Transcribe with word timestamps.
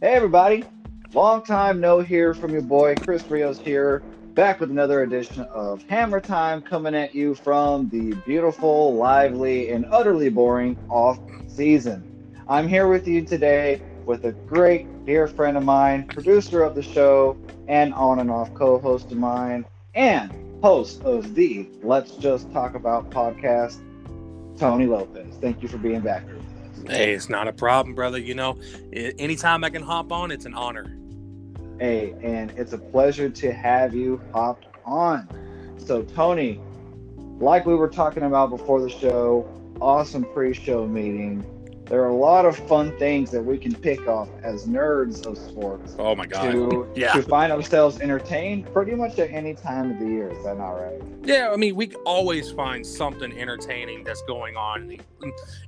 Hey 0.00 0.14
everybody, 0.14 0.64
long 1.14 1.44
time 1.44 1.78
no 1.78 2.00
hear 2.00 2.34
from 2.34 2.50
your 2.50 2.62
boy. 2.62 2.96
Chris 2.96 3.22
Rios 3.30 3.60
here, 3.60 4.02
back 4.34 4.58
with 4.58 4.72
another 4.72 5.04
edition 5.04 5.42
of 5.44 5.84
Hammer 5.84 6.20
Time 6.20 6.60
coming 6.60 6.96
at 6.96 7.14
you 7.14 7.36
from 7.36 7.88
the 7.90 8.14
beautiful, 8.26 8.96
lively, 8.96 9.70
and 9.70 9.86
utterly 9.92 10.30
boring 10.30 10.76
off 10.88 11.20
season. 11.46 12.02
I'm 12.48 12.66
here 12.66 12.88
with 12.88 13.06
you 13.06 13.24
today 13.24 13.82
with 14.04 14.24
a 14.24 14.32
great 14.32 15.06
dear 15.06 15.28
friend 15.28 15.56
of 15.56 15.62
mine, 15.62 16.08
producer 16.08 16.64
of 16.64 16.74
the 16.74 16.82
show, 16.82 17.38
and 17.68 17.94
on 17.94 18.18
and 18.18 18.30
off 18.30 18.52
co-host 18.54 19.12
of 19.12 19.18
mine, 19.18 19.64
and 19.94 20.32
host 20.62 21.02
of 21.02 21.34
the 21.34 21.68
Let's 21.82 22.12
Just 22.12 22.50
Talk 22.52 22.74
About 22.74 23.10
podcast, 23.10 23.78
Tony 24.58 24.86
Lopez. 24.86 25.36
Thank 25.40 25.62
you 25.62 25.68
for 25.68 25.78
being 25.78 26.00
back 26.00 26.24
here 26.24 26.36
with 26.36 26.90
us. 26.90 26.96
Hey, 26.96 27.12
it's 27.12 27.28
not 27.28 27.46
a 27.46 27.52
problem, 27.52 27.94
brother. 27.94 28.18
You 28.18 28.34
know, 28.34 28.58
anytime 28.92 29.62
I 29.62 29.70
can 29.70 29.82
hop 29.82 30.10
on, 30.10 30.30
it's 30.30 30.46
an 30.46 30.54
honor. 30.54 30.96
Hey, 31.78 32.14
and 32.22 32.50
it's 32.52 32.72
a 32.72 32.78
pleasure 32.78 33.28
to 33.28 33.52
have 33.52 33.94
you 33.94 34.20
hopped 34.32 34.66
on. 34.84 35.28
So, 35.78 36.02
Tony, 36.02 36.60
like 37.38 37.66
we 37.66 37.74
were 37.74 37.88
talking 37.88 38.24
about 38.24 38.50
before 38.50 38.80
the 38.80 38.90
show, 38.90 39.48
awesome 39.80 40.24
pre 40.24 40.54
show 40.54 40.86
meeting. 40.86 41.44
There 41.88 42.02
are 42.02 42.08
a 42.08 42.14
lot 42.14 42.44
of 42.44 42.56
fun 42.68 42.96
things 42.98 43.30
that 43.30 43.42
we 43.42 43.56
can 43.56 43.74
pick 43.74 44.06
off 44.06 44.28
as 44.42 44.66
nerds 44.66 45.24
of 45.26 45.38
sports 45.38 45.96
Oh 45.98 46.14
my 46.14 46.26
god. 46.26 46.52
to, 46.52 46.86
Yeah. 46.94 47.12
to 47.14 47.22
find 47.22 47.50
ourselves 47.50 48.00
entertained 48.00 48.70
pretty 48.72 48.94
much 48.94 49.18
at 49.18 49.30
any 49.30 49.54
time 49.54 49.92
of 49.92 49.98
the 49.98 50.06
year. 50.06 50.30
Is 50.30 50.44
that 50.44 50.58
not 50.58 50.72
right? 50.72 51.00
Yeah, 51.24 51.50
I 51.52 51.56
mean, 51.56 51.76
we 51.76 51.92
always 52.04 52.50
find 52.50 52.86
something 52.86 53.32
entertaining 53.38 54.04
that's 54.04 54.22
going 54.22 54.56
on 54.56 54.82
in 54.82 54.88
the 54.88 55.00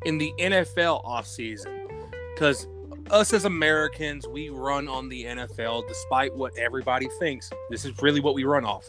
in 0.04 0.18
the 0.18 0.32
NFL 0.38 1.04
offseason. 1.04 1.88
Because 2.34 2.68
us 3.10 3.32
as 3.32 3.44
Americans, 3.46 4.28
we 4.28 4.50
run 4.50 4.88
on 4.88 5.08
the 5.08 5.24
NFL 5.24 5.88
despite 5.88 6.34
what 6.36 6.56
everybody 6.58 7.08
thinks. 7.18 7.50
This 7.70 7.84
is 7.86 7.92
really 8.02 8.20
what 8.20 8.34
we 8.34 8.44
run 8.44 8.64
off. 8.64 8.88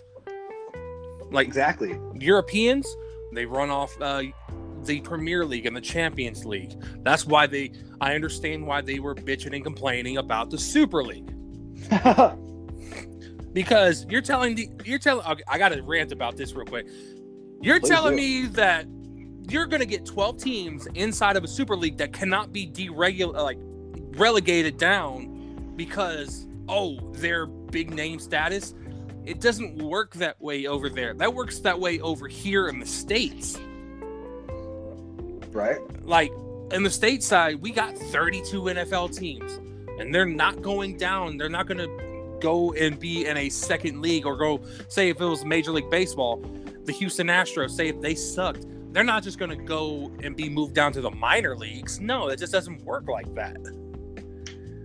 Like 1.31 1.47
Exactly. 1.47 1.97
Europeans, 2.15 2.85
they 3.33 3.45
run 3.45 3.69
off 3.69 3.95
uh, 4.01 4.21
the 4.85 5.01
Premier 5.01 5.45
League 5.45 5.65
and 5.65 5.75
the 5.75 5.81
Champions 5.81 6.45
League. 6.45 6.73
That's 7.03 7.25
why 7.25 7.47
they. 7.47 7.71
I 7.99 8.15
understand 8.15 8.65
why 8.65 8.81
they 8.81 8.99
were 8.99 9.15
bitching 9.15 9.53
and 9.53 9.63
complaining 9.63 10.17
about 10.17 10.49
the 10.49 10.57
Super 10.57 11.03
League 11.03 11.31
because 13.53 14.05
you're 14.09 14.21
telling 14.21 14.55
the 14.55 14.69
you're 14.85 14.99
telling. 14.99 15.25
Okay, 15.25 15.43
I 15.47 15.57
got 15.57 15.69
to 15.69 15.81
rant 15.81 16.11
about 16.11 16.37
this 16.37 16.53
real 16.53 16.65
quick. 16.65 16.87
You're 17.61 17.79
Please 17.79 17.89
telling 17.89 18.15
do. 18.15 18.21
me 18.21 18.45
that 18.47 18.87
you're 19.49 19.65
going 19.65 19.81
to 19.81 19.85
get 19.85 20.05
12 20.05 20.37
teams 20.37 20.87
inside 20.95 21.35
of 21.35 21.43
a 21.43 21.47
Super 21.47 21.75
League 21.75 21.97
that 21.97 22.13
cannot 22.13 22.51
be 22.51 22.67
deregul 22.67 23.33
like 23.33 23.59
relegated 24.17 24.77
down 24.77 25.73
because 25.75 26.47
oh 26.67 26.97
they're 27.13 27.45
big 27.45 27.91
name 27.91 28.19
status. 28.19 28.73
It 29.25 29.39
doesn't 29.39 29.77
work 29.77 30.15
that 30.15 30.41
way 30.41 30.65
over 30.65 30.89
there. 30.89 31.13
That 31.13 31.33
works 31.33 31.59
that 31.59 31.79
way 31.79 31.99
over 31.99 32.27
here 32.27 32.67
in 32.67 32.79
the 32.79 32.85
states. 32.85 33.59
Right? 35.51 35.79
Like 36.05 36.31
in 36.71 36.83
the 36.83 36.89
state 36.89 37.23
side, 37.23 37.61
we 37.61 37.71
got 37.71 37.97
32 37.97 38.61
NFL 38.61 39.15
teams, 39.17 39.59
and 39.99 40.13
they're 40.13 40.25
not 40.25 40.61
going 40.61 40.97
down. 40.97 41.37
They're 41.37 41.49
not 41.49 41.67
going 41.67 41.79
to 41.79 42.39
go 42.39 42.73
and 42.73 42.99
be 42.99 43.25
in 43.25 43.37
a 43.37 43.49
second 43.49 44.01
league 44.01 44.25
or 44.25 44.35
go 44.35 44.61
say 44.87 45.09
if 45.09 45.21
it 45.21 45.25
was 45.25 45.45
Major 45.45 45.71
League 45.71 45.89
Baseball, 45.89 46.43
the 46.85 46.91
Houston 46.91 47.27
Astros. 47.27 47.71
Say 47.71 47.87
if 47.87 48.01
they 48.01 48.15
sucked, 48.15 48.65
they're 48.91 49.03
not 49.03 49.23
just 49.23 49.37
going 49.39 49.51
to 49.51 49.63
go 49.63 50.11
and 50.23 50.35
be 50.35 50.49
moved 50.49 50.73
down 50.73 50.91
to 50.93 51.01
the 51.01 51.11
minor 51.11 51.55
leagues. 51.55 51.99
No, 51.99 52.27
it 52.29 52.39
just 52.39 52.51
doesn't 52.51 52.83
work 52.83 53.07
like 53.07 53.33
that. 53.35 53.57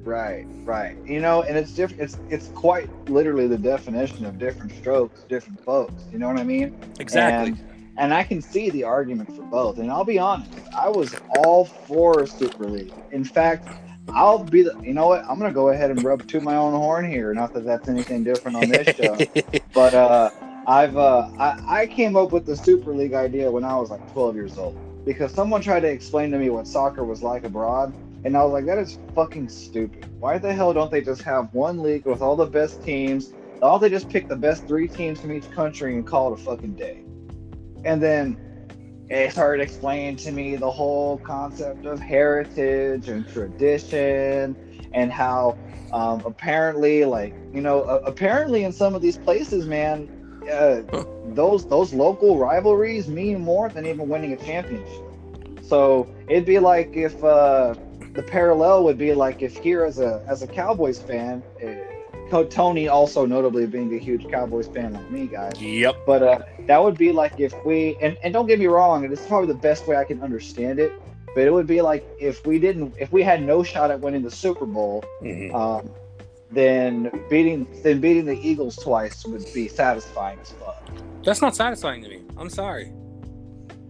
Right, 0.04 0.46
right. 0.62 0.96
You 1.04 1.20
know, 1.20 1.42
and 1.42 1.56
it's 1.58 1.72
different. 1.72 2.00
It's 2.00 2.18
it's 2.30 2.48
quite 2.48 2.88
literally 3.08 3.48
the 3.48 3.58
definition 3.58 4.24
of 4.24 4.38
different 4.38 4.72
strokes, 4.72 5.22
different 5.28 5.64
folks. 5.64 6.04
You 6.12 6.18
know 6.18 6.28
what 6.28 6.38
I 6.38 6.44
mean? 6.44 6.78
Exactly. 7.00 7.58
And, 7.58 7.75
and 7.98 8.12
I 8.12 8.22
can 8.22 8.42
see 8.42 8.70
the 8.70 8.84
argument 8.84 9.34
for 9.34 9.42
both. 9.42 9.78
And 9.78 9.90
I'll 9.90 10.04
be 10.04 10.18
honest, 10.18 10.52
I 10.76 10.88
was 10.88 11.14
all 11.36 11.64
for 11.64 12.26
Super 12.26 12.68
League. 12.68 12.92
In 13.10 13.24
fact, 13.24 13.68
I'll 14.08 14.44
be 14.44 14.62
the. 14.62 14.78
You 14.82 14.94
know 14.94 15.08
what? 15.08 15.24
I'm 15.28 15.38
gonna 15.38 15.52
go 15.52 15.70
ahead 15.70 15.90
and 15.90 16.02
rub 16.04 16.26
to 16.28 16.40
my 16.40 16.56
own 16.56 16.72
horn 16.72 17.10
here. 17.10 17.32
Not 17.34 17.52
that 17.54 17.64
that's 17.64 17.88
anything 17.88 18.24
different 18.24 18.56
on 18.56 18.68
this 18.68 18.94
show, 18.94 19.18
but 19.74 19.94
uh, 19.94 20.30
I've 20.66 20.96
uh, 20.96 21.28
I, 21.38 21.80
I 21.82 21.86
came 21.86 22.16
up 22.16 22.32
with 22.32 22.46
the 22.46 22.56
Super 22.56 22.92
League 22.92 23.14
idea 23.14 23.50
when 23.50 23.64
I 23.64 23.76
was 23.76 23.90
like 23.90 24.12
12 24.12 24.36
years 24.36 24.58
old 24.58 24.76
because 25.04 25.32
someone 25.32 25.60
tried 25.60 25.80
to 25.80 25.88
explain 25.88 26.30
to 26.32 26.38
me 26.38 26.50
what 26.50 26.66
soccer 26.66 27.04
was 27.04 27.22
like 27.22 27.44
abroad, 27.44 27.94
and 28.24 28.36
I 28.36 28.44
was 28.44 28.52
like, 28.52 28.66
that 28.66 28.78
is 28.78 28.98
fucking 29.14 29.48
stupid. 29.48 30.06
Why 30.20 30.38
the 30.38 30.52
hell 30.52 30.72
don't 30.72 30.90
they 30.90 31.00
just 31.00 31.22
have 31.22 31.52
one 31.52 31.82
league 31.82 32.06
with 32.06 32.22
all 32.22 32.36
the 32.36 32.46
best 32.46 32.82
teams? 32.84 33.32
All 33.62 33.78
they 33.78 33.88
just 33.88 34.08
pick 34.08 34.28
the 34.28 34.36
best 34.36 34.66
three 34.66 34.86
teams 34.86 35.20
from 35.20 35.32
each 35.32 35.50
country 35.50 35.94
and 35.94 36.06
call 36.06 36.32
it 36.32 36.40
a 36.40 36.42
fucking 36.42 36.74
day. 36.74 37.05
And 37.86 38.02
then 38.02 38.36
it 39.08 39.30
started 39.32 39.62
explaining 39.62 40.16
to 40.16 40.32
me 40.32 40.56
the 40.56 40.70
whole 40.70 41.18
concept 41.18 41.86
of 41.86 42.00
heritage 42.00 43.08
and 43.08 43.26
tradition 43.28 44.56
and 44.92 45.12
how 45.12 45.56
um, 45.92 46.22
apparently, 46.26 47.04
like 47.04 47.32
you 47.54 47.60
know, 47.60 47.82
uh, 47.82 48.00
apparently 48.04 48.64
in 48.64 48.72
some 48.72 48.94
of 48.96 49.02
these 49.02 49.16
places, 49.16 49.66
man, 49.66 50.10
uh, 50.52 50.82
those 51.34 51.66
those 51.68 51.94
local 51.94 52.38
rivalries 52.38 53.06
mean 53.06 53.40
more 53.40 53.68
than 53.68 53.86
even 53.86 54.08
winning 54.08 54.32
a 54.32 54.36
championship. 54.36 55.04
So 55.62 56.08
it'd 56.28 56.44
be 56.44 56.58
like 56.58 56.96
if 56.96 57.22
uh, 57.22 57.74
the 58.14 58.22
parallel 58.24 58.82
would 58.84 58.98
be 58.98 59.14
like 59.14 59.42
if 59.42 59.56
here 59.58 59.84
as 59.84 60.00
a 60.00 60.24
as 60.28 60.42
a 60.42 60.48
Cowboys 60.48 61.00
fan, 61.00 61.44
uh, 61.62 61.66
Co- 61.66 61.95
Tony 62.30 62.88
also 62.88 63.24
notably 63.26 63.66
being 63.66 63.92
a 63.94 63.98
huge 63.98 64.28
Cowboys 64.30 64.68
fan 64.68 64.92
like 64.94 65.10
me, 65.10 65.26
guys. 65.26 65.60
Yep. 65.60 65.96
But 66.06 66.22
uh, 66.22 66.38
that 66.66 66.82
would 66.82 66.98
be 66.98 67.12
like 67.12 67.38
if 67.38 67.52
we 67.64 67.96
and, 68.00 68.16
and 68.22 68.32
don't 68.32 68.46
get 68.46 68.58
me 68.58 68.66
wrong, 68.66 69.04
and 69.04 69.12
it's 69.12 69.26
probably 69.26 69.48
the 69.48 69.54
best 69.60 69.86
way 69.86 69.96
I 69.96 70.04
can 70.04 70.22
understand 70.22 70.78
it. 70.78 70.92
But 71.34 71.44
it 71.44 71.52
would 71.52 71.66
be 71.66 71.82
like 71.82 72.06
if 72.18 72.44
we 72.46 72.58
didn't, 72.58 72.94
if 72.98 73.12
we 73.12 73.22
had 73.22 73.42
no 73.42 73.62
shot 73.62 73.90
at 73.90 74.00
winning 74.00 74.22
the 74.22 74.30
Super 74.30 74.64
Bowl, 74.66 75.04
Mhm. 75.22 75.54
um, 75.54 75.90
then 76.50 77.10
beating 77.28 77.66
then 77.82 78.00
beating 78.00 78.24
the 78.24 78.38
Eagles 78.40 78.76
twice 78.76 79.24
would 79.26 79.44
be 79.52 79.68
satisfying 79.68 80.38
as 80.40 80.52
fuck. 80.52 80.82
That's 81.24 81.42
not 81.42 81.54
satisfying 81.56 82.02
to 82.04 82.08
me. 82.08 82.22
I'm 82.38 82.48
sorry. 82.48 82.92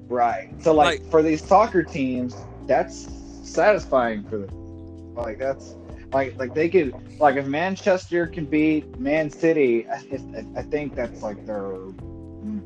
Right. 0.08 0.50
So 0.62 0.72
like, 0.72 1.00
Like- 1.00 1.10
for 1.10 1.22
these 1.22 1.44
soccer 1.44 1.82
teams, 1.82 2.34
that's 2.66 3.08
satisfying 3.42 4.22
for 4.24 4.38
them. 4.38 5.14
Like 5.14 5.38
that's 5.38 5.74
like 6.12 6.36
like 6.38 6.54
they 6.54 6.68
could 6.68 6.94
like 7.18 7.36
if 7.36 7.46
Manchester 7.46 8.26
can 8.26 8.44
beat 8.46 8.98
Man 8.98 9.30
City, 9.30 9.86
I, 9.88 9.94
I- 9.96 10.46
I 10.60 10.62
think 10.62 10.94
that's 10.94 11.22
like 11.22 11.44
their 11.46 11.72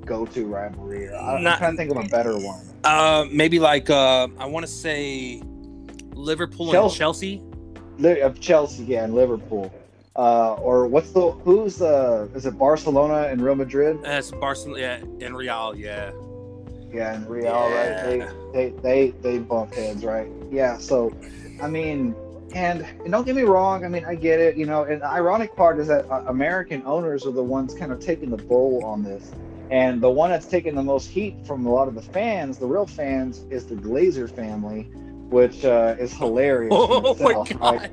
go-to 0.05 0.47
rivalry. 0.47 1.09
I, 1.13 1.37
I'm 1.37 1.43
Not- 1.43 1.59
trying 1.59 1.73
to 1.73 1.77
think 1.77 1.91
of 1.91 1.97
a 2.05 2.09
better 2.09 2.37
one. 2.39 2.61
Uh, 2.85 3.27
maybe 3.31 3.59
like 3.59 3.91
uh, 3.91 4.29
I 4.39 4.47
want 4.47 4.65
to 4.67 4.73
say 4.73 5.43
Liverpool 6.13 6.71
Chelsea. 6.71 6.93
and 6.95 6.99
Chelsea. 6.99 7.43
Li- 7.99 8.21
Of 8.23 8.41
Chelsea, 8.41 8.85
yeah, 8.85 9.05
and 9.05 9.15
Liverpool. 9.15 9.73
Uh, 10.17 10.55
or 10.55 10.87
what's 10.87 11.13
the 11.13 11.31
who's 11.31 11.81
uh 11.81 12.27
is 12.35 12.45
it 12.47 12.59
Barcelona 12.59 13.29
and 13.29 13.41
Real 13.43 13.55
Madrid? 13.55 13.99
That's 14.03 14.31
Barcelona 14.33 14.81
yeah, 14.81 15.27
and 15.27 15.37
Real. 15.37 15.75
Yeah. 15.77 16.11
Yeah, 16.93 17.15
and 17.15 17.29
Real, 17.31 17.45
Yeah. 17.45 18.07
right? 18.11 18.29
They, 18.53 18.71
they 18.71 18.81
they 18.83 19.11
they 19.23 19.39
bump 19.39 19.73
heads, 19.75 20.05
right? 20.05 20.29
Yeah. 20.51 20.77
So, 20.79 21.13
I 21.63 21.69
mean, 21.69 22.15
and, 22.55 22.83
and 22.83 23.11
don't 23.11 23.25
get 23.25 23.37
me 23.37 23.43
wrong. 23.43 23.85
I 23.85 23.89
mean, 23.89 24.05
I 24.05 24.15
get 24.15 24.41
it. 24.41 24.57
You 24.57 24.67
know, 24.67 24.85
and 24.85 25.03
the 25.03 25.07
ironic 25.07 25.55
part 25.57 25.79
is 25.79 25.89
that 25.89 26.11
uh, 26.11 26.25
American 26.27 26.83
owners 26.85 27.27
are 27.27 27.33
the 27.33 27.45
ones 27.45 27.75
kind 27.75 27.93
of 27.93 28.01
taking 28.01 28.31
the 28.31 28.37
bull 28.37 28.85
on 28.85 29.03
this, 29.03 29.33
and 29.71 30.01
the 30.01 30.11
one 30.11 30.31
that's 30.31 30.47
taking 30.47 30.75
the 30.75 30.83
most 30.83 31.09
heat 31.09 31.37
from 31.47 31.67
a 31.67 31.73
lot 31.73 31.89
of 31.89 31.95
the 31.95 32.03
fans, 32.03 32.59
the 32.59 32.67
real 32.67 32.87
fans, 32.87 33.45
is 33.51 33.67
the 33.67 33.77
Glazer 33.77 34.31
family, 34.31 34.83
which 35.31 35.65
uh, 35.65 35.97
is 35.99 36.13
hilarious. 36.13 36.73
in 36.73 36.79
Oh 36.81 37.15
my 37.19 37.33
god. 37.33 37.61
right? 37.61 37.91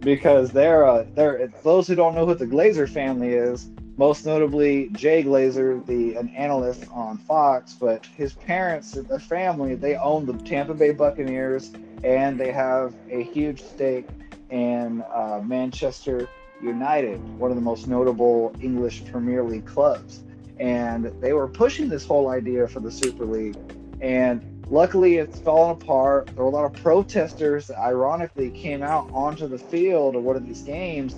because 0.00 0.52
they're 0.52 0.86
uh, 0.86 1.04
they're 1.14 1.52
those 1.62 1.88
who 1.88 1.94
don't 1.94 2.14
know 2.14 2.24
who 2.24 2.34
the 2.34 2.46
Glazer 2.46 2.88
family 2.88 3.34
is, 3.34 3.68
most 3.96 4.26
notably 4.26 4.88
Jay 4.90 5.22
Glazer, 5.22 5.84
the 5.86 6.16
an 6.16 6.28
analyst 6.30 6.84
on 6.92 7.18
Fox, 7.18 7.74
but 7.74 8.04
his 8.04 8.34
parents, 8.34 8.92
their 8.92 9.18
family, 9.18 9.74
they 9.74 9.96
own 9.96 10.26
the 10.26 10.34
Tampa 10.44 10.74
Bay 10.74 10.92
Buccaneers, 10.92 11.72
and 12.04 12.38
they 12.38 12.52
have 12.52 12.94
a 13.10 13.22
huge 13.22 13.62
stake 13.62 14.06
in 14.50 15.02
uh, 15.12 15.40
Manchester 15.44 16.28
United, 16.62 17.22
one 17.38 17.50
of 17.50 17.56
the 17.56 17.62
most 17.62 17.88
notable 17.88 18.54
English 18.60 19.04
Premier 19.10 19.42
League 19.42 19.66
clubs. 19.66 20.22
And 20.60 21.06
they 21.20 21.32
were 21.32 21.48
pushing 21.48 21.88
this 21.88 22.04
whole 22.04 22.28
idea 22.28 22.68
for 22.68 22.80
the 22.80 22.90
Super 22.90 23.24
League, 23.24 23.56
and 24.00 24.42
luckily 24.70 25.16
it's 25.16 25.38
fallen 25.40 25.70
apart. 25.80 26.26
There 26.26 26.44
were 26.44 26.50
a 26.50 26.52
lot 26.52 26.64
of 26.64 26.82
protesters 26.82 27.68
that 27.68 27.78
ironically 27.78 28.50
came 28.50 28.82
out 28.82 29.08
onto 29.12 29.48
the 29.48 29.58
field 29.58 30.16
of 30.16 30.22
one 30.22 30.36
of 30.36 30.46
these 30.46 30.62
games 30.62 31.14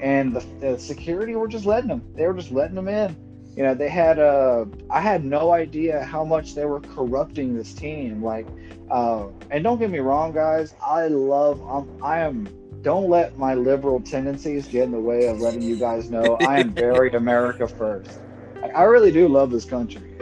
and 0.00 0.34
the, 0.34 0.40
the 0.60 0.78
security 0.78 1.34
were 1.34 1.48
just 1.48 1.66
letting 1.66 1.88
them. 1.88 2.02
They 2.14 2.26
were 2.26 2.34
just 2.34 2.50
letting 2.50 2.74
them 2.74 2.88
in. 2.88 3.16
You 3.56 3.64
know, 3.64 3.74
they 3.74 3.88
had 3.88 4.18
uh, 4.18 4.64
I 4.90 5.00
had 5.00 5.24
no 5.24 5.52
idea 5.52 6.04
how 6.04 6.24
much 6.24 6.54
they 6.54 6.64
were 6.64 6.80
corrupting 6.80 7.56
this 7.56 7.74
team. 7.74 8.22
Like, 8.22 8.46
uh, 8.90 9.26
and 9.50 9.64
don't 9.64 9.78
get 9.78 9.90
me 9.90 9.98
wrong, 9.98 10.32
guys. 10.32 10.74
I 10.82 11.08
love. 11.08 11.60
I'm, 11.68 12.02
I 12.02 12.20
am. 12.20 12.48
Don't 12.82 13.10
let 13.10 13.36
my 13.36 13.54
liberal 13.54 14.00
tendencies 14.00 14.66
get 14.66 14.84
in 14.84 14.92
the 14.92 15.00
way 15.00 15.26
of 15.26 15.40
letting 15.40 15.62
you 15.62 15.76
guys 15.76 16.10
know 16.10 16.36
I 16.36 16.60
am 16.60 16.70
very 16.70 17.10
America 17.14 17.68
first. 17.68 18.18
I, 18.62 18.68
I 18.68 18.82
really 18.84 19.12
do 19.12 19.28
love 19.28 19.50
this 19.50 19.64
country. 19.64 20.16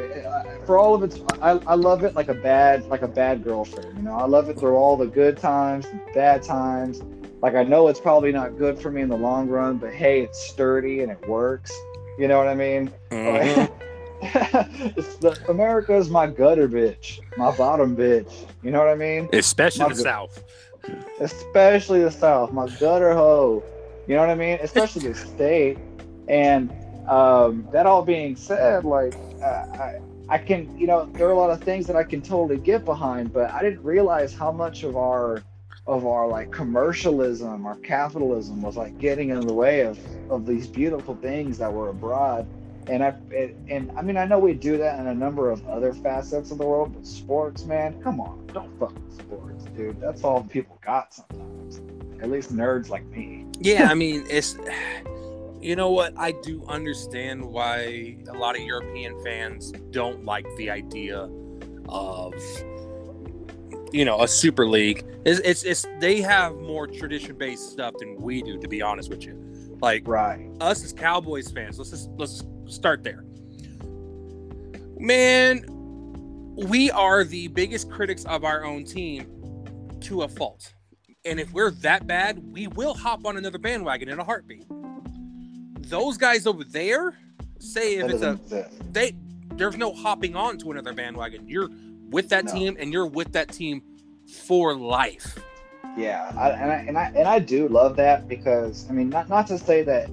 For 0.66 0.76
all 0.76 0.94
of 0.94 1.02
its, 1.02 1.20
I, 1.40 1.50
I 1.50 1.74
love 1.74 2.04
it 2.04 2.14
like 2.14 2.28
a 2.28 2.34
bad 2.34 2.86
like 2.86 3.02
a 3.02 3.08
bad 3.08 3.44
girlfriend. 3.44 3.98
You 3.98 4.04
know, 4.04 4.14
I 4.14 4.26
love 4.26 4.48
it 4.48 4.58
through 4.58 4.74
all 4.74 4.96
the 4.96 5.06
good 5.06 5.36
times, 5.36 5.86
bad 6.14 6.42
times 6.42 7.02
like 7.42 7.54
I 7.54 7.62
know 7.62 7.88
it's 7.88 8.00
probably 8.00 8.32
not 8.32 8.58
good 8.58 8.78
for 8.78 8.90
me 8.90 9.02
in 9.02 9.08
the 9.08 9.16
long 9.16 9.48
run, 9.48 9.78
but 9.78 9.92
hey, 9.92 10.22
it's 10.22 10.40
sturdy 10.50 11.00
and 11.00 11.12
it 11.12 11.28
works. 11.28 11.72
You 12.18 12.28
know 12.28 12.38
what 12.38 12.48
I 12.48 12.54
mean? 12.54 12.90
Mhm. 13.10 13.70
the 14.20 15.38
America 15.48 15.94
is 15.94 16.10
my 16.10 16.26
gutter 16.26 16.68
bitch, 16.68 17.20
my 17.36 17.56
bottom 17.56 17.96
bitch. 17.96 18.46
You 18.62 18.72
know 18.72 18.80
what 18.80 18.88
I 18.88 18.96
mean? 18.96 19.28
Especially 19.32 19.84
My 19.84 19.88
the 19.90 19.94
South. 19.94 20.42
Especially 21.20 22.02
the 22.02 22.10
South, 22.10 22.52
my 22.52 22.66
gutter 22.80 23.14
hoe. 23.14 23.62
You 24.08 24.16
know 24.16 24.20
what 24.22 24.30
I 24.30 24.34
mean? 24.34 24.58
Especially 24.60 25.08
the 25.08 25.14
state. 25.14 25.78
And 26.26 26.72
um, 27.08 27.68
that 27.72 27.86
all 27.86 28.02
being 28.02 28.34
said, 28.34 28.84
like 28.84 29.14
uh, 29.42 29.46
I, 29.46 30.00
I 30.28 30.38
can, 30.38 30.76
you 30.76 30.86
know, 30.86 31.06
there 31.14 31.28
are 31.28 31.32
a 31.32 31.38
lot 31.38 31.50
of 31.50 31.62
things 31.62 31.86
that 31.86 31.94
I 31.96 32.02
can 32.02 32.20
totally 32.20 32.58
get 32.58 32.84
behind, 32.84 33.32
but 33.32 33.50
I 33.50 33.62
didn't 33.62 33.84
realize 33.84 34.34
how 34.34 34.50
much 34.50 34.82
of 34.82 34.96
our 34.96 35.42
of 35.88 36.06
our 36.06 36.28
like 36.28 36.52
commercialism, 36.52 37.66
our 37.66 37.76
capitalism 37.76 38.60
was 38.60 38.76
like 38.76 38.98
getting 38.98 39.30
in 39.30 39.40
the 39.40 39.52
way 39.52 39.80
of 39.80 39.98
of 40.30 40.46
these 40.46 40.66
beautiful 40.66 41.16
things 41.16 41.56
that 41.58 41.72
were 41.72 41.88
abroad. 41.88 42.46
And 42.86 43.02
I 43.02 43.14
it, 43.30 43.56
and 43.68 43.90
I 43.96 44.02
mean 44.02 44.18
I 44.18 44.26
know 44.26 44.38
we 44.38 44.52
do 44.52 44.76
that 44.76 45.00
in 45.00 45.06
a 45.06 45.14
number 45.14 45.50
of 45.50 45.66
other 45.66 45.94
facets 45.94 46.50
of 46.50 46.58
the 46.58 46.66
world, 46.66 46.92
but 46.94 47.06
sports, 47.06 47.64
man, 47.64 48.00
come 48.02 48.20
on, 48.20 48.46
don't 48.52 48.78
fuck 48.78 48.94
with 48.94 49.18
sports, 49.18 49.64
dude. 49.76 49.98
That's 49.98 50.22
all 50.24 50.44
people 50.44 50.78
got 50.84 51.14
sometimes. 51.14 51.80
At 52.22 52.30
least 52.30 52.54
nerds 52.54 52.90
like 52.90 53.04
me. 53.06 53.46
Yeah, 53.58 53.88
I 53.90 53.94
mean, 54.02 54.26
it's 54.28 54.58
you 55.60 55.74
know 55.74 55.90
what? 55.90 56.12
I 56.18 56.32
do 56.32 56.64
understand 56.68 57.42
why 57.44 58.18
a 58.28 58.34
lot 58.34 58.56
of 58.56 58.62
European 58.62 59.22
fans 59.24 59.72
don't 59.90 60.24
like 60.24 60.46
the 60.56 60.70
idea 60.70 61.30
of 61.88 62.34
you 63.92 64.04
know 64.04 64.22
a 64.22 64.28
super 64.28 64.66
league. 64.66 65.04
It's 65.24 65.40
it's, 65.40 65.62
it's 65.64 65.86
they 66.00 66.20
have 66.20 66.56
more 66.56 66.86
tradition 66.86 67.36
based 67.36 67.70
stuff 67.70 67.94
than 67.98 68.16
we 68.20 68.42
do. 68.42 68.58
To 68.58 68.68
be 68.68 68.82
honest 68.82 69.10
with 69.10 69.24
you, 69.24 69.34
like 69.80 70.06
Right. 70.06 70.48
us 70.60 70.84
as 70.84 70.92
Cowboys 70.92 71.50
fans, 71.50 71.78
let's 71.78 71.90
just 71.90 72.10
let's 72.16 72.44
start 72.66 73.02
there. 73.04 73.24
Man, 74.98 75.64
we 76.56 76.90
are 76.90 77.24
the 77.24 77.48
biggest 77.48 77.90
critics 77.90 78.24
of 78.24 78.44
our 78.44 78.64
own 78.64 78.84
team 78.84 79.26
to 80.00 80.22
a 80.22 80.28
fault. 80.28 80.72
And 81.24 81.38
if 81.38 81.52
we're 81.52 81.70
that 81.70 82.06
bad, 82.06 82.40
we 82.52 82.66
will 82.68 82.94
hop 82.94 83.26
on 83.26 83.36
another 83.36 83.58
bandwagon 83.58 84.08
in 84.08 84.18
a 84.18 84.24
heartbeat. 84.24 84.64
Those 85.88 86.16
guys 86.16 86.46
over 86.46 86.64
there 86.64 87.16
say 87.58 87.96
if 87.96 88.20
That 88.20 88.38
it's 88.40 88.52
a 88.52 88.70
they 88.92 89.14
there's 89.54 89.76
no 89.76 89.92
hopping 89.92 90.36
on 90.36 90.58
to 90.58 90.70
another 90.70 90.92
bandwagon. 90.92 91.48
You're 91.48 91.68
with 92.10 92.28
that 92.30 92.46
No. 92.46 92.52
team 92.52 92.76
and 92.78 92.92
you're 92.92 93.06
with 93.06 93.32
that 93.32 93.48
team 93.52 93.82
for 94.46 94.74
life. 94.74 95.38
Yeah, 95.96 96.32
I, 96.36 96.50
and 96.50 96.70
I 96.70 96.74
and 96.86 96.98
I 96.98 97.12
and 97.16 97.28
I 97.28 97.38
do 97.40 97.66
love 97.68 97.96
that 97.96 98.28
because 98.28 98.86
I 98.88 98.92
mean, 98.92 99.10
not 99.10 99.28
not 99.28 99.46
to 99.48 99.58
say 99.58 99.82
that 99.82 100.08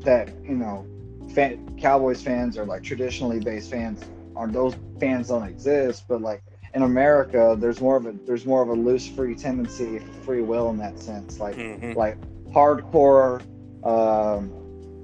that 0.00 0.28
you 0.44 0.54
know, 0.54 0.86
fan, 1.34 1.76
Cowboys 1.80 2.22
fans 2.22 2.56
are 2.56 2.64
like 2.64 2.82
traditionally 2.84 3.40
based 3.40 3.70
fans, 3.70 4.04
or 4.34 4.46
those 4.46 4.74
fans 5.00 5.28
don't 5.28 5.42
exist, 5.42 6.04
but 6.08 6.20
like 6.20 6.42
in 6.74 6.82
America, 6.82 7.56
there's 7.58 7.80
more 7.80 7.96
of 7.96 8.06
a 8.06 8.12
there's 8.24 8.46
more 8.46 8.62
of 8.62 8.68
a 8.68 8.74
loose 8.74 9.08
free 9.08 9.34
tendency, 9.34 9.98
free 10.24 10.42
will 10.42 10.70
in 10.70 10.76
that 10.78 11.00
sense, 11.00 11.40
like 11.40 11.56
Mhm. 11.56 11.96
like 11.96 12.16
hardcore, 12.52 13.42
um, 13.84 14.52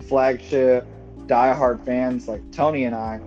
flagship, 0.08 0.86
diehard 1.26 1.84
fans 1.84 2.28
like 2.28 2.42
Tony 2.52 2.84
and 2.84 2.94
I 2.94 3.18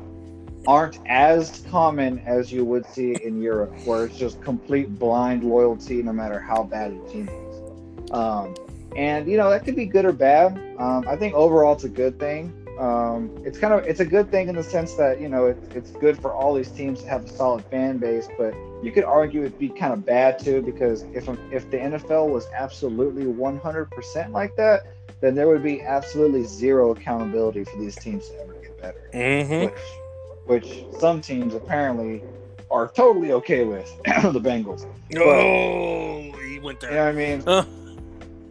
aren't 0.67 0.99
as 1.07 1.63
common 1.69 2.19
as 2.25 2.51
you 2.51 2.65
would 2.65 2.85
see 2.85 3.15
in 3.23 3.41
Europe, 3.41 3.73
where 3.85 4.05
it's 4.05 4.17
just 4.17 4.41
complete 4.41 4.97
blind 4.97 5.43
loyalty 5.43 6.01
no 6.01 6.13
matter 6.13 6.39
how 6.39 6.63
bad 6.63 6.91
the 6.93 7.09
team 7.11 7.29
is. 7.29 8.11
Um, 8.11 8.55
and 8.95 9.27
you 9.27 9.37
know 9.37 9.49
that 9.49 9.65
could 9.65 9.75
be 9.75 9.85
good 9.85 10.05
or 10.05 10.13
bad. 10.13 10.57
Um, 10.79 11.05
I 11.07 11.15
think 11.15 11.33
overall 11.33 11.73
it's 11.73 11.83
a 11.83 11.89
good 11.89 12.19
thing. 12.19 12.53
Um, 12.79 13.29
it's 13.45 13.57
kind 13.57 13.73
of 13.73 13.85
it's 13.85 13.99
a 14.01 14.05
good 14.05 14.29
thing 14.31 14.49
in 14.49 14.55
the 14.55 14.63
sense 14.63 14.95
that 14.95 15.21
you 15.21 15.29
know 15.29 15.47
it, 15.47 15.57
it's 15.73 15.91
good 15.91 16.19
for 16.19 16.33
all 16.33 16.53
these 16.53 16.69
teams 16.69 17.01
to 17.03 17.09
have 17.09 17.25
a 17.25 17.29
solid 17.29 17.63
fan 17.65 17.97
base, 17.97 18.27
but 18.37 18.53
you 18.83 18.91
could 18.91 19.03
argue 19.05 19.41
it'd 19.41 19.57
be 19.57 19.69
kind 19.69 19.93
of 19.93 20.05
bad 20.05 20.39
too 20.39 20.61
because 20.61 21.03
if 21.13 21.27
if 21.51 21.69
the 21.71 21.77
NFL 21.77 22.29
was 22.29 22.47
absolutely 22.53 23.25
100% 23.25 24.31
like 24.31 24.55
that, 24.57 24.85
then 25.21 25.35
there 25.35 25.47
would 25.47 25.63
be 25.63 25.81
absolutely 25.81 26.43
zero 26.43 26.91
accountability 26.91 27.63
for 27.63 27.77
these 27.79 27.95
teams 27.95 28.27
to 28.29 28.41
ever 28.41 28.53
get 28.53 28.81
better 28.81 29.09
Mhm. 29.13 29.65
which 29.71 29.79
which 30.45 30.83
some 30.99 31.21
teams 31.21 31.53
apparently 31.53 32.23
are 32.71 32.87
totally 32.87 33.31
okay 33.33 33.63
with 33.63 33.85
the 34.05 34.39
Bengals. 34.41 34.85
Oh, 35.17 36.37
he 36.39 36.59
went 36.59 36.81
You 36.81 36.89
there. 36.89 36.91
know 36.91 37.05
what 37.05 37.09
I 37.09 37.11
mean? 37.11 37.43
Uh. 37.47 37.65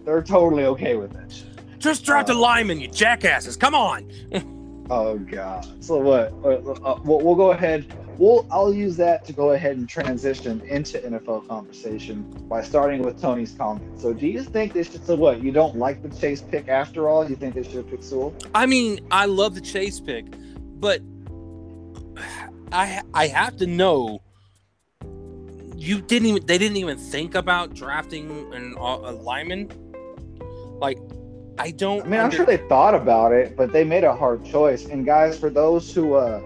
They're 0.04 0.22
totally 0.22 0.64
okay 0.66 0.96
with 0.96 1.14
it. 1.16 1.44
Just 1.78 2.04
drop 2.04 2.26
the 2.26 2.34
Uh, 2.34 2.38
lineman, 2.38 2.78
you 2.80 2.88
jackasses. 2.88 3.56
Come 3.56 3.74
on. 3.74 4.10
Oh 4.90 5.16
god. 5.16 5.66
So 5.82 5.96
what? 5.96 6.34
Uh, 6.44 6.58
uh, 6.84 7.00
we'll, 7.04 7.18
we'll 7.22 7.34
go 7.34 7.52
ahead. 7.52 7.86
We'll 8.18 8.46
I'll 8.50 8.70
use 8.74 8.98
that 8.98 9.24
to 9.24 9.32
go 9.32 9.52
ahead 9.52 9.78
and 9.78 9.88
transition 9.88 10.60
into 10.68 10.98
NFL 10.98 11.48
conversation 11.48 12.20
by 12.50 12.62
starting 12.62 13.00
with 13.02 13.18
Tony's 13.18 13.52
comment. 13.52 13.98
So 13.98 14.12
do 14.12 14.26
you 14.26 14.42
think 14.42 14.74
they 14.74 14.82
should? 14.82 15.02
So 15.06 15.14
what? 15.14 15.42
You 15.42 15.52
don't 15.52 15.76
like 15.78 16.02
the 16.02 16.10
Chase 16.10 16.42
pick 16.42 16.68
after 16.68 17.08
all? 17.08 17.26
You 17.26 17.34
think 17.34 17.54
they 17.54 17.62
should 17.62 17.76
have 17.76 17.88
picked 17.88 18.04
Sewell? 18.04 18.34
I 18.54 18.66
mean, 18.66 19.00
I 19.10 19.24
love 19.24 19.54
the 19.54 19.62
chase 19.62 20.00
pick, 20.00 20.26
but 20.80 21.00
I 22.72 23.02
I 23.12 23.28
have 23.28 23.56
to 23.58 23.66
know 23.66 24.20
you 25.76 26.00
didn't 26.00 26.28
even 26.28 26.46
they 26.46 26.58
didn't 26.58 26.76
even 26.76 26.96
think 26.98 27.34
about 27.34 27.74
drafting 27.74 28.52
an 28.52 28.74
a 28.78 29.12
lineman. 29.12 29.70
Like, 30.78 30.98
I 31.58 31.70
don't. 31.70 32.04
I 32.04 32.08
mean, 32.08 32.20
I'm 32.20 32.30
sure 32.30 32.46
they 32.46 32.56
thought 32.56 32.94
about 32.94 33.32
it, 33.32 33.56
but 33.56 33.72
they 33.72 33.84
made 33.84 34.04
a 34.04 34.14
hard 34.14 34.44
choice. 34.44 34.86
And 34.86 35.04
guys, 35.04 35.38
for 35.38 35.50
those 35.50 35.94
who 35.94 36.14
uh, 36.14 36.40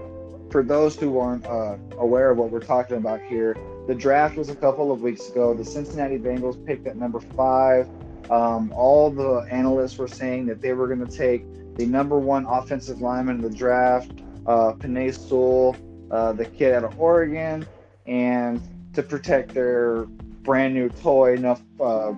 for 0.50 0.62
those 0.62 0.96
who 0.96 1.18
aren't 1.18 1.46
uh, 1.46 1.76
aware 1.98 2.30
of 2.30 2.38
what 2.38 2.50
we're 2.50 2.60
talking 2.60 2.96
about 2.96 3.20
here, 3.22 3.56
the 3.86 3.94
draft 3.94 4.36
was 4.36 4.48
a 4.48 4.56
couple 4.56 4.90
of 4.92 5.02
weeks 5.02 5.28
ago. 5.28 5.54
The 5.54 5.64
Cincinnati 5.64 6.18
Bengals 6.18 6.64
picked 6.66 6.86
at 6.86 6.96
number 6.96 7.20
five. 7.20 7.88
Um, 8.30 8.72
all 8.76 9.10
the 9.10 9.46
analysts 9.50 9.96
were 9.96 10.08
saying 10.08 10.46
that 10.46 10.60
they 10.60 10.72
were 10.72 10.86
going 10.86 11.04
to 11.04 11.16
take 11.16 11.44
the 11.76 11.86
number 11.86 12.18
one 12.18 12.44
offensive 12.44 13.00
lineman 13.00 13.36
in 13.36 13.42
the 13.42 13.56
draft, 13.56 14.10
uh, 14.46 14.72
Penei 14.72 15.16
Sewell, 15.16 15.74
uh, 16.10 16.32
the 16.32 16.44
kid 16.44 16.74
out 16.74 16.84
of 16.84 16.98
Oregon, 17.00 17.66
and 18.06 18.60
to 18.94 19.02
protect 19.02 19.54
their 19.54 20.04
brand 20.42 20.74
new 20.74 20.88
toy, 20.88 21.34
enough 21.34 21.62
uh, 21.80 22.14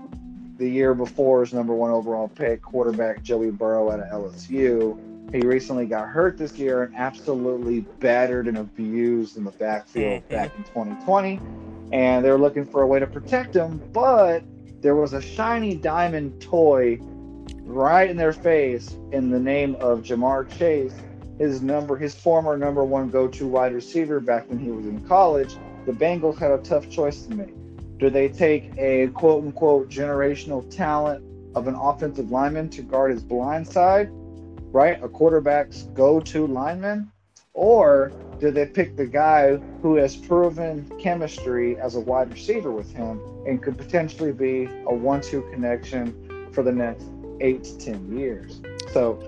the 0.56 0.68
year 0.68 0.94
before 0.94 1.40
his 1.40 1.52
number 1.52 1.74
one 1.74 1.90
overall 1.90 2.28
pick, 2.28 2.62
quarterback 2.62 3.22
Joey 3.22 3.50
Burrow 3.50 3.90
out 3.90 4.00
of 4.00 4.08
LSU. 4.08 4.98
He 5.32 5.40
recently 5.40 5.86
got 5.86 6.08
hurt 6.08 6.36
this 6.36 6.58
year 6.58 6.82
and 6.82 6.94
absolutely 6.96 7.80
battered 8.00 8.46
and 8.48 8.58
abused 8.58 9.36
in 9.36 9.44
the 9.44 9.52
backfield 9.52 10.22
Mhm. 10.24 10.28
back 10.28 10.50
in 10.56 10.64
2020. 10.64 11.40
And 11.92 12.24
they 12.24 12.30
were 12.30 12.38
looking 12.38 12.64
for 12.64 12.82
a 12.82 12.86
way 12.86 12.98
to 13.00 13.06
protect 13.06 13.54
him, 13.54 13.80
but 13.92 14.42
there 14.80 14.94
was 14.96 15.12
a 15.12 15.20
shiny 15.20 15.74
diamond 15.74 16.40
toy 16.40 16.98
right 17.64 18.10
in 18.10 18.16
their 18.16 18.32
face 18.32 18.96
in 19.12 19.30
the 19.30 19.38
name 19.40 19.76
of 19.80 20.02
Ja'Marr 20.02 20.48
Chase, 20.58 20.94
his 21.40 21.62
number, 21.62 21.96
his 21.96 22.14
former 22.14 22.58
number 22.58 22.84
one 22.84 23.08
go-to 23.08 23.48
wide 23.48 23.72
receiver 23.72 24.20
back 24.20 24.46
when 24.50 24.58
he 24.58 24.70
was 24.70 24.84
in 24.84 25.00
college. 25.08 25.56
The 25.86 25.92
Bengals 25.92 26.38
had 26.38 26.50
a 26.50 26.58
tough 26.58 26.90
choice 26.90 27.22
to 27.22 27.34
make. 27.34 27.54
Do 27.98 28.10
they 28.10 28.28
take 28.28 28.70
a 28.76 29.08
quote 29.08 29.42
unquote 29.42 29.88
generational 29.88 30.68
talent 30.70 31.24
of 31.54 31.66
an 31.66 31.74
offensive 31.74 32.30
lineman 32.30 32.68
to 32.70 32.82
guard 32.82 33.12
his 33.12 33.22
blind 33.22 33.66
side, 33.66 34.10
right? 34.12 35.02
A 35.02 35.08
quarterback's 35.08 35.84
go 35.94 36.20
to 36.20 36.46
lineman? 36.46 37.10
Or 37.54 38.12
do 38.38 38.50
they 38.50 38.66
pick 38.66 38.96
the 38.96 39.06
guy 39.06 39.56
who 39.80 39.94
has 39.96 40.16
proven 40.16 40.92
chemistry 41.00 41.80
as 41.80 41.96
a 41.96 42.00
wide 42.00 42.30
receiver 42.30 42.70
with 42.70 42.92
him 42.92 43.18
and 43.46 43.62
could 43.62 43.78
potentially 43.78 44.32
be 44.32 44.68
a 44.86 44.94
one 44.94 45.22
two 45.22 45.40
connection 45.50 46.50
for 46.52 46.62
the 46.62 46.72
next 46.72 47.06
eight 47.40 47.64
to 47.64 47.78
10 47.78 48.18
years? 48.18 48.60
So, 48.92 49.18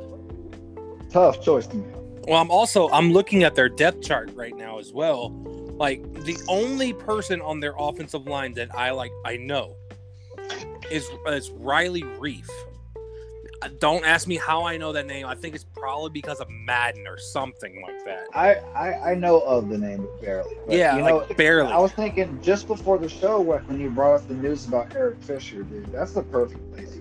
tough 1.11 1.43
choice 1.43 1.67
to 1.69 1.77
make. 1.77 2.02
Well, 2.27 2.41
I'm 2.41 2.51
also 2.51 2.89
I'm 2.91 3.13
looking 3.13 3.43
at 3.43 3.55
their 3.55 3.69
depth 3.69 4.03
chart 4.03 4.31
right 4.35 4.57
now 4.57 4.79
as 4.79 4.93
well. 4.93 5.31
Like 5.77 6.03
the 6.25 6.37
only 6.49 6.93
person 6.93 7.41
on 7.41 7.61
their 7.61 7.75
offensive 7.79 8.27
line 8.27 8.55
that 8.55 8.75
I 8.75 8.91
like 8.91 9.13
I 9.25 9.37
know 9.37 9.77
is 10.91 11.09
is 11.27 11.51
Riley 11.51 12.03
Reiff. 12.03 12.49
Uh, 13.63 13.69
don't 13.79 14.05
ask 14.05 14.27
me 14.27 14.37
how 14.37 14.65
I 14.65 14.77
know 14.77 14.93
that 14.93 15.07
name. 15.07 15.25
I 15.25 15.37
think 15.37 15.55
it's 15.55 15.65
probably 15.65 16.11
because 16.11 16.41
of 16.41 16.49
Madden 16.51 17.07
or 17.07 17.17
something 17.17 17.81
like 17.81 18.05
that. 18.05 18.27
I, 18.35 18.55
I, 18.75 19.13
I 19.13 19.15
know 19.15 19.41
of 19.41 19.69
the 19.69 19.79
name 19.79 20.09
barely. 20.21 20.57
yeah, 20.69 20.97
you 20.97 21.05
know, 21.05 21.19
like 21.19 21.37
barely. 21.37 21.73
I 21.73 21.79
was 21.79 21.93
thinking 21.93 22.41
just 22.43 22.67
before 22.67 22.99
the 22.99 23.09
show 23.09 23.41
when 23.41 23.61
when 23.67 23.81
you 23.81 23.91
brought 23.91 24.17
up 24.17 24.29
the 24.29 24.35
news 24.35 24.67
about 24.67 24.95
Eric 24.97 25.23
Fisher, 25.23 25.63
dude. 25.63 25.87
That's 25.93 26.13
the 26.13 26.23
perfect 26.23 26.73
place 26.75 26.92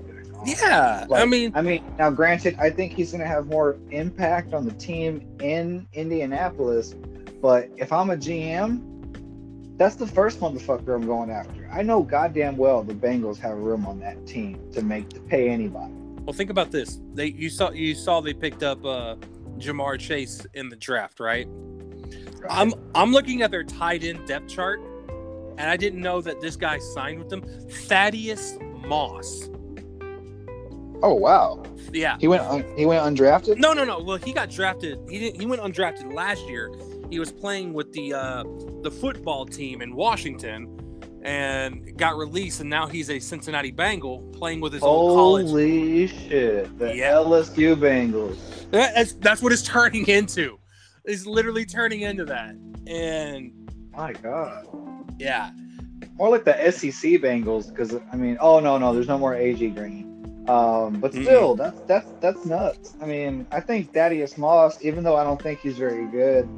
you 0.45 0.55
could 0.55 0.69
have 0.69 1.07
gone. 1.07 1.17
yeah, 1.17 1.23
I 1.23 1.25
mean, 1.25 1.51
I 1.55 1.61
mean, 1.61 1.83
now 1.97 2.09
granted, 2.09 2.55
I 2.59 2.69
think 2.69 2.93
he's 2.93 3.11
going 3.11 3.21
to 3.21 3.27
have 3.27 3.47
more 3.47 3.77
impact 3.91 4.53
on 4.53 4.65
the 4.65 4.73
team 4.73 5.27
in 5.39 5.87
Indianapolis, 5.93 6.93
but 7.41 7.69
if 7.77 7.91
I'm 7.91 8.09
a 8.09 8.17
GM, 8.17 8.87
that's 9.77 9.95
the 9.95 10.07
first 10.07 10.39
motherfucker 10.39 10.93
I'm 10.95 11.05
going 11.05 11.31
after. 11.31 11.67
I 11.71 11.81
know 11.81 12.03
goddamn 12.03 12.57
well 12.57 12.83
the 12.83 12.93
Bengals 12.93 13.37
have 13.39 13.57
room 13.57 13.85
on 13.85 13.99
that 13.99 14.27
team 14.27 14.59
to 14.73 14.81
make 14.81 15.09
to 15.09 15.19
pay 15.21 15.49
anybody. 15.49 15.93
well, 16.23 16.33
think 16.33 16.49
about 16.49 16.71
this. 16.71 16.99
They 17.13 17.27
you 17.27 17.49
saw 17.49 17.71
you 17.71 17.95
saw 17.95 18.21
they 18.21 18.33
picked 18.33 18.63
up 18.63 18.83
uh, 18.85 19.15
Ja'Marr 19.57 19.99
Chase 19.99 20.45
in 20.53 20.69
the 20.69 20.75
draft, 20.75 21.19
right? 21.19 21.47
I'm 22.49 22.73
I'm 22.95 23.11
looking 23.11 23.41
at 23.41 23.51
their 23.51 23.63
tight 23.63 24.03
end 24.03 24.27
depth 24.27 24.47
chart, 24.47 24.81
and 25.57 25.69
I 25.69 25.77
didn't 25.77 26.01
know 26.01 26.21
that 26.21 26.41
this 26.41 26.55
guy 26.55 26.79
signed 26.79 27.19
with 27.19 27.29
them. 27.29 27.41
Thaddeus 27.69 28.57
Moss. 28.85 29.49
Oh 31.03 31.13
wow, 31.15 31.63
Yeah. 31.91 32.17
he 32.19 32.27
went 32.27 32.43
un- 32.43 32.65
he 32.77 32.85
went 32.85 33.03
undrafted. 33.03 33.57
No, 33.57 33.73
no, 33.73 33.83
no. 33.83 33.99
Well, 33.99 34.17
he 34.17 34.33
got 34.33 34.49
drafted. 34.49 34.99
He 35.09 35.19
didn't. 35.19 35.39
He 35.39 35.45
went 35.47 35.61
undrafted 35.61 36.13
last 36.13 36.47
year. 36.47 36.71
He 37.09 37.19
was 37.19 37.31
playing 37.31 37.73
with 37.73 37.91
the 37.93 38.13
uh, 38.13 38.43
the 38.83 38.91
football 38.91 39.45
team 39.45 39.81
in 39.81 39.95
Washington, 39.95 40.77
and 41.23 41.97
got 41.97 42.17
released. 42.17 42.61
And 42.61 42.69
now 42.69 42.87
he's 42.87 43.09
a 43.09 43.19
Cincinnati 43.19 43.71
Bengal 43.71 44.21
playing 44.33 44.61
with 44.61 44.73
his 44.73 44.83
old 44.83 45.15
college. 45.17 45.47
Holy 45.47 46.07
shit, 46.07 46.77
the 46.77 46.95
Yeah. 46.95 47.13
LSU 47.13 47.75
Bengals. 47.75 48.37
That's 48.71 49.13
that's 49.13 49.41
what 49.41 49.51
it's 49.51 49.63
turning 49.67 50.07
into. 50.07 50.59
It's 51.05 51.25
literally 51.25 51.65
turning 51.65 52.01
into 52.01 52.25
that. 52.25 52.55
And 52.87 53.51
My 53.95 54.13
God. 54.13 54.67
yeah, 55.19 55.49
More 56.13 56.29
like 56.29 56.43
the 56.45 56.53
SEC 56.71 57.19
Bengals, 57.21 57.69
because 57.69 57.95
I 58.11 58.15
mean, 58.15 58.37
oh 58.39 58.59
no, 58.59 58.77
no, 58.77 58.93
there's 58.93 59.07
no 59.07 59.17
more 59.17 59.33
AJ 59.33 59.75
Green. 59.75 60.10
Um, 60.47 60.99
but 60.99 61.11
still, 61.13 61.55
that's 61.55 61.79
that's 61.81 62.07
that's 62.19 62.45
nuts. 62.45 62.93
I 63.01 63.05
mean, 63.05 63.45
I 63.51 63.59
think 63.59 63.93
Thaddeus 63.93 64.37
Moss, 64.37 64.83
even 64.83 65.03
though 65.03 65.15
I 65.15 65.23
don't 65.23 65.41
think 65.41 65.59
he's 65.59 65.77
very 65.77 66.07
good, 66.07 66.49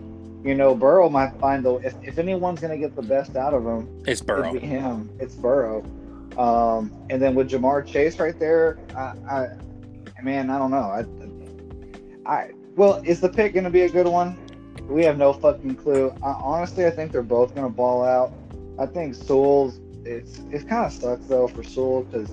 you 0.44 0.56
know, 0.56 0.74
Burrow 0.75 1.10
might 1.10 1.34
find 1.40 1.66
though 1.66 1.78
if, 1.78 1.94
if 2.04 2.18
anyone's 2.18 2.62
gonna 2.62 2.78
get 2.78 2.96
the 2.96 3.02
best 3.02 3.36
out 3.36 3.54
of 3.54 3.66
him, 3.66 3.88
it's 4.08 4.22
it'd 4.22 4.28
Burrow. 4.28 4.54
be 4.54 4.60
him. 4.60 5.10
It's 5.20 5.36
Burrow. 5.36 5.84
Um, 6.38 6.92
and 7.10 7.22
then 7.22 7.36
with 7.36 7.50
Ja'Marr 7.52 7.86
Chase 7.86 8.20
right 8.20 8.38
there, 8.40 8.80
I, 8.96 9.13
I 9.30 10.22
man, 10.22 10.50
I 10.50 10.58
don't 10.58 10.72
know. 10.72 10.78
I, 10.78 11.06
I 12.25 12.52
well, 12.75 13.02
is 13.06 13.22
the 13.22 13.30
pick 13.30 13.54
gonna 13.54 13.70
be 13.70 13.82
a 13.82 13.90
good 13.90 14.08
one? 14.08 14.38
We 14.88 15.04
have 15.06 15.18
no 15.18 15.34
fucking 15.34 15.75
clue. 15.75 16.13
I, 16.24 16.32
honestly, 16.32 16.86
I 16.86 16.90
think 16.90 17.12
they're 17.12 17.22
both 17.22 17.54
gonna 17.54 17.70
ball 17.70 18.04
out. 18.04 18.34
I 18.80 18.86
think 18.86 19.16
Sewell's. 19.16 19.80
It's 20.06 20.40
it 20.52 20.68
kind 20.68 20.86
of 20.86 20.92
sucks 20.92 21.25
though 21.28 21.48
for 21.48 21.63
Sewell 21.63 22.04
because 22.04 22.30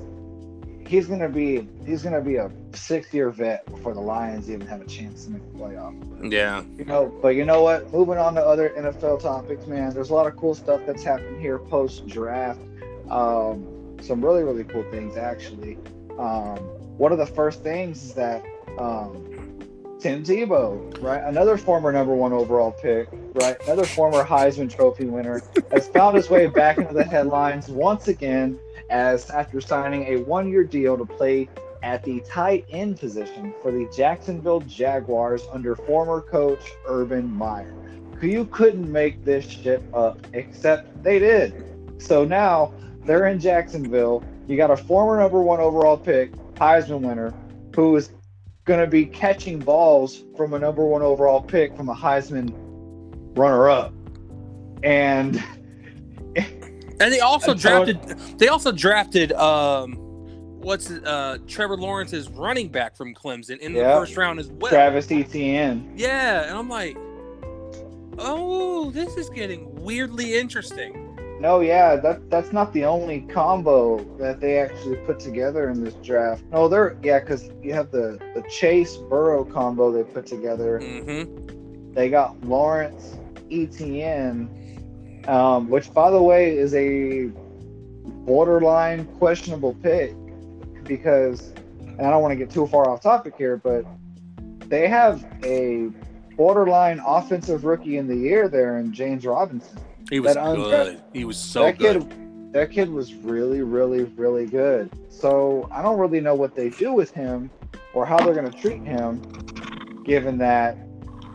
he's 0.90 1.06
gonna 1.06 1.28
be 1.28 1.68
he's 1.86 2.02
gonna 2.02 2.20
be 2.20 2.34
a 2.34 2.50
six 2.72 3.14
year 3.14 3.30
vet 3.30 3.64
before 3.66 3.94
the 3.94 4.00
Lions 4.00 4.50
even 4.50 4.66
have 4.66 4.80
a 4.80 4.86
chance 4.86 5.24
to 5.24 5.30
make 5.30 5.52
the 5.52 5.58
playoff. 5.58 6.32
Yeah. 6.32 6.64
You 6.76 6.84
know, 6.84 7.16
but 7.22 7.28
you 7.28 7.44
know 7.44 7.62
what? 7.62 7.92
Moving 7.92 8.18
on 8.18 8.34
to 8.34 8.44
other 8.44 8.70
NFL 8.76 9.22
topics, 9.22 9.68
man. 9.68 9.94
There's 9.94 10.10
a 10.10 10.14
lot 10.14 10.26
of 10.26 10.36
cool 10.36 10.52
stuff 10.52 10.80
that's 10.86 11.04
happened 11.04 11.40
here 11.40 11.60
post 11.60 12.08
draft. 12.08 12.60
Um, 13.08 13.98
some 14.02 14.24
really 14.24 14.42
really 14.42 14.64
cool 14.64 14.82
things 14.90 15.16
actually. 15.16 15.78
Um, 16.18 16.58
one 16.98 17.12
of 17.12 17.18
the 17.18 17.26
first 17.26 17.62
things 17.62 18.02
is 18.02 18.14
that 18.14 18.44
um, 18.76 19.60
Tim 20.00 20.24
Tebow, 20.24 21.00
right, 21.00 21.22
another 21.22 21.56
former 21.56 21.92
number 21.92 22.14
one 22.14 22.32
overall 22.32 22.72
pick, 22.72 23.08
right, 23.34 23.56
another 23.62 23.84
former 23.84 24.24
Heisman 24.24 24.74
Trophy 24.74 25.04
winner, 25.04 25.40
has 25.70 25.86
found 25.88 26.16
his 26.16 26.28
way 26.28 26.48
back 26.48 26.78
into 26.78 26.94
the 26.94 27.04
headlines 27.04 27.68
once 27.68 28.08
again 28.08 28.58
as 28.90 29.30
after 29.30 29.60
signing 29.60 30.04
a 30.08 30.22
one-year 30.24 30.64
deal 30.64 30.98
to 30.98 31.06
play 31.06 31.48
at 31.82 32.04
the 32.04 32.20
tight 32.28 32.66
end 32.70 32.98
position 32.98 33.54
for 33.62 33.70
the 33.70 33.90
Jacksonville 33.96 34.60
Jaguars 34.60 35.42
under 35.52 35.74
former 35.74 36.20
coach 36.20 36.60
Urban 36.86 37.30
Meyer. 37.32 37.74
You 38.20 38.44
couldn't 38.46 38.90
make 38.90 39.24
this 39.24 39.48
shit 39.48 39.82
up, 39.94 40.26
except 40.34 41.02
they 41.02 41.18
did. 41.18 41.64
So 42.02 42.24
now 42.24 42.74
they're 43.06 43.28
in 43.28 43.40
Jacksonville. 43.40 44.22
You 44.46 44.58
got 44.58 44.70
a 44.70 44.76
former 44.76 45.18
number 45.18 45.40
one 45.40 45.60
overall 45.60 45.96
pick, 45.96 46.32
Heisman 46.54 47.00
winner, 47.00 47.32
who 47.74 47.96
is 47.96 48.10
going 48.66 48.80
to 48.80 48.86
be 48.86 49.06
catching 49.06 49.58
balls 49.58 50.24
from 50.36 50.52
a 50.52 50.58
number 50.58 50.84
one 50.84 51.00
overall 51.00 51.40
pick 51.40 51.74
from 51.74 51.88
a 51.88 51.94
Heisman 51.94 52.52
runner 53.38 53.70
up. 53.70 53.94
And 54.82 55.42
And 57.00 57.12
they 57.12 57.20
also 57.20 57.54
drafted. 57.54 58.00
They 58.38 58.48
also 58.48 58.72
drafted. 58.72 59.32
Um, 59.32 59.96
what's 60.60 60.90
uh 60.90 61.38
Trevor 61.46 61.76
Lawrence's 61.76 62.28
running 62.28 62.68
back 62.68 62.94
from 62.94 63.14
Clemson 63.14 63.58
in 63.58 63.74
Yeah. 63.74 63.94
the 63.94 64.00
first 64.00 64.16
round 64.16 64.38
as 64.38 64.48
well. 64.48 64.70
Travis 64.70 65.10
Etienne. 65.10 65.92
Yeah, 65.96 66.42
and 66.48 66.56
I'm 66.58 66.68
like, 66.68 66.96
oh, 68.18 68.90
this 68.90 69.16
is 69.16 69.30
getting 69.30 69.74
weirdly 69.82 70.36
interesting. 70.38 71.06
No, 71.40 71.60
yeah, 71.60 71.96
that 71.96 72.28
that's 72.28 72.52
not 72.52 72.72
the 72.74 72.84
only 72.84 73.22
combo 73.22 74.04
that 74.18 74.40
they 74.40 74.58
actually 74.58 74.96
put 74.96 75.18
together 75.18 75.70
in 75.70 75.82
this 75.82 75.94
draft. 75.94 76.44
No, 76.52 76.68
they're 76.68 76.98
yeah, 77.02 77.20
because 77.20 77.48
you 77.62 77.72
have 77.72 77.90
the 77.90 78.20
the 78.34 78.42
Chase 78.50 78.98
Burrow 78.98 79.44
combo 79.44 79.90
they 79.90 80.04
put 80.04 80.26
together. 80.26 80.80
Mm-hmm. 80.82 81.92
They 81.94 82.10
got 82.10 82.38
Lawrence 82.44 83.16
Etienne, 83.50 84.50
um, 85.28 85.68
which 85.68 85.92
by 85.92 86.10
the 86.10 86.22
way 86.22 86.56
is 86.56 86.74
a 86.74 87.30
borderline 88.26 89.04
questionable 89.18 89.74
pick 89.74 90.14
because, 90.84 91.52
and 91.86 92.00
I 92.00 92.10
don't 92.10 92.22
want 92.22 92.32
to 92.32 92.36
get 92.36 92.50
too 92.50 92.66
far 92.66 92.88
off 92.88 93.02
topic 93.02 93.34
here, 93.36 93.56
but 93.56 93.84
they 94.68 94.88
have 94.88 95.24
a 95.44 95.90
borderline 96.36 97.00
offensive 97.04 97.64
rookie 97.64 97.98
in 97.98 98.06
the 98.06 98.16
year 98.16 98.48
there 98.48 98.78
in 98.78 98.92
James 98.92 99.26
Robinson. 99.26 99.78
He 100.10 100.20
was 100.20 100.34
That 100.34 100.54
good. 100.56 101.02
He 101.12 101.24
was 101.24 101.36
so 101.36 101.64
that 101.64 101.78
good. 101.78 102.08
kid, 102.08 102.52
that 102.52 102.70
kid 102.70 102.90
was 102.90 103.14
really, 103.14 103.62
really, 103.62 104.04
really 104.04 104.46
good. 104.46 104.90
So 105.08 105.68
I 105.70 105.82
don't 105.82 105.98
really 105.98 106.20
know 106.20 106.34
what 106.34 106.54
they 106.54 106.70
do 106.70 106.92
with 106.92 107.10
him 107.12 107.50
or 107.94 108.06
how 108.06 108.18
they're 108.18 108.34
going 108.34 108.50
to 108.50 108.58
treat 108.58 108.82
him, 108.82 109.20
given 110.04 110.38
that, 110.38 110.76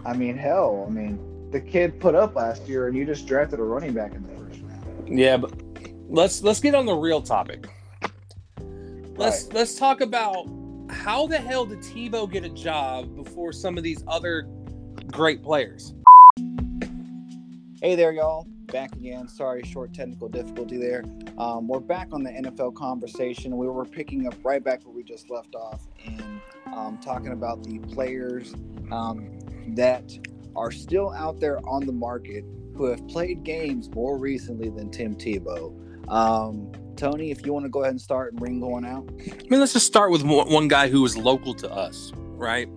I 0.06 0.13
mean, 0.13 0.38
hell, 0.38 0.86
I 0.88 0.92
mean, 0.92 1.20
the 1.55 1.62
kid 1.62 2.01
put 2.01 2.15
up 2.15 2.35
last 2.35 2.67
year, 2.67 2.89
and 2.89 2.97
you 2.97 3.05
just 3.05 3.25
drafted 3.25 3.62
a 3.62 3.63
running 3.63 3.93
back 3.93 4.13
in 4.13 4.24
the 4.24 4.27
first 4.27 4.62
round. 4.62 5.17
Yeah, 5.17 5.38
but 5.38 5.53
let's 6.09 6.43
let's 6.43 6.59
get 6.59 6.75
on 6.75 6.85
the 6.85 6.93
real 6.93 7.21
topic. 7.21 7.69
Let's 9.15 9.47
let's 9.53 9.75
talk 9.75 10.01
about 10.01 10.50
how 10.89 11.27
the 11.27 11.38
hell 11.38 11.65
did 11.65 11.79
Tebow 11.79 12.29
get 12.29 12.43
a 12.43 12.50
job 12.50 13.15
before 13.15 13.53
some 13.53 13.77
of 13.77 13.85
these 13.85 14.03
other 14.05 14.50
great 15.13 15.41
players? 15.41 15.93
Hey 17.81 17.95
there, 17.95 18.12
y'all. 18.12 18.45
Back 18.65 18.91
again. 18.97 19.29
Sorry, 19.29 19.63
short 19.63 19.93
technical 19.93 20.27
difficulty 20.27 20.75
there. 20.75 21.05
Um, 21.38 21.69
we're 21.69 21.79
back 21.79 22.09
on 22.12 22.21
the 22.24 22.31
NFL 22.31 22.75
conversation. 22.75 23.55
We 23.55 23.67
were 23.69 23.85
picking 23.85 24.27
up 24.27 24.35
right 24.43 24.62
back 24.62 24.83
where 24.83 24.93
we 24.93 25.03
just 25.03 25.29
left 25.29 25.55
off 25.55 25.88
and 26.05 26.41
um, 26.74 26.97
talking 26.97 27.31
about 27.31 27.63
the 27.63 27.79
players 27.79 28.53
um, 28.91 29.39
that 29.75 30.12
are 30.55 30.71
still 30.71 31.12
out 31.12 31.39
there 31.39 31.59
on 31.67 31.85
the 31.85 31.91
market 31.91 32.45
who 32.75 32.85
have 32.85 33.07
played 33.07 33.43
games 33.43 33.89
more 33.93 34.17
recently 34.17 34.69
than 34.69 34.89
Tim 34.89 35.15
Tebow. 35.15 35.74
Um, 36.09 36.71
Tony, 36.95 37.31
if 37.31 37.45
you 37.45 37.53
want 37.53 37.65
to 37.65 37.69
go 37.69 37.81
ahead 37.81 37.91
and 37.91 38.01
start 38.01 38.33
and 38.33 38.41
ring 38.41 38.59
going 38.59 38.85
out. 38.85 39.09
I 39.19 39.47
mean, 39.50 39.59
let's 39.59 39.74
just 39.74 39.85
start 39.85 40.12
with 40.12 40.24
one 40.24 40.50
one 40.50 40.67
guy 40.67 40.88
who 40.88 41.03
is 41.05 41.17
local 41.17 41.53
to 41.55 41.71
us, 41.71 42.12
right? 42.15 42.69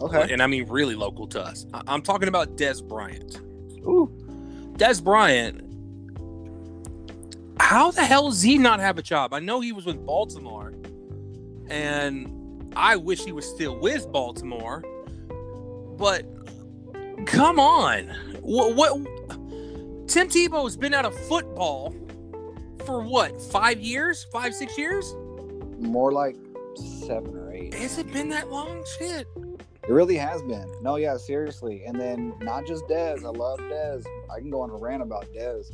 Okay. 0.00 0.32
And 0.32 0.42
I 0.42 0.46
mean 0.46 0.66
really 0.68 0.94
local 0.94 1.26
to 1.28 1.42
us. 1.42 1.66
I'm 1.72 2.02
talking 2.02 2.28
about 2.28 2.56
Dez 2.56 2.86
Bryant. 2.86 3.40
Ooh. 3.86 4.10
Dez 4.74 5.02
Bryant. 5.02 5.64
How 7.60 7.90
the 7.90 8.04
hell 8.04 8.30
does 8.30 8.42
he 8.42 8.56
not 8.58 8.80
have 8.80 8.98
a 8.98 9.02
job? 9.02 9.34
I 9.34 9.40
know 9.40 9.60
he 9.60 9.72
was 9.72 9.84
with 9.84 10.04
Baltimore, 10.06 10.72
and 11.68 12.72
I 12.76 12.96
wish 12.96 13.24
he 13.24 13.32
was 13.32 13.44
still 13.46 13.76
with 13.76 14.10
Baltimore. 14.12 14.84
But 15.96 16.24
come 17.26 17.58
on, 17.58 18.08
what? 18.40 18.74
what 18.74 18.92
Tim 20.08 20.28
Tebow 20.28 20.64
has 20.64 20.76
been 20.76 20.94
out 20.94 21.04
of 21.04 21.14
football 21.26 21.94
for 22.86 23.02
what? 23.02 23.40
Five 23.40 23.80
years? 23.80 24.26
Five, 24.32 24.54
six 24.54 24.78
years? 24.78 25.14
More 25.78 26.12
like 26.12 26.36
seven 26.76 27.36
or 27.36 27.52
eight. 27.52 27.74
Has 27.74 27.98
it 27.98 28.10
been 28.12 28.28
that 28.30 28.50
long? 28.50 28.84
Shit. 28.98 29.26
It 29.36 29.92
really 29.92 30.16
has 30.16 30.42
been. 30.42 30.70
No, 30.82 30.96
yeah, 30.96 31.16
seriously. 31.16 31.84
And 31.86 31.98
then 31.98 32.34
not 32.40 32.66
just 32.66 32.84
Dez. 32.84 33.24
I 33.24 33.28
love 33.28 33.58
Dez. 33.58 34.04
I 34.30 34.38
can 34.38 34.50
go 34.50 34.60
on 34.60 34.70
a 34.70 34.76
rant 34.76 35.02
about 35.02 35.26
Dez. 35.32 35.70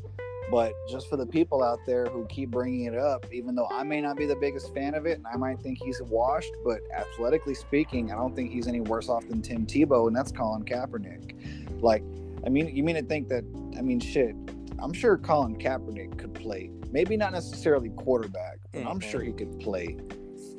But 0.51 0.73
just 0.89 1.09
for 1.09 1.17
the 1.17 1.27
people 1.27 1.63
out 1.63 1.79
there 1.87 2.07
who 2.07 2.27
keep 2.27 2.51
bringing 2.51 2.85
it 2.85 2.97
up, 2.97 3.27
even 3.33 3.55
though 3.55 3.69
I 3.71 3.83
may 3.83 4.01
not 4.01 4.17
be 4.17 4.27
the 4.27 4.37
biggest 4.37 4.73
fan 4.75 4.95
of 4.95 5.07
it, 5.07 5.19
and 5.19 5.27
I 5.27 5.37
might 5.37 5.61
think 5.61 5.79
he's 5.83 6.01
washed, 6.03 6.53
but 6.65 6.81
athletically 6.95 7.55
speaking, 7.55 8.13
I 8.13 8.17
don't 8.17 8.37
think 8.37 8.51
he's 8.51 8.67
any 8.69 8.81
worse 8.81 9.09
off 9.09 9.27
than 9.29 9.43
Tim 9.43 9.67
Tebow, 9.67 10.07
and 10.07 10.15
that's 10.15 10.31
Colin 10.31 10.65
Kaepernick. 10.65 11.35
Like, 11.83 12.03
I 12.47 12.51
mean, 12.51 12.75
you 12.75 12.83
mean 12.83 12.97
to 12.97 13.03
think 13.03 13.29
that? 13.29 13.45
I 13.77 13.81
mean, 13.81 14.01
shit. 14.01 14.37
I'm 14.79 14.93
sure 14.93 15.17
Colin 15.17 15.57
Kaepernick 15.57 16.19
could 16.19 16.35
play, 16.35 16.71
maybe 16.91 17.17
not 17.17 17.33
necessarily 17.33 17.91
quarterback, 17.91 18.59
but 18.73 18.85
I'm 18.87 19.01
Mhm. 19.01 19.03
sure 19.03 19.23
he 19.23 19.33
could 19.33 19.59
play 19.61 19.97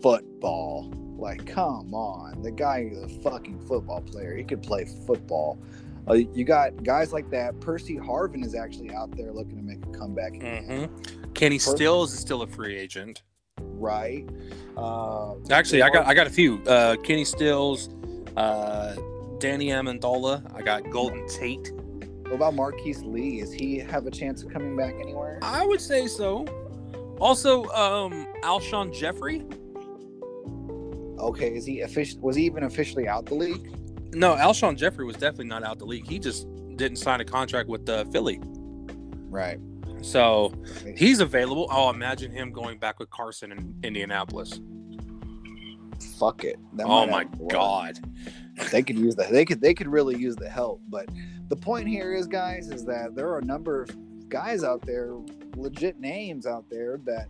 football. 0.01 0.89
Like, 1.17 1.45
come 1.45 1.93
on, 1.93 2.41
the 2.41 2.51
guy 2.51 2.89
is 2.91 2.97
a 3.03 3.09
fucking 3.21 3.59
football 3.61 4.01
player. 4.01 4.35
He 4.35 4.43
could 4.43 4.61
play 4.63 4.85
football. 5.05 5.57
Uh, 6.07 6.13
you 6.13 6.43
got 6.43 6.83
guys 6.83 7.11
like 7.13 7.29
that. 7.31 7.59
Percy 7.59 7.95
Harvin 7.97 8.43
is 8.45 8.53
actually 8.55 8.93
out 8.93 9.15
there 9.17 9.31
looking 9.31 9.57
to 9.57 9.63
make 9.63 9.83
a 9.85 9.97
comeback, 9.97 10.35
again, 10.35 10.89
hmm 10.89 11.31
Kenny 11.33 11.57
Stills 11.59 12.13
is 12.13 12.19
still 12.19 12.43
a 12.43 12.47
free 12.47 12.77
agent. 12.77 13.23
right? 13.59 14.27
Uh, 14.77 15.35
Actually, 15.51 15.81
I 15.81 15.89
got 15.89 16.05
I 16.05 16.13
got 16.13 16.27
a 16.27 16.29
few. 16.29 16.61
Uh, 16.63 16.95
Kenny 16.97 17.25
Stills, 17.25 17.89
uh, 18.37 18.95
Danny 19.39 19.67
Amendola. 19.67 20.43
I 20.55 20.61
got 20.61 20.89
Golden 20.91 21.27
Tate. 21.27 21.71
what 22.23 22.33
about 22.35 22.53
Marquise 22.55 23.01
Lee? 23.03 23.41
Is 23.41 23.51
he 23.51 23.77
have 23.79 24.05
a 24.05 24.11
chance 24.11 24.43
of 24.43 24.51
coming 24.53 24.75
back 24.77 24.93
anywhere? 25.01 25.39
I 25.41 25.65
would 25.65 25.81
say 25.81 26.07
so. 26.07 26.45
Also, 27.19 27.65
um, 27.69 28.27
Alshon 28.43 28.93
Jeffery. 28.93 29.43
Okay, 31.19 31.55
is 31.55 31.65
he 31.65 31.81
official? 31.81 32.19
Was 32.21 32.35
he 32.35 32.43
even 32.45 32.63
officially 32.63 33.07
out 33.07 33.25
the 33.25 33.35
league? 33.35 33.71
No, 34.15 34.35
Alshon 34.35 34.75
Jeffery 34.77 35.05
was 35.05 35.15
definitely 35.17 35.45
not 35.47 35.63
out 35.63 35.77
the 35.79 35.85
league. 35.85 36.07
He 36.07 36.19
just 36.19 36.47
didn't 36.77 36.97
sign 36.97 37.21
a 37.21 37.25
contract 37.25 37.69
with 37.69 37.87
uh, 37.89 38.05
Philly, 38.05 38.39
Right. 39.29 39.59
so 40.01 40.53
he's 40.97 41.19
available. 41.19 41.67
Oh, 41.71 41.89
imagine 41.89 42.31
him 42.31 42.51
going 42.51 42.77
back 42.79 42.99
with 42.99 43.09
Carson 43.09 43.51
in 43.51 43.75
Indianapolis. 43.83 44.59
Fuck 46.19 46.43
it. 46.43 46.57
That 46.73 46.85
Oh 46.85 47.05
my 47.07 47.19
have 47.23 47.31
to 47.31 47.37
work. 47.39 47.51
God. 47.51 47.99
they 48.71 48.83
could 48.83 48.97
use 48.97 49.15
that. 49.15 49.31
They 49.31 49.45
could. 49.45 49.61
They 49.61 49.73
could 49.73 49.87
really 49.87 50.17
use 50.17 50.35
the 50.35 50.49
help. 50.49 50.81
But 50.89 51.07
the 51.49 51.55
point 51.55 51.87
here 51.87 52.13
is, 52.13 52.27
guys, 52.27 52.69
is 52.69 52.85
that 52.85 53.15
there 53.15 53.27
are 53.29 53.39
a 53.39 53.45
number 53.45 53.81
of 53.83 54.29
guys 54.29 54.63
out 54.63 54.81
there, 54.85 55.13
legit 55.55 55.99
names 55.99 56.45
out 56.45 56.65
there 56.69 56.99
that 57.05 57.27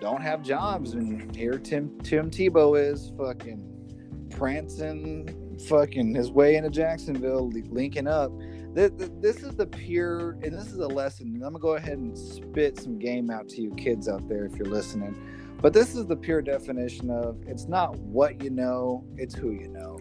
don't 0.00 0.20
have 0.22 0.42
jobs, 0.42 0.92
and 0.92 1.34
here 1.34 1.58
Tim 1.58 1.98
Tim 2.00 2.30
Tebow 2.30 2.78
is 2.78 3.12
fucking 3.18 4.26
prancing, 4.30 5.28
fucking 5.68 6.14
his 6.14 6.30
way 6.30 6.56
into 6.56 6.70
Jacksonville, 6.70 7.50
linking 7.70 8.06
up. 8.06 8.30
Th- 8.74 8.96
th- 8.96 9.10
This 9.20 9.42
is 9.42 9.54
the 9.56 9.66
pure, 9.66 10.32
and 10.42 10.52
this 10.52 10.66
is 10.66 10.78
a 10.78 10.86
lesson. 10.86 11.34
I'm 11.36 11.40
gonna 11.52 11.58
go 11.58 11.76
ahead 11.76 11.98
and 11.98 12.16
spit 12.16 12.78
some 12.80 12.98
game 12.98 13.30
out 13.30 13.48
to 13.50 13.62
you 13.62 13.70
kids 13.74 14.08
out 14.08 14.28
there 14.28 14.44
if 14.44 14.56
you're 14.56 14.66
listening. 14.66 15.16
But 15.62 15.72
this 15.72 15.94
is 15.96 16.04
the 16.04 16.16
pure 16.16 16.42
definition 16.42 17.08
of 17.10 17.38
it's 17.46 17.66
not 17.66 17.96
what 17.98 18.42
you 18.44 18.50
know, 18.50 19.02
it's 19.16 19.34
who 19.34 19.52
you 19.52 19.68
know. 19.68 19.98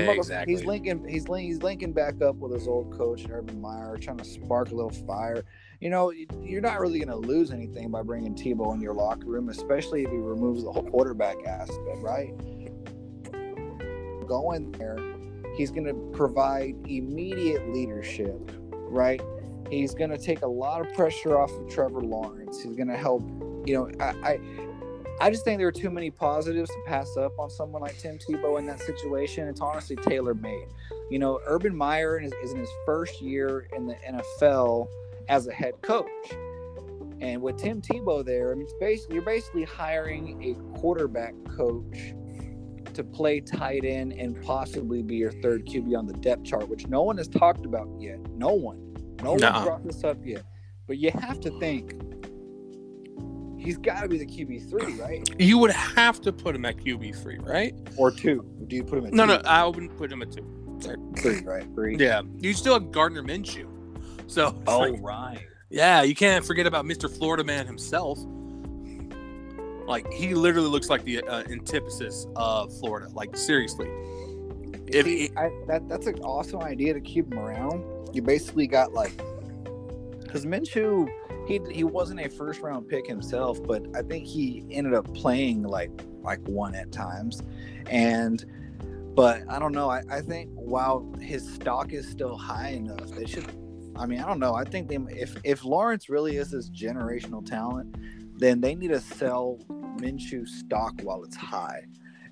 The 0.00 0.06
mother- 0.06 0.18
exactly. 0.18 0.54
He's 0.54 0.64
linking. 0.64 1.04
He's 1.08 1.28
link, 1.28 1.46
he's 1.46 1.60
linking 1.62 1.92
back 1.92 2.22
up 2.22 2.36
with 2.36 2.52
his 2.52 2.68
old 2.68 2.96
coach 2.96 3.26
Urban 3.28 3.60
Meyer, 3.60 3.96
trying 4.00 4.18
to 4.18 4.24
spark 4.24 4.70
a 4.70 4.74
little 4.76 4.90
fire. 4.90 5.42
You 5.80 5.90
know, 5.90 6.12
you're 6.40 6.60
not 6.60 6.78
really 6.78 7.00
going 7.00 7.08
to 7.08 7.16
lose 7.28 7.50
anything 7.50 7.90
by 7.90 8.02
bringing 8.02 8.36
Tebow 8.36 8.72
in 8.72 8.80
your 8.80 8.94
locker 8.94 9.26
room, 9.26 9.48
especially 9.48 10.04
if 10.04 10.10
he 10.12 10.16
removes 10.16 10.62
the 10.62 10.70
whole 10.70 10.84
quarterback 10.88 11.34
aspect, 11.44 11.98
right? 12.00 12.32
Go 14.22 14.52
in 14.52 14.72
there. 14.72 14.98
He's 15.56 15.70
going 15.70 15.84
to 15.84 15.94
provide 16.16 16.74
immediate 16.86 17.68
leadership, 17.68 18.52
right? 18.72 19.20
He's 19.70 19.94
going 19.94 20.10
to 20.10 20.18
take 20.18 20.42
a 20.42 20.46
lot 20.46 20.80
of 20.80 20.92
pressure 20.94 21.38
off 21.38 21.50
of 21.52 21.68
Trevor 21.68 22.00
Lawrence. 22.00 22.62
He's 22.62 22.76
going 22.76 22.88
to 22.88 22.96
help. 22.96 23.22
You 23.64 23.74
know, 23.74 23.90
I, 24.00 24.32
I 24.32 24.40
I 25.20 25.30
just 25.30 25.44
think 25.44 25.58
there 25.58 25.68
are 25.68 25.72
too 25.72 25.90
many 25.90 26.10
positives 26.10 26.68
to 26.70 26.80
pass 26.84 27.16
up 27.16 27.38
on 27.38 27.48
someone 27.48 27.80
like 27.80 27.96
Tim 27.96 28.18
Tebow 28.18 28.58
in 28.58 28.66
that 28.66 28.80
situation. 28.80 29.46
It's 29.46 29.60
honestly 29.60 29.94
tailor 29.94 30.34
made. 30.34 30.66
You 31.10 31.20
know, 31.20 31.40
Urban 31.46 31.76
Meyer 31.76 32.18
is, 32.18 32.32
is 32.42 32.52
in 32.52 32.58
his 32.58 32.70
first 32.84 33.20
year 33.20 33.68
in 33.76 33.86
the 33.86 33.94
NFL 33.94 34.88
as 35.28 35.46
a 35.46 35.52
head 35.52 35.74
coach. 35.82 36.08
And 37.20 37.40
with 37.40 37.56
Tim 37.56 37.80
Tebow 37.80 38.24
there, 38.24 38.50
I 38.50 38.54
mean, 38.56 38.64
it's 38.64 38.74
basically 38.80 39.14
you're 39.14 39.24
basically 39.24 39.62
hiring 39.62 40.42
a 40.42 40.78
quarterback 40.78 41.34
coach 41.56 42.14
to 42.94 43.04
play 43.04 43.40
tight 43.40 43.84
end 43.84 44.12
and 44.12 44.40
possibly 44.42 45.02
be 45.02 45.16
your 45.16 45.32
third 45.32 45.66
QB 45.66 45.96
on 45.96 46.06
the 46.06 46.12
depth 46.14 46.44
chart, 46.44 46.68
which 46.68 46.86
no 46.88 47.02
one 47.02 47.16
has 47.18 47.28
talked 47.28 47.64
about 47.64 47.88
yet. 47.98 48.18
No 48.32 48.52
one, 48.52 48.94
no 49.22 49.34
Nuh-uh. 49.36 49.52
one 49.54 49.64
brought 49.64 49.84
this 49.84 50.04
up 50.04 50.18
yet. 50.24 50.42
But 50.86 50.98
you 50.98 51.10
have 51.12 51.40
to 51.40 51.58
think 51.60 51.94
he's 53.58 53.78
got 53.78 54.02
to 54.02 54.08
be 54.08 54.18
the 54.18 54.26
QB 54.26 54.68
three, 54.68 54.94
right? 55.00 55.28
You 55.40 55.58
would 55.58 55.70
have 55.70 56.20
to 56.22 56.32
put 56.32 56.54
him 56.54 56.64
at 56.64 56.76
QB 56.78 57.20
three, 57.22 57.38
right? 57.38 57.74
Or 57.96 58.10
two? 58.10 58.44
Do 58.66 58.76
you 58.76 58.82
put 58.84 58.98
him 58.98 59.06
at 59.06 59.12
No, 59.12 59.24
two? 59.24 59.32
no, 59.32 59.36
no, 59.38 59.48
I 59.48 59.64
wouldn't 59.64 59.96
put 59.96 60.10
him 60.12 60.22
at 60.22 60.32
two. 60.32 60.46
three, 61.18 61.40
right? 61.42 61.64
Three. 61.74 61.96
Yeah, 61.96 62.22
you 62.38 62.52
still 62.54 62.74
have 62.74 62.90
Gardner 62.90 63.22
Minshew. 63.22 63.68
So, 64.26 64.48
it's 64.48 64.58
Oh, 64.66 64.78
like, 64.80 64.94
right. 65.00 65.38
yeah, 65.70 66.02
you 66.02 66.14
can't 66.14 66.44
forget 66.44 66.66
about 66.66 66.84
Mr. 66.86 67.08
Florida 67.14 67.44
Man 67.44 67.66
himself. 67.66 68.18
Like 69.86 70.10
he 70.12 70.34
literally 70.34 70.68
looks 70.68 70.88
like 70.90 71.04
the 71.04 71.22
uh, 71.22 71.42
antithesis 71.50 72.26
of 72.36 72.72
Florida. 72.78 73.08
Like 73.14 73.36
seriously, 73.36 73.88
If 74.86 75.04
See, 75.04 75.28
he- 75.28 75.36
I, 75.36 75.50
that 75.68 75.88
that's 75.88 76.06
an 76.06 76.20
awesome 76.20 76.60
idea 76.62 76.94
to 76.94 77.00
keep 77.00 77.32
him 77.32 77.38
around. 77.38 77.84
You 78.14 78.22
basically 78.22 78.66
got 78.66 78.92
like, 78.92 79.12
because 80.20 80.44
Minshew, 80.44 81.08
he 81.46 81.60
he 81.70 81.84
wasn't 81.84 82.20
a 82.20 82.28
first 82.28 82.60
round 82.60 82.88
pick 82.88 83.06
himself, 83.06 83.62
but 83.62 83.82
I 83.96 84.02
think 84.02 84.26
he 84.26 84.64
ended 84.70 84.94
up 84.94 85.12
playing 85.14 85.62
like 85.62 85.90
like 86.22 86.40
one 86.46 86.74
at 86.74 86.92
times, 86.92 87.42
and 87.86 88.44
but 89.14 89.42
I 89.48 89.58
don't 89.58 89.72
know. 89.72 89.90
I, 89.90 90.02
I 90.10 90.20
think 90.20 90.50
while 90.54 91.10
his 91.20 91.46
stock 91.54 91.92
is 91.92 92.08
still 92.08 92.36
high 92.36 92.70
enough, 92.70 93.10
they 93.10 93.26
should. 93.26 93.46
I 93.96 94.06
mean, 94.06 94.20
I 94.20 94.26
don't 94.26 94.38
know. 94.38 94.54
I 94.54 94.64
think 94.64 94.88
they 94.88 94.96
if 95.18 95.36
if 95.44 95.64
Lawrence 95.64 96.08
really 96.08 96.36
is 96.36 96.50
this 96.50 96.70
generational 96.70 97.44
talent, 97.44 97.94
then 98.42 98.60
they 98.60 98.74
need 98.74 98.88
to 98.88 99.00
sell 99.00 99.58
Minshew 99.98 100.48
stock 100.48 101.00
while 101.02 101.22
it's 101.22 101.36
high 101.36 101.84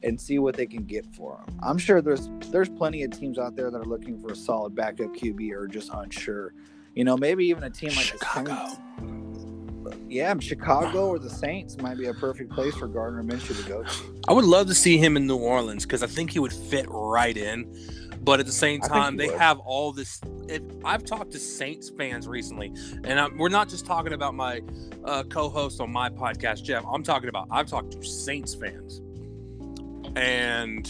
and 0.02 0.20
see 0.20 0.38
what 0.38 0.56
they 0.56 0.66
can 0.66 0.84
get 0.84 1.06
for 1.14 1.36
him. 1.36 1.58
I'm 1.62 1.78
sure 1.78 2.00
there's 2.00 2.28
there's 2.50 2.68
plenty 2.68 3.02
of 3.04 3.10
teams 3.10 3.38
out 3.38 3.56
there 3.56 3.70
that 3.70 3.78
are 3.78 3.84
looking 3.84 4.18
for 4.20 4.32
a 4.32 4.36
solid 4.36 4.74
backup 4.74 5.14
QB 5.14 5.52
or 5.52 5.66
just 5.66 5.90
unsure. 5.92 6.54
You 6.94 7.04
know, 7.04 7.16
maybe 7.16 7.46
even 7.46 7.62
a 7.62 7.70
team 7.70 7.90
like 7.90 8.06
Chicago. 8.06 8.50
the 8.50 9.90
Saints. 9.90 10.04
Yeah, 10.08 10.34
Chicago 10.40 11.08
or 11.08 11.18
the 11.18 11.30
Saints 11.30 11.76
might 11.78 11.98
be 11.98 12.06
a 12.06 12.14
perfect 12.14 12.50
place 12.50 12.74
for 12.74 12.88
Gardner 12.88 13.22
Minshew 13.22 13.62
to 13.62 13.68
go 13.68 13.82
to. 13.82 14.22
I 14.28 14.32
would 14.32 14.44
love 14.44 14.66
to 14.66 14.74
see 14.74 14.98
him 14.98 15.16
in 15.16 15.26
New 15.26 15.36
Orleans 15.36 15.84
because 15.84 16.02
I 16.02 16.06
think 16.06 16.30
he 16.30 16.38
would 16.38 16.52
fit 16.52 16.86
right 16.88 17.36
in. 17.36 17.72
But 18.22 18.38
at 18.38 18.46
the 18.46 18.52
same 18.52 18.80
time, 18.80 19.16
they 19.16 19.28
would. 19.28 19.38
have 19.38 19.58
all 19.60 19.92
this. 19.92 20.20
If, 20.46 20.62
I've 20.84 21.04
talked 21.04 21.32
to 21.32 21.38
Saints 21.38 21.90
fans 21.90 22.28
recently, 22.28 22.72
and 23.04 23.18
i 23.18 23.28
we're 23.28 23.48
not 23.48 23.68
just 23.68 23.86
talking 23.86 24.12
about 24.12 24.34
my 24.34 24.60
uh, 25.04 25.22
co-host 25.24 25.80
on 25.80 25.90
my 25.90 26.10
podcast, 26.10 26.62
Jeff. 26.62 26.84
I'm 26.86 27.02
talking 27.02 27.30
about 27.30 27.48
I've 27.50 27.66
talked 27.66 27.92
to 27.92 28.04
Saints 28.04 28.54
fans, 28.54 29.00
and 30.16 30.86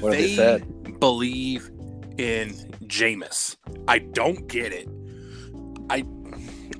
What 0.00 0.12
they 0.12 0.36
they 0.36 0.62
believe 0.98 1.70
in 2.16 2.50
Jameis. 2.84 3.56
I 3.86 3.98
don't 3.98 4.46
get 4.48 4.72
it. 4.72 4.88
I 5.90 6.04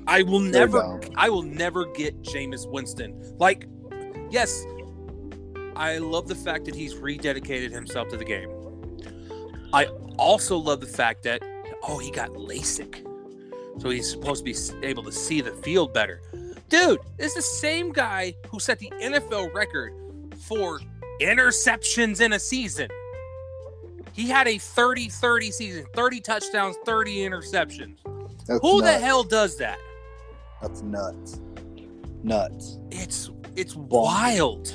I 0.07 0.23
will 0.23 0.39
never. 0.39 0.99
I 1.15 1.29
will 1.29 1.43
never 1.43 1.85
get 1.85 2.23
Jameis 2.23 2.69
Winston. 2.69 3.35
Like, 3.37 3.67
yes, 4.31 4.65
I 5.75 5.97
love 5.97 6.27
the 6.27 6.35
fact 6.35 6.65
that 6.65 6.75
he's 6.75 6.95
rededicated 6.95 7.71
himself 7.71 8.07
to 8.09 8.17
the 8.17 8.25
game. 8.25 8.49
I 9.75 9.87
also 10.17 10.55
love 10.55 10.79
the 10.79 10.87
fact 10.87 11.23
that 11.23 11.43
oh, 11.83 11.97
he 11.97 12.09
got 12.09 12.29
LASIK, 12.29 13.05
so 13.77 13.89
he's 13.89 14.09
supposed 14.09 14.45
to 14.45 14.53
be 14.53 14.87
able 14.87 15.03
to 15.03 15.11
see 15.11 15.41
the 15.41 15.51
field 15.51 15.93
better. 15.93 16.21
Dude, 16.69 17.01
this 17.17 17.27
is 17.27 17.33
the 17.35 17.41
same 17.41 17.91
guy 17.91 18.35
who 18.47 18.57
set 18.61 18.79
the 18.79 18.89
NFL 19.01 19.53
record 19.53 19.93
for 20.47 20.79
interceptions 21.19 22.21
in 22.21 22.31
a 22.31 22.39
season. 22.39 22.87
He 24.13 24.29
had 24.29 24.47
a 24.47 24.55
30-30 24.55 25.51
season, 25.51 25.85
30 25.93 26.21
touchdowns, 26.21 26.77
30 26.85 27.17
interceptions. 27.17 27.97
That's 28.47 28.61
Who 28.61 28.81
the 28.81 28.97
hell 28.97 29.23
does 29.23 29.57
that? 29.57 29.77
That's 30.61 30.83
nuts. 30.83 31.41
Nuts. 32.23 32.79
It's 32.91 33.29
it's 33.57 33.75
wild. 33.75 34.73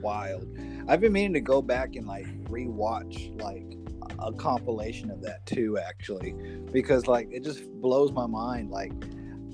Wild. 0.00 0.48
I've 0.88 1.02
been 1.02 1.12
meaning 1.12 1.34
to 1.34 1.40
go 1.40 1.60
back 1.60 1.94
and 1.96 2.06
like 2.06 2.26
rewatch 2.44 3.38
like 3.42 3.77
a 4.18 4.32
compilation 4.32 5.10
of 5.10 5.22
that 5.22 5.44
too, 5.46 5.78
actually, 5.78 6.34
because 6.72 7.06
like 7.06 7.28
it 7.30 7.44
just 7.44 7.70
blows 7.80 8.12
my 8.12 8.26
mind. 8.26 8.70
Like, 8.70 8.92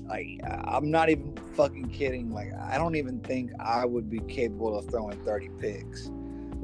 like 0.07 0.39
I'm 0.65 0.91
not 0.91 1.09
even 1.09 1.37
fucking 1.53 1.89
kidding. 1.89 2.31
Like, 2.31 2.53
I 2.53 2.77
don't 2.77 2.95
even 2.95 3.19
think 3.21 3.51
I 3.59 3.85
would 3.85 4.09
be 4.09 4.19
capable 4.19 4.77
of 4.77 4.89
throwing 4.89 5.17
30 5.23 5.49
picks. 5.59 6.11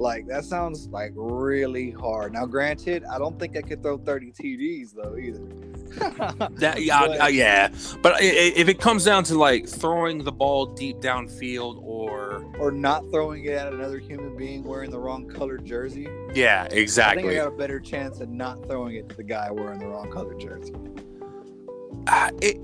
Like 0.01 0.25
that 0.27 0.45
sounds 0.45 0.87
like 0.87 1.11
really 1.15 1.91
hard. 1.91 2.33
Now, 2.33 2.47
granted, 2.47 3.03
I 3.05 3.19
don't 3.19 3.37
think 3.39 3.55
I 3.55 3.61
could 3.61 3.83
throw 3.83 3.99
30 3.99 4.31
TDs 4.31 4.95
though 4.95 5.15
either. 5.15 5.45
That 6.59 6.81
yeah, 6.81 7.05
But- 7.07 7.21
uh, 7.21 7.25
yeah. 7.27 7.67
But 8.01 8.13
i- 8.13 8.17
i- 8.19 8.53
if 8.55 8.67
it 8.69 8.79
comes 8.79 9.03
down 9.05 9.23
to 9.25 9.37
like 9.37 9.67
throwing 9.67 10.23
the 10.23 10.31
ball 10.31 10.65
deep 10.65 10.97
downfield 11.01 11.81
or 11.83 12.43
or 12.59 12.71
not 12.71 13.03
throwing 13.11 13.45
it 13.45 13.51
at 13.51 13.73
another 13.73 13.99
human 13.99 14.35
being 14.37 14.63
wearing 14.63 14.89
the 14.89 14.97
wrong 14.99 15.27
colored 15.27 15.65
jersey. 15.65 16.07
yeah, 16.33 16.63
exactly. 16.71 17.23
I 17.23 17.27
think 17.27 17.39
I 17.39 17.43
got 17.43 17.53
a 17.53 17.57
better 17.57 17.79
chance 17.79 18.21
of 18.21 18.29
not 18.29 18.65
throwing 18.67 18.95
it 18.95 19.07
to 19.09 19.15
the 19.15 19.23
guy 19.23 19.51
wearing 19.51 19.79
the 19.79 19.87
wrong 19.87 20.09
colored 20.11 20.39
jersey. 20.39 20.73
Uh, 22.07 22.31
it 22.41 22.57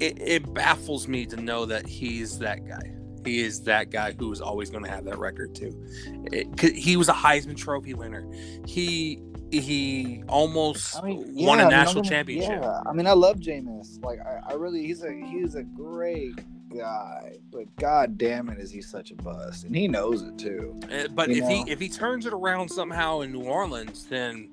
it 0.00 0.20
it 0.20 0.54
baffles 0.54 1.06
me 1.06 1.26
to 1.26 1.36
know 1.36 1.64
that 1.66 1.86
he's 1.86 2.38
that 2.40 2.66
guy. 2.66 2.92
He 3.26 3.40
is 3.40 3.62
that 3.62 3.90
guy 3.90 4.12
who 4.12 4.30
is 4.32 4.40
always 4.40 4.70
going 4.70 4.84
to 4.84 4.90
have 4.90 5.04
that 5.04 5.18
record 5.18 5.54
too. 5.54 5.84
It- 6.32 6.60
he 6.76 6.96
was 6.96 7.08
a 7.08 7.12
Heisman 7.12 7.56
Trophy 7.56 7.94
winner. 7.94 8.26
He 8.66 9.20
he 9.52 10.22
almost 10.28 10.96
I 10.96 11.02
mean, 11.02 11.18
won 11.34 11.34
yeah, 11.36 11.50
I 11.50 11.54
a 11.54 11.58
mean, 11.58 11.70
national 11.70 11.98
I'm 12.04 12.08
championship. 12.10 12.62
Yeah, 12.62 12.80
I 12.84 12.92
mean, 12.92 13.06
I 13.06 13.12
love 13.12 13.36
Jameis. 13.38 14.02
Like, 14.04 14.18
I, 14.20 14.40
I 14.50 14.54
really, 14.54 14.84
he's 14.84 15.04
a 15.04 15.12
he's 15.12 15.54
a 15.54 15.62
great 15.62 16.34
guy, 16.76 17.36
but 17.52 17.64
god 17.76 18.18
damn 18.18 18.48
it, 18.48 18.58
is 18.58 18.72
he 18.72 18.82
such 18.82 19.12
a 19.12 19.14
bust, 19.14 19.64
and 19.64 19.74
he 19.74 19.86
knows 19.86 20.22
it 20.22 20.36
too. 20.36 20.78
Uh, 20.92 21.06
But 21.14 21.30
if 21.30 21.46
he 21.48 21.62
if 21.70 21.78
he 21.78 21.88
turns 21.88 22.26
it 22.26 22.32
around 22.32 22.68
somehow 22.70 23.20
in 23.20 23.30
New 23.32 23.42
Orleans, 23.44 24.06
then 24.06 24.50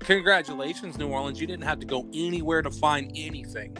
congratulations, 0.00 0.98
New 0.98 1.08
Orleans. 1.08 1.40
You 1.40 1.46
didn't 1.46 1.64
have 1.64 1.80
to 1.80 1.86
go 1.86 2.06
anywhere 2.12 2.60
to 2.62 2.70
find 2.70 3.10
anything. 3.16 3.76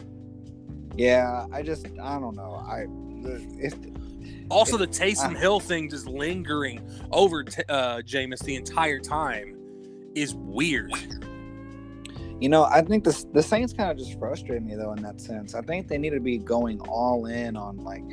Yeah, 0.95 1.45
I 1.51 1.63
just, 1.63 1.87
I 2.01 2.19
don't 2.19 2.35
know. 2.35 2.63
I, 2.67 2.85
if 3.25 3.73
Also, 4.49 4.77
the 4.77 4.87
Taysom 4.87 5.35
I- 5.35 5.39
Hill 5.39 5.59
thing 5.59 5.89
just 5.89 6.07
lingering 6.07 6.81
over 7.11 7.43
t- 7.43 7.63
uh, 7.69 7.97
Jameis 8.01 8.39
the 8.39 8.55
entire 8.55 8.99
time 8.99 9.57
is 10.15 10.35
weird. 10.35 10.91
You 12.39 12.49
know, 12.49 12.65
I 12.65 12.81
think 12.81 13.03
the 13.05 13.25
the 13.33 13.41
Saints 13.41 13.73
kind 13.73 13.89
of 13.91 13.97
just 13.97 14.19
frustrate 14.19 14.61
me 14.63 14.75
though 14.75 14.91
in 14.93 15.01
that 15.03 15.21
sense. 15.21 15.55
I 15.55 15.61
think 15.61 15.87
they 15.87 15.97
need 15.97 16.09
to 16.11 16.19
be 16.19 16.37
going 16.37 16.79
all 16.81 17.27
in 17.27 17.55
on 17.55 17.77
like, 17.77 18.03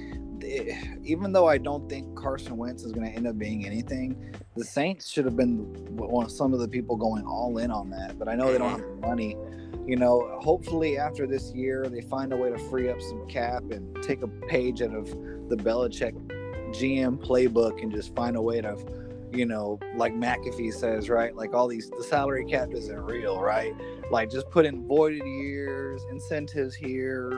Eh, 0.45 0.75
even 1.05 1.33
though 1.33 1.49
I 1.49 1.59
don't 1.59 1.89
think 1.89 2.17
Carson 2.17 2.57
Wentz 2.57 2.83
is 2.83 2.93
going 2.93 3.11
to 3.11 3.17
end 3.17 3.27
up 3.27 3.39
being 3.39 3.67
anything, 3.67 4.35
the 4.57 4.65
Saints 4.65 5.09
should 5.09 5.25
have 5.25 5.37
been 5.37 5.59
one 5.97 6.25
of 6.25 6.33
some 6.33 6.53
of 6.53 6.61
the 6.61 6.69
people 6.69 6.97
going 6.97 7.25
all 7.25 7.59
in 7.59 7.71
on 7.71 7.91
that. 7.91 8.19
But 8.19 8.29
I 8.29 8.35
know 8.35 8.53
they 8.53 8.59
don't 8.59 8.71
have 8.71 8.81
the 8.81 8.87
mm-hmm. 8.87 9.09
money. 9.09 9.37
You 9.87 9.97
know, 9.97 10.39
hopefully 10.41 10.99
after 10.99 11.27
this 11.27 11.53
year 11.53 11.87
they 11.89 12.03
find 12.03 12.33
a 12.33 12.37
way 12.37 12.51
to 12.51 12.59
free 12.59 12.91
up 12.91 13.01
some 13.01 13.27
cap 13.29 13.65
and 13.71 14.03
take 14.03 14.23
a 14.23 14.29
page 14.29 14.83
out 14.83 14.95
of 14.95 15.07
the 15.49 15.57
Belichick 15.57 16.15
GM 16.73 17.19
playbook 17.19 17.83
and 17.83 17.91
just 17.91 18.15
find 18.15 18.37
a 18.37 18.43
way 18.43 18.61
to 18.61 18.77
you 19.33 19.47
know, 19.47 19.79
like 19.95 20.13
McAfee 20.15 20.73
says, 20.75 21.09
right? 21.09 21.35
Like 21.35 21.55
all 21.55 21.69
these, 21.69 21.91
the 21.91 22.03
salary 22.03 22.45
cap 22.45 22.71
isn't 22.73 23.01
real, 23.01 23.41
right? 23.41 23.73
Like 24.11 24.31
just 24.31 24.51
put 24.51 24.67
in 24.67 24.87
voided 24.87 25.25
years, 25.25 26.03
incentives 26.11 26.75
here, 26.75 27.31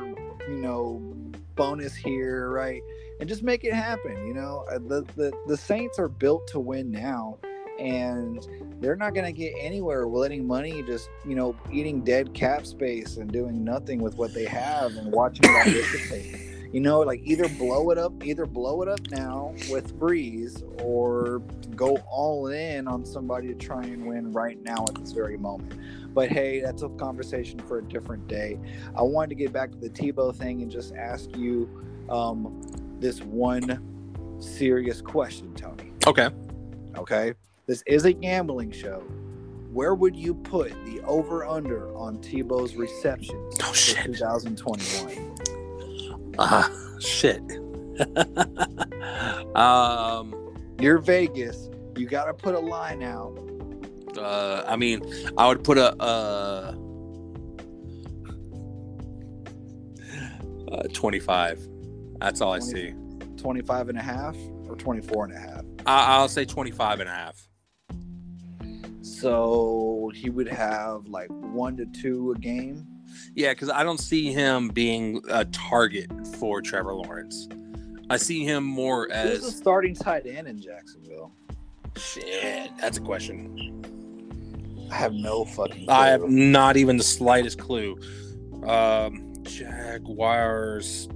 you 0.48 0.56
know, 0.56 1.14
bonus 1.56 1.94
here, 1.94 2.50
right? 2.50 2.82
And 3.20 3.28
just 3.28 3.42
make 3.42 3.64
it 3.64 3.74
happen. 3.74 4.26
You 4.26 4.34
know, 4.34 4.64
Uh, 4.70 4.78
the 4.78 5.02
the 5.16 5.32
the 5.46 5.56
Saints 5.56 5.98
are 5.98 6.08
built 6.08 6.46
to 6.48 6.60
win 6.60 6.90
now, 6.90 7.38
and 7.78 8.46
they're 8.80 8.96
not 8.96 9.14
going 9.14 9.26
to 9.26 9.32
get 9.32 9.54
anywhere 9.58 10.06
letting 10.06 10.46
money 10.46 10.82
just 10.82 11.10
you 11.26 11.34
know 11.36 11.56
eating 11.72 12.02
dead 12.02 12.34
cap 12.34 12.66
space 12.66 13.16
and 13.18 13.32
doing 13.32 13.64
nothing 13.64 14.00
with 14.02 14.16
what 14.16 14.34
they 14.34 14.44
have 14.46 14.92
and 14.96 15.12
watching 15.12 15.44
it 15.44 15.54
all 15.56 15.64
dissipate. 15.72 16.36
You 16.72 16.80
know, 16.80 17.00
like 17.00 17.20
either 17.24 17.48
blow 17.48 17.90
it 17.90 17.98
up, 17.98 18.12
either 18.24 18.46
blow 18.46 18.82
it 18.82 18.88
up 18.88 19.00
now 19.10 19.54
with 19.70 19.98
Brees, 19.98 20.62
or 20.82 21.40
go 21.76 21.98
all 22.10 22.48
in 22.48 22.88
on 22.88 23.04
somebody 23.04 23.48
to 23.48 23.54
try 23.54 23.82
and 23.84 24.06
win 24.06 24.32
right 24.32 24.60
now 24.62 24.84
at 24.88 24.96
this 24.96 25.12
very 25.12 25.36
moment. 25.38 25.74
But 26.14 26.30
hey, 26.30 26.60
that's 26.60 26.82
a 26.82 26.88
conversation 26.90 27.58
for 27.60 27.78
a 27.78 27.82
different 27.82 28.28
day. 28.28 28.58
I 28.96 29.02
wanted 29.02 29.30
to 29.30 29.34
get 29.36 29.52
back 29.52 29.70
to 29.72 29.78
the 29.78 29.90
Tebow 29.90 30.34
thing 30.34 30.62
and 30.62 30.70
just 30.70 30.94
ask 30.94 31.34
you 31.36 31.68
um, 32.10 32.60
this 33.00 33.20
one 33.22 34.38
serious 34.40 35.00
question, 35.00 35.52
Tony. 35.54 35.92
Okay. 36.06 36.28
Okay, 36.96 37.32
this 37.66 37.82
is 37.86 38.04
a 38.04 38.12
gambling 38.12 38.70
show. 38.70 39.00
Where 39.72 39.94
would 39.94 40.14
you 40.14 40.34
put 40.34 40.72
the 40.84 41.00
over 41.06 41.46
under 41.46 41.90
on 41.96 42.18
Tebow's 42.18 42.76
receptions 42.76 43.56
Oh, 43.62 43.68
for 43.70 43.74
shit. 43.74 44.04
2021? 44.04 46.34
Ah, 46.38 46.70
shit. 47.00 47.40
um, 49.56 50.34
You're 50.78 50.98
Vegas. 50.98 51.70
You 51.96 52.06
got 52.06 52.26
to 52.26 52.34
put 52.34 52.54
a 52.54 52.58
line 52.58 53.02
out. 53.02 53.38
Uh, 54.18 54.64
I 54.66 54.76
mean, 54.76 55.02
I 55.38 55.48
would 55.48 55.64
put 55.64 55.78
a 55.78 55.94
uh, 56.02 56.74
uh, 60.70 60.82
25. 60.92 61.68
That's 62.20 62.40
all 62.40 62.52
I 62.52 62.58
see. 62.60 62.94
25 63.36 63.88
and 63.88 63.98
a 63.98 64.02
half 64.02 64.36
or 64.68 64.76
24 64.76 65.24
and 65.26 65.34
a 65.34 65.38
half. 65.38 65.62
I- 65.86 66.16
I'll 66.16 66.28
say 66.28 66.44
25 66.44 67.00
and 67.00 67.08
a 67.08 67.12
half. 67.12 67.48
So 69.02 70.10
he 70.14 70.30
would 70.30 70.48
have 70.48 71.06
like 71.08 71.28
one 71.30 71.76
to 71.76 71.86
two 71.86 72.32
a 72.32 72.38
game. 72.38 72.86
Yeah, 73.34 73.52
because 73.52 73.68
I 73.68 73.82
don't 73.82 73.98
see 73.98 74.32
him 74.32 74.68
being 74.68 75.20
a 75.28 75.44
target 75.46 76.10
for 76.38 76.62
Trevor 76.62 76.94
Lawrence. 76.94 77.48
I 78.10 78.16
see 78.16 78.44
him 78.44 78.64
more 78.64 79.04
Who's 79.06 79.40
the 79.40 79.46
as 79.48 79.56
starting 79.56 79.94
tight 79.94 80.26
end 80.26 80.46
in 80.46 80.60
Jacksonville? 80.60 81.32
shit. 81.96 82.70
That's 82.80 82.98
a 82.98 83.00
question. 83.00 83.82
I 84.92 84.96
have 84.96 85.14
no 85.14 85.46
fucking. 85.46 85.88
I 85.88 86.08
have 86.08 86.28
not 86.28 86.76
even 86.76 86.98
the 86.98 87.02
slightest 87.02 87.58
clue. 87.58 87.98
Um, 88.66 89.32
Jaguars. 89.42 91.08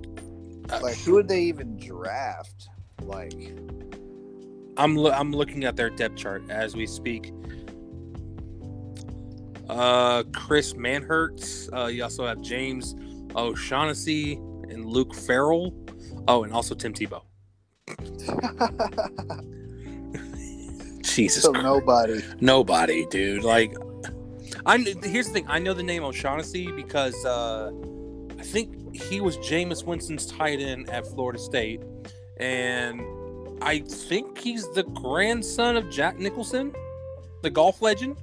Uh, 0.71 0.81
like 0.83 0.97
who 0.97 1.13
would 1.13 1.29
they 1.29 1.43
even 1.43 1.77
draft? 1.77 2.69
Like 3.03 3.35
I'm 4.79 4.97
lo- 4.97 5.13
I'm 5.13 5.31
looking 5.31 5.65
at 5.65 5.77
their 5.77 5.91
depth 5.91 6.17
chart 6.17 6.43
as 6.49 6.75
we 6.75 6.87
speak. 6.87 7.35
Uh, 9.69 10.23
Chris 10.33 10.73
Manhertz. 10.73 11.69
Uh, 11.71 11.89
you 11.89 12.03
also 12.03 12.27
have 12.27 12.41
James 12.41 12.95
O'Shaughnessy 13.35 14.35
and 14.71 14.87
Luke 14.87 15.15
Farrell. 15.15 15.75
Oh, 16.29 16.45
and 16.45 16.53
also 16.53 16.75
Tim 16.75 16.95
Tebow. 16.95 17.23
Jesus 21.17 21.43
so 21.45 21.51
nobody. 21.53 22.23
Nobody, 22.41 23.07
dude. 23.07 23.43
Like, 23.43 23.75
I 24.67 24.77
kn- 24.83 25.03
here's 25.03 25.27
the 25.29 25.33
thing. 25.33 25.47
I 25.49 25.59
know 25.59 25.73
the 25.73 25.83
name 25.83 26.05
O'Shaughnessy 26.05 26.71
because 26.73 27.25
uh, 27.25 27.71
I 28.39 28.43
think 28.43 28.95
he 28.95 29.21
was 29.23 29.39
Jameis 29.39 29.85
Winston's 29.85 30.27
tight 30.27 30.61
end 30.61 30.91
at 30.91 31.07
Florida 31.07 31.39
State, 31.39 31.83
and 32.39 33.01
I 33.63 33.79
think 33.81 34.37
he's 34.39 34.69
the 34.73 34.83
grandson 34.85 35.77
of 35.79 35.89
Jack 35.91 36.19
Nicholson, 36.19 36.75
the 37.43 37.51
golf 37.51 37.81
legend. 37.81 38.19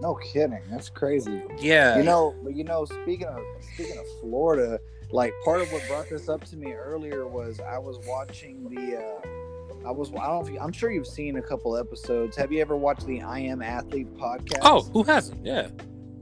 No 0.00 0.14
kidding. 0.14 0.62
That's 0.70 0.88
crazy. 0.88 1.42
Yeah, 1.58 1.98
You 1.98 2.04
know, 2.04 2.34
but 2.42 2.56
you 2.56 2.64
know, 2.64 2.86
speaking 2.86 3.26
of 3.26 3.42
speaking 3.74 3.98
of 3.98 4.06
Florida, 4.22 4.80
like 5.10 5.34
part 5.44 5.60
of 5.60 5.70
what 5.72 5.86
brought 5.88 6.08
this 6.08 6.30
up 6.30 6.42
to 6.46 6.56
me 6.56 6.72
earlier 6.72 7.26
was 7.26 7.60
I 7.60 7.76
was 7.76 7.98
watching 8.06 8.64
the. 8.70 8.96
uh 8.96 9.39
I 9.86 9.90
was. 9.90 10.10
I 10.10 10.26
don't 10.26 10.40
know 10.40 10.46
if 10.46 10.52
you, 10.52 10.60
I'm 10.60 10.72
sure 10.72 10.90
you've 10.90 11.06
seen 11.06 11.36
a 11.36 11.42
couple 11.42 11.76
episodes. 11.76 12.36
Have 12.36 12.52
you 12.52 12.60
ever 12.60 12.76
watched 12.76 13.06
the 13.06 13.22
I 13.22 13.40
Am 13.40 13.62
Athlete 13.62 14.14
podcast? 14.16 14.58
Oh, 14.62 14.82
who 14.82 15.02
hasn't? 15.02 15.44
Yeah. 15.44 15.68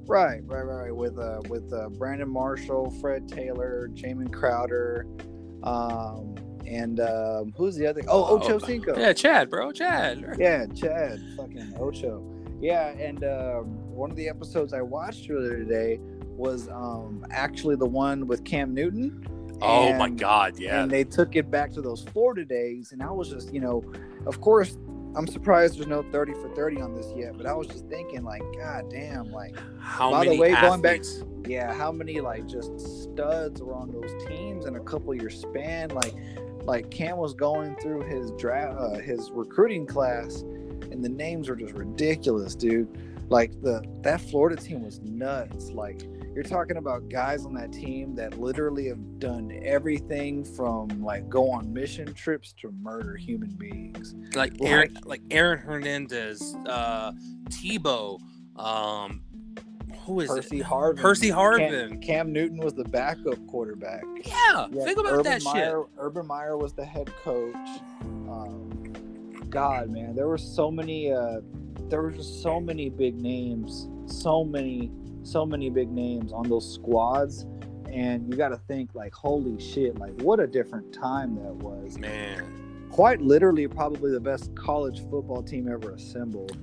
Right, 0.07 0.41
right, 0.47 0.63
right, 0.63 0.85
right. 0.85 0.97
With 0.97 1.19
uh, 1.19 1.41
with 1.49 1.73
uh, 1.73 1.89
Brandon 1.91 2.29
Marshall, 2.29 2.91
Fred 3.01 3.29
Taylor, 3.29 3.91
Channing 3.95 4.29
Crowder, 4.29 5.07
um, 5.65 6.35
and 6.67 7.01
um, 7.01 7.53
who's 7.57 7.77
the 7.77 7.87
other? 7.87 8.03
Oh, 8.09 8.37
Ocho 8.37 8.55
Oh, 8.55 8.59
Cinco. 8.59 8.99
Yeah, 8.99 9.13
Chad, 9.13 9.51
bro, 9.51 9.73
Chad. 9.73 10.37
Yeah, 10.39 10.67
Chad, 10.67 11.21
fucking 11.37 11.75
Ocho. 11.79 12.25
Yeah, 12.61 12.89
and 12.91 13.23
um, 13.25 13.67
one 13.95 14.11
of 14.11 14.17
the 14.17 14.29
episodes 14.29 14.73
I 14.73 14.83
watched 14.83 15.31
earlier 15.31 15.57
today 15.59 15.99
was 16.37 16.69
um, 16.69 17.25
actually 17.31 17.77
the 17.77 17.87
one 17.87 18.27
with 18.27 18.45
Cam 18.45 18.73
Newton. 18.73 19.27
Oh 19.61 19.93
my 19.95 20.09
God, 20.09 20.59
yeah. 20.59 20.83
And 20.83 20.91
they 20.91 21.05
took 21.05 21.37
it 21.37 21.51
back 21.51 21.73
to 21.73 21.83
those 21.83 22.03
Florida 22.13 22.45
days, 22.45 22.93
and 22.93 23.03
I 23.03 23.11
was 23.11 23.29
just, 23.29 23.53
you 23.53 23.61
know, 23.61 23.83
of 24.27 24.41
course, 24.41 24.77
I'm 25.17 25.27
surprised 25.27 25.77
there's 25.79 25.87
no 25.89 26.03
30 26.13 26.35
for 26.35 26.49
30 26.55 26.81
on 26.81 26.95
this 26.95 27.07
yet, 27.17 27.37
but 27.37 27.47
I 27.47 27.55
was 27.55 27.67
just 27.67 27.87
thinking, 27.89 28.23
like, 28.25 28.43
God 28.61 28.89
damn, 28.91 29.33
like, 29.33 29.57
How 29.81 30.11
by 30.11 30.25
the 30.25 30.31
many 30.31 30.41
way, 30.41 30.51
going 30.61 30.81
back- 30.81 31.03
yeah, 31.47 31.73
how 31.73 31.91
many 31.91 32.21
like 32.21 32.47
just 32.47 32.79
studs 33.03 33.63
were 33.63 33.75
on 33.75 33.91
those 33.91 34.11
teams 34.27 34.67
in 34.67 34.77
a 34.77 34.81
couple 34.81 35.15
year 35.15 35.31
span? 35.31 35.89
Like, 35.91 36.15
like 36.65 36.91
Cam 36.91 37.17
was 37.17 37.33
going 37.33 37.75
through 37.77 38.03
his 38.03 38.31
draft, 38.33 38.77
uh, 38.79 38.99
his 38.99 39.31
recruiting 39.31 39.87
class, 39.87 40.43
and 40.93 41.03
the 41.03 41.09
names 41.09 41.49
were 41.49 41.57
just 41.57 41.73
ridiculous, 41.75 42.55
dude. 42.55 42.87
Like 43.31 43.59
the 43.63 43.83
that 44.03 44.21
Florida 44.21 44.61
team 44.61 44.83
was 44.83 45.01
nuts. 45.01 45.71
Like 45.71 46.03
you're 46.39 46.45
talking 46.45 46.77
about 46.77 47.09
guys 47.09 47.45
on 47.45 47.53
that 47.53 47.73
team 47.73 48.15
that 48.15 48.39
literally 48.39 48.87
have 48.87 49.19
done 49.19 49.51
everything 49.65 50.45
from 50.45 50.87
like 51.03 51.29
go 51.29 51.51
on 51.51 51.73
mission 51.73 52.15
trips 52.15 52.53
to 52.53 52.71
murder 52.81 53.17
human 53.17 53.51
beings. 53.57 54.15
like 54.37 54.53
Aaron, 54.63 54.97
like 55.03 55.21
Aaron 55.33 55.59
Hernandez, 55.59 56.55
uh, 56.69 57.11
Tebow. 57.49 58.21
Um, 58.55 59.21
Who 60.07 60.21
is 60.21 60.29
Percy 60.29 60.61
it? 60.61 60.67
Harvin. 60.67 60.99
Percy 60.99 61.31
Cam, 61.31 61.37
Harvin. 61.39 62.03
Cam 62.03 62.33
Newton 62.33 62.59
was 62.59 62.73
the 62.73 62.85
backup 62.85 63.45
quarterback. 63.49 64.05
Yeah, 64.25 64.69
Yeah, 64.71 64.85
think 64.85 64.97
about 65.01 65.15
Urban 65.15 65.25
that 65.25 65.43
Meyer, 65.43 65.83
Urban 65.99 66.25
Meyer 66.25 66.57
was 66.57 66.73
the 66.73 66.85
head 66.85 67.11
coach. 67.25 67.57
Um, 68.01 68.93
God, 69.51 69.91
man, 69.91 70.15
there 70.15 70.29
were 70.29 70.39
so 70.39 70.71
many. 70.71 71.11
Uh, 71.11 71.41
there 71.89 72.01
were 72.01 72.13
just 72.13 72.45
so 72.45 72.61
many 72.61 72.91
big 72.91 73.17
names, 73.21 73.89
so 74.07 74.45
many, 74.45 74.93
so 75.31 75.45
many 75.47 75.71
big 75.71 75.91
names 75.91 76.33
on 76.33 76.49
those 76.49 76.73
squads, 76.75 77.47
and 77.91 78.29
you 78.29 78.37
got 78.37 78.49
to 78.51 78.57
think 78.69 78.95
like, 78.95 79.15
holy 79.15 79.61
shit, 79.61 79.99
like 79.99 80.13
what 80.23 80.41
a 80.41 80.47
different 80.47 80.93
time 80.93 81.35
that 81.37 81.55
was. 81.55 81.99
Man. 81.99 82.87
Quite 82.91 83.21
literally, 83.21 83.69
probably 83.69 84.11
the 84.11 84.21
best 84.21 84.55
college 84.57 85.01
football 85.11 85.43
team 85.43 85.69
ever 85.69 85.93
assembled. 85.93 86.57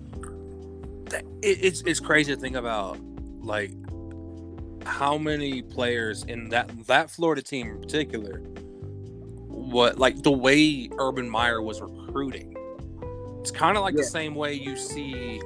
that, 1.11 1.23
it, 1.43 1.59
it's 1.63 1.81
it's 1.81 1.99
crazy 1.99 2.33
to 2.33 2.41
think 2.41 2.55
about 2.55 2.97
like 3.41 3.71
how 4.85 5.17
many 5.17 5.61
players 5.61 6.23
in 6.23 6.49
that 6.49 6.69
that 6.87 7.09
Florida 7.11 7.41
team 7.43 7.67
in 7.67 7.79
particular 7.79 8.39
what 9.47 9.97
like 9.99 10.21
the 10.23 10.31
way 10.31 10.89
Urban 10.97 11.29
Meyer 11.29 11.61
was 11.61 11.81
recruiting 11.81 12.55
it's 13.39 13.51
kind 13.51 13.77
of 13.77 13.83
like 13.83 13.93
Yeah. 13.95 14.01
the 14.01 14.07
same 14.07 14.33
way 14.35 14.53
you 14.53 14.75
see 14.75 15.39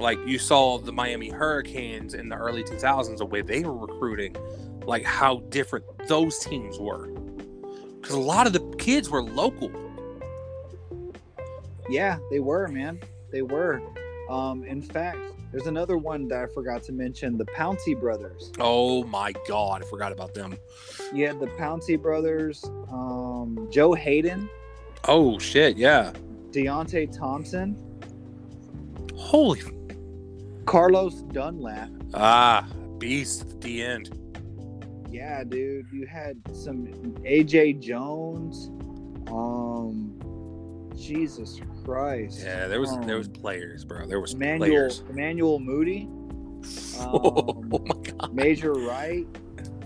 like 0.00 0.18
you 0.26 0.38
saw 0.38 0.78
the 0.78 0.92
Miami 0.92 1.28
Hurricanes 1.28 2.14
in 2.14 2.28
the 2.28 2.36
early 2.36 2.62
2000s 2.62 3.18
the 3.18 3.26
way 3.26 3.42
they 3.42 3.62
were 3.64 3.76
recruiting 3.76 4.34
like 4.84 5.04
how 5.04 5.40
different 5.50 5.84
those 6.06 6.38
teams 6.38 6.78
were 6.78 7.10
cuz 8.02 8.14
a 8.14 8.18
lot 8.18 8.46
of 8.46 8.52
the 8.52 8.60
kids 8.78 9.10
were 9.10 9.22
local 9.22 9.70
Yeah, 11.90 12.18
they 12.30 12.38
were, 12.40 12.68
man. 12.68 13.00
They 13.32 13.40
were. 13.42 13.80
Um, 14.28 14.62
in 14.64 14.82
fact, 14.82 15.18
there's 15.50 15.66
another 15.66 15.96
one 15.96 16.28
that 16.28 16.42
I 16.42 16.46
forgot 16.46 16.82
to 16.84 16.92
mention: 16.92 17.38
the 17.38 17.46
Pouncey 17.46 17.98
brothers. 17.98 18.52
oh 18.60 19.04
my 19.04 19.32
god 19.46 19.82
I 19.82 19.86
forgot 19.88 20.12
about 20.12 20.34
them 20.34 20.54
You 21.14 21.26
had 21.26 21.40
the 21.40 21.46
Pouncey 21.46 22.00
brothers, 22.00 22.62
um, 22.92 23.68
Joe 23.70 23.94
Haden, 23.94 24.48
oh 25.06 25.38
shit 25.38 25.78
yeah 25.78 26.12
Deonte 26.50 27.16
Thompson, 27.16 27.74
holy 29.16 29.60
Carlos 30.68 31.22
Dunlap. 31.32 31.88
Ah, 32.12 32.66
beast 32.98 33.40
at 33.42 33.60
the 33.62 33.82
end. 33.82 34.10
Yeah, 35.10 35.42
dude. 35.42 35.86
You 35.90 36.06
had 36.06 36.36
some 36.54 36.86
AJ 37.24 37.80
Jones. 37.80 38.68
Um, 39.32 40.14
Jesus 40.94 41.58
Christ. 41.84 42.40
Yeah, 42.44 42.68
there 42.68 42.80
was 42.80 42.90
there 42.98 43.14
Um, 43.14 43.18
was 43.18 43.28
players, 43.28 43.84
bro. 43.86 44.06
There 44.06 44.20
was 44.20 44.34
Emmanuel 44.34 44.58
players. 44.68 45.02
Emmanuel 45.08 45.58
Moody, 45.58 46.06
oh 47.00 47.48
um, 47.56 47.68
my 47.70 47.78
god. 48.02 48.34
Major 48.34 48.74
Wright. 48.74 49.26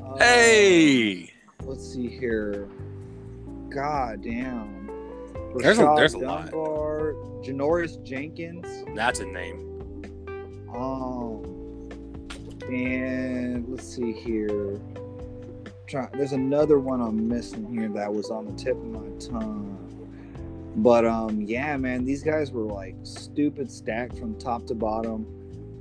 uh, 0.05 0.17
Hey, 0.19 1.33
let's 1.65 1.93
see 1.93 2.09
here. 2.09 2.69
God 3.71 4.23
damn. 4.23 4.89
There's 5.59 5.79
a- 5.79 5.83
Rashad 5.83 5.97
there's 5.97 6.15
a 6.15 6.19
lot. 6.19 6.51
Janoris 7.45 8.03
Jenkins. 8.05 8.67
that's 8.97 9.21
a 9.21 9.27
name. 9.27 9.72
Um, 10.75 11.43
and 12.69 13.69
let's 13.69 13.95
see 13.95 14.13
here. 14.13 14.81
Try, 15.87 16.09
there's 16.15 16.33
another 16.33 16.79
one 16.79 17.01
I'm 17.01 17.29
missing 17.29 17.71
here 17.73 17.89
that 17.91 18.13
was 18.13 18.31
on 18.31 18.47
the 18.47 18.53
tip 18.53 18.77
of 18.77 18.87
my 18.87 19.19
tongue. 19.19 19.79
But 20.77 21.05
um, 21.05 21.43
yeah, 21.43 21.77
man, 21.77 22.05
these 22.05 22.23
guys 22.23 22.51
were 22.51 22.65
like 22.65 22.95
stupid 23.03 23.71
stacked 23.71 24.17
from 24.17 24.39
top 24.39 24.67
to 24.67 24.75
bottom. 24.75 25.27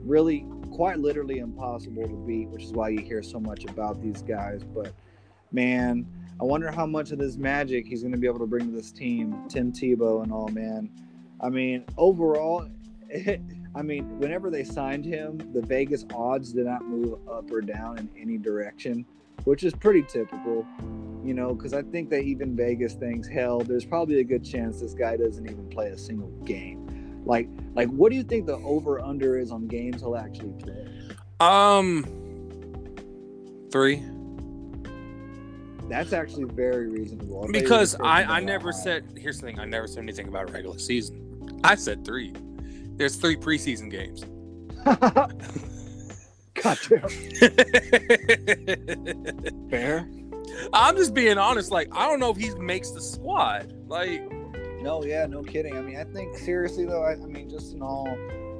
Really, 0.03 0.45
quite 0.71 0.99
literally 0.99 1.39
impossible 1.39 2.07
to 2.07 2.15
beat, 2.25 2.49
which 2.49 2.63
is 2.63 2.71
why 2.73 2.89
you 2.89 2.99
hear 2.99 3.23
so 3.23 3.39
much 3.39 3.65
about 3.65 4.01
these 4.01 4.21
guys. 4.21 4.63
But 4.63 4.93
man, 5.51 6.05
I 6.39 6.43
wonder 6.43 6.71
how 6.71 6.85
much 6.85 7.11
of 7.11 7.19
this 7.19 7.37
magic 7.37 7.85
he's 7.87 8.01
going 8.01 8.13
to 8.13 8.17
be 8.17 8.27
able 8.27 8.39
to 8.39 8.47
bring 8.47 8.71
to 8.71 8.75
this 8.75 8.91
team, 8.91 9.47
Tim 9.47 9.71
Tebow 9.71 10.23
and 10.23 10.31
all, 10.33 10.49
man. 10.49 10.89
I 11.39 11.49
mean, 11.49 11.85
overall, 11.97 12.67
I 13.73 13.81
mean, 13.81 14.19
whenever 14.19 14.49
they 14.49 14.63
signed 14.63 15.05
him, 15.05 15.37
the 15.53 15.61
Vegas 15.61 16.05
odds 16.13 16.51
did 16.51 16.65
not 16.65 16.85
move 16.85 17.17
up 17.29 17.49
or 17.51 17.61
down 17.61 17.97
in 17.97 18.09
any 18.19 18.37
direction, 18.37 19.05
which 19.45 19.63
is 19.63 19.73
pretty 19.73 20.03
typical, 20.03 20.65
you 21.23 21.33
know, 21.33 21.53
because 21.53 21.73
I 21.73 21.81
think 21.81 22.09
that 22.09 22.23
even 22.23 22.55
Vegas 22.55 22.93
thinks, 22.93 23.29
hell, 23.29 23.59
there's 23.59 23.85
probably 23.85 24.19
a 24.19 24.23
good 24.23 24.43
chance 24.43 24.81
this 24.81 24.93
guy 24.93 25.15
doesn't 25.15 25.49
even 25.49 25.69
play 25.69 25.87
a 25.87 25.97
single 25.97 26.29
game. 26.43 27.21
Like, 27.25 27.47
like, 27.73 27.87
what 27.89 28.09
do 28.09 28.17
you 28.17 28.23
think 28.23 28.45
the 28.45 28.57
over 28.57 28.99
under 28.99 29.39
is 29.39 29.51
on 29.51 29.67
games 29.67 30.01
he'll 30.01 30.17
actually 30.17 30.53
play? 30.61 30.87
Um, 31.39 32.03
three. 33.71 34.03
That's 35.87 36.13
actually 36.13 36.45
very 36.45 36.89
reasonable. 36.89 37.45
I 37.45 37.51
Because 37.51 37.95
I 37.95 38.23
I 38.23 38.39
never 38.39 38.71
said. 38.71 39.03
Here's 39.17 39.39
the 39.39 39.47
thing. 39.47 39.59
I 39.59 39.65
never 39.65 39.87
said 39.87 39.99
anything 40.03 40.27
about 40.27 40.51
regular 40.51 40.79
season. 40.79 41.59
I 41.63 41.75
said 41.75 42.05
three. 42.05 42.33
There's 43.01 43.15
three 43.15 43.35
preseason 43.35 43.89
games. 43.89 44.23
Gotcha. 46.53 46.99
Fair. 49.71 50.07
I'm 50.71 50.95
just 50.95 51.15
being 51.15 51.39
honest. 51.39 51.71
Like 51.71 51.89
I 51.95 52.07
don't 52.07 52.19
know 52.19 52.29
if 52.29 52.37
he 52.37 52.53
makes 52.59 52.91
the 52.91 53.01
squad. 53.01 53.73
Like 53.87 54.31
No, 54.83 55.03
yeah, 55.03 55.25
no 55.25 55.41
kidding. 55.41 55.75
I 55.75 55.81
mean, 55.81 55.97
I 55.97 56.03
think 56.03 56.37
seriously 56.37 56.85
though, 56.85 57.01
I, 57.01 57.13
I 57.13 57.25
mean, 57.25 57.49
just 57.49 57.73
in 57.73 57.81
all, 57.81 58.15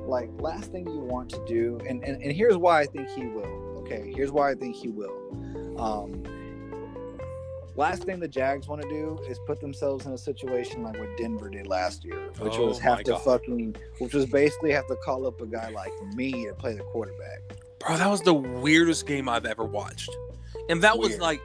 like, 0.07 0.31
last 0.39 0.71
thing 0.71 0.87
you 0.87 1.01
want 1.01 1.29
to 1.29 1.45
do, 1.45 1.79
and, 1.87 2.03
and 2.03 2.19
and 2.23 2.31
here's 2.31 2.57
why 2.57 2.81
I 2.81 2.87
think 2.87 3.09
he 3.09 3.27
will. 3.27 3.77
Okay, 3.81 4.11
here's 4.15 4.31
why 4.31 4.49
I 4.49 4.55
think 4.55 4.75
he 4.75 4.87
will. 4.87 5.75
Um, 5.77 6.23
last 7.75 8.03
thing 8.03 8.19
the 8.19 8.27
Jags 8.27 8.67
want 8.67 8.81
to 8.81 8.89
do 8.89 9.19
is 9.27 9.39
put 9.45 9.59
themselves 9.59 10.05
in 10.05 10.13
a 10.13 10.17
situation 10.17 10.83
like 10.83 10.97
what 10.99 11.15
Denver 11.17 11.49
did 11.49 11.67
last 11.67 12.03
year, 12.03 12.29
which 12.39 12.55
Oh 12.55 12.67
was 12.67 12.79
have 12.79 13.03
to 13.03 13.11
God. 13.11 13.23
fucking, 13.23 13.75
which 13.99 14.13
was 14.13 14.25
basically 14.25 14.71
have 14.71 14.87
to 14.87 14.95
call 14.97 15.25
up 15.25 15.41
a 15.41 15.45
guy 15.45 15.69
like 15.69 15.93
me 16.15 16.45
to 16.45 16.53
play 16.53 16.75
the 16.75 16.83
quarterback. 16.83 17.41
Bro, 17.79 17.97
that 17.97 18.09
was 18.09 18.21
the 18.21 18.33
weirdest 18.33 19.07
game 19.07 19.27
I've 19.27 19.45
ever 19.45 19.63
watched. 19.63 20.15
And 20.69 20.81
that 20.83 20.97
was 20.97 21.17
like, 21.19 21.41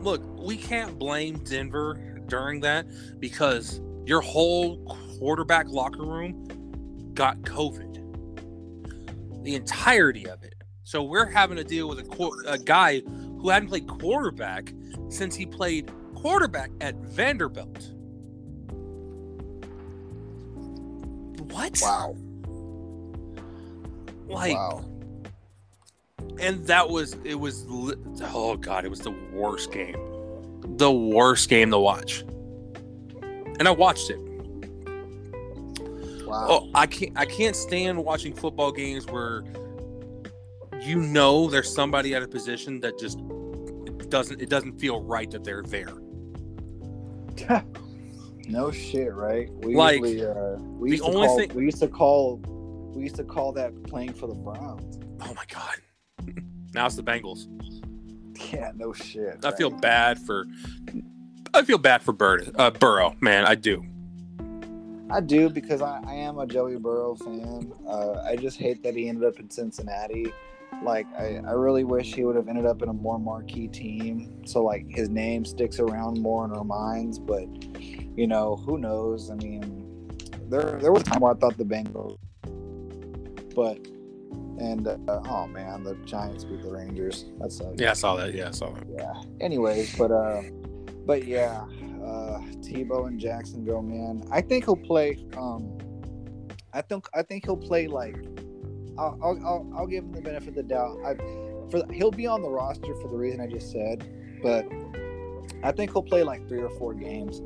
look, 0.00 0.22
we 0.38 0.56
can't 0.56 0.98
blame 0.98 1.38
Denver 1.38 1.94
during 2.26 2.60
that 2.60 2.86
because 3.20 3.80
your 4.04 4.20
whole 4.20 4.84
quarterback 5.18 5.68
locker 5.68 6.04
room 6.04 7.10
got 7.14 7.40
COVID. 7.42 7.84
The 9.44 9.54
entirety 9.54 10.28
of 10.28 10.42
it. 10.42 10.54
So 10.82 11.02
we're 11.02 11.26
having 11.26 11.56
to 11.56 11.64
deal 11.64 11.88
with 11.88 12.00
a, 12.00 12.30
a 12.46 12.58
guy 12.58 13.00
who 13.00 13.48
hadn't 13.48 13.68
played 13.68 13.88
quarterback 13.88 14.72
since 15.16 15.34
he 15.34 15.46
played 15.46 15.90
quarterback 16.14 16.70
at 16.80 16.94
Vanderbilt. 16.96 17.92
What? 21.50 21.78
Wow. 21.82 22.16
Like, 24.28 24.54
wow. 24.54 24.84
and 26.40 26.66
that 26.66 26.90
was 26.90 27.16
it 27.24 27.36
was 27.36 27.64
oh 28.22 28.56
god 28.56 28.84
it 28.84 28.88
was 28.88 28.98
the 29.00 29.14
worst 29.32 29.70
game 29.70 29.96
the 30.76 30.90
worst 30.90 31.48
game 31.48 31.70
to 31.70 31.78
watch 31.78 32.22
and 33.58 33.68
i 33.68 33.70
watched 33.70 34.10
it 34.10 34.18
Wow. 36.26 36.46
oh 36.50 36.70
i 36.74 36.86
can't 36.88 37.12
i 37.16 37.24
can't 37.24 37.54
stand 37.54 38.04
watching 38.04 38.34
football 38.34 38.72
games 38.72 39.06
where 39.06 39.44
you 40.80 40.96
know 40.96 41.48
there's 41.48 41.72
somebody 41.72 42.12
at 42.16 42.22
a 42.24 42.28
position 42.28 42.80
that 42.80 42.98
just 42.98 43.20
it 44.06 44.10
doesn't 44.10 44.40
it 44.40 44.48
doesn't 44.48 44.78
feel 44.78 45.02
right 45.02 45.30
that 45.32 45.42
they're 45.42 45.62
there 45.64 45.92
No 48.48 48.70
shit, 48.70 49.12
right? 49.12 49.50
We 49.64 49.74
Like, 49.74 50.00
usually, 50.00 50.24
uh, 50.24 50.54
we 50.78 50.90
the 50.90 50.96
used 50.98 51.04
to 51.04 51.10
only 51.10 51.26
call, 51.26 51.36
thing- 51.38 51.54
we 51.54 51.64
used 51.64 51.80
to 51.80 51.88
call 51.88 52.36
we 52.94 53.02
used 53.02 53.16
to 53.16 53.24
call 53.24 53.50
that 53.52 53.82
playing 53.84 54.12
for 54.12 54.28
the 54.28 54.34
Browns. 54.34 54.98
oh 55.22 55.34
my 55.34 55.44
god 55.48 55.74
now 56.74 56.86
it's 56.86 56.94
the 56.94 57.02
bengals 57.02 57.48
Yeah, 58.52 58.70
no 58.76 58.92
shit. 58.92 59.44
i 59.44 59.50
feel 59.50 59.70
bad 59.70 60.18
for 60.20 60.44
i 61.52 61.62
feel 61.64 61.78
bad 61.78 62.02
for 62.02 62.12
Bur- 62.12 62.46
uh, 62.54 62.70
burrow 62.70 63.16
man 63.20 63.44
i 63.46 63.54
do 63.56 63.84
I 65.08 65.20
do 65.20 65.48
because 65.48 65.82
I, 65.82 66.00
I 66.04 66.14
am 66.14 66.36
a 66.40 66.46
Joey 66.48 66.78
Burrow 66.78 67.14
fan. 67.14 67.72
Uh, 67.86 68.14
I 68.24 68.34
just 68.34 68.56
hate 68.58 68.82
that 68.82 68.96
he 68.96 69.08
ended 69.08 69.22
up 69.22 69.38
in 69.38 69.48
Cincinnati. 69.48 70.32
Like 70.82 71.06
I, 71.18 71.40
I 71.46 71.52
really 71.52 71.84
wish 71.84 72.14
he 72.14 72.24
would 72.24 72.36
have 72.36 72.48
ended 72.48 72.66
up 72.66 72.82
in 72.82 72.88
a 72.88 72.92
more 72.92 73.18
marquee 73.18 73.68
team, 73.68 74.42
so 74.46 74.62
like 74.62 74.86
his 74.88 75.08
name 75.08 75.44
sticks 75.44 75.80
around 75.80 76.20
more 76.20 76.44
in 76.44 76.52
our 76.52 76.64
minds. 76.64 77.18
But 77.18 77.46
you 78.16 78.26
know, 78.26 78.56
who 78.56 78.78
knows? 78.78 79.30
I 79.30 79.34
mean, 79.34 80.10
there 80.48 80.78
there 80.80 80.92
was 80.92 81.02
a 81.02 81.06
time 81.06 81.20
where 81.20 81.32
I 81.32 81.36
thought 81.36 81.56
the 81.56 81.64
Bengals, 81.64 82.18
but 83.54 83.78
and 84.58 84.86
uh, 84.86 84.96
oh 85.28 85.46
man, 85.46 85.82
the 85.82 85.94
Giants 86.04 86.44
beat 86.44 86.62
the 86.62 86.70
Rangers. 86.70 87.26
That 87.38 87.52
sucks. 87.52 87.80
yeah 87.80 87.90
i 87.90 87.94
saw 87.94 88.16
that 88.16 88.32
yeah 88.32 88.48
i 88.48 88.50
saw 88.52 88.70
that 88.72 88.84
yeah. 88.88 89.12
Anyways, 89.40 89.96
but 89.96 90.10
uh, 90.10 90.42
but 91.04 91.26
yeah, 91.26 91.64
uh, 92.02 92.40
Tebow 92.60 93.06
and 93.06 93.18
Jacksonville, 93.18 93.82
man. 93.82 94.26
I 94.30 94.40
think 94.40 94.64
he'll 94.64 94.76
play. 94.76 95.18
Um, 95.36 95.78
I 96.72 96.82
think 96.82 97.08
I 97.14 97.22
think 97.22 97.44
he'll 97.44 97.56
play 97.56 97.86
like 97.86 98.16
I'll, 98.98 99.18
I'll, 99.22 99.40
I'll, 99.44 99.72
I'll 99.78 99.86
give 99.86 100.04
him 100.04 100.12
the 100.12 100.20
benefit 100.20 100.48
of 100.48 100.54
the 100.54 100.62
doubt. 100.62 100.98
I, 101.04 101.14
for 101.70 101.82
he'll 101.92 102.10
be 102.10 102.26
on 102.26 102.42
the 102.42 102.48
roster 102.48 102.94
for 102.96 103.08
the 103.08 103.16
reason 103.16 103.40
I 103.40 103.46
just 103.46 103.70
said, 103.72 104.08
but 104.42 104.66
I 105.62 105.72
think 105.72 105.92
he'll 105.92 106.02
play 106.02 106.22
like 106.22 106.46
three 106.48 106.60
or 106.62 106.70
four 106.78 106.94
games. 106.94 107.40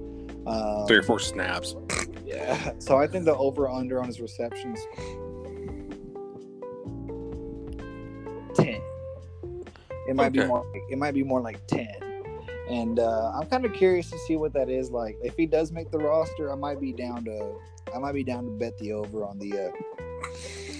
Um, 0.46 0.86
Three 0.86 0.96
or 0.98 1.02
four 1.02 1.18
snaps. 1.18 1.76
Yeah. 2.24 2.72
So 2.78 2.96
I 2.96 3.08
think 3.08 3.24
the 3.24 3.34
over 3.36 3.68
under 3.68 3.98
on 4.00 4.06
his 4.06 4.20
receptions 4.20 4.78
ten. 8.54 8.80
It 10.08 10.14
might 10.14 10.30
be 10.32 10.38
Okay. 10.40 10.46
more. 10.48 10.64
It 10.90 10.96
might 10.98 11.14
be 11.14 11.24
more 11.24 11.40
like 11.40 11.66
ten. 11.66 11.88
And 12.68 13.00
uh, 13.00 13.32
I'm 13.34 13.46
kind 13.48 13.64
of 13.64 13.72
curious 13.72 14.10
to 14.10 14.18
see 14.28 14.36
what 14.36 14.52
that 14.52 14.68
is 14.70 14.90
like. 14.92 15.16
If 15.22 15.34
he 15.36 15.46
does 15.46 15.72
make 15.72 15.90
the 15.90 15.98
roster, 15.98 16.52
I 16.52 16.54
might 16.54 16.80
be 16.80 16.92
down 16.92 17.24
to. 17.24 17.54
I 17.92 17.98
might 17.98 18.12
be 18.12 18.22
down 18.22 18.44
to 18.44 18.50
bet 18.52 18.78
the 18.78 18.92
over 18.92 19.24
on 19.24 19.38
the 19.40 19.52
uh, 19.58 19.70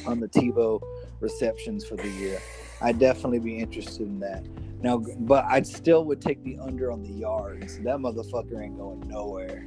on 0.07 0.21
the 0.21 0.29
Tebow 0.29 0.81
receptions 1.21 1.87
for 1.87 1.97
the 1.97 2.09
year. 2.09 2.41
I'd 2.81 2.99
definitely 2.99 3.41
be 3.41 3.59
interested 3.59 4.03
in 4.03 4.21
that. 4.21 4.45
Now, 4.83 4.99
but 4.99 5.45
I 5.45 5.61
still 5.63 6.05
would 6.07 6.23
take 6.23 6.43
the 6.43 6.59
under 6.59 6.91
on 6.91 7.03
the 7.03 7.11
yards. 7.11 7.79
That 7.81 7.99
motherfucker 7.99 8.63
ain't 8.65 8.79
going 8.79 9.01
nowhere. 9.07 9.67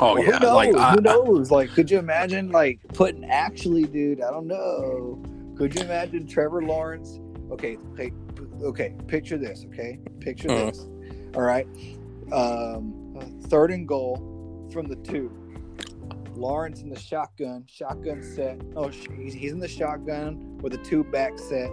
Oh 0.00 0.14
Well, 0.14 0.24
yeah, 0.24 0.38
who 0.38 0.40
knows? 0.40 0.54
like 0.54 0.74
I, 0.74 0.90
who 0.92 1.00
knows? 1.02 1.50
Like, 1.50 1.70
could 1.72 1.90
you 1.90 1.98
imagine 1.98 2.50
like 2.50 2.80
putting 2.94 3.24
actually, 3.26 3.84
dude? 3.84 4.22
I 4.22 4.30
don't 4.30 4.46
know. 4.46 5.22
Could 5.56 5.74
you 5.74 5.82
imagine 5.82 6.26
Trevor 6.26 6.62
Lawrence? 6.62 7.20
Okay, 7.50 7.76
okay, 7.92 8.10
okay. 8.62 8.94
Picture 9.06 9.36
this. 9.36 9.66
Okay, 9.68 9.98
picture 10.20 10.50
Uh-huh. 10.50 10.66
this. 10.66 10.88
All 11.34 11.42
right. 11.42 11.66
Um, 12.32 13.38
third 13.48 13.70
and 13.70 13.86
goal 13.86 14.68
from 14.72 14.86
the 14.88 14.96
two. 14.96 15.30
Lawrence 16.42 16.82
in 16.82 16.90
the 16.90 16.98
shotgun, 16.98 17.64
shotgun 17.68 18.20
set. 18.20 18.60
Oh, 18.74 18.88
he's 18.88 19.32
he's 19.32 19.52
in 19.52 19.60
the 19.60 19.68
shotgun 19.68 20.58
with 20.58 20.74
a 20.74 20.78
two 20.78 21.04
back 21.04 21.38
set. 21.38 21.70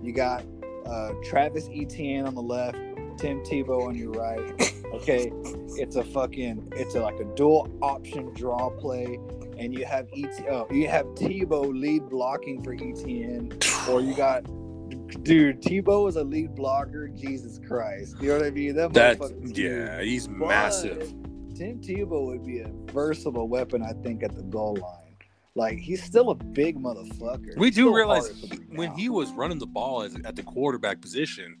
You 0.00 0.12
got 0.14 0.44
uh, 0.86 1.10
Travis 1.24 1.68
Etienne 1.74 2.26
on 2.26 2.36
the 2.36 2.42
left, 2.42 2.78
Tim 3.18 3.40
Tebow 3.40 3.88
on 3.88 3.96
your 3.96 4.12
right. 4.12 4.74
Okay, 4.92 5.32
it's 5.76 5.96
a 5.96 6.04
fucking 6.04 6.72
it's 6.76 6.94
a, 6.94 7.00
like 7.00 7.18
a 7.18 7.24
dual 7.34 7.68
option 7.82 8.32
draw 8.34 8.70
play, 8.70 9.18
and 9.58 9.74
you 9.74 9.84
have 9.84 10.06
Et 10.16 10.46
oh, 10.48 10.68
you 10.70 10.86
have 10.86 11.06
Tebow 11.16 11.76
lead 11.76 12.08
blocking 12.08 12.62
for 12.62 12.74
Etienne, 12.74 13.58
or 13.90 14.00
you 14.00 14.14
got 14.14 14.44
dude 15.24 15.60
Tebow 15.60 16.08
is 16.08 16.14
a 16.14 16.22
lead 16.22 16.54
blocker. 16.54 17.08
Jesus 17.08 17.58
Christ, 17.66 18.16
you 18.20 18.28
know 18.28 18.36
what 18.38 18.46
I 18.46 18.50
mean? 18.50 18.76
That 18.76 18.92
that 18.92 19.18
yeah, 19.56 20.00
he's 20.00 20.28
But 20.28 20.46
massive. 20.46 21.12
Tim 21.54 21.80
Tebow 21.80 22.26
would 22.26 22.44
be 22.44 22.60
a 22.60 22.70
versatile 22.92 23.48
weapon, 23.48 23.82
I 23.82 23.92
think, 24.02 24.22
at 24.22 24.34
the 24.34 24.42
goal 24.42 24.76
line. 24.80 24.98
Like 25.54 25.78
he's 25.78 26.02
still 26.02 26.30
a 26.30 26.34
big 26.34 26.78
motherfucker. 26.78 27.56
We 27.58 27.70
do 27.70 27.94
realize 27.94 28.28
hard 28.28 28.50
to 28.52 28.58
beat 28.58 28.78
when 28.78 28.92
he 28.92 29.08
was 29.10 29.30
running 29.32 29.58
the 29.58 29.66
ball 29.66 30.02
as, 30.02 30.16
at 30.24 30.34
the 30.34 30.42
quarterback 30.42 31.00
position, 31.02 31.56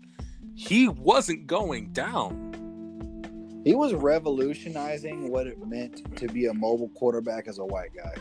he 0.54 0.88
wasn't 0.88 1.46
going 1.46 1.92
down. 1.92 3.60
he 3.64 3.74
was 3.74 3.92
revolutionizing 3.94 5.30
what 5.30 5.46
it 5.46 5.58
meant 5.66 6.16
to 6.16 6.26
be 6.28 6.46
a 6.46 6.54
mobile 6.54 6.88
quarterback 6.90 7.46
as 7.48 7.58
a 7.58 7.64
white 7.64 7.90
guy. 7.94 8.14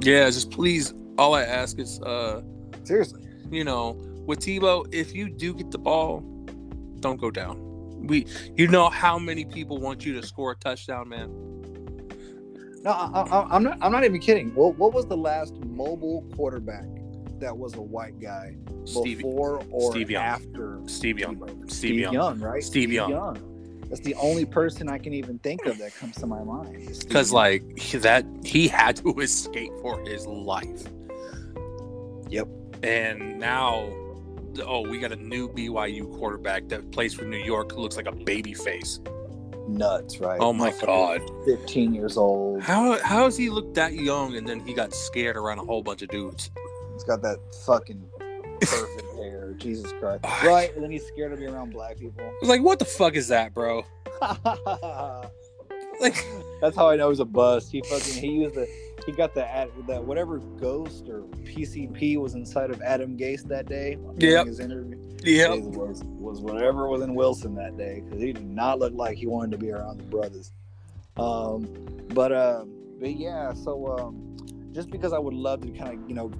Yeah, 0.00 0.24
just 0.26 0.50
please. 0.50 0.92
All 1.18 1.34
I 1.34 1.42
ask 1.42 1.78
is, 1.78 2.00
uh, 2.02 2.42
Seriously. 2.82 3.22
you 3.50 3.62
know, 3.62 3.92
with 4.26 4.40
Tebow, 4.40 4.92
if 4.92 5.14
you 5.14 5.28
do 5.28 5.54
get 5.54 5.70
the 5.70 5.78
ball, 5.78 6.20
don't 6.98 7.20
go 7.20 7.30
down. 7.30 7.60
We, 8.06 8.26
you 8.56 8.68
know, 8.68 8.88
how 8.88 9.18
many 9.18 9.44
people 9.44 9.78
want 9.78 10.04
you 10.04 10.20
to 10.20 10.26
score 10.26 10.52
a 10.52 10.56
touchdown, 10.56 11.08
man? 11.08 11.30
No, 12.82 12.90
I, 12.90 13.22
I, 13.22 13.56
I'm 13.56 13.62
not. 13.62 13.78
I'm 13.80 13.92
not 13.92 14.04
even 14.04 14.20
kidding. 14.20 14.54
What, 14.54 14.76
what 14.76 14.92
was 14.92 15.06
the 15.06 15.16
last 15.16 15.54
mobile 15.64 16.24
quarterback 16.36 16.84
that 17.40 17.56
was 17.56 17.74
a 17.74 17.80
white 17.80 18.20
guy 18.20 18.56
Steve, 18.84 19.18
before 19.18 19.62
or 19.70 19.90
Steve 19.92 20.10
Young. 20.10 20.22
after 20.22 20.80
Steve 20.86 21.18
Young, 21.18 21.36
Tebow? 21.36 21.70
Steve 21.70 22.00
Young. 22.00 22.38
right? 22.40 22.62
Steve 22.62 22.92
Young. 22.92 23.50
That's 23.88 24.00
the 24.00 24.14
only 24.16 24.44
person 24.44 24.88
I 24.88 24.98
can 24.98 25.14
even 25.14 25.38
think 25.38 25.66
of 25.66 25.78
that 25.78 25.94
comes 25.94 26.16
to 26.16 26.26
my 26.26 26.42
mind. 26.42 26.88
because 27.00 27.32
like 27.32 27.62
that, 27.92 28.24
he 28.44 28.66
had 28.68 28.96
to 28.96 29.14
escape 29.20 29.72
for 29.80 30.00
his 30.00 30.26
life. 30.26 30.84
Yep. 32.28 32.48
And 32.82 33.38
now, 33.38 33.88
oh, 34.60 34.82
we 34.88 34.98
got 34.98 35.12
a 35.12 35.16
new 35.16 35.48
BYU 35.48 36.10
quarterback 36.18 36.68
that 36.68 36.90
plays 36.92 37.14
for 37.14 37.24
New 37.24 37.38
York 37.38 37.72
who 37.72 37.80
looks 37.80 37.96
like 37.96 38.06
a 38.06 38.12
baby 38.12 38.54
face. 38.54 39.00
nuts, 39.68 40.18
right? 40.20 40.38
Oh 40.40 40.52
my 40.52 40.72
god. 40.84 41.22
15 41.46 41.94
years 41.94 42.16
old. 42.16 42.62
How 42.62 42.98
how 43.02 43.24
does 43.24 43.36
he 43.36 43.48
look 43.50 43.72
that 43.74 43.94
young 43.94 44.36
and 44.36 44.46
then 44.46 44.60
he 44.60 44.74
got 44.74 44.92
scared 44.94 45.36
around 45.36 45.58
a 45.58 45.64
whole 45.64 45.82
bunch 45.82 46.02
of 46.02 46.08
dudes? 46.08 46.50
He's 46.92 47.04
got 47.04 47.22
that 47.22 47.38
fucking 47.66 48.02
perfect 48.60 49.14
hair. 49.16 49.54
Jesus 49.56 49.92
Christ. 50.00 50.24
Right, 50.44 50.74
and 50.74 50.82
then 50.84 50.90
he's 50.90 51.06
scared 51.06 51.30
to 51.32 51.36
be 51.36 51.46
around 51.46 51.70
black 51.72 51.98
people. 51.98 52.22
I 52.42 52.46
like, 52.46 52.62
what 52.62 52.78
the 52.78 52.84
fuck 52.84 53.14
is 53.14 53.28
that, 53.28 53.54
bro? 53.54 53.84
Like, 56.00 56.26
That's 56.60 56.74
how 56.76 56.88
I 56.88 56.96
know 56.96 57.10
he's 57.10 57.20
a 57.20 57.24
bust. 57.24 57.70
He 57.70 57.80
fucking 57.82 58.14
he 58.14 58.26
used 58.28 58.56
the 58.56 58.68
he 59.06 59.12
got 59.12 59.34
the 59.34 59.46
ad 59.46 59.70
that 59.86 60.02
whatever 60.02 60.38
ghost 60.38 61.08
or 61.08 61.22
PCP 61.44 62.18
was 62.18 62.34
inside 62.34 62.70
of 62.70 62.80
Adam 62.82 63.16
Gase 63.16 63.46
that 63.48 63.66
day. 63.66 63.98
Yep. 64.16 64.46
His 64.46 64.60
interview. 64.60 64.98
yeah, 65.22 65.54
was 65.54 66.02
was 66.04 66.40
whatever 66.40 66.88
was 66.88 67.02
in 67.02 67.14
Wilson 67.14 67.54
that 67.56 67.76
day 67.76 68.02
because 68.04 68.20
he 68.22 68.32
did 68.32 68.48
not 68.48 68.78
look 68.78 68.94
like 68.94 69.18
he 69.18 69.26
wanted 69.26 69.52
to 69.52 69.58
be 69.58 69.70
around 69.70 69.98
the 69.98 70.04
brothers. 70.04 70.52
Um, 71.16 71.68
but 72.10 72.32
uh, 72.32 72.64
but 72.98 73.16
yeah. 73.16 73.52
So 73.52 73.96
um, 73.98 74.36
just 74.72 74.90
because 74.90 75.12
I 75.12 75.18
would 75.18 75.34
love 75.34 75.60
to 75.62 75.70
kind 75.70 76.00
of 76.00 76.08
you 76.08 76.14
know 76.14 76.30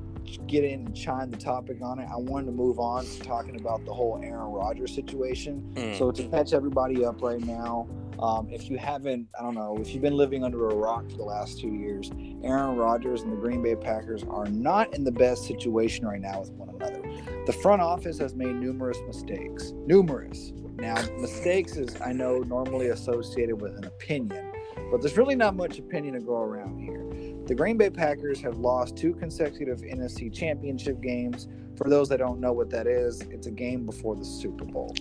get 0.46 0.64
in 0.64 0.86
and 0.86 0.96
chime 0.96 1.30
the 1.30 1.36
topic 1.36 1.78
on 1.82 1.98
it, 1.98 2.08
I 2.10 2.16
wanted 2.16 2.46
to 2.46 2.52
move 2.52 2.78
on 2.78 3.04
to 3.04 3.20
talking 3.20 3.60
about 3.60 3.84
the 3.84 3.92
whole 3.92 4.20
Aaron 4.22 4.50
Rodgers 4.50 4.94
situation. 4.94 5.70
Mm. 5.74 5.98
So 5.98 6.10
to 6.10 6.22
catch 6.28 6.52
everybody 6.52 7.04
up 7.04 7.22
right 7.22 7.40
now, 7.40 7.88
um, 8.18 8.48
if 8.50 8.70
you 8.70 8.78
haven't, 8.78 9.28
I 9.38 9.42
don't 9.42 9.54
know, 9.54 9.76
if 9.80 9.92
you've 9.92 10.02
been 10.02 10.16
living 10.16 10.44
under 10.44 10.68
a 10.68 10.74
rock 10.74 11.10
for 11.10 11.16
the 11.16 11.24
last 11.24 11.60
two 11.60 11.68
years, 11.68 12.10
Aaron 12.42 12.76
Rodgers 12.76 13.22
and 13.22 13.32
the 13.32 13.36
Green 13.36 13.62
Bay 13.62 13.74
Packers 13.74 14.24
are 14.24 14.46
not 14.46 14.94
in 14.94 15.04
the 15.04 15.12
best 15.12 15.46
situation 15.46 16.06
right 16.06 16.20
now 16.20 16.40
with 16.40 16.52
one 16.52 16.68
another. 16.68 17.02
The 17.46 17.52
front 17.52 17.82
office 17.82 18.18
has 18.18 18.34
made 18.34 18.54
numerous 18.54 18.98
mistakes. 19.06 19.72
Numerous. 19.86 20.52
Now, 20.76 20.94
mistakes 21.18 21.76
is, 21.76 22.00
I 22.00 22.12
know, 22.12 22.38
normally 22.38 22.88
associated 22.88 23.60
with 23.60 23.76
an 23.76 23.84
opinion, 23.84 24.52
but 24.90 25.00
there's 25.00 25.16
really 25.16 25.36
not 25.36 25.54
much 25.54 25.78
opinion 25.78 26.14
to 26.14 26.20
go 26.20 26.36
around 26.36 26.78
here. 26.78 27.04
The 27.46 27.54
Green 27.54 27.76
Bay 27.76 27.90
Packers 27.90 28.40
have 28.40 28.56
lost 28.56 28.96
two 28.96 29.12
consecutive 29.12 29.80
NFC 29.80 30.32
championship 30.32 31.02
games. 31.02 31.46
For 31.76 31.90
those 31.90 32.08
that 32.08 32.16
don't 32.16 32.40
know 32.40 32.54
what 32.54 32.70
that 32.70 32.86
is, 32.86 33.20
it's 33.22 33.46
a 33.46 33.50
game 33.50 33.84
before 33.84 34.16
the 34.16 34.24
Super 34.24 34.64
Bowl. 34.64 34.94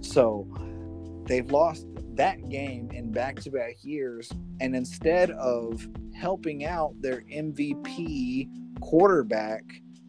So 0.00 0.46
they've 1.26 1.50
lost 1.50 1.88
that 2.14 2.48
game 2.48 2.88
in 2.92 3.10
back 3.10 3.40
to 3.40 3.50
back 3.50 3.82
years. 3.82 4.30
And 4.60 4.76
instead 4.76 5.32
of 5.32 5.88
helping 6.14 6.64
out 6.64 6.94
their 7.00 7.22
MVP 7.22 8.48
quarterback 8.80 9.64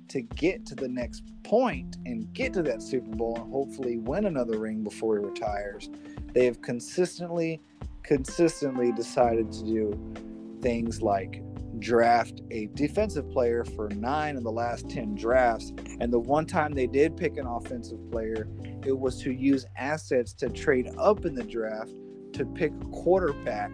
to 0.10 0.22
get 0.22 0.68
to 0.68 0.76
the 0.76 0.88
next 0.88 1.24
point 1.44 1.98
and 2.06 2.32
get 2.34 2.54
to 2.54 2.62
that 2.64 2.84
Super 2.84 3.16
Bowl 3.16 3.36
and 3.42 3.52
hopefully 3.52 3.98
win 3.98 4.26
another 4.26 4.60
ring 4.60 4.84
before 4.84 5.18
he 5.18 5.26
retires, 5.26 5.90
they 6.34 6.46
have 6.46 6.62
consistently, 6.62 7.60
consistently 8.04 8.92
decided 8.92 9.52
to 9.52 9.64
do 9.64 10.16
things 10.62 11.02
like 11.02 11.42
draft 11.78 12.42
a 12.52 12.68
defensive 12.74 13.30
player 13.30 13.64
for 13.64 13.90
nine 13.90 14.36
of 14.36 14.44
the 14.44 14.52
last 14.52 14.90
10 14.90 15.16
drafts. 15.16 15.72
And 16.00 16.12
the 16.12 16.20
one 16.20 16.46
time 16.46 16.74
they 16.74 16.88
did 16.88 17.16
pick 17.16 17.38
an 17.38 17.46
offensive 17.46 18.00
player, 18.12 18.48
it 18.86 18.98
was 18.98 19.22
to 19.24 19.32
use 19.32 19.66
assets 19.78 20.34
to 20.34 20.50
trade 20.50 20.90
up 20.98 21.26
in 21.26 21.36
the 21.36 21.44
draft 21.44 21.92
to 22.34 22.46
pick 22.46 22.72
a 22.72 22.86
quarterback 22.86 23.72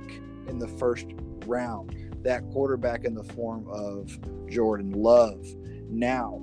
in 0.48 0.60
the 0.60 0.68
first 0.68 1.08
round. 1.46 1.96
That 2.24 2.44
quarterback 2.52 3.06
in 3.06 3.14
the 3.14 3.24
form 3.24 3.68
of 3.70 4.18
Jordan 4.50 4.92
Love. 4.92 5.46
Now, 5.90 6.42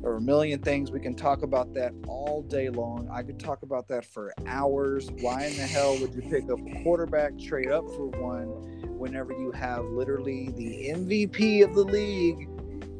there 0.00 0.10
are 0.10 0.16
a 0.16 0.20
million 0.20 0.60
things 0.60 0.90
we 0.90 0.98
can 0.98 1.14
talk 1.14 1.42
about 1.42 1.74
that 1.74 1.92
all 2.08 2.42
day 2.42 2.70
long. 2.70 3.08
I 3.12 3.22
could 3.22 3.38
talk 3.38 3.62
about 3.62 3.86
that 3.88 4.04
for 4.04 4.32
hours. 4.46 5.10
Why 5.20 5.44
in 5.44 5.56
the 5.56 5.66
hell 5.66 5.98
would 5.98 6.14
you 6.14 6.22
pick 6.22 6.44
a 6.44 6.82
quarterback, 6.82 7.38
trade 7.38 7.70
up 7.70 7.84
for 7.90 8.06
one, 8.06 8.89
whenever 9.00 9.32
you 9.32 9.50
have 9.52 9.84
literally 9.86 10.50
the 10.56 10.90
MVP 10.90 11.64
of 11.64 11.74
the 11.74 11.84
league 11.84 12.48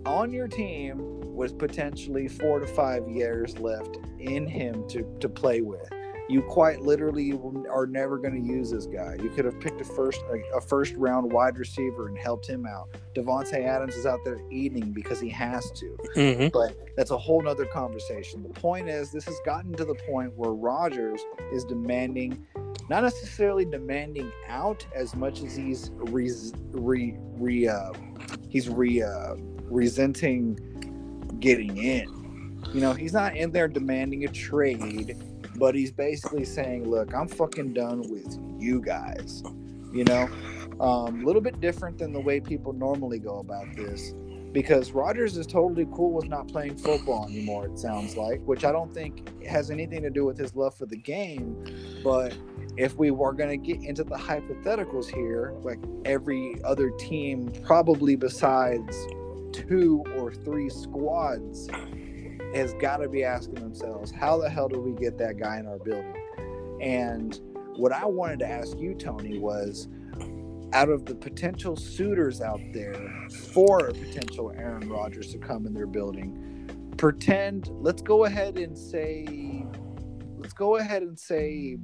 on 0.06 0.32
your 0.32 0.48
team 0.48 1.20
with 1.34 1.58
potentially 1.58 2.26
four 2.26 2.58
to 2.58 2.66
five 2.66 3.06
years 3.08 3.58
left 3.58 3.98
in 4.18 4.46
him 4.46 4.88
to, 4.88 5.06
to 5.20 5.28
play 5.28 5.60
with? 5.60 5.88
You 6.30 6.42
quite 6.42 6.80
literally 6.80 7.38
are 7.68 7.86
never 7.86 8.16
going 8.16 8.40
to 8.40 8.48
use 8.48 8.70
this 8.70 8.86
guy. 8.86 9.16
You 9.20 9.30
could 9.30 9.44
have 9.44 9.58
picked 9.60 9.80
a 9.80 9.84
first 9.84 10.22
a, 10.30 10.56
a 10.56 10.60
first 10.60 10.94
round 10.94 11.32
wide 11.32 11.58
receiver 11.58 12.06
and 12.06 12.16
helped 12.16 12.46
him 12.46 12.66
out. 12.66 12.88
Davante 13.16 13.66
Adams 13.66 13.96
is 13.96 14.06
out 14.06 14.20
there 14.24 14.38
eating 14.48 14.92
because 14.92 15.20
he 15.20 15.28
has 15.28 15.70
to 15.72 15.96
hmm 16.14 16.46
but 16.52 16.76
that's 16.96 17.10
a 17.10 17.18
whole 17.18 17.42
nother 17.42 17.66
conversation. 17.66 18.42
The 18.42 18.60
point 18.60 18.88
is, 18.88 19.10
this 19.10 19.24
has 19.24 19.36
gotten 19.44 19.72
to 19.74 19.84
the 19.84 19.96
point 20.08 20.32
where 20.36 20.52
Rodgers 20.52 21.20
is 21.52 21.64
demanding, 21.64 22.46
not 22.88 23.02
necessarily 23.02 23.64
demanding 23.64 24.30
out 24.48 24.84
as 24.94 25.14
much 25.14 25.42
as 25.42 25.54
he's 25.54 25.90
re, 25.94 26.30
re, 26.72 27.16
re 27.36 27.68
uh, 27.68 27.92
he's 28.48 28.68
re 28.68 29.02
uh, 29.02 29.36
resenting 29.64 30.58
getting 31.38 31.76
in. 31.76 32.60
You 32.72 32.80
know, 32.80 32.92
he's 32.92 33.12
not 33.12 33.36
in 33.36 33.52
there 33.52 33.68
demanding 33.68 34.24
a 34.24 34.28
trade, 34.28 35.16
but 35.56 35.74
he's 35.74 35.92
basically 35.92 36.44
saying, 36.44 36.88
"Look, 36.88 37.14
I'm 37.14 37.28
fucking 37.28 37.72
done 37.72 38.10
with 38.10 38.38
you 38.58 38.80
guys." 38.80 39.42
You 39.92 40.04
know, 40.04 40.28
a 40.78 40.82
um, 40.82 41.24
little 41.24 41.42
bit 41.42 41.60
different 41.60 41.98
than 41.98 42.12
the 42.12 42.20
way 42.20 42.40
people 42.40 42.72
normally 42.72 43.18
go 43.18 43.38
about 43.38 43.66
this 43.76 44.14
because 44.52 44.90
Rodgers 44.92 45.36
is 45.36 45.46
totally 45.46 45.86
cool 45.92 46.12
with 46.12 46.28
not 46.28 46.48
playing 46.48 46.76
football 46.76 47.26
anymore. 47.26 47.66
It 47.66 47.78
sounds 47.78 48.16
like, 48.16 48.40
which 48.42 48.64
I 48.64 48.72
don't 48.72 48.92
think 48.92 49.44
has 49.44 49.70
anything 49.70 50.02
to 50.02 50.10
do 50.10 50.24
with 50.24 50.36
his 50.36 50.54
love 50.56 50.74
for 50.74 50.86
the 50.86 50.96
game. 50.96 51.64
But 52.02 52.36
if 52.76 52.96
we 52.96 53.10
were 53.10 53.32
going 53.32 53.50
to 53.50 53.56
get 53.56 53.82
into 53.82 54.04
the 54.04 54.16
hypotheticals 54.16 55.06
here, 55.12 55.54
like 55.62 55.78
every 56.04 56.56
other 56.64 56.90
team, 56.90 57.52
probably 57.62 58.16
besides 58.16 58.96
two 59.52 60.04
or 60.16 60.32
three 60.32 60.68
squads, 60.68 61.68
has 62.54 62.74
got 62.74 62.98
to 62.98 63.08
be 63.08 63.22
asking 63.22 63.54
themselves, 63.54 64.10
how 64.10 64.38
the 64.38 64.48
hell 64.48 64.68
do 64.68 64.80
we 64.80 64.92
get 65.00 65.16
that 65.18 65.38
guy 65.38 65.58
in 65.58 65.66
our 65.66 65.78
building? 65.78 66.16
And 66.80 67.38
what 67.76 67.92
I 67.92 68.04
wanted 68.04 68.40
to 68.40 68.48
ask 68.48 68.78
you, 68.78 68.94
Tony, 68.94 69.38
was 69.38 69.88
out 70.72 70.88
of 70.88 71.04
the 71.04 71.14
potential 71.14 71.76
suitors 71.76 72.40
out 72.40 72.60
there 72.72 72.94
for 73.52 73.86
a 73.86 73.92
potential 73.92 74.52
Aaron 74.56 74.88
Rodgers 74.88 75.32
to 75.32 75.38
come 75.38 75.66
in 75.66 75.74
their 75.74 75.86
building, 75.86 76.92
pretend, 76.96 77.70
let's 77.72 78.02
go 78.02 78.24
ahead 78.24 78.58
and 78.58 78.76
say, 78.76 79.64
let's 80.38 80.52
go 80.52 80.76
ahead 80.76 81.02
and 81.02 81.18
say 81.18 81.78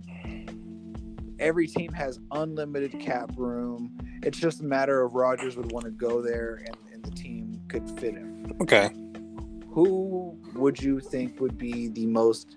every 1.38 1.66
team 1.66 1.92
has 1.92 2.20
unlimited 2.32 2.98
cap 3.00 3.30
room. 3.36 3.98
It's 4.22 4.38
just 4.38 4.60
a 4.60 4.64
matter 4.64 5.02
of 5.02 5.14
Rodgers 5.14 5.56
would 5.56 5.72
want 5.72 5.84
to 5.84 5.90
go 5.90 6.22
there 6.22 6.62
and, 6.66 6.76
and 6.92 7.04
the 7.04 7.10
team 7.10 7.60
could 7.68 7.88
fit 7.98 8.14
him. 8.14 8.52
Okay. 8.60 8.90
Who 9.70 10.38
would 10.54 10.80
you 10.80 11.00
think 11.00 11.40
would 11.40 11.58
be 11.58 11.88
the 11.88 12.06
most 12.06 12.56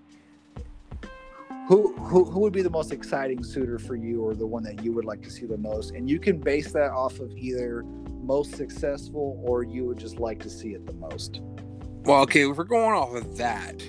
who, 1.69 1.93
who 1.97 2.25
who 2.25 2.39
would 2.39 2.51
be 2.51 2.63
the 2.63 2.69
most 2.71 2.91
exciting 2.91 3.43
suitor 3.43 3.77
for 3.77 3.95
you 3.95 4.23
or 4.23 4.33
the 4.33 4.47
one 4.47 4.63
that 4.63 4.83
you 4.83 4.91
would 4.91 5.05
like 5.05 5.21
to 5.21 5.29
see 5.29 5.45
the 5.45 5.59
most? 5.59 5.91
And 5.91 6.09
you 6.09 6.19
can 6.19 6.39
base 6.39 6.71
that 6.71 6.89
off 6.89 7.19
of 7.19 7.31
either 7.37 7.83
most 8.23 8.55
successful 8.55 9.39
or 9.45 9.61
you 9.61 9.85
would 9.85 9.99
just 9.99 10.19
like 10.19 10.39
to 10.39 10.49
see 10.49 10.69
it 10.69 10.87
the 10.87 10.93
most. 10.93 11.41
Well 12.05 12.21
okay 12.21 12.49
if 12.49 12.57
we're 12.57 12.63
going 12.63 12.95
off 12.95 13.13
of 13.13 13.37
that 13.37 13.83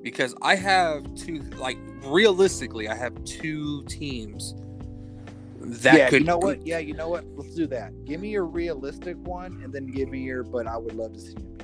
because 0.00 0.32
i 0.42 0.54
have 0.54 1.12
two 1.16 1.40
like 1.56 1.76
realistically 2.04 2.88
i 2.88 2.94
have 2.94 3.12
two 3.24 3.82
teams 3.86 4.54
that 5.56 5.96
yeah, 5.96 6.08
could 6.08 6.20
you 6.20 6.26
know 6.26 6.38
what? 6.38 6.64
yeah 6.64 6.78
you 6.78 6.94
know 6.94 7.08
what? 7.08 7.24
Let's 7.34 7.56
do 7.56 7.66
that. 7.66 7.92
Give 8.04 8.20
me 8.20 8.30
your 8.30 8.44
realistic 8.44 9.16
one 9.16 9.60
and 9.64 9.72
then 9.72 9.86
give 9.86 10.08
me 10.08 10.20
your 10.20 10.44
but 10.44 10.68
i 10.68 10.76
would 10.76 10.94
love 10.94 11.14
to 11.14 11.20
see 11.20 11.34
here 11.34 11.57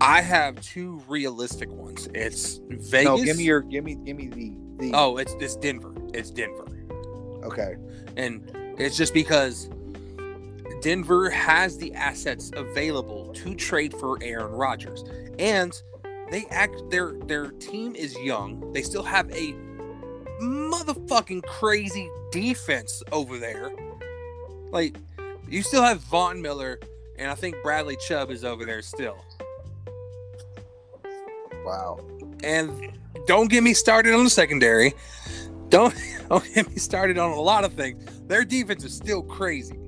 i 0.00 0.20
have 0.20 0.60
two 0.60 1.02
realistic 1.08 1.70
ones 1.70 2.08
it's 2.14 2.60
vegas 2.68 3.04
no 3.04 3.22
give 3.22 3.36
me 3.36 3.44
your 3.44 3.60
give 3.60 3.84
me 3.84 3.94
give 3.96 4.16
me 4.16 4.28
the 4.28 4.52
the 4.78 4.92
Oh, 4.94 5.16
it's 5.16 5.34
it's 5.40 5.56
Denver. 5.56 5.92
It's 6.14 6.30
Denver. 6.30 6.66
Okay. 7.44 7.76
And 8.16 8.50
it's 8.78 8.96
just 8.96 9.12
because 9.12 9.68
Denver 10.80 11.28
has 11.30 11.76
the 11.78 11.92
assets 11.94 12.50
available 12.54 13.32
to 13.34 13.54
trade 13.54 13.92
for 13.94 14.18
Aaron 14.22 14.52
Rodgers. 14.52 15.04
And 15.38 15.80
they 16.30 16.46
act 16.50 16.90
their 16.90 17.14
their 17.24 17.50
team 17.52 17.94
is 17.94 18.16
young. 18.18 18.72
They 18.72 18.82
still 18.82 19.02
have 19.02 19.30
a 19.30 19.54
motherfucking 20.40 21.42
crazy 21.44 22.08
defense 22.30 23.02
over 23.10 23.38
there. 23.38 23.72
Like 24.70 24.96
you 25.48 25.62
still 25.62 25.82
have 25.82 26.00
Von 26.02 26.40
Miller 26.40 26.78
and 27.18 27.30
I 27.30 27.34
think 27.34 27.56
Bradley 27.64 27.96
Chubb 27.96 28.30
is 28.30 28.44
over 28.44 28.64
there 28.64 28.82
still. 28.82 29.24
Wow. 31.68 32.00
And 32.42 32.98
don't 33.26 33.50
get 33.50 33.62
me 33.62 33.74
started 33.74 34.14
on 34.14 34.24
the 34.24 34.30
secondary. 34.30 34.94
Don't 35.68 35.94
don't 36.30 36.54
get 36.54 36.70
me 36.70 36.76
started 36.76 37.18
on 37.18 37.30
a 37.30 37.40
lot 37.40 37.64
of 37.64 37.74
things. 37.74 38.02
Their 38.26 38.44
defense 38.44 38.84
is 38.84 38.94
still 38.94 39.22
crazy. 39.22 39.78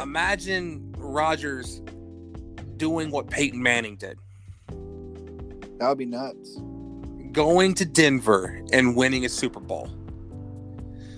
Imagine 0.00 0.92
Rodgers 0.98 1.80
doing 2.76 3.12
what 3.12 3.30
Peyton 3.30 3.62
Manning 3.62 3.96
did. 3.96 4.18
That 5.78 5.88
would 5.88 5.98
be 5.98 6.04
nuts. 6.04 6.58
Going 7.30 7.74
to 7.74 7.84
Denver 7.84 8.60
and 8.72 8.96
winning 8.96 9.24
a 9.24 9.28
Super 9.28 9.60
Bowl. 9.60 9.88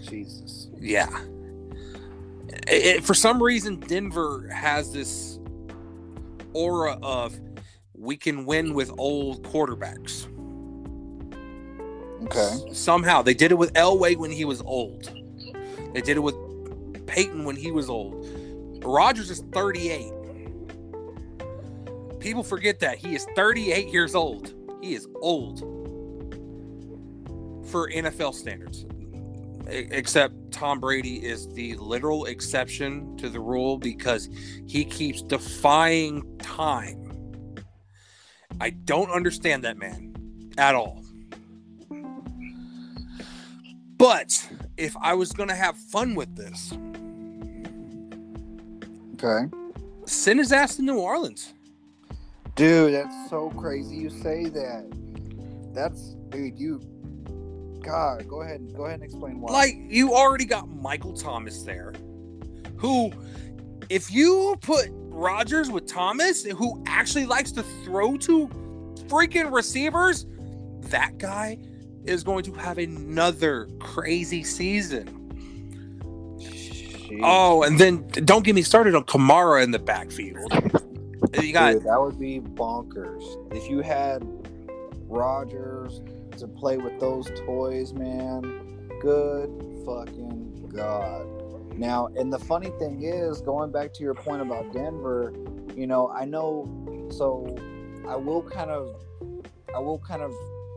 Jesus. 0.02 0.68
Yeah. 0.78 1.08
It, 2.66 2.96
it, 2.96 3.04
for 3.04 3.14
some 3.14 3.42
reason, 3.42 3.80
Denver 3.80 4.48
has 4.48 4.92
this 4.92 5.38
aura 6.52 6.98
of 7.02 7.38
we 7.98 8.16
can 8.16 8.46
win 8.46 8.74
with 8.74 8.92
old 8.96 9.42
quarterbacks. 9.42 10.26
Okay. 12.24 12.72
Somehow 12.72 13.22
they 13.22 13.34
did 13.34 13.52
it 13.52 13.56
with 13.56 13.72
Elway 13.74 14.16
when 14.16 14.30
he 14.30 14.44
was 14.44 14.60
old. 14.62 15.10
They 15.92 16.00
did 16.00 16.16
it 16.16 16.20
with 16.20 16.36
Peyton 17.06 17.44
when 17.44 17.56
he 17.56 17.70
was 17.70 17.88
old. 17.90 18.26
Rodgers 18.84 19.30
is 19.30 19.40
38. 19.52 20.12
People 22.20 22.42
forget 22.42 22.80
that 22.80 22.98
he 22.98 23.14
is 23.14 23.26
38 23.36 23.88
years 23.88 24.14
old. 24.14 24.54
He 24.80 24.94
is 24.94 25.08
old 25.20 25.60
for 27.70 27.90
NFL 27.90 28.34
standards. 28.34 28.86
Except 29.66 30.34
Tom 30.50 30.80
Brady 30.80 31.16
is 31.24 31.48
the 31.48 31.76
literal 31.76 32.24
exception 32.24 33.16
to 33.18 33.28
the 33.28 33.38
rule 33.38 33.76
because 33.76 34.28
he 34.66 34.84
keeps 34.84 35.20
defying 35.22 36.22
time 36.38 37.07
I 38.60 38.70
don't 38.70 39.10
understand 39.10 39.64
that 39.64 39.78
man 39.78 40.14
at 40.56 40.74
all. 40.74 41.04
But 43.96 44.48
if 44.76 44.96
I 45.00 45.14
was 45.14 45.32
going 45.32 45.48
to 45.48 45.54
have 45.54 45.76
fun 45.76 46.14
with 46.14 46.36
this, 46.36 46.72
okay, 49.14 49.50
send 50.06 50.38
his 50.38 50.52
ass 50.52 50.76
to 50.76 50.82
New 50.82 50.98
Orleans. 50.98 51.52
Dude, 52.54 52.94
that's 52.94 53.30
so 53.30 53.50
crazy 53.50 53.96
you 53.96 54.10
say 54.10 54.44
that. 54.46 54.84
That's 55.74 56.14
dude, 56.30 56.58
you 56.58 56.80
God, 57.82 58.28
go 58.28 58.42
ahead 58.42 58.60
go 58.76 58.84
ahead 58.84 59.00
and 59.00 59.04
explain 59.04 59.40
why. 59.40 59.52
Like 59.52 59.76
you 59.88 60.14
already 60.14 60.44
got 60.44 60.68
Michael 60.68 61.12
Thomas 61.12 61.62
there. 61.62 61.92
Who 62.76 63.12
if 63.88 64.12
you 64.12 64.56
put 64.60 64.90
Rodgers 65.18 65.68
with 65.68 65.86
Thomas, 65.86 66.44
who 66.44 66.80
actually 66.86 67.26
likes 67.26 67.50
to 67.52 67.64
throw 67.84 68.16
to 68.18 68.46
freaking 69.08 69.52
receivers, 69.52 70.26
that 70.82 71.18
guy 71.18 71.58
is 72.04 72.22
going 72.22 72.44
to 72.44 72.52
have 72.52 72.78
another 72.78 73.68
crazy 73.80 74.44
season. 74.44 75.08
Jeez. 76.38 77.20
Oh, 77.24 77.64
and 77.64 77.80
then 77.80 78.06
don't 78.24 78.44
get 78.44 78.54
me 78.54 78.62
started 78.62 78.94
on 78.94 79.02
Kamara 79.04 79.64
in 79.64 79.72
the 79.72 79.80
backfield. 79.80 80.52
You 81.42 81.52
got 81.52 81.72
Dude, 81.72 81.82
that 81.82 82.00
would 82.00 82.20
be 82.20 82.38
bonkers 82.38 83.52
if 83.52 83.68
you 83.68 83.80
had 83.80 84.22
Rodgers 85.08 86.00
to 86.38 86.46
play 86.46 86.76
with 86.76 87.00
those 87.00 87.28
toys, 87.44 87.92
man. 87.92 88.42
Good 89.00 89.50
fucking 89.84 90.70
god. 90.72 91.26
Now, 91.78 92.08
and 92.16 92.32
the 92.32 92.40
funny 92.40 92.70
thing 92.80 93.04
is, 93.04 93.40
going 93.40 93.70
back 93.70 93.92
to 93.94 94.02
your 94.02 94.14
point 94.14 94.42
about 94.42 94.72
Denver, 94.72 95.32
you 95.76 95.86
know, 95.86 96.10
I 96.10 96.24
know. 96.24 96.68
So, 97.10 97.56
I 98.08 98.16
will 98.16 98.42
kind 98.42 98.70
of, 98.70 98.96
I 99.72 99.78
will 99.78 100.00
kind 100.00 100.22
of 100.22 100.32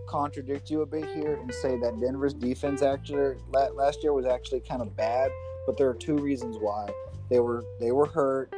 contradict 0.07 0.69
you 0.69 0.81
a 0.81 0.85
bit 0.85 1.05
here 1.05 1.35
and 1.35 1.51
say 1.53 1.77
that 1.79 1.99
Denver's 1.99 2.35
defense 2.35 2.83
actually 2.83 3.37
last 3.51 4.03
year 4.03 4.13
was 4.13 4.25
actually 4.25 4.59
kind 4.59 4.81
of 4.81 4.95
bad, 4.95 5.31
but 5.65 5.75
there 5.75 5.89
are 5.89 5.95
two 5.95 6.17
reasons 6.17 6.57
why 6.59 6.87
they 7.31 7.39
were 7.39 7.63
they 7.79 7.91
were 7.91 8.05
hurt. 8.05 8.53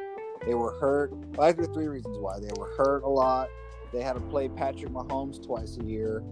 They 0.46 0.56
were 0.56 0.74
hurt. 0.74 1.14
Well, 1.38 1.48
actually, 1.48 1.74
three 1.74 1.88
reasons 1.88 2.18
why 2.18 2.40
they 2.40 2.52
were 2.60 2.74
hurt 2.76 3.04
a 3.04 3.10
lot. 3.10 3.48
They 3.94 4.02
had 4.02 4.14
to 4.14 4.20
play 4.20 4.50
Patrick 4.50 4.92
Mahomes 4.92 5.42
twice 5.42 5.78
a 5.78 5.86
year, 5.86 6.24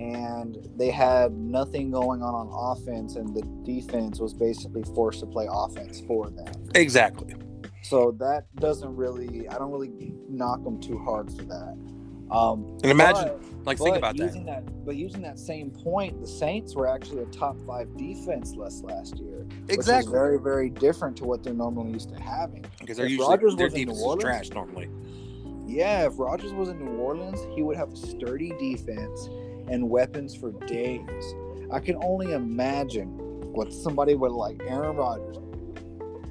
and 0.00 0.56
they 0.76 0.90
had 0.90 1.32
nothing 1.32 1.90
going 1.90 2.22
on 2.22 2.34
on 2.34 2.48
offense, 2.50 3.16
and 3.16 3.34
the 3.36 3.42
defense 3.70 4.18
was 4.18 4.32
basically 4.32 4.82
forced 4.94 5.20
to 5.20 5.26
play 5.26 5.46
offense 5.50 6.00
for 6.06 6.30
them. 6.30 6.52
Exactly. 6.74 7.34
So 7.82 8.16
that 8.18 8.44
doesn't 8.56 8.96
really, 8.96 9.46
I 9.48 9.58
don't 9.58 9.70
really 9.70 10.14
knock 10.26 10.64
them 10.64 10.80
too 10.80 10.98
hard 10.98 11.30
for 11.30 11.42
that. 11.42 11.76
Um, 12.30 12.78
and 12.82 12.90
imagine, 12.90 13.28
but, 13.28 13.66
like, 13.66 13.78
think 13.78 13.96
about 13.96 14.16
that. 14.16 14.32
that. 14.46 14.84
But 14.86 14.96
using 14.96 15.20
that 15.22 15.38
same 15.38 15.70
point, 15.70 16.18
the 16.20 16.26
Saints 16.26 16.74
were 16.74 16.86
actually 16.86 17.22
a 17.22 17.26
top 17.26 17.56
five 17.66 17.94
defense 17.98 18.54
less 18.54 18.80
last 18.82 19.18
year. 19.18 19.46
Exactly. 19.68 20.12
very, 20.12 20.38
very 20.38 20.70
different 20.70 21.16
to 21.18 21.24
what 21.24 21.42
they're 21.42 21.52
normally 21.52 21.92
used 21.92 22.08
to 22.14 22.22
having. 22.22 22.64
Because 22.78 22.96
they're 22.96 23.06
if 23.06 23.12
usually 23.12 23.28
Rodgers 23.28 23.56
their 23.56 23.68
defense 23.68 23.98
is 23.98 24.16
trash 24.20 24.50
normally. 24.50 24.88
Yeah, 25.66 26.06
if 26.06 26.18
Rodgers 26.18 26.52
was 26.52 26.68
in 26.68 26.82
New 26.84 26.98
Orleans, 26.98 27.40
he 27.54 27.62
would 27.62 27.76
have 27.76 27.92
a 27.92 27.96
sturdy 27.96 28.52
defense 28.58 29.28
and 29.70 29.88
weapons 29.88 30.34
for 30.34 30.52
days. 30.66 31.34
I 31.72 31.80
can 31.80 31.96
only 32.02 32.32
imagine 32.32 33.08
what 33.52 33.72
somebody 33.72 34.14
would 34.14 34.32
like 34.32 34.60
Aaron 34.66 34.96
Rodgers 34.96 35.38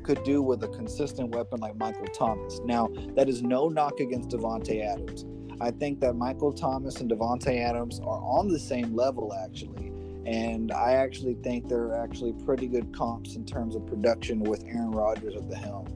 could 0.03 0.23
do 0.23 0.41
with 0.41 0.63
a 0.63 0.67
consistent 0.69 1.35
weapon 1.35 1.59
like 1.59 1.77
Michael 1.77 2.07
Thomas. 2.07 2.59
Now, 2.65 2.89
that 3.15 3.29
is 3.29 3.43
no 3.43 3.69
knock 3.69 3.99
against 3.99 4.29
Davante 4.29 4.83
Adams. 4.83 5.25
I 5.61 5.71
think 5.71 5.99
that 5.99 6.13
Michael 6.13 6.51
Thomas 6.51 6.99
and 6.99 7.11
Davante 7.11 7.59
Adams 7.59 7.99
are 7.99 8.21
on 8.23 8.47
the 8.47 8.59
same 8.59 8.95
level 8.95 9.33
actually. 9.33 9.91
And 10.25 10.71
I 10.71 10.93
actually 10.93 11.35
think 11.35 11.67
they're 11.67 11.95
actually 11.95 12.33
pretty 12.33 12.67
good 12.67 12.91
comps 12.95 13.35
in 13.35 13.45
terms 13.45 13.75
of 13.75 13.85
production 13.85 14.41
with 14.41 14.63
Aaron 14.65 14.91
Rodgers 14.91 15.35
at 15.35 15.49
the 15.49 15.55
helm. 15.55 15.87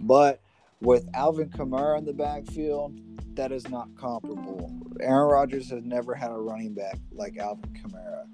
But 0.00 0.40
with 0.80 1.08
Alvin 1.14 1.50
Kamara 1.50 1.98
in 1.98 2.04
the 2.04 2.12
backfield, 2.12 2.98
that 3.36 3.52
is 3.52 3.68
not 3.68 3.88
comparable. 3.96 4.72
Aaron 5.00 5.28
Rodgers 5.28 5.70
has 5.70 5.84
never 5.84 6.14
had 6.14 6.30
a 6.30 6.36
running 6.36 6.74
back 6.74 6.98
like 7.12 7.36
Alvin 7.38 7.70
Kamara. 7.74 8.24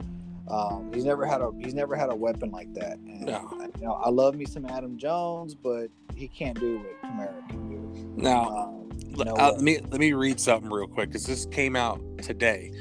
Um, 0.50 0.90
he's 0.92 1.04
never 1.04 1.24
had 1.24 1.40
a 1.40 1.50
he's 1.60 1.74
never 1.74 1.94
had 1.94 2.10
a 2.10 2.14
weapon 2.16 2.50
like 2.50 2.72
that. 2.74 2.98
And, 2.98 3.26
No. 3.26 3.48
you 3.78 3.86
know, 3.86 3.92
I 3.94 4.10
love 4.10 4.34
me 4.34 4.44
some 4.44 4.64
Aaron 4.66 4.98
Jones, 4.98 5.54
but 5.54 5.88
he 6.16 6.28
can't 6.28 6.58
do 6.58 6.78
what 6.78 7.02
Kamara 7.02 7.48
can 7.48 7.68
do. 7.68 8.14
Now, 8.16 8.48
Um, 8.48 8.88
Let, 9.14 9.26
no 9.28 9.34
uh, 9.34 9.52
let 9.52 9.60
me 9.60 9.78
let 9.90 10.00
me 10.00 10.12
read 10.14 10.40
something 10.40 10.70
real 10.70 10.86
quick 10.86 11.10
because 11.10 11.26
this 11.26 11.46
came 11.46 11.76
out 11.76 12.00
today. 12.18 12.72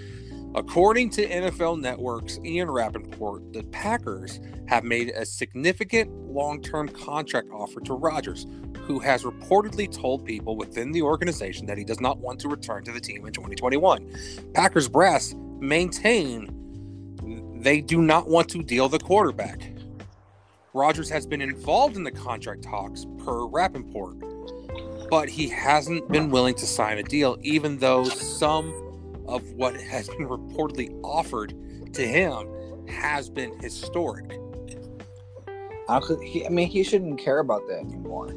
According 0.53 1.11
to 1.11 1.27
NFL 1.27 1.79
Network's 1.79 2.39
Ian 2.43 2.69
Rapoport, 2.69 3.53
the 3.53 3.63
Packers 3.63 4.41
have 4.67 4.83
made 4.83 5.09
a 5.09 5.25
significant 5.25 6.11
long-term 6.11 6.89
contract 6.89 7.49
offer 7.53 7.79
to 7.81 7.93
Rodgers, 7.93 8.45
who 8.81 8.99
has 8.99 9.23
reportedly 9.23 9.89
told 9.89 10.25
people 10.25 10.57
within 10.57 10.91
the 10.91 11.01
organization 11.01 11.65
that 11.67 11.77
he 11.77 11.85
does 11.85 12.01
not 12.01 12.17
want 12.17 12.39
to 12.41 12.49
return 12.49 12.83
to 12.83 12.91
the 12.91 12.99
team 12.99 13.25
in 13.25 13.31
2021. 13.31 14.11
Packers 14.53 14.89
brass 14.89 15.33
maintain 15.59 16.57
they 17.61 17.79
do 17.79 18.01
not 18.01 18.27
want 18.27 18.49
to 18.49 18.63
deal 18.63 18.89
the 18.89 18.99
quarterback. 18.99 19.71
Rodgers 20.73 21.09
has 21.09 21.25
been 21.25 21.41
involved 21.41 21.95
in 21.95 22.03
the 22.03 22.11
contract 22.11 22.63
talks 22.63 23.05
per 23.23 23.45
Rapoport 23.45 24.17
but 25.11 25.27
he 25.27 25.49
hasn't 25.49 26.07
been 26.09 26.29
willing 26.29 26.55
to 26.55 26.65
sign 26.65 26.97
a 26.97 27.03
deal, 27.03 27.37
even 27.41 27.77
though 27.77 28.05
some 28.05 28.73
of 29.31 29.49
what 29.53 29.79
has 29.79 30.07
been 30.09 30.27
reportedly 30.27 30.99
offered 31.03 31.55
to 31.93 32.07
him 32.07 32.47
has 32.87 33.29
been 33.29 33.57
historic. 33.59 34.39
I, 35.89 35.99
could, 35.99 36.21
he, 36.21 36.45
I 36.45 36.49
mean, 36.49 36.67
he 36.67 36.83
shouldn't 36.83 37.19
care 37.19 37.39
about 37.39 37.67
that 37.67 37.79
anymore. 37.79 38.29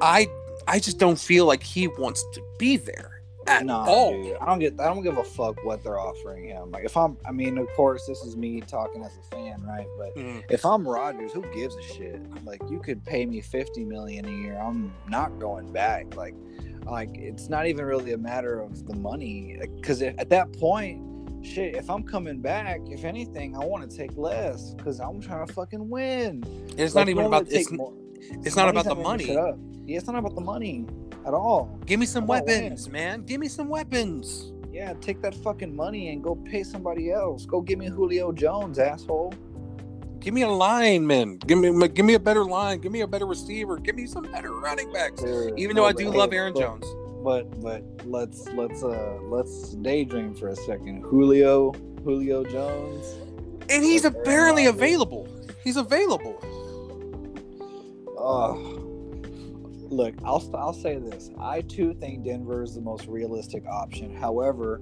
I 0.00 0.28
I 0.66 0.78
just 0.78 0.98
don't 0.98 1.18
feel 1.18 1.46
like 1.46 1.62
he 1.62 1.88
wants 1.88 2.24
to 2.32 2.42
be 2.58 2.76
there 2.76 3.19
at 3.50 3.66
No, 3.66 3.74
all. 3.78 4.12
dude, 4.12 4.36
I 4.40 4.46
don't 4.46 4.58
get. 4.58 4.80
I 4.80 4.84
don't 4.86 5.02
give 5.02 5.18
a 5.18 5.24
fuck 5.24 5.62
what 5.64 5.82
they're 5.82 5.98
offering 5.98 6.44
him. 6.44 6.70
Like, 6.70 6.84
if 6.84 6.96
I'm, 6.96 7.16
I 7.26 7.32
mean, 7.32 7.58
of 7.58 7.68
course, 7.76 8.06
this 8.06 8.20
is 8.22 8.36
me 8.36 8.60
talking 8.60 9.02
as 9.04 9.16
a 9.18 9.22
fan, 9.34 9.62
right? 9.66 9.86
But 9.98 10.16
Mm, 10.16 10.42
if 10.50 10.64
I'm 10.64 10.86
Rodgers, 10.86 11.32
who 11.32 11.42
gives 11.52 11.74
a 11.76 11.82
shit? 11.82 12.20
Like, 12.44 12.62
you 12.70 12.78
could 12.80 13.04
pay 13.04 13.26
me 13.26 13.40
fifty 13.40 13.84
million 13.84 14.24
a 14.24 14.30
year. 14.30 14.58
I'm 14.58 14.92
not 15.08 15.38
going 15.38 15.72
back. 15.72 16.14
Like, 16.16 16.34
like 16.86 17.10
it's 17.16 17.48
not 17.48 17.66
even 17.66 17.84
really 17.84 18.12
a 18.12 18.18
matter 18.18 18.60
of 18.60 18.86
the 18.86 18.94
money. 18.96 19.58
Because 19.76 20.00
at 20.02 20.30
that 20.30 20.52
point, 20.58 21.44
shit, 21.44 21.74
if 21.74 21.90
I'm 21.90 22.02
coming 22.02 22.40
back, 22.40 22.80
if 22.86 23.04
anything, 23.04 23.56
I 23.56 23.64
want 23.64 23.88
to 23.88 23.96
take 23.96 24.16
less 24.16 24.74
because 24.74 25.00
I'm 25.00 25.20
trying 25.20 25.46
to 25.46 25.52
fucking 25.52 25.88
win. 25.88 26.44
It's 26.76 26.94
Like, 26.94 27.06
not 27.06 27.08
even 27.10 27.24
about 27.26 27.46
it's, 27.50 27.70
more- 27.70 27.92
it's 28.44 28.56
not 28.56 28.68
about 28.68 28.84
the 28.84 28.94
money. 28.94 29.24
making 29.24 29.36
shit 29.36 29.44
up. 29.44 29.58
Yeah, 29.86 29.96
it's 29.98 30.06
not 30.06 30.16
about 30.16 30.34
the 30.34 30.40
money 30.40 30.86
at 31.26 31.34
all. 31.34 31.78
Give 31.86 32.00
me 32.00 32.06
some 32.06 32.24
I'm 32.24 32.28
weapons, 32.28 32.88
man. 32.88 33.22
Give 33.24 33.40
me 33.40 33.48
some 33.48 33.68
weapons. 33.68 34.52
Yeah, 34.72 34.94
take 35.00 35.20
that 35.22 35.34
fucking 35.34 35.74
money 35.74 36.10
and 36.10 36.22
go 36.22 36.36
pay 36.36 36.62
somebody 36.62 37.10
else. 37.10 37.44
Go 37.44 37.60
give 37.60 37.78
me 37.78 37.88
Julio 37.88 38.32
Jones, 38.32 38.78
asshole. 38.78 39.34
Give 40.20 40.34
me 40.34 40.42
a 40.42 40.48
lineman. 40.48 41.38
Give 41.38 41.58
me 41.58 41.88
give 41.88 42.04
me 42.04 42.14
a 42.14 42.20
better 42.20 42.44
line. 42.44 42.78
Give 42.80 42.92
me 42.92 43.00
a 43.00 43.06
better 43.06 43.26
receiver. 43.26 43.78
Give 43.78 43.96
me 43.96 44.06
some 44.06 44.24
better 44.24 44.52
running 44.52 44.92
backs. 44.92 45.22
Dude, 45.22 45.58
Even 45.58 45.74
though 45.76 45.82
no, 45.82 45.88
I 45.88 45.92
do 45.92 46.10
love 46.10 46.32
Aaron 46.32 46.52
but- 46.52 46.60
Jones. 46.60 46.86
But 47.22 47.60
but 47.60 47.82
let's 48.06 48.48
let's 48.52 48.82
uh 48.82 49.18
let's 49.24 49.70
daydream 49.74 50.34
for 50.34 50.48
a 50.48 50.56
second. 50.56 51.02
Julio 51.02 51.72
Julio 52.04 52.44
Jones. 52.44 53.14
And 53.68 53.84
he's 53.84 54.04
apparently 54.06 54.66
available. 54.66 55.28
He's 55.62 55.76
available. 55.76 56.38
Oh, 58.16 58.79
look, 59.90 60.14
I'll 60.24 60.42
I'll 60.54 60.72
say 60.72 60.98
this. 60.98 61.30
I 61.38 61.60
too 61.62 61.94
think 61.94 62.24
Denver 62.24 62.62
is 62.62 62.74
the 62.74 62.80
most 62.80 63.06
realistic 63.06 63.66
option. 63.66 64.14
However, 64.16 64.80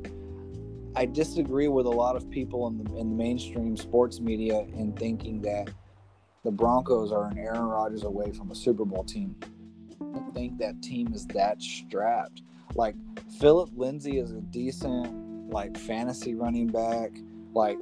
I 0.94 1.06
disagree 1.06 1.68
with 1.68 1.86
a 1.86 1.90
lot 1.90 2.16
of 2.16 2.30
people 2.30 2.66
in 2.68 2.78
the 2.78 2.96
in 2.96 3.11
the 3.11 3.16
mainstream 3.16 3.76
sports 3.76 4.20
media 4.20 4.61
in 4.74 4.92
thinking 4.92 5.42
that 5.42 5.70
the 6.44 6.50
Broncos 6.50 7.12
are 7.12 7.26
an 7.26 7.38
Aaron 7.38 7.64
Rodgers 7.64 8.04
away 8.04 8.30
from 8.32 8.50
a 8.50 8.54
Super 8.54 8.84
Bowl 8.84 9.04
team. 9.04 9.34
I 10.00 10.04
don't 10.04 10.32
think 10.32 10.59
that 10.59 10.80
team 10.82 11.12
is 11.12 11.26
that 11.28 11.61
strapped. 11.61 12.42
Like 12.74 12.94
Phillip 13.40 13.70
Lindsay 13.76 14.18
is 14.18 14.32
a 14.32 14.40
decent 14.40 15.50
like 15.50 15.76
fantasy 15.76 16.34
running 16.34 16.68
back. 16.68 17.11
Like 17.54 17.78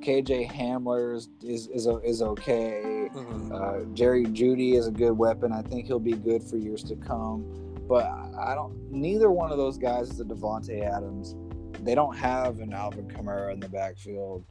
KJ 0.00 0.50
Hamler 0.50 1.16
is 1.16 1.28
is 1.42 1.66
is, 1.68 1.86
is 2.04 2.22
okay. 2.22 2.97
Uh, 3.52 3.84
Jerry 3.94 4.24
Jeudy 4.24 4.74
is 4.74 4.86
a 4.86 4.90
good 4.90 5.12
weapon. 5.12 5.52
I 5.52 5.62
think 5.62 5.86
he'll 5.86 5.98
be 5.98 6.12
good 6.12 6.42
for 6.42 6.56
years 6.56 6.82
to 6.84 6.96
come. 6.96 7.44
But 7.88 8.04
I 8.04 8.28
I 8.38 8.54
don't. 8.54 8.76
Neither 8.90 9.30
one 9.30 9.50
of 9.50 9.58
those 9.58 9.78
guys 9.78 10.10
is 10.10 10.20
a 10.20 10.24
Davante 10.24 10.82
Adams. 10.84 11.34
They 11.80 11.94
don't 11.94 12.16
have 12.16 12.60
an 12.60 12.72
Alvin 12.72 13.08
Kamara 13.08 13.52
in 13.52 13.60
the 13.60 13.68
backfield. 13.68 14.44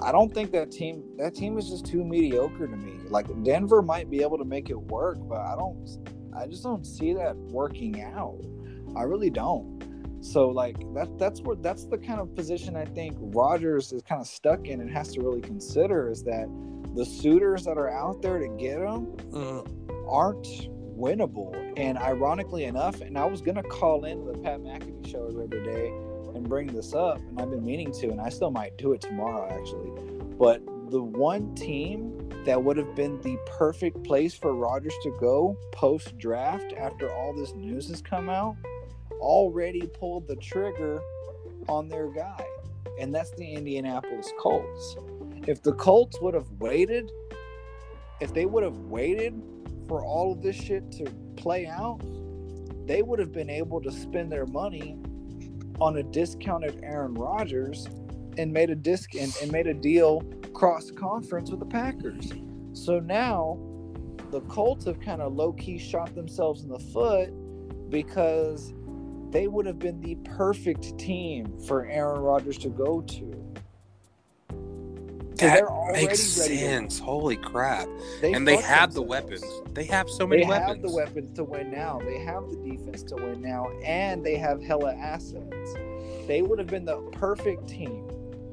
I 0.00 0.10
don't 0.12 0.32
think 0.32 0.52
that 0.52 0.70
team. 0.70 1.02
That 1.18 1.34
team 1.34 1.58
is 1.58 1.68
just 1.68 1.86
too 1.86 2.04
mediocre 2.04 2.66
to 2.66 2.76
me. 2.76 3.00
Like 3.08 3.26
Denver 3.44 3.82
might 3.82 4.10
be 4.10 4.22
able 4.22 4.38
to 4.38 4.44
make 4.44 4.70
it 4.70 4.78
work, 4.78 5.18
but 5.28 5.40
I 5.40 5.54
don't. 5.56 5.86
I 6.36 6.46
just 6.46 6.62
don't 6.62 6.84
see 6.84 7.12
that 7.14 7.36
working 7.36 8.02
out. 8.02 8.40
I 8.96 9.02
really 9.02 9.30
don't. 9.30 9.82
So 10.22 10.48
like 10.48 10.76
that 10.94 11.18
that's 11.18 11.40
where 11.40 11.56
that's 11.56 11.84
the 11.86 11.98
kind 11.98 12.20
of 12.20 12.34
position 12.34 12.76
I 12.76 12.84
think 12.84 13.16
Rodgers 13.18 13.92
is 13.92 14.02
kind 14.02 14.20
of 14.20 14.26
stuck 14.26 14.68
in 14.68 14.80
and 14.80 14.90
has 14.90 15.12
to 15.14 15.20
really 15.20 15.40
consider 15.40 16.10
is 16.10 16.22
that 16.24 16.46
the 16.94 17.04
suitors 17.04 17.64
that 17.64 17.78
are 17.78 17.88
out 17.90 18.22
there 18.22 18.38
to 18.38 18.48
get 18.48 18.78
him 18.78 19.06
Mhm. 19.30 19.66
aren't 20.08 20.68
winnable. 20.98 21.54
And 21.76 21.96
ironically 21.98 22.64
enough, 22.64 23.00
and 23.00 23.18
I 23.18 23.24
was 23.24 23.40
gonna 23.40 23.62
call 23.62 24.04
in 24.04 24.24
the 24.26 24.34
Pat 24.34 24.60
McAfee 24.60 25.06
show 25.06 25.30
the 25.30 25.44
other 25.44 25.62
day 25.64 25.88
and 26.34 26.48
bring 26.48 26.68
this 26.68 26.94
up, 26.94 27.18
and 27.18 27.40
I've 27.40 27.50
been 27.50 27.64
meaning 27.64 27.90
to, 27.92 28.08
and 28.10 28.20
I 28.20 28.28
still 28.28 28.50
might 28.50 28.76
do 28.76 28.92
it 28.92 29.00
tomorrow 29.00 29.46
actually. 29.50 29.90
But 30.38 30.62
the 30.90 31.02
one 31.02 31.54
team 31.54 32.18
that 32.44 32.62
would 32.62 32.76
have 32.76 32.94
been 32.94 33.20
the 33.22 33.38
perfect 33.46 34.02
place 34.04 34.34
for 34.34 34.52
Rodgers 34.54 34.94
to 35.04 35.10
go 35.20 35.56
post 35.70 36.18
draft 36.18 36.72
after 36.76 37.10
all 37.12 37.32
this 37.32 37.54
news 37.54 37.88
has 37.88 38.02
come 38.02 38.28
out 38.28 38.56
already 39.20 39.86
pulled 39.86 40.26
the 40.26 40.36
trigger 40.36 41.00
on 41.68 41.88
their 41.88 42.08
guy, 42.08 42.44
and 42.98 43.14
that's 43.14 43.30
the 43.32 43.54
Indianapolis 43.54 44.30
Colts. 44.38 44.96
If 45.46 45.62
the 45.62 45.72
Colts 45.72 46.20
would 46.20 46.34
have 46.34 46.48
waited, 46.60 47.10
if 48.20 48.32
they 48.32 48.46
would 48.46 48.62
have 48.62 48.76
waited 48.78 49.34
for 49.88 50.04
all 50.04 50.32
of 50.32 50.40
this 50.40 50.54
shit 50.54 50.92
to 50.92 51.04
play 51.36 51.66
out, 51.66 52.00
they 52.86 53.02
would 53.02 53.18
have 53.18 53.32
been 53.32 53.50
able 53.50 53.80
to 53.82 53.90
spend 53.90 54.30
their 54.30 54.46
money 54.46 54.96
on 55.80 55.96
a 55.96 56.02
discounted 56.04 56.80
Aaron 56.84 57.14
Rodgers 57.14 57.88
and 58.38 58.52
made 58.52 58.70
a 58.70 58.76
disc 58.76 59.16
and, 59.16 59.34
and 59.42 59.50
made 59.50 59.66
a 59.66 59.74
deal 59.74 60.20
cross 60.54 60.92
conference 60.92 61.50
with 61.50 61.58
the 61.58 61.66
Packers. 61.66 62.32
So 62.72 63.00
now 63.00 63.58
the 64.30 64.42
Colts 64.42 64.84
have 64.84 65.00
kind 65.00 65.20
of 65.20 65.34
low 65.34 65.52
key 65.54 65.76
shot 65.76 66.14
themselves 66.14 66.62
in 66.62 66.68
the 66.68 66.78
foot 66.78 67.30
because 67.90 68.72
they 69.30 69.48
would 69.48 69.66
have 69.66 69.80
been 69.80 70.00
the 70.00 70.14
perfect 70.24 70.96
team 70.98 71.58
for 71.66 71.86
Aaron 71.86 72.20
Rodgers 72.20 72.58
to 72.58 72.68
go 72.68 73.00
to. 73.00 73.54
That 75.42 75.92
makes 75.92 76.38
ready 76.38 76.58
sense. 76.58 76.98
Holy 76.98 77.36
crap! 77.36 77.88
They 78.20 78.32
and 78.32 78.46
they 78.46 78.56
have 78.56 78.92
the 78.94 79.02
weapons. 79.02 79.44
They 79.72 79.84
have 79.84 80.08
so 80.08 80.26
many 80.26 80.44
weapons. 80.46 80.66
They 80.66 80.72
have 80.72 80.82
the 80.82 80.96
weapons 80.96 81.36
to 81.36 81.44
win 81.44 81.70
now. 81.70 82.00
They 82.04 82.18
have 82.20 82.48
the 82.50 82.56
defense 82.56 83.02
to 83.04 83.16
win 83.16 83.40
now, 83.42 83.68
and 83.84 84.24
they 84.24 84.36
have 84.36 84.62
hella 84.62 84.94
assets. 84.94 85.74
They 86.26 86.42
would 86.42 86.58
have 86.58 86.68
been 86.68 86.84
the 86.84 87.00
perfect 87.12 87.68
team. 87.68 88.08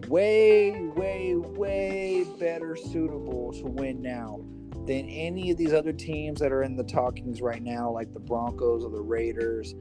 Way, 0.07 0.71
way, 0.95 1.35
way 1.35 2.25
better 2.39 2.75
suitable 2.75 3.53
to 3.53 3.65
win 3.67 4.01
now 4.01 4.41
than 4.87 5.07
any 5.07 5.51
of 5.51 5.57
these 5.57 5.71
other 5.71 5.93
teams 5.93 6.39
that 6.39 6.51
are 6.51 6.63
in 6.63 6.75
the 6.75 6.83
talkings 6.83 7.41
right 7.41 7.61
now, 7.61 7.91
like 7.91 8.11
the 8.13 8.19
Broncos 8.19 8.83
or 8.83 8.89
the 8.89 9.01
Raiders. 9.01 9.75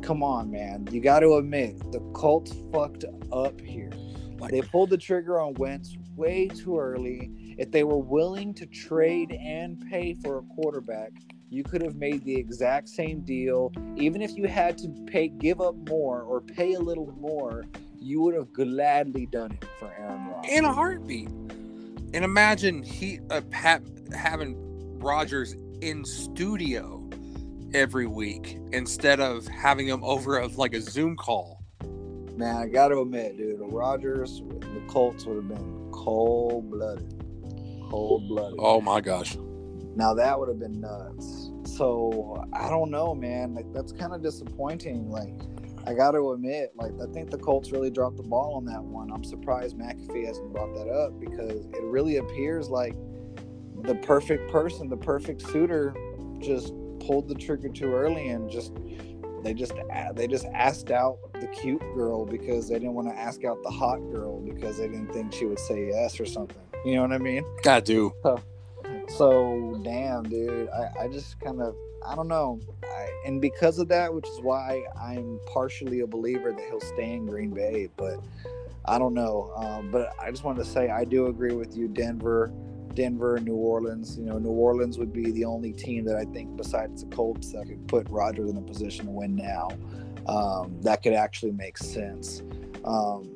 Come 0.00 0.22
on, 0.22 0.50
man. 0.50 0.88
You 0.90 1.00
got 1.00 1.20
to 1.20 1.34
admit, 1.34 1.78
the 1.92 2.00
Colts 2.14 2.54
fucked 2.72 3.04
up 3.30 3.60
here. 3.60 3.90
Like- 4.38 4.50
they 4.52 4.62
pulled 4.62 4.88
the 4.90 4.96
trigger 4.96 5.38
on 5.38 5.52
Wentz 5.54 5.96
way 6.18 6.48
too 6.48 6.78
early. 6.78 7.30
If 7.56 7.70
they 7.70 7.84
were 7.84 7.98
willing 7.98 8.52
to 8.54 8.66
trade 8.66 9.32
and 9.32 9.80
pay 9.88 10.14
for 10.14 10.38
a 10.38 10.42
quarterback, 10.42 11.12
you 11.48 11.62
could 11.62 11.80
have 11.80 11.94
made 11.94 12.24
the 12.24 12.34
exact 12.34 12.88
same 12.88 13.20
deal. 13.20 13.72
Even 13.96 14.20
if 14.20 14.36
you 14.36 14.46
had 14.46 14.76
to 14.78 14.88
pay, 15.06 15.28
give 15.28 15.60
up 15.60 15.76
more 15.88 16.22
or 16.22 16.42
pay 16.42 16.74
a 16.74 16.80
little 16.80 17.10
more, 17.18 17.64
you 18.00 18.20
would 18.20 18.34
have 18.34 18.52
gladly 18.52 19.26
done 19.26 19.52
it 19.52 19.64
for 19.78 19.90
Aaron 19.98 20.26
Rodgers. 20.26 20.52
in 20.52 20.64
a 20.64 20.72
heartbeat. 20.72 21.28
And 21.28 22.24
imagine 22.24 22.82
he 22.82 23.20
uh, 23.30 23.40
Pat 23.50 23.82
having 24.14 24.56
Rodgers 24.98 25.56
in 25.80 26.04
studio 26.04 27.08
every 27.72 28.06
week 28.06 28.58
instead 28.72 29.20
of 29.20 29.46
having 29.46 29.86
him 29.86 30.02
over 30.02 30.38
of 30.38 30.58
like 30.58 30.74
a 30.74 30.80
Zoom 30.80 31.16
call. 31.16 31.62
Man, 32.36 32.56
I 32.56 32.66
got 32.66 32.88
to 32.88 33.00
admit, 33.00 33.36
dude, 33.36 33.60
Rodgers, 33.60 34.40
the 34.40 34.82
Colts 34.86 35.24
would 35.26 35.36
have 35.36 35.48
been 35.48 35.87
cold 36.04 36.70
blooded. 36.70 37.12
Cold 37.90 38.28
blooded. 38.28 38.58
Oh 38.60 38.80
my 38.80 39.00
gosh. 39.00 39.36
Now 39.96 40.14
that 40.14 40.38
would 40.38 40.48
have 40.48 40.60
been 40.60 40.80
nuts. 40.80 41.50
So 41.64 42.44
I 42.52 42.70
don't 42.70 42.90
know, 42.90 43.14
man. 43.14 43.54
Like 43.54 43.72
that's 43.72 43.92
kind 43.92 44.12
of 44.12 44.22
disappointing. 44.22 45.10
Like 45.10 45.34
I 45.86 45.94
got 45.94 46.12
to 46.12 46.32
admit, 46.32 46.72
like 46.76 46.92
I 47.02 47.12
think 47.12 47.30
the 47.30 47.38
Colts 47.38 47.72
really 47.72 47.90
dropped 47.90 48.16
the 48.16 48.22
ball 48.22 48.54
on 48.54 48.64
that 48.66 48.82
one. 48.82 49.10
I'm 49.12 49.24
surprised 49.24 49.76
McAfee 49.76 50.26
hasn't 50.26 50.52
brought 50.52 50.74
that 50.74 50.88
up 50.88 51.18
because 51.18 51.66
it 51.66 51.82
really 51.82 52.16
appears 52.16 52.68
like 52.68 52.94
the 53.82 53.94
perfect 53.96 54.50
person, 54.50 54.88
the 54.88 54.96
perfect 54.96 55.42
suitor, 55.42 55.94
just 56.40 56.72
pulled 57.00 57.28
the 57.28 57.34
trigger 57.34 57.68
too 57.68 57.92
early 57.92 58.28
and 58.28 58.50
just 58.50 58.72
they 59.42 59.54
just 59.54 59.72
they 60.14 60.26
just 60.26 60.46
asked 60.54 60.90
out 60.90 61.18
the 61.40 61.46
cute 61.48 61.80
girl 61.94 62.24
because 62.24 62.68
they 62.68 62.74
didn't 62.74 62.94
want 62.94 63.08
to 63.08 63.16
ask 63.16 63.44
out 63.44 63.62
the 63.62 63.70
hot 63.70 63.98
girl 64.10 64.40
because 64.40 64.78
they 64.78 64.88
didn't 64.88 65.12
think 65.12 65.32
she 65.32 65.44
would 65.44 65.58
say 65.58 65.88
yes 65.88 66.18
or 66.20 66.26
something. 66.26 66.56
You 66.84 66.96
know 66.96 67.02
what 67.02 67.12
I 67.12 67.18
mean? 67.18 67.44
I 67.66 67.80
do. 67.80 68.12
So 69.08 69.80
damn, 69.84 70.24
dude. 70.24 70.68
I, 70.68 71.04
I 71.04 71.08
just 71.08 71.40
kind 71.40 71.60
of 71.60 71.74
I 72.06 72.14
don't 72.14 72.28
know. 72.28 72.60
I, 72.84 73.08
and 73.26 73.40
because 73.40 73.78
of 73.78 73.88
that, 73.88 74.12
which 74.12 74.26
is 74.28 74.40
why 74.40 74.84
I'm 75.00 75.40
partially 75.46 76.00
a 76.00 76.06
believer 76.06 76.52
that 76.52 76.64
he'll 76.68 76.80
stay 76.80 77.12
in 77.12 77.26
Green 77.26 77.50
Bay, 77.50 77.88
but 77.96 78.20
I 78.84 78.98
don't 78.98 79.14
know. 79.14 79.52
Um, 79.56 79.90
but 79.90 80.14
I 80.20 80.30
just 80.30 80.44
wanted 80.44 80.64
to 80.64 80.70
say 80.70 80.88
I 80.90 81.04
do 81.04 81.26
agree 81.26 81.54
with 81.54 81.76
you, 81.76 81.88
Denver. 81.88 82.52
Denver, 82.98 83.38
New 83.38 83.54
Orleans. 83.54 84.18
You 84.18 84.24
know, 84.24 84.38
New 84.38 84.50
Orleans 84.50 84.98
would 84.98 85.12
be 85.12 85.30
the 85.30 85.44
only 85.44 85.72
team 85.72 86.04
that 86.06 86.16
I 86.16 86.24
think, 86.24 86.56
besides 86.56 87.04
the 87.04 87.14
Colts, 87.14 87.52
that 87.52 87.68
could 87.68 87.86
put 87.86 88.10
Rodgers 88.10 88.50
in 88.50 88.56
a 88.56 88.60
position 88.60 89.04
to 89.04 89.12
win 89.12 89.36
now. 89.36 89.68
Um, 90.26 90.76
that 90.82 91.04
could 91.04 91.12
actually 91.12 91.52
make 91.52 91.78
sense. 91.78 92.42
Um, 92.84 93.30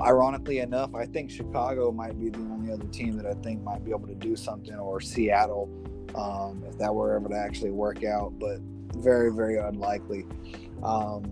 ironically 0.00 0.58
enough, 0.58 0.96
I 0.96 1.06
think 1.06 1.30
Chicago 1.30 1.92
might 1.92 2.18
be 2.18 2.28
the 2.28 2.38
only 2.38 2.72
other 2.72 2.88
team 2.88 3.16
that 3.18 3.26
I 3.26 3.34
think 3.34 3.62
might 3.62 3.84
be 3.84 3.92
able 3.92 4.08
to 4.08 4.16
do 4.16 4.34
something, 4.34 4.74
or 4.74 5.00
Seattle, 5.00 5.70
um, 6.16 6.64
if 6.68 6.76
that 6.78 6.92
were 6.92 7.14
ever 7.14 7.28
to 7.28 7.36
actually 7.36 7.70
work 7.70 8.02
out. 8.02 8.36
But 8.40 8.58
very, 8.96 9.32
very 9.32 9.58
unlikely. 9.58 10.26
Um, 10.82 11.22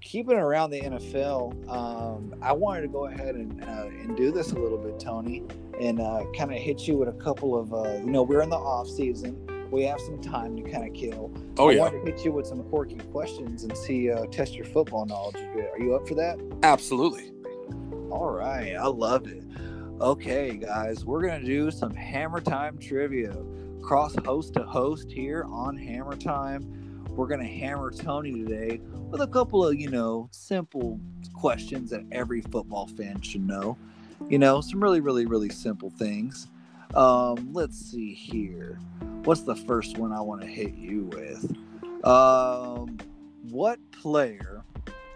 keeping 0.00 0.36
around 0.36 0.70
the 0.70 0.80
NFL, 0.80 1.68
um, 1.68 2.34
I 2.42 2.52
wanted 2.52 2.82
to 2.82 2.88
go 2.88 3.06
ahead 3.06 3.34
and, 3.34 3.62
uh, 3.62 3.86
and 3.86 4.16
do 4.16 4.30
this 4.30 4.52
a 4.52 4.58
little 4.58 4.78
bit, 4.78 4.98
Tony 5.00 5.44
and 5.80 6.00
uh, 6.00 6.24
kind 6.36 6.52
of 6.52 6.58
hit 6.58 6.86
you 6.86 6.96
with 6.96 7.08
a 7.08 7.12
couple 7.12 7.58
of, 7.58 7.72
uh, 7.72 7.94
you 7.98 8.10
know, 8.10 8.22
we're 8.22 8.42
in 8.42 8.50
the 8.50 8.56
off 8.56 8.88
season. 8.88 9.36
We 9.70 9.82
have 9.84 10.00
some 10.00 10.20
time 10.20 10.56
to 10.56 10.62
kind 10.62 10.88
of 10.88 10.94
kill. 10.94 11.32
Oh 11.58 11.68
I 11.68 11.72
yeah, 11.72 11.82
wanted 11.82 12.04
to 12.04 12.12
hit 12.12 12.24
you 12.24 12.32
with 12.32 12.46
some 12.46 12.62
quirky 12.64 12.96
questions 12.96 13.64
and 13.64 13.76
see, 13.76 14.10
uh, 14.10 14.26
test 14.26 14.54
your 14.54 14.64
football 14.64 15.04
knowledge 15.06 15.36
a 15.36 15.54
bit. 15.54 15.70
Are 15.72 15.78
you 15.78 15.94
up 15.94 16.08
for 16.08 16.14
that? 16.14 16.38
absolutely. 16.62 17.32
All 18.10 18.30
right, 18.30 18.74
I 18.74 18.86
love 18.86 19.26
it. 19.26 19.44
Okay, 20.00 20.56
guys, 20.56 21.04
we're 21.04 21.22
gonna 21.22 21.44
do 21.44 21.70
some 21.70 21.94
Hammer 21.94 22.40
Time 22.40 22.78
trivia, 22.78 23.36
cross 23.82 24.16
host 24.24 24.54
to 24.54 24.64
host 24.64 25.10
here 25.10 25.44
on 25.50 25.76
Hammer 25.76 26.16
Time. 26.16 26.87
We're 27.18 27.26
gonna 27.26 27.48
hammer 27.48 27.90
Tony 27.90 28.32
today 28.32 28.80
with 29.10 29.22
a 29.22 29.26
couple 29.26 29.66
of, 29.66 29.74
you 29.74 29.90
know, 29.90 30.28
simple 30.30 31.00
questions 31.34 31.90
that 31.90 32.04
every 32.12 32.42
football 32.42 32.86
fan 32.86 33.20
should 33.22 33.44
know. 33.44 33.76
You 34.28 34.38
know, 34.38 34.60
some 34.60 34.80
really, 34.80 35.00
really, 35.00 35.26
really 35.26 35.48
simple 35.48 35.90
things. 35.90 36.46
Um, 36.94 37.52
let's 37.52 37.76
see 37.76 38.14
here. 38.14 38.78
What's 39.24 39.40
the 39.40 39.56
first 39.56 39.98
one 39.98 40.12
I 40.12 40.20
want 40.20 40.42
to 40.42 40.46
hit 40.46 40.74
you 40.74 41.06
with? 41.06 41.56
Um, 42.06 42.98
what 43.50 43.80
player, 43.90 44.62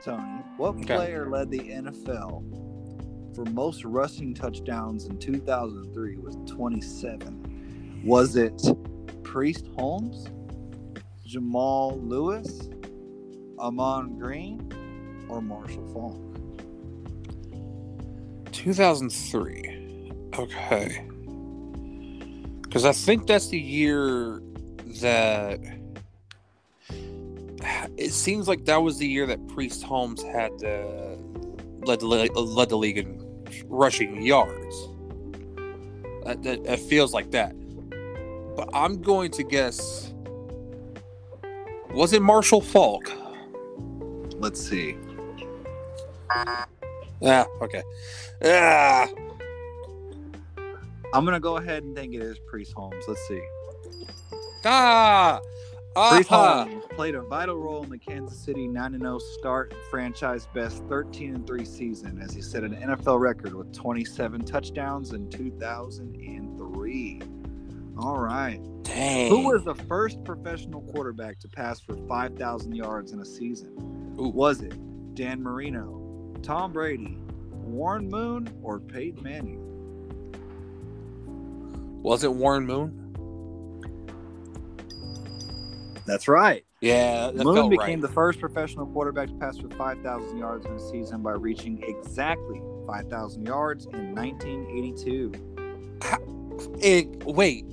Tony? 0.05 0.43
What 0.57 0.71
Okay. 0.71 0.95
player 0.95 1.31
led 1.31 1.53
the 1.53 1.61
NFL 1.61 2.43
for 3.33 3.45
most 3.45 3.85
rushing 3.85 4.35
touchdowns 4.35 5.05
in 5.05 5.19
2003 5.19 6.17
with 6.17 6.49
27? 6.49 8.03
Was 8.05 8.35
it 8.35 8.61
Priest 9.23 9.69
Holmes, 9.77 10.27
Jamal 11.33 11.99
Lewis, 12.03 12.69
Ahman 13.59 14.19
Green, 14.19 14.71
or 15.31 15.41
Marshall 15.41 15.89
Faulk? 15.95 16.21
2003. 18.53 20.13
Okay. 20.39 21.07
Because 22.61 22.85
I 22.85 22.93
think 22.93 23.27
that's 23.27 23.49
the 23.49 23.59
year 23.59 24.43
that. 25.01 25.59
It 27.97 28.13
seems 28.13 28.47
like 28.47 28.67
that 28.67 28.83
was 28.83 28.99
the 28.99 29.07
year 29.07 29.27
that 29.27 29.49
Priest 29.49 29.83
Holmes 29.83 30.23
had 30.23 30.53
led 30.61 32.01
the, 32.01 32.07
led 32.07 32.69
the 32.69 32.77
league 32.77 32.99
in 32.99 33.47
rushing 33.69 34.21
yards. 34.21 34.89
That, 36.27 36.43
that, 36.43 36.67
it 36.67 36.81
feels 36.81 37.15
like 37.15 37.31
that. 37.31 37.55
But 38.55 38.69
I'm 38.75 39.01
going 39.01 39.31
to 39.31 39.43
guess. 39.43 40.12
Was 41.95 42.13
it 42.13 42.23
Marshall 42.23 42.61
Faulk? 42.61 43.13
Let's 44.39 44.61
see. 44.61 44.97
Ah, 46.31 47.47
okay. 47.61 47.83
Ah, 48.45 49.09
I'm 51.15 51.25
gonna 51.27 51.39
go 51.39 51.59
ahead 51.59 51.83
and 51.85 51.95
think 51.95 52.15
it 52.15 52.23
is 52.23 52.39
Priest 52.47 52.73
Holmes. 52.73 53.05
Let's 53.07 53.21
see. 53.29 53.43
ah, 54.65 55.41
Priest 55.95 56.33
ah. 56.33 56.65
Holmes 56.65 56.85
played 56.91 57.15
a 57.15 57.21
vital 57.21 57.57
role 57.57 57.85
in 57.85 57.91
the 57.91 57.99
Kansas 57.99 58.39
City 58.39 58.67
9-0 58.67 59.21
start 59.39 59.75
franchise 59.91 60.49
best 60.55 60.83
13 60.89 61.45
3 61.45 61.65
season 61.67 62.19
as 62.23 62.33
he 62.33 62.41
set 62.41 62.65
an 62.65 62.75
NFL 62.75 63.21
record 63.21 63.53
with 63.53 63.71
27 63.75 64.45
touchdowns 64.47 65.13
in 65.13 65.29
2003. 65.29 67.21
All 67.99 68.19
right. 68.19 68.61
Dang. 68.83 69.29
Who 69.31 69.49
was 69.49 69.65
the 69.65 69.75
first 69.75 70.23
professional 70.25 70.83
quarterback 70.83 71.39
to 71.41 71.49
pass 71.49 71.81
for 71.81 71.97
5,000 72.09 72.75
yards 72.75 73.13
in 73.13 73.21
a 73.21 73.25
season? 73.25 74.15
Ooh. 74.19 74.29
Was 74.29 74.61
it 74.61 74.75
Dan 75.15 75.43
Marino, 75.43 76.35
Tom 76.43 76.73
Brady, 76.73 77.19
Warren 77.51 78.09
Moon, 78.09 78.49
or 78.63 78.81
Peyton 78.81 79.23
Manning? 79.23 79.61
Was 82.03 82.25
it 82.25 82.33
Warren 82.33 82.67
Moon? 82.67 82.99
That's 86.05 86.27
right. 86.27 86.65
Yeah, 86.81 87.31
that 87.31 87.45
Moon 87.45 87.71
became 87.71 88.01
right. 88.01 88.01
the 88.01 88.09
first 88.09 88.41
professional 88.41 88.87
quarterback 88.87 89.29
to 89.29 89.35
pass 89.35 89.57
for 89.57 89.69
5,000 89.69 90.37
yards 90.37 90.67
in 90.67 90.73
a 90.73 90.81
season 90.81 91.23
by 91.23 91.33
reaching 91.33 91.81
exactly 91.85 92.61
5,000 92.89 93.47
yards 93.47 93.87
in 93.87 94.13
1982. 94.15 95.33
It- 96.81 97.25
wait, 97.25 97.67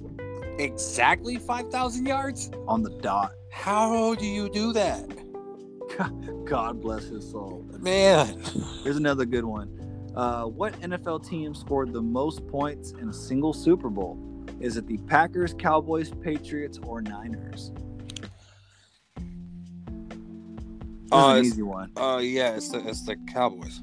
exactly 0.59 1.37
five 1.37 1.69
thousand 1.69 2.05
yards? 2.05 2.51
On 2.67 2.83
the 2.83 2.91
dot. 3.01 3.31
How 3.51 4.13
do 4.15 4.25
you 4.25 4.49
do 4.49 4.71
that, 4.73 5.05
God 6.45 6.81
bless 6.81 7.05
his 7.05 7.29
soul. 7.31 7.65
man? 7.79 8.39
Here's 8.83 8.97
another 8.97 9.25
good 9.25 9.43
one. 9.45 9.75
Uh, 10.15 10.43
what 10.45 10.73
NFL 10.81 11.27
team 11.27 11.53
scored 11.55 11.93
the 11.93 12.01
most 12.01 12.45
points 12.47 12.91
in 12.91 13.09
a 13.09 13.13
single 13.13 13.53
Super 13.53 13.89
Bowl? 13.89 14.17
Is 14.59 14.75
it 14.77 14.85
the 14.87 14.97
Packers, 15.07 15.53
Cowboys, 15.57 16.11
Patriots, 16.21 16.79
or 16.83 17.01
Niners? 17.01 17.71
This 19.15 21.11
Uh, 21.11 21.35
an 21.37 21.45
easy 21.45 21.61
one. 21.63 21.91
Uh, 21.97 22.19
yeah, 22.21 22.55
it's 22.55 22.69
the 22.69 22.87
it's 22.87 23.03
the 23.05 23.15
Cowboys. 23.27 23.81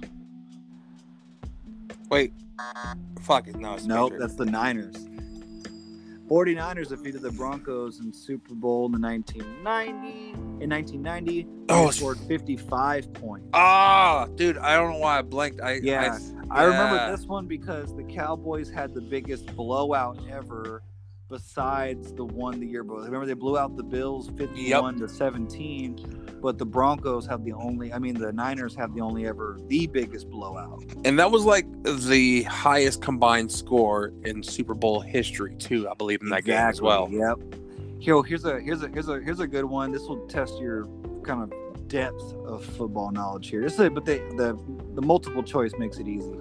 Wait, 2.08 2.32
fuck 3.22 3.48
it, 3.48 3.56
no, 3.56 3.74
it's 3.74 3.84
Nope, 3.84 4.12
Patriots. 4.12 4.36
that's 4.36 4.38
the 4.38 4.50
Niners. 4.50 4.96
49ers 6.28 6.88
defeated 6.88 7.22
the 7.22 7.30
Broncos 7.30 8.00
in 8.00 8.12
Super 8.12 8.54
Bowl 8.54 8.86
in 8.94 9.00
1990. 9.00 10.30
In 10.62 10.70
1990, 10.70 11.46
Oh, 11.68 11.90
scored 11.90 12.18
55 12.18 13.12
points. 13.14 13.48
Ah, 13.52 14.26
dude, 14.34 14.58
I 14.58 14.74
don't 14.76 14.92
know 14.92 14.98
why 14.98 15.18
I 15.18 15.22
blanked. 15.22 15.60
I 15.60 15.74
Yeah, 15.82 16.18
I, 16.50 16.62
I 16.62 16.64
remember 16.64 17.10
this 17.16 17.26
one 17.26 17.46
because 17.46 17.94
the 17.94 18.04
Cowboys 18.04 18.70
had 18.70 18.94
the 18.94 19.00
biggest 19.00 19.46
blowout 19.54 20.18
ever 20.30 20.82
besides 21.28 22.12
the 22.12 22.24
one 22.24 22.60
the 22.60 22.66
year 22.66 22.84
before. 22.84 23.02
Remember 23.02 23.26
they 23.26 23.34
blew 23.34 23.58
out 23.58 23.76
the 23.76 23.82
Bills 23.82 24.30
51 24.36 24.98
to 25.00 25.08
17, 25.08 26.38
but 26.40 26.58
the 26.58 26.66
Broncos 26.66 27.26
have 27.26 27.44
the 27.44 27.52
only 27.52 27.92
I 27.92 27.98
mean 27.98 28.14
the 28.14 28.32
Niners 28.32 28.74
have 28.76 28.94
the 28.94 29.00
only 29.00 29.26
ever 29.26 29.58
the 29.68 29.86
biggest 29.86 30.30
blowout. 30.30 30.82
and 31.04 31.18
that 31.18 31.30
was 31.30 31.44
like 31.44 31.66
the 31.82 32.42
highest 32.44 33.02
combined 33.02 33.50
score 33.50 34.12
in 34.24 34.42
Super 34.42 34.74
Bowl 34.74 35.00
history 35.00 35.56
too. 35.56 35.88
I 35.88 35.94
believe 35.94 36.20
in 36.22 36.28
that 36.30 36.44
game 36.44 36.56
as 36.56 36.80
well. 36.80 37.08
Yep. 37.10 37.38
Here, 37.98 38.22
here's 38.22 38.44
a 38.44 38.60
here's 38.60 38.82
a 38.82 38.88
here's 38.88 39.08
a 39.08 39.20
here's 39.20 39.40
a 39.40 39.46
good 39.46 39.64
one. 39.64 39.90
This 39.90 40.02
will 40.02 40.26
test 40.28 40.58
your 40.60 40.86
kind 41.24 41.42
of 41.42 41.88
depth 41.88 42.34
of 42.44 42.64
football 42.64 43.10
knowledge 43.10 43.48
here. 43.48 43.62
This 43.62 43.78
is, 43.78 43.90
but 43.90 44.04
the 44.04 44.18
the 44.36 44.58
the 44.94 45.02
multiple 45.02 45.42
choice 45.42 45.72
makes 45.78 45.98
it 45.98 46.06
easy. 46.06 46.34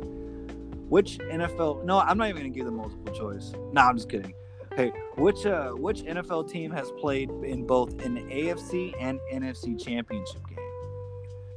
Which 0.90 1.18
NFL? 1.18 1.84
No, 1.86 2.00
I'm 2.00 2.18
not 2.18 2.30
even 2.30 2.44
gonna 2.44 2.54
give 2.54 2.66
the 2.66 2.72
multiple 2.72 3.14
choice. 3.14 3.54
No, 3.72 3.82
I'm 3.82 3.96
just 3.96 4.10
kidding. 4.10 4.34
Hey, 4.76 4.92
which 5.18 5.46
uh 5.46 5.70
which 5.72 6.02
NFL 6.04 6.50
team 6.50 6.70
has 6.72 6.92
played 7.00 7.30
in 7.44 7.66
both 7.66 8.02
an 8.04 8.18
AFC 8.30 8.94
and 9.00 9.20
NFC 9.32 9.82
championship 9.82 10.42
game? 10.50 10.60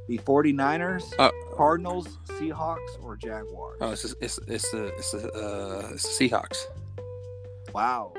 The 0.07 0.17
49ers, 0.19 1.13
Uh, 1.19 1.29
Cardinals, 1.55 2.07
Seahawks, 2.29 3.03
or 3.03 3.15
Jaguars? 3.17 3.77
Oh, 3.81 3.91
it's 3.91 4.05
it's 4.21 4.39
it's 4.47 4.71
the 4.71 4.85
it's 4.97 5.11
the 5.11 5.31
uh, 5.33 5.89
it's 5.93 6.17
the 6.17 6.29
Seahawks. 6.29 6.65
Wow. 7.73 8.13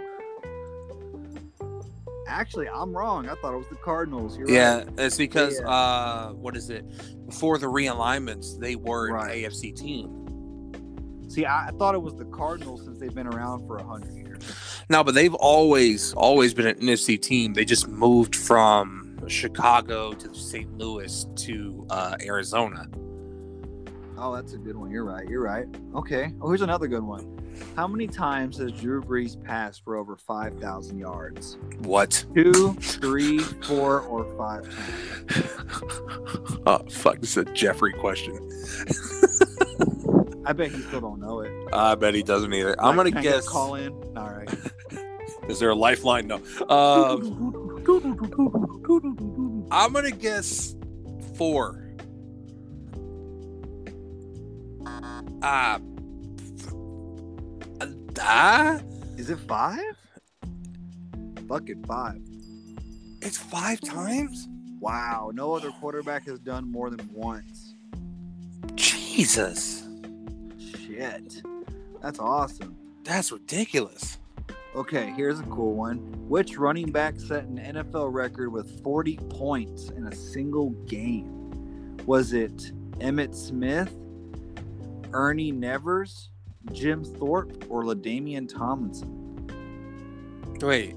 Actually, 2.28 2.68
I'm 2.68 2.92
wrong. 2.96 3.28
I 3.28 3.34
thought 3.36 3.54
it 3.54 3.56
was 3.56 3.66
the 3.68 3.74
Cardinals. 3.76 4.38
You're 4.38 4.48
Yeah, 4.50 4.78
right. 4.78 4.88
it's 4.98 5.16
because 5.16 5.58
Yeah. 5.58 5.68
uh, 5.68 6.32
what 6.34 6.56
is 6.56 6.70
it? 6.70 6.84
Before 7.26 7.58
the 7.58 7.66
realignments, 7.66 8.56
they 8.60 8.76
were 8.76 9.08
an 9.08 9.30
AFC 9.30 9.72
team. 9.74 10.16
See, 11.28 11.44
I, 11.44 11.68
I 11.68 11.70
thought 11.72 11.94
it 11.96 12.02
was 12.02 12.14
the 12.14 12.26
Cardinals 12.26 12.84
since 12.84 12.98
they've 13.00 13.14
been 13.14 13.26
around 13.26 13.66
for 13.66 13.78
a 13.78 13.82
hundred 13.84 14.14
years. 14.14 14.29
No, 14.90 15.04
but 15.04 15.14
they've 15.14 15.34
always 15.34 16.12
always 16.14 16.52
been 16.52 16.66
an 16.66 16.74
NFC 16.80 17.20
team. 17.20 17.54
They 17.54 17.64
just 17.64 17.86
moved 17.86 18.34
from 18.34 19.20
Chicago 19.28 20.12
to 20.12 20.34
St. 20.34 20.76
Louis 20.76 21.26
to 21.36 21.86
uh, 21.90 22.16
Arizona. 22.20 22.88
Oh, 24.18 24.34
that's 24.34 24.52
a 24.54 24.58
good 24.58 24.76
one. 24.76 24.90
You're 24.90 25.04
right. 25.04 25.28
You're 25.28 25.44
right. 25.44 25.66
Okay. 25.94 26.34
Oh, 26.42 26.48
here's 26.48 26.62
another 26.62 26.88
good 26.88 27.04
one. 27.04 27.38
How 27.76 27.86
many 27.86 28.08
times 28.08 28.58
has 28.58 28.72
Drew 28.72 29.00
Brees 29.00 29.40
passed 29.40 29.84
for 29.84 29.94
over 29.96 30.16
5,000 30.16 30.98
yards? 30.98 31.56
What? 31.82 32.24
Two, 32.34 32.74
three, 32.74 33.38
four, 33.38 34.00
or 34.00 34.24
five 34.36 34.64
times? 34.64 36.60
oh 36.66 36.78
fuck! 36.90 37.20
This 37.20 37.36
is 37.36 37.36
a 37.36 37.44
Jeffrey 37.52 37.92
question. 37.92 38.50
I 40.44 40.52
bet 40.52 40.70
he 40.70 40.80
still 40.82 41.00
don't 41.00 41.20
know 41.20 41.40
it. 41.40 41.52
I 41.72 41.94
bet 41.94 42.14
he 42.14 42.22
doesn't 42.22 42.52
either. 42.52 42.80
I'm 42.80 42.96
gonna 42.96 43.10
can 43.10 43.18
I 43.18 43.22
guess. 43.22 43.48
Call 43.48 43.74
in. 43.74 43.92
All 44.16 44.30
right. 44.30 44.48
Is 45.48 45.58
there 45.58 45.70
a 45.70 45.74
lifeline? 45.74 46.26
No. 46.26 46.36
Um, 46.68 47.66
I'm 49.70 49.92
gonna 49.92 50.10
guess 50.10 50.74
four. 51.34 51.92
Ah. 55.42 55.80
Ah. 58.20 58.80
Is 59.16 59.30
it 59.30 59.38
five? 59.40 59.96
Fuck 61.48 61.68
it, 61.68 61.78
five. 61.86 62.20
It's 63.22 63.38
five 63.38 63.80
times. 63.80 64.46
Wow. 64.80 65.30
No 65.34 65.54
other 65.54 65.70
quarterback 65.72 66.26
has 66.26 66.38
done 66.38 66.70
more 66.70 66.90
than 66.90 67.08
once. 67.12 67.74
Jesus, 68.76 69.86
Shit. 70.90 71.42
That's 72.02 72.18
awesome. 72.18 72.76
that's 73.04 73.30
ridiculous. 73.32 74.18
Okay, 74.74 75.12
here's 75.16 75.40
a 75.40 75.44
cool 75.44 75.74
one. 75.74 75.98
Which 76.28 76.56
running 76.56 76.92
back 76.92 77.18
set 77.18 77.44
an 77.44 77.58
NFL 77.58 78.12
record 78.12 78.52
with 78.52 78.82
40 78.82 79.16
points 79.28 79.90
in 79.90 80.06
a 80.06 80.14
single 80.14 80.70
game? 80.86 81.96
Was 82.06 82.32
it 82.32 82.72
Emmitt 83.00 83.34
Smith, 83.34 83.92
Ernie 85.12 85.50
Nevers, 85.50 86.30
Jim 86.72 87.02
Thorpe, 87.04 87.66
or 87.68 87.82
LaDainian 87.84 88.48
Tomlinson? 88.48 89.16
Wait. 90.60 90.94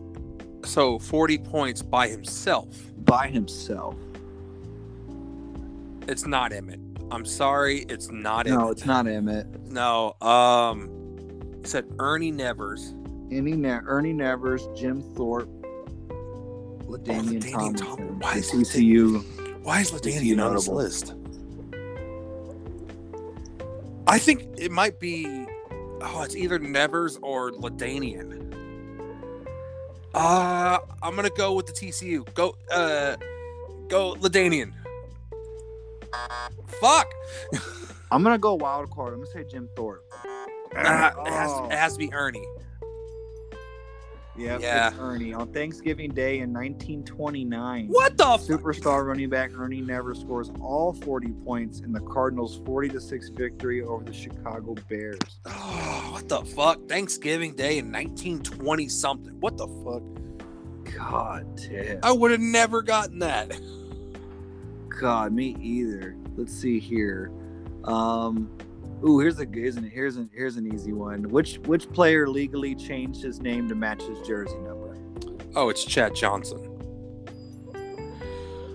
So 0.65 0.99
40 0.99 1.39
points 1.39 1.81
by 1.81 2.07
himself. 2.09 2.75
By 3.05 3.27
himself. 3.27 3.95
It's 6.07 6.27
not 6.27 6.51
Emmitt. 6.51 6.82
I'm 7.11 7.25
sorry, 7.25 7.85
it's 7.89 8.09
not 8.11 8.45
No, 8.47 8.57
Emmitt. 8.57 8.71
it's 8.71 8.85
not 8.85 9.05
Emmitt. 9.05 9.69
No. 9.71 10.15
Um, 10.21 10.89
it 11.61 11.67
said 11.67 11.85
Ernie 11.99 12.31
Nevers. 12.31 12.93
Any 13.31 13.53
ne- 13.53 13.81
Ernie 13.85 14.13
Nevers, 14.13 14.67
Jim 14.75 15.01
Thorpe, 15.15 15.47
LaDainian 16.87 17.41
LaDainian 17.41 17.51
Tomlinson. 17.51 17.85
Tom- 17.87 18.19
why 18.19 18.35
is 18.35 18.53
ECU. 18.53 19.19
Why 19.63 19.81
is 19.81 19.91
LaDainian 19.91 20.43
on 20.43 20.53
this 20.55 20.67
list? 20.67 21.13
I 24.07 24.19
think 24.19 24.43
it 24.57 24.71
might 24.71 24.99
be. 24.99 25.45
Oh, 26.01 26.21
it's 26.23 26.35
either 26.35 26.59
Nevers 26.59 27.17
or 27.21 27.51
LaDainian. 27.51 28.41
Uh, 30.13 30.77
I'm 31.01 31.15
gonna 31.15 31.29
go 31.31 31.53
with 31.53 31.65
the 31.65 31.71
TCU. 31.71 32.25
Go, 32.33 32.55
uh, 32.71 33.15
go 33.87 34.13
LaDainian. 34.15 34.73
Fuck. 36.79 37.11
I'm 38.11 38.23
gonna 38.23 38.37
go 38.37 38.53
wild 38.55 38.89
card. 38.91 39.13
I'm 39.13 39.19
gonna 39.21 39.31
say 39.31 39.43
Jim 39.49 39.69
Thorpe. 39.75 40.03
Ah, 40.75 41.13
it, 41.25 41.31
has, 41.33 41.49
Oh. 41.51 41.65
it 41.65 41.71
has 41.73 41.93
to 41.93 41.99
be 41.99 42.13
Ernie. 42.13 42.45
Yeah, 44.35 44.57
Yeah. 44.59 44.87
it's 44.89 44.97
Ernie 44.99 45.31
on 45.33 45.53
Thanksgiving 45.53 46.11
Day 46.11 46.39
in 46.39 46.51
1929. 46.51 47.87
What 47.89 48.17
the 48.17 48.23
fuck? 48.23 48.41
Superstar 48.41 49.05
running 49.05 49.29
back 49.29 49.51
Ernie 49.55 49.81
Never 49.81 50.15
scores 50.15 50.51
all 50.59 50.93
40 50.93 51.31
points 51.45 51.81
in 51.81 51.91
the 51.91 51.99
Cardinals' 51.99 52.59
40 52.65 52.89
to 52.89 52.99
6 52.99 53.29
victory 53.29 53.83
over 53.83 54.03
the 54.03 54.13
Chicago 54.13 54.73
Bears. 54.89 55.19
Oh, 55.45 56.09
what 56.13 56.27
the 56.27 56.41
fuck? 56.41 56.87
Thanksgiving 56.89 57.55
Day 57.55 57.77
in 57.77 57.91
1920 57.91 58.87
something. 58.89 59.39
What 59.39 59.55
the 59.57 59.67
fuck? 59.67 60.01
God 60.97 61.55
damn. 61.69 61.99
I 62.01 62.11
would 62.11 62.31
have 62.31 62.39
never 62.41 62.81
gotten 62.81 63.19
that. 63.19 63.51
God, 64.99 65.33
me 65.33 65.55
either. 65.59 66.15
Let's 66.35 66.53
see 66.53 66.79
here. 66.79 67.31
Um, 67.83 68.49
ooh, 69.05 69.19
here's 69.19 69.39
a 69.39 69.45
here's 69.45 69.75
an 69.75 69.89
here's 69.89 70.17
an 70.17 70.29
here's 70.33 70.57
an 70.57 70.73
easy 70.73 70.93
one. 70.93 71.23
Which 71.29 71.57
which 71.65 71.89
player 71.91 72.27
legally 72.27 72.75
changed 72.75 73.21
his 73.21 73.41
name 73.41 73.67
to 73.69 73.75
match 73.75 74.03
his 74.03 74.19
jersey 74.27 74.57
number? 74.57 74.97
Oh, 75.55 75.69
it's 75.69 75.83
Chad 75.83 76.15
Johnson. 76.15 76.69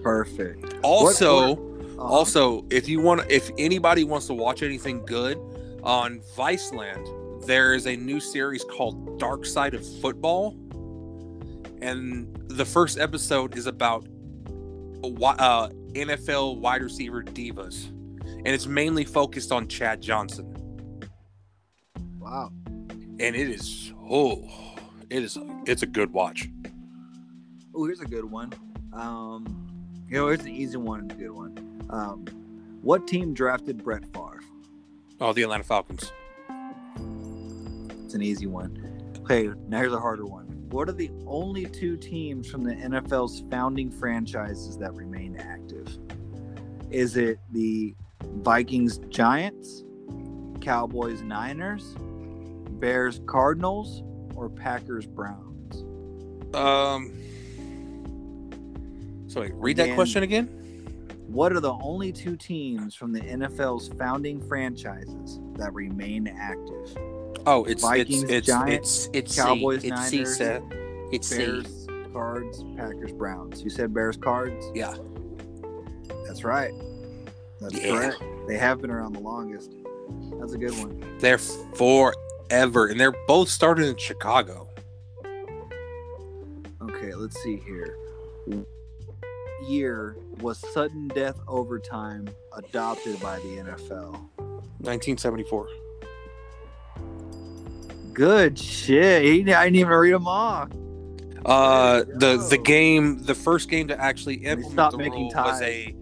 Perfect. 0.02 0.76
Also, 0.82 1.56
Uh, 1.98 2.02
also, 2.02 2.64
if 2.70 2.88
you 2.88 3.00
want, 3.00 3.28
if 3.28 3.50
anybody 3.58 4.04
wants 4.04 4.26
to 4.28 4.34
watch 4.34 4.62
anything 4.62 5.04
good 5.04 5.36
on 5.82 6.20
Viceland, 6.36 7.44
there 7.46 7.74
is 7.74 7.86
a 7.88 7.96
new 7.96 8.20
series 8.20 8.62
called 8.62 9.18
Dark 9.18 9.44
Side 9.44 9.74
of 9.74 9.84
Football, 10.00 10.56
and 11.82 12.28
the 12.48 12.64
first 12.64 12.98
episode 12.98 13.56
is 13.58 13.66
about 13.66 14.06
uh, 15.02 15.68
NFL 15.94 16.58
wide 16.58 16.82
receiver 16.82 17.22
divas, 17.22 17.88
and 17.88 18.48
it's 18.48 18.66
mainly 18.66 19.04
focused 19.04 19.52
on 19.52 19.68
Chad 19.68 20.00
Johnson, 20.00 20.54
wow. 22.18 22.50
and 23.20 23.34
it 23.34 23.48
is 23.48 23.92
oh, 24.08 24.48
it 25.10 25.22
is 25.22 25.38
it's 25.66 25.82
a 25.82 25.86
good 25.86 26.12
watch. 26.12 26.48
Oh, 27.74 27.84
here's 27.84 28.00
a 28.00 28.06
good 28.06 28.24
one. 28.24 28.52
Um, 28.92 29.68
you 30.08 30.16
know, 30.16 30.26
here's 30.28 30.40
an 30.40 30.48
easy 30.48 30.76
one 30.76 31.00
and 31.00 31.12
a 31.12 31.14
good 31.14 31.30
one. 31.30 31.86
Um, 31.90 32.24
what 32.82 33.06
team 33.06 33.34
drafted 33.34 33.84
Brett 33.84 34.04
Favre? 34.12 34.40
Oh, 35.20 35.32
the 35.32 35.42
Atlanta 35.42 35.64
Falcons. 35.64 36.12
It's 38.04 38.14
an 38.14 38.22
easy 38.22 38.46
one. 38.46 39.12
Okay, 39.20 39.50
now 39.68 39.78
here's 39.78 39.92
a 39.92 40.00
harder 40.00 40.24
one. 40.24 40.47
What 40.70 40.88
are 40.90 40.92
the 40.92 41.10
only 41.26 41.64
two 41.64 41.96
teams 41.96 42.50
from 42.50 42.62
the 42.62 42.74
NFL's 42.74 43.42
founding 43.50 43.90
franchises 43.90 44.76
that 44.78 44.92
remain 44.92 45.36
active? 45.36 45.98
Is 46.90 47.16
it 47.16 47.38
the 47.52 47.94
Vikings 48.22 48.98
Giants, 49.08 49.84
Cowboys 50.60 51.22
Niners, 51.22 51.94
Bears 52.72 53.20
Cardinals, 53.24 54.02
or 54.34 54.50
Packers 54.50 55.06
Browns? 55.06 55.84
Um. 56.54 57.14
So 59.26 59.40
wait, 59.40 59.52
read 59.54 59.76
that 59.78 59.94
question 59.94 60.22
again. 60.22 60.46
What 61.28 61.52
are 61.52 61.60
the 61.60 61.74
only 61.74 62.12
two 62.12 62.36
teams 62.36 62.94
from 62.94 63.12
the 63.12 63.20
NFL's 63.20 63.88
founding 63.98 64.40
franchises 64.48 65.40
that 65.56 65.72
remain 65.72 66.26
active? 66.26 66.96
Oh, 67.50 67.64
it's 67.64 67.80
Vikings, 67.82 68.24
it's 68.24 68.32
it's 68.32 68.46
Giants, 68.46 69.06
it's 69.14 69.30
it's 69.30 69.36
Cowboys, 69.36 69.80
C. 69.80 69.88
It's 69.88 70.10
C. 70.10 70.16
Niners, 70.18 70.36
Seth. 70.36 70.62
It's 71.12 71.28
C. 71.28 71.38
Bears, 71.38 71.86
Cards, 72.12 72.64
Packers, 72.76 73.12
Browns. 73.12 73.62
You 73.62 73.70
said 73.70 73.94
Bears, 73.94 74.18
Cards? 74.18 74.66
Yeah. 74.74 74.94
That's 76.26 76.44
right. 76.44 76.72
That's 77.58 77.74
Yeah. 77.74 77.96
correct. 77.96 78.22
They 78.48 78.58
have 78.58 78.82
been 78.82 78.90
around 78.90 79.14
the 79.14 79.20
longest. 79.20 79.72
That's 80.38 80.52
a 80.52 80.58
good 80.58 80.72
one. 80.72 81.02
They're 81.20 81.38
forever, 81.38 82.88
and 82.88 83.00
they're 83.00 83.16
both 83.26 83.48
started 83.48 83.86
in 83.86 83.96
Chicago. 83.96 84.68
Okay, 86.82 87.14
let's 87.14 87.42
see 87.42 87.56
here. 87.56 87.96
Year 89.66 90.16
was 90.42 90.58
sudden 90.74 91.08
death 91.08 91.40
overtime 91.48 92.28
adopted 92.54 93.18
by 93.20 93.38
the 93.38 93.56
NFL? 93.56 94.12
1974. 94.80 95.66
Good 98.18 98.58
shit. 98.58 99.22
He, 99.22 99.54
I 99.54 99.66
didn't 99.66 99.76
even 99.76 99.92
read 99.92 100.12
them 100.12 100.26
off. 100.26 100.70
Uh, 101.46 102.02
the 102.16 102.44
the 102.50 102.58
game, 102.58 103.22
the 103.22 103.34
first 103.34 103.70
game 103.70 103.86
to 103.86 104.00
actually 104.00 104.38
implement 104.38 104.90
the 104.90 104.98
making 104.98 105.30
rule 105.32 105.44
was 105.44 105.62
a. 105.62 105.94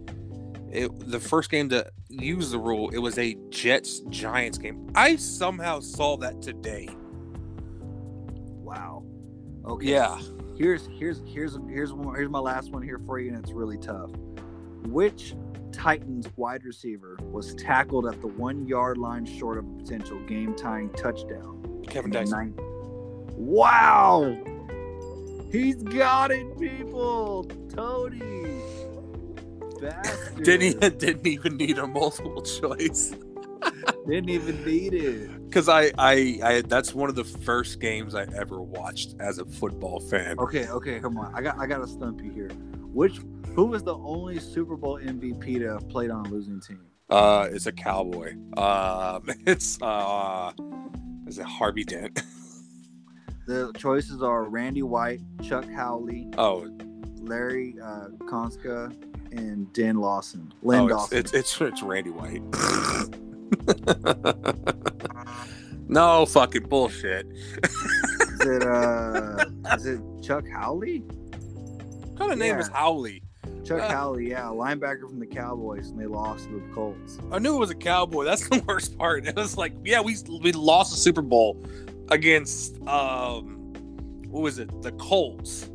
It, 0.73 1.11
the 1.11 1.21
first 1.21 1.51
game 1.51 1.69
to 1.69 1.91
use 2.09 2.51
the 2.51 2.59
rule, 2.59 2.89
it 2.89 2.97
was 2.97 3.19
a 3.19 3.37
Jets 3.51 4.01
Giants 4.09 4.57
game. 4.57 4.91
I 4.95 5.17
somehow 5.17 5.81
saw 5.81 6.17
that 6.17 6.41
today. 6.41 6.89
Wow. 8.63 9.05
Okay. 9.67 9.87
Yeah. 9.87 10.19
Here's 10.57 10.87
here's 10.87 11.21
here's 11.27 11.59
here's 11.69 11.93
one, 11.93 12.15
here's 12.15 12.31
my 12.31 12.39
last 12.39 12.73
one 12.73 12.81
here 12.81 12.99
for 13.05 13.19
you, 13.19 13.29
and 13.29 13.39
it's 13.39 13.53
really 13.53 13.77
tough. 13.77 14.11
Which 14.87 15.35
Titans 15.71 16.29
wide 16.37 16.65
receiver 16.65 17.19
was 17.21 17.55
tackled 17.57 18.07
at 18.07 18.23
the 18.23 18.29
one 18.29 18.67
yard 18.67 18.97
line 18.97 19.27
short 19.27 19.59
of 19.59 19.67
a 19.67 19.83
potential 19.83 20.19
game 20.21 20.55
tying 20.55 20.89
touchdown? 20.95 21.76
Kevin 21.97 22.11
Dyson. 22.11 22.55
Wow, 23.39 24.37
he's 25.51 25.83
got 25.83 26.31
it, 26.31 26.59
people. 26.61 27.45
Tony, 27.75 28.61
Bastard. 29.81 30.45
Didn't 30.45 30.83
he 30.83 30.91
didn't 30.91 31.27
even 31.27 31.57
need 31.57 31.79
a 31.79 31.87
multiple 31.87 32.43
choice. 32.43 33.15
Didn't 34.07 34.29
even 34.29 34.63
need 34.63 34.93
it. 34.93 35.47
Because 35.47 35.71
I, 35.71 35.91
I 35.97 36.39
I 36.43 36.63
that's 36.67 36.93
one 36.95 37.09
of 37.09 37.15
the 37.15 37.25
first 37.25 37.81
games 37.81 38.15
I 38.15 38.27
ever 38.37 38.61
watched 38.61 39.15
as 39.19 39.39
a 39.39 39.47
football 39.47 39.99
fan. 40.01 40.39
Okay, 40.39 40.69
okay, 40.69 41.01
come 41.01 41.17
on. 41.17 41.35
I 41.35 41.41
got 41.41 41.59
I 41.59 41.67
got 41.67 41.79
to 41.79 41.87
stump 41.87 42.23
you 42.23 42.31
here. 42.31 42.51
Which 42.93 43.21
who 43.55 43.65
was 43.65 43.83
the 43.83 43.97
only 43.97 44.39
Super 44.39 44.77
Bowl 44.77 44.99
MVP 45.01 45.61
to 45.61 45.73
have 45.73 45.89
played 45.89 46.11
on 46.11 46.27
a 46.27 46.29
losing 46.29 46.61
team? 46.61 46.83
Uh 47.09 47.49
it's 47.51 47.65
a 47.65 47.73
cowboy. 47.73 48.35
Um 48.59 49.31
it's 49.47 49.81
uh 49.81 50.53
is 51.27 51.39
it 51.39 51.47
Harvey 51.47 51.85
Dent? 51.85 52.21
The 53.47 53.71
choices 53.79 54.25
are 54.25 54.43
Randy 54.43 54.83
White, 54.83 55.21
Chuck 55.41 55.71
Howley, 55.71 56.27
Oh, 56.37 56.69
Larry 57.21 57.77
uh, 57.81 58.09
Konska, 58.29 58.93
and 59.31 59.73
Dan 59.73 59.99
Lawson. 59.99 60.53
Lynn 60.63 60.81
oh 60.81 60.87
it's, 60.87 60.93
Dawson. 60.97 61.19
it's 61.19 61.33
it's 61.33 61.61
it's 61.61 61.81
Randy 61.85 62.11
White. 62.11 62.43
no 65.89 66.27
fucking 66.27 66.65
bullshit. 66.65 67.25
Is 67.29 68.41
it 68.41 68.65
uh 68.65 69.45
is 69.77 69.87
it 69.87 70.01
Chuck 70.25 70.45
Howley? 70.49 70.99
What 70.99 72.19
kind 72.19 72.33
of 72.33 72.39
name 72.39 72.59
is 72.59 72.69
Yeah. 72.69 72.77
Howley? 72.77 73.23
Chuck 73.67 73.81
Uh. 73.83 73.89
Howley, 73.89 74.31
yeah, 74.31 74.45
linebacker 74.45 75.09
from 75.09 75.19
the 75.19 75.27
Cowboys, 75.27 75.89
and 75.89 75.99
they 76.01 76.07
lost 76.07 76.45
to 76.49 76.55
the 76.55 76.75
Colts. 76.75 77.19
I 77.33 77.39
knew 77.39 77.57
it 77.57 77.59
was 77.59 77.71
a 77.71 77.75
cowboy. 77.75 78.25
That's 78.25 78.49
the 78.49 78.63
worst 78.69 78.97
part. 78.97 79.27
It 79.27 79.35
was 79.37 79.57
like, 79.57 79.73
yeah, 79.85 80.01
we 80.01 80.17
we 80.43 80.53
lost 80.53 80.93
the 80.93 80.97
Super 80.99 81.23
Bowl 81.23 81.63
against 82.11 82.81
um 82.87 83.55
what 84.29 84.43
was 84.43 84.59
it? 84.59 84.83
The 84.83 84.93
Colts. 84.93 85.71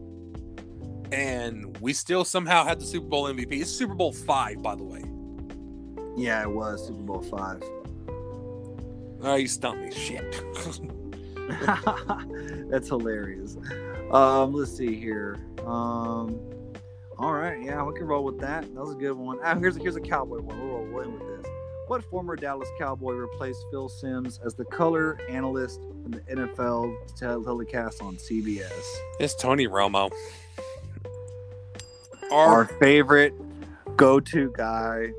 And 1.11 1.77
we 1.81 1.91
still 1.91 2.23
somehow 2.23 2.63
had 2.63 2.79
the 2.79 2.85
Super 2.85 3.07
Bowl 3.07 3.25
MVP. 3.25 3.59
It's 3.59 3.69
Super 3.69 3.93
Bowl 3.95 4.13
five, 4.13 4.61
by 4.61 4.75
the 4.75 4.83
way. 4.83 5.03
Yeah, 6.15 6.41
it 6.43 6.49
was 6.49 6.87
Super 6.87 7.01
Bowl 7.01 7.21
five. 7.21 7.61
Oh, 9.23 9.35
you 9.39 9.47
stumped 9.47 9.83
me. 9.83 9.91
Shit. 9.91 10.41
That's 12.69 12.87
hilarious. 12.87 13.57
Um, 14.11 14.53
let's 14.53 14.71
see 14.75 14.95
here. 14.95 15.37
Um, 15.65 16.39
all 17.21 17.33
right, 17.33 17.61
yeah, 17.61 17.83
we 17.83 17.93
can 17.93 18.07
roll 18.07 18.23
with 18.23 18.39
that. 18.39 18.63
That 18.63 18.81
was 18.81 18.95
a 18.95 18.97
good 18.97 19.13
one. 19.13 19.37
Ah, 19.43 19.53
here's 19.55 19.75
here's 19.77 19.95
a 19.95 20.01
cowboy 20.01 20.39
one. 20.39 20.57
We'll 20.57 20.67
roll 20.69 20.87
we'll 20.91 21.11
with 21.11 21.43
this. 21.43 21.51
What 21.85 22.03
former 22.05 22.35
Dallas 22.35 22.69
Cowboy 22.79 23.13
replaced 23.13 23.65
Phil 23.69 23.89
Simms 23.89 24.39
as 24.43 24.55
the 24.55 24.65
color 24.65 25.19
analyst 25.29 25.81
in 26.05 26.11
the 26.11 26.19
NFL 26.21 26.95
telecast 27.17 28.01
on 28.01 28.15
CBS? 28.15 28.71
it's 29.19 29.35
Tony 29.35 29.67
Romo. 29.67 30.09
Our 32.31 32.47
Our 32.47 32.65
favorite 32.79 33.35
go-to 33.97 34.51
guy, 34.57 35.11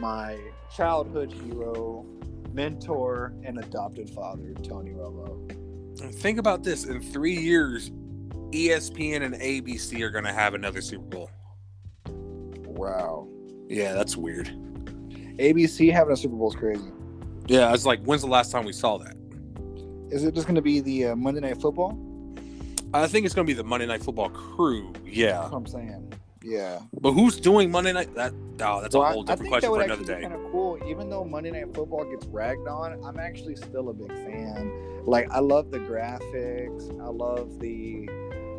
my 0.00 0.38
childhood 0.76 1.32
hero, 1.32 2.06
mentor, 2.52 3.32
and 3.42 3.58
adopted 3.58 4.08
father, 4.10 4.54
Tony 4.62 4.92
Romo. 4.92 6.14
think 6.20 6.38
about 6.38 6.62
this. 6.62 6.84
In 6.84 7.00
three 7.00 7.36
years, 7.36 7.90
ESPN 8.52 9.22
and 9.22 9.34
ABC 9.34 10.02
are 10.02 10.10
gonna 10.10 10.32
have 10.32 10.54
another 10.54 10.80
Super 10.80 11.04
Bowl. 11.04 11.30
Wow. 12.78 13.28
Yeah, 13.68 13.92
that's 13.92 14.16
weird. 14.16 14.48
ABC 15.38 15.92
having 15.92 16.12
a 16.12 16.16
Super 16.16 16.36
Bowl 16.36 16.48
is 16.48 16.56
crazy. 16.56 16.90
Yeah, 17.46 17.68
I 17.68 17.72
was 17.72 17.86
like 17.86 18.02
when's 18.04 18.22
the 18.22 18.28
last 18.28 18.50
time 18.50 18.64
we 18.64 18.72
saw 18.72 18.98
that? 18.98 19.16
Is 20.10 20.24
it 20.24 20.34
just 20.34 20.46
going 20.46 20.54
to 20.56 20.62
be 20.62 20.80
the 20.80 21.06
uh, 21.06 21.16
Monday 21.16 21.40
Night 21.40 21.60
Football? 21.60 21.98
I 22.94 23.06
think 23.06 23.26
it's 23.26 23.34
gonna 23.34 23.46
be 23.46 23.52
the 23.52 23.64
Monday 23.64 23.86
Night 23.86 24.02
Football 24.02 24.30
crew. 24.30 24.92
Yeah. 25.04 25.32
That's 25.40 25.50
what 25.52 25.58
I'm 25.58 25.66
saying. 25.66 26.12
Yeah. 26.42 26.78
But 27.00 27.12
who's 27.12 27.38
doing 27.38 27.70
Monday 27.70 27.92
night? 27.92 28.14
That 28.14 28.32
oh, 28.62 28.80
that's 28.80 28.94
Well, 28.94 29.02
a 29.04 29.12
whole 29.12 29.22
I 29.22 29.26
different 29.32 29.50
question 29.50 29.70
for 29.70 29.82
another 29.82 30.04
day. 30.04 30.22
kind 30.22 30.32
of 30.32 30.50
cool. 30.50 30.78
Even 30.88 31.10
though 31.10 31.24
Monday 31.24 31.50
Night 31.50 31.74
Football 31.74 32.04
gets 32.10 32.26
ragged 32.26 32.66
on, 32.66 33.04
I'm 33.04 33.18
actually 33.18 33.56
still 33.56 33.90
a 33.90 33.92
big 33.92 34.08
fan. 34.08 35.02
Like, 35.04 35.30
I 35.30 35.40
love 35.40 35.70
the 35.70 35.78
graphics. 35.80 36.90
I 37.00 37.08
love 37.08 37.58
the, 37.60 38.08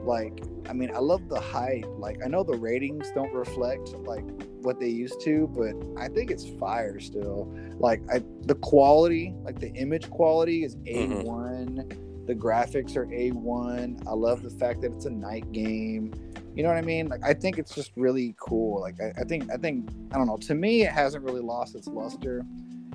like, 0.04 0.44
I 0.68 0.74
mean, 0.74 0.92
I 0.94 1.00
love 1.00 1.28
the 1.30 1.40
hype. 1.40 1.86
Like, 1.98 2.20
I 2.24 2.28
know 2.28 2.44
the 2.44 2.58
ratings 2.58 3.10
don't 3.12 3.34
reflect 3.34 3.90
like 4.06 4.24
what 4.62 4.80
they 4.80 4.90
used 4.90 5.22
to, 5.22 5.48
but 5.48 5.74
I 6.02 6.08
think 6.10 6.32
it's 6.32 6.48
fire 6.60 7.00
still. 7.00 7.52
Like, 7.80 8.02
I 8.12 8.22
the 8.46 8.56
quality, 8.56 9.34
like 9.44 9.60
the 9.60 9.72
image 9.74 10.10
quality, 10.10 10.64
is 10.64 10.76
a 10.86 11.08
Mhm. 11.08 11.24
one. 11.24 11.90
The 12.26 12.36
graphics 12.36 12.96
are 12.96 13.12
a 13.12 13.32
one. 13.32 14.00
I 14.06 14.14
love 14.14 14.44
the 14.44 14.52
fact 14.52 14.82
that 14.82 14.92
it's 14.92 15.06
a 15.06 15.10
night 15.10 15.52
game. 15.52 16.14
You 16.56 16.64
know 16.64 16.70
what 16.70 16.78
I 16.78 16.82
mean? 16.82 17.08
Like 17.08 17.24
I 17.24 17.34
think 17.34 17.58
it's 17.58 17.74
just 17.74 17.92
really 17.96 18.36
cool. 18.40 18.82
Like 18.82 19.00
I, 19.02 19.22
I 19.22 19.24
think 19.24 19.50
I 19.52 19.58
think 19.58 19.90
I 20.12 20.18
don't 20.18 20.28
know. 20.28 20.38
To 20.38 20.56
me, 20.56 20.84
it 20.84 20.92
hasn't 20.92 21.24
really 21.24 21.42
lost 21.42 21.76
its 21.76 21.88
luster. 21.88 22.46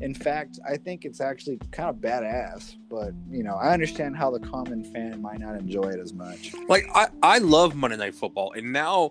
In 0.00 0.14
fact, 0.14 0.58
I 0.68 0.76
think 0.76 1.04
it's 1.04 1.20
actually 1.20 1.58
kind 1.70 1.88
of 1.88 1.96
badass. 1.96 2.76
But 2.88 3.12
you 3.30 3.42
know, 3.42 3.54
I 3.54 3.72
understand 3.72 4.16
how 4.16 4.30
the 4.30 4.40
common 4.40 4.84
fan 4.92 5.20
might 5.22 5.40
not 5.40 5.56
enjoy 5.56 5.90
it 5.90 6.00
as 6.00 6.12
much. 6.12 6.52
Like 6.68 6.86
I, 6.94 7.08
I 7.22 7.38
love 7.38 7.74
Monday 7.74 7.96
Night 7.96 8.14
Football, 8.14 8.52
and 8.52 8.72
now 8.72 9.10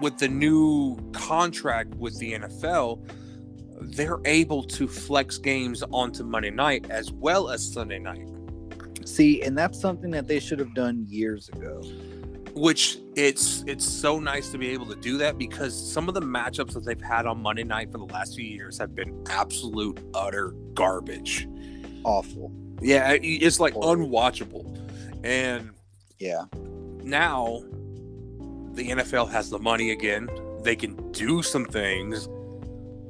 with 0.00 0.18
the 0.18 0.28
new 0.28 0.96
contract 1.12 1.94
with 1.96 2.18
the 2.18 2.32
NFL, 2.32 3.06
they're 3.80 4.20
able 4.24 4.62
to 4.62 4.86
flex 4.86 5.38
games 5.38 5.82
onto 5.92 6.24
Monday 6.24 6.50
night 6.50 6.90
as 6.90 7.12
well 7.12 7.50
as 7.50 7.72
Sunday 7.72 7.98
night, 7.98 8.26
See, 9.10 9.42
and 9.42 9.56
that's 9.56 9.80
something 9.80 10.10
that 10.10 10.28
they 10.28 10.38
should 10.38 10.58
have 10.58 10.74
done 10.74 11.04
years 11.08 11.48
ago. 11.48 11.82
Which 12.54 12.98
it's 13.16 13.62
it's 13.66 13.84
so 13.84 14.18
nice 14.18 14.50
to 14.50 14.58
be 14.58 14.70
able 14.70 14.86
to 14.86 14.94
do 14.96 15.18
that 15.18 15.38
because 15.38 15.74
some 15.92 16.08
of 16.08 16.14
the 16.14 16.20
matchups 16.20 16.72
that 16.74 16.84
they've 16.84 17.00
had 17.00 17.26
on 17.26 17.42
Monday 17.42 17.64
night 17.64 17.90
for 17.92 17.98
the 17.98 18.04
last 18.06 18.34
few 18.36 18.44
years 18.44 18.78
have 18.78 18.94
been 18.94 19.24
absolute 19.30 19.98
utter 20.14 20.54
garbage. 20.74 21.48
Awful. 22.04 22.52
Yeah, 22.80 23.16
it's 23.20 23.60
like 23.60 23.74
Horrible. 23.74 24.08
unwatchable, 24.08 24.78
and 25.24 25.70
Yeah. 26.18 26.44
now 27.02 27.62
the 28.74 28.88
NFL 28.90 29.26
has 29.30 29.50
the 29.50 29.58
money 29.58 29.90
again. 29.90 30.28
They 30.62 30.76
can 30.76 31.10
do 31.12 31.42
some 31.42 31.64
things. 31.66 32.28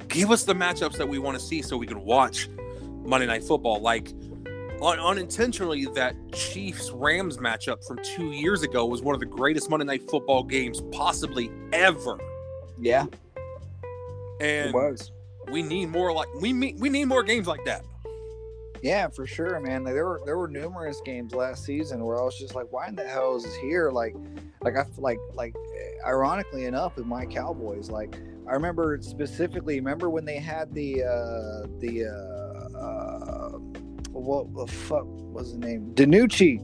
Give 0.07 0.31
us 0.31 0.43
the 0.43 0.53
matchups 0.53 0.97
that 0.97 1.07
we 1.07 1.19
want 1.19 1.39
to 1.39 1.43
see 1.43 1.61
so 1.61 1.77
we 1.77 1.87
can 1.87 2.03
watch 2.03 2.49
Monday 3.05 3.27
Night 3.27 3.43
Football. 3.43 3.79
Like 3.81 4.11
un- 4.81 4.99
unintentionally, 4.99 5.85
that 5.93 6.15
Chiefs 6.33 6.91
Rams 6.91 7.37
matchup 7.37 7.85
from 7.85 7.99
two 8.03 8.31
years 8.31 8.63
ago 8.63 8.85
was 8.85 9.01
one 9.01 9.13
of 9.13 9.19
the 9.19 9.25
greatest 9.25 9.69
Monday 9.69 9.85
Night 9.85 10.09
Football 10.09 10.43
games 10.43 10.81
possibly 10.91 11.51
ever. 11.73 12.19
Yeah. 12.79 13.05
And 14.39 14.73
was. 14.73 15.11
we 15.51 15.61
need 15.61 15.89
more 15.89 16.11
like 16.11 16.33
we 16.35 16.51
me- 16.51 16.75
we 16.79 16.89
need 16.89 17.05
more 17.05 17.23
games 17.23 17.47
like 17.47 17.63
that. 17.65 17.83
Yeah, 18.81 19.07
for 19.09 19.27
sure, 19.27 19.59
man. 19.59 19.83
Like, 19.83 19.93
there 19.93 20.05
were 20.05 20.21
there 20.25 20.37
were 20.37 20.47
numerous 20.47 20.99
games 21.05 21.35
last 21.35 21.63
season 21.63 22.03
where 22.03 22.19
I 22.19 22.23
was 22.23 22.37
just 22.37 22.55
like, 22.55 22.65
why 22.71 22.87
in 22.87 22.95
the 22.95 23.07
hell 23.07 23.35
is 23.35 23.43
this 23.43 23.55
here? 23.55 23.91
Like, 23.91 24.15
like 24.63 24.75
I 24.75 24.85
like 24.97 25.19
like 25.33 25.53
ironically 26.05 26.65
enough 26.65 26.95
with 26.95 27.05
my 27.05 27.25
Cowboys, 27.25 27.91
like 27.91 28.17
I 28.47 28.53
remember 28.53 28.97
specifically, 29.01 29.75
remember 29.75 30.09
when 30.09 30.25
they 30.25 30.39
had 30.39 30.73
the 30.73 31.03
uh 31.03 31.67
the 31.79 32.05
uh, 32.07 32.77
uh 32.77 33.59
what 34.13 34.53
the 34.55 34.67
fuck 34.71 35.05
was 35.05 35.53
the 35.53 35.59
name? 35.59 35.91
DiNucci. 35.95 36.59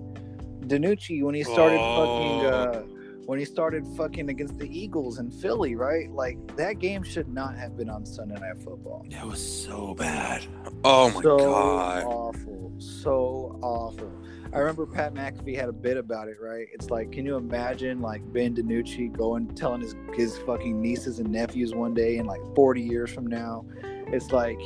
DiNucci 0.67 1.23
when 1.23 1.35
he 1.35 1.43
started 1.43 1.77
fucking 1.77 2.45
Oh. 2.45 2.49
uh 2.49 2.83
when 3.25 3.37
he 3.39 3.43
started 3.43 3.85
fucking 3.97 4.29
against 4.29 4.57
the 4.57 4.67
Eagles 4.69 5.19
in 5.19 5.29
Philly, 5.29 5.75
right? 5.75 6.09
Like 6.11 6.37
that 6.55 6.79
game 6.79 7.03
should 7.03 7.27
not 7.27 7.57
have 7.57 7.75
been 7.75 7.89
on 7.89 8.05
Sunday 8.05 8.35
Night 8.39 8.57
Football 8.63 9.05
That 9.09 9.25
was 9.27 9.41
so 9.65 9.93
bad. 9.95 10.45
Oh 10.85 11.11
my 11.11 11.21
so 11.21 11.37
god. 11.37 12.03
awful, 12.05 12.71
so 12.79 13.59
awful. 13.61 14.09
I 14.53 14.59
remember 14.59 14.85
Pat 14.85 15.13
McAfee 15.13 15.57
had 15.57 15.67
a 15.67 15.73
bit 15.73 15.97
about 15.97 16.29
it, 16.29 16.37
right? 16.41 16.67
It's 16.73 16.89
like, 16.89 17.11
can 17.11 17.25
you 17.25 17.35
imagine 17.35 17.99
like 18.01 18.21
Ben 18.31 18.55
DiNucci 18.55 19.11
going 19.11 19.49
telling 19.55 19.81
his 19.81 19.93
his 20.15 20.37
fucking 20.39 20.81
nieces 20.81 21.19
and 21.19 21.29
nephews 21.29 21.73
one 21.75 21.93
day 21.93 22.17
in 22.17 22.25
like 22.25 22.39
40 22.55 22.81
years 22.81 23.11
from 23.11 23.27
now? 23.27 23.65
It's 23.83 24.31
like, 24.31 24.59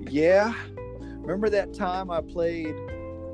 yeah, 0.00 0.52
remember 1.30 1.50
that 1.50 1.72
time 1.72 2.10
I 2.10 2.20
played 2.20 2.74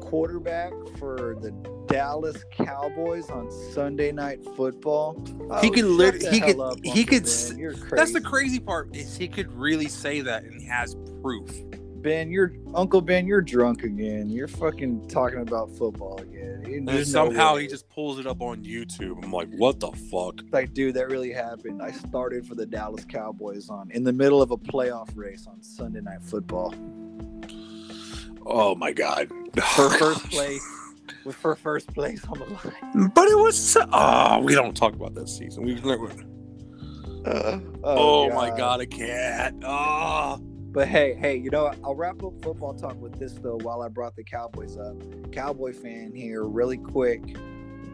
quarterback 0.00 0.72
for 0.98 1.36
the 1.40 1.50
Dallas 1.86 2.44
Cowboys 2.52 3.30
on 3.30 3.50
Sunday 3.72 4.12
Night 4.12 4.40
Football? 4.56 5.20
He 5.60 5.68
Oh, 5.68 5.70
could 5.70 5.84
literally, 5.84 6.28
he 6.30 6.40
could- 6.40 6.84
he 6.84 7.04
could 7.04 7.22
Ben. 7.22 7.28
s- 7.30 7.54
You're 7.56 7.74
That's 7.74 8.12
the 8.12 8.20
crazy. 8.20 8.60
part 8.60 8.94
is 8.94 9.16
he 9.16 9.28
could 9.28 9.50
really 9.52 9.88
say 9.88 10.20
that 10.20 10.44
and 10.44 10.60
he 10.60 10.66
has 10.66 10.96
proof. 11.22 11.50
Ben, 12.02 12.30
you're 12.30 12.52
Uncle 12.74 13.00
Ben, 13.00 13.26
you're 13.26 13.40
drunk 13.42 13.82
again. 13.82 14.28
You're 14.30 14.46
fucking 14.46 15.08
talking 15.08 15.40
about 15.40 15.70
football 15.76 16.18
again. 16.20 16.62
And 16.66 16.86
There's 16.86 17.12
no 17.12 17.24
somehow 17.26 17.56
he 17.56 17.66
just 17.66 17.88
pulls 17.88 18.20
it 18.20 18.26
up 18.26 18.40
on 18.40 18.62
YouTube. 18.64 19.24
I'm 19.24 19.32
like, 19.32 19.48
what 19.56 19.80
the 19.80 19.90
fuck? 19.90 20.40
like, 20.52 20.72
dude, 20.72 20.94
that 20.94 21.08
really 21.08 21.32
happened. 21.32 21.82
I 21.82 21.90
started 21.90 22.46
for 22.46 22.54
the 22.54 22.66
Dallas 22.66 23.04
Cowboys 23.04 23.68
on 23.70 23.90
in 23.90 24.04
the 24.04 24.12
middle 24.12 24.40
of 24.42 24.50
a 24.52 24.56
playoff 24.56 25.08
race 25.16 25.46
on 25.48 25.60
Sunday 25.62 26.00
Night 26.00 26.22
Football 26.22 26.74
Oh 28.46 28.74
my 28.74 28.92
god. 28.92 29.30
Her 29.56 29.88
first 29.98 30.30
place. 30.30 30.62
With 31.24 31.36
her 31.42 31.56
first 31.56 31.92
place 31.92 32.24
on 32.26 32.38
the 32.38 32.44
line. 32.46 33.10
But 33.14 33.28
it 33.28 33.36
was 33.36 33.56
so- 33.58 33.88
oh, 33.92 34.40
we 34.40 34.54
don't 34.54 34.76
talk 34.76 34.94
about 34.94 35.14
that 35.14 35.28
season. 35.28 35.64
We've 35.64 35.84
never. 35.84 36.06
Uh, 37.24 37.58
oh, 37.82 38.30
oh, 38.30 38.30
my 38.30 38.56
god, 38.56 38.80
I 38.80 38.86
can't. 38.86 39.62
Oh. 39.66 40.38
But 40.40 40.86
hey, 40.86 41.14
hey, 41.14 41.36
you 41.36 41.50
know. 41.50 41.72
I'll 41.82 41.94
wrap 41.96 42.22
up 42.22 42.34
football 42.42 42.74
talk 42.74 43.00
with 43.00 43.18
this 43.18 43.32
though. 43.32 43.58
While 43.62 43.82
I 43.82 43.88
brought 43.88 44.14
the 44.14 44.22
Cowboys 44.22 44.76
up, 44.76 44.96
Cowboy 45.32 45.72
fan 45.72 46.12
here, 46.14 46.44
really 46.44 46.76
quick. 46.76 47.36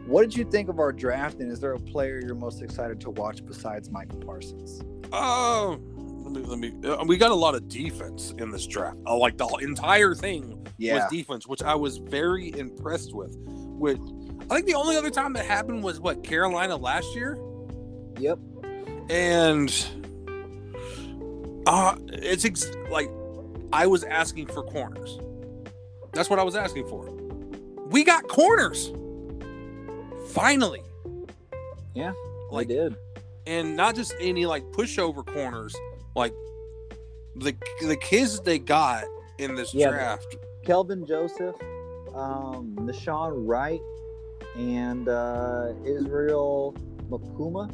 What 0.06 0.22
did 0.22 0.36
you 0.36 0.44
think 0.44 0.68
of 0.68 0.80
our 0.80 0.92
draft? 0.92 1.38
And 1.38 1.50
is 1.50 1.60
there 1.60 1.72
a 1.72 1.78
player 1.78 2.20
you're 2.22 2.34
most 2.34 2.60
excited 2.60 3.00
to 3.02 3.10
watch 3.10 3.46
besides 3.46 3.88
Michael 3.88 4.18
Parsons? 4.18 4.82
Oh, 5.12 5.80
let 6.40 6.58
me. 6.58 6.72
Uh, 6.84 7.04
we 7.06 7.16
got 7.16 7.30
a 7.30 7.34
lot 7.34 7.54
of 7.54 7.68
defense 7.68 8.34
in 8.38 8.50
this 8.50 8.66
draft. 8.66 8.96
Uh, 9.06 9.16
like 9.16 9.36
the 9.36 9.46
entire 9.62 10.14
thing 10.14 10.66
was 10.78 11.10
defense, 11.10 11.46
which 11.46 11.62
I 11.62 11.74
was 11.74 11.98
very 11.98 12.56
impressed 12.58 13.14
with. 13.14 13.36
With 13.38 13.98
I 14.50 14.54
think 14.56 14.66
the 14.66 14.74
only 14.74 14.96
other 14.96 15.10
time 15.10 15.32
that 15.34 15.46
happened 15.46 15.82
was 15.84 16.00
what 16.00 16.22
Carolina 16.24 16.76
last 16.76 17.14
year, 17.14 17.38
Yep. 18.18 18.38
and 19.10 19.86
uh 21.66 21.96
it's 22.08 22.44
ex- 22.44 22.70
like 22.90 23.10
I 23.72 23.86
was 23.86 24.04
asking 24.04 24.46
for 24.48 24.62
corners. 24.62 25.18
That's 26.12 26.28
what 26.28 26.38
I 26.38 26.42
was 26.42 26.56
asking 26.56 26.86
for. 26.88 27.08
We 27.88 28.04
got 28.04 28.26
corners. 28.28 28.92
Finally. 30.30 30.82
Yeah, 31.94 32.12
Like 32.50 32.66
I 32.66 32.72
did. 32.74 32.96
and 33.46 33.76
not 33.76 33.94
just 33.94 34.14
any 34.20 34.46
like 34.46 34.64
pushover 34.72 35.26
corners, 35.26 35.74
like 36.14 36.34
the 37.36 37.54
the 37.86 37.96
kids 37.96 38.40
they 38.40 38.58
got 38.58 39.04
in 39.38 39.54
this 39.54 39.72
Yeah. 39.74 39.90
draft. 39.90 40.36
Kelvin 40.64 41.04
Joseph, 41.06 41.56
um, 42.14 42.76
Nahshon 42.80 43.46
Wright, 43.46 43.80
and 44.56 45.08
uh, 45.08 45.72
Israel 45.84 46.74
Mukuamu. 47.08 47.70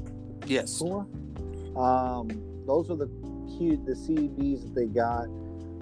Yes. 0.46 0.80
Mukuamu. 0.82 1.76
Um, 1.76 2.28
those 2.66 2.90
are 2.90 2.96
the 2.96 3.08
cute 3.58 3.84
the 3.84 3.92
CBs 3.94 4.62
that 4.62 4.74
they 4.74 4.86
got. 4.86 5.26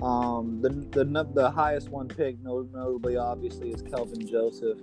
Um, 0.03 0.61
the 0.61 0.69
the 1.05 1.25
the 1.35 1.51
highest 1.51 1.89
one 1.89 2.07
picked, 2.09 2.45
notably, 2.45 3.17
obviously, 3.17 3.71
is 3.71 3.81
Kelvin 3.83 4.27
Joseph. 4.27 4.79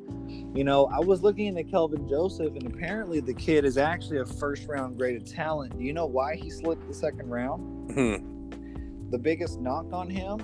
You 0.56 0.64
know, 0.64 0.86
I 0.88 1.00
was 1.00 1.22
looking 1.22 1.48
into 1.48 1.64
Kelvin 1.64 2.08
Joseph, 2.10 2.56
and 2.56 2.66
apparently 2.66 3.20
the 3.20 3.34
kid 3.34 3.64
is 3.64 3.78
actually 3.78 4.20
a 4.20 4.26
first 4.26 4.68
round 4.68 4.98
graded 4.98 5.28
talent. 5.28 5.78
Do 5.78 5.84
you 5.84 5.94
know 5.94 6.08
why 6.08 6.36
he 6.36 6.50
slipped 6.50 6.88
the 6.88 6.94
second 6.94 7.30
round? 7.30 7.92
Hmm. 7.94 9.10
the 9.12 9.20
biggest 9.20 9.60
knock 9.60 9.86
on 9.94 10.10
him 10.10 10.40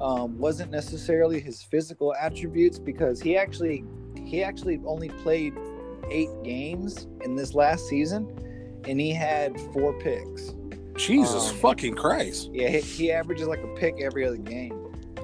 um, 0.00 0.38
wasn't 0.38 0.70
necessarily 0.70 1.40
his 1.40 1.62
physical 1.62 2.14
attributes 2.14 2.78
because 2.78 3.20
he 3.20 3.36
actually 3.36 3.84
he 4.24 4.42
actually 4.42 4.80
only 4.84 5.08
played 5.08 5.54
eight 6.10 6.30
games 6.42 7.06
in 7.22 7.36
this 7.36 7.54
last 7.54 7.88
season 7.88 8.28
and 8.86 9.00
he 9.00 9.12
had 9.12 9.58
four 9.72 9.98
picks 10.00 10.54
Jesus 11.06 11.50
Um, 11.50 11.56
fucking 11.56 11.94
Christ. 11.94 12.50
yeah 12.52 12.68
he, 12.68 12.80
he 12.80 13.12
averages 13.12 13.46
like 13.48 13.62
a 13.62 13.74
pick 13.74 14.00
every 14.00 14.26
other 14.26 14.36
game 14.36 14.74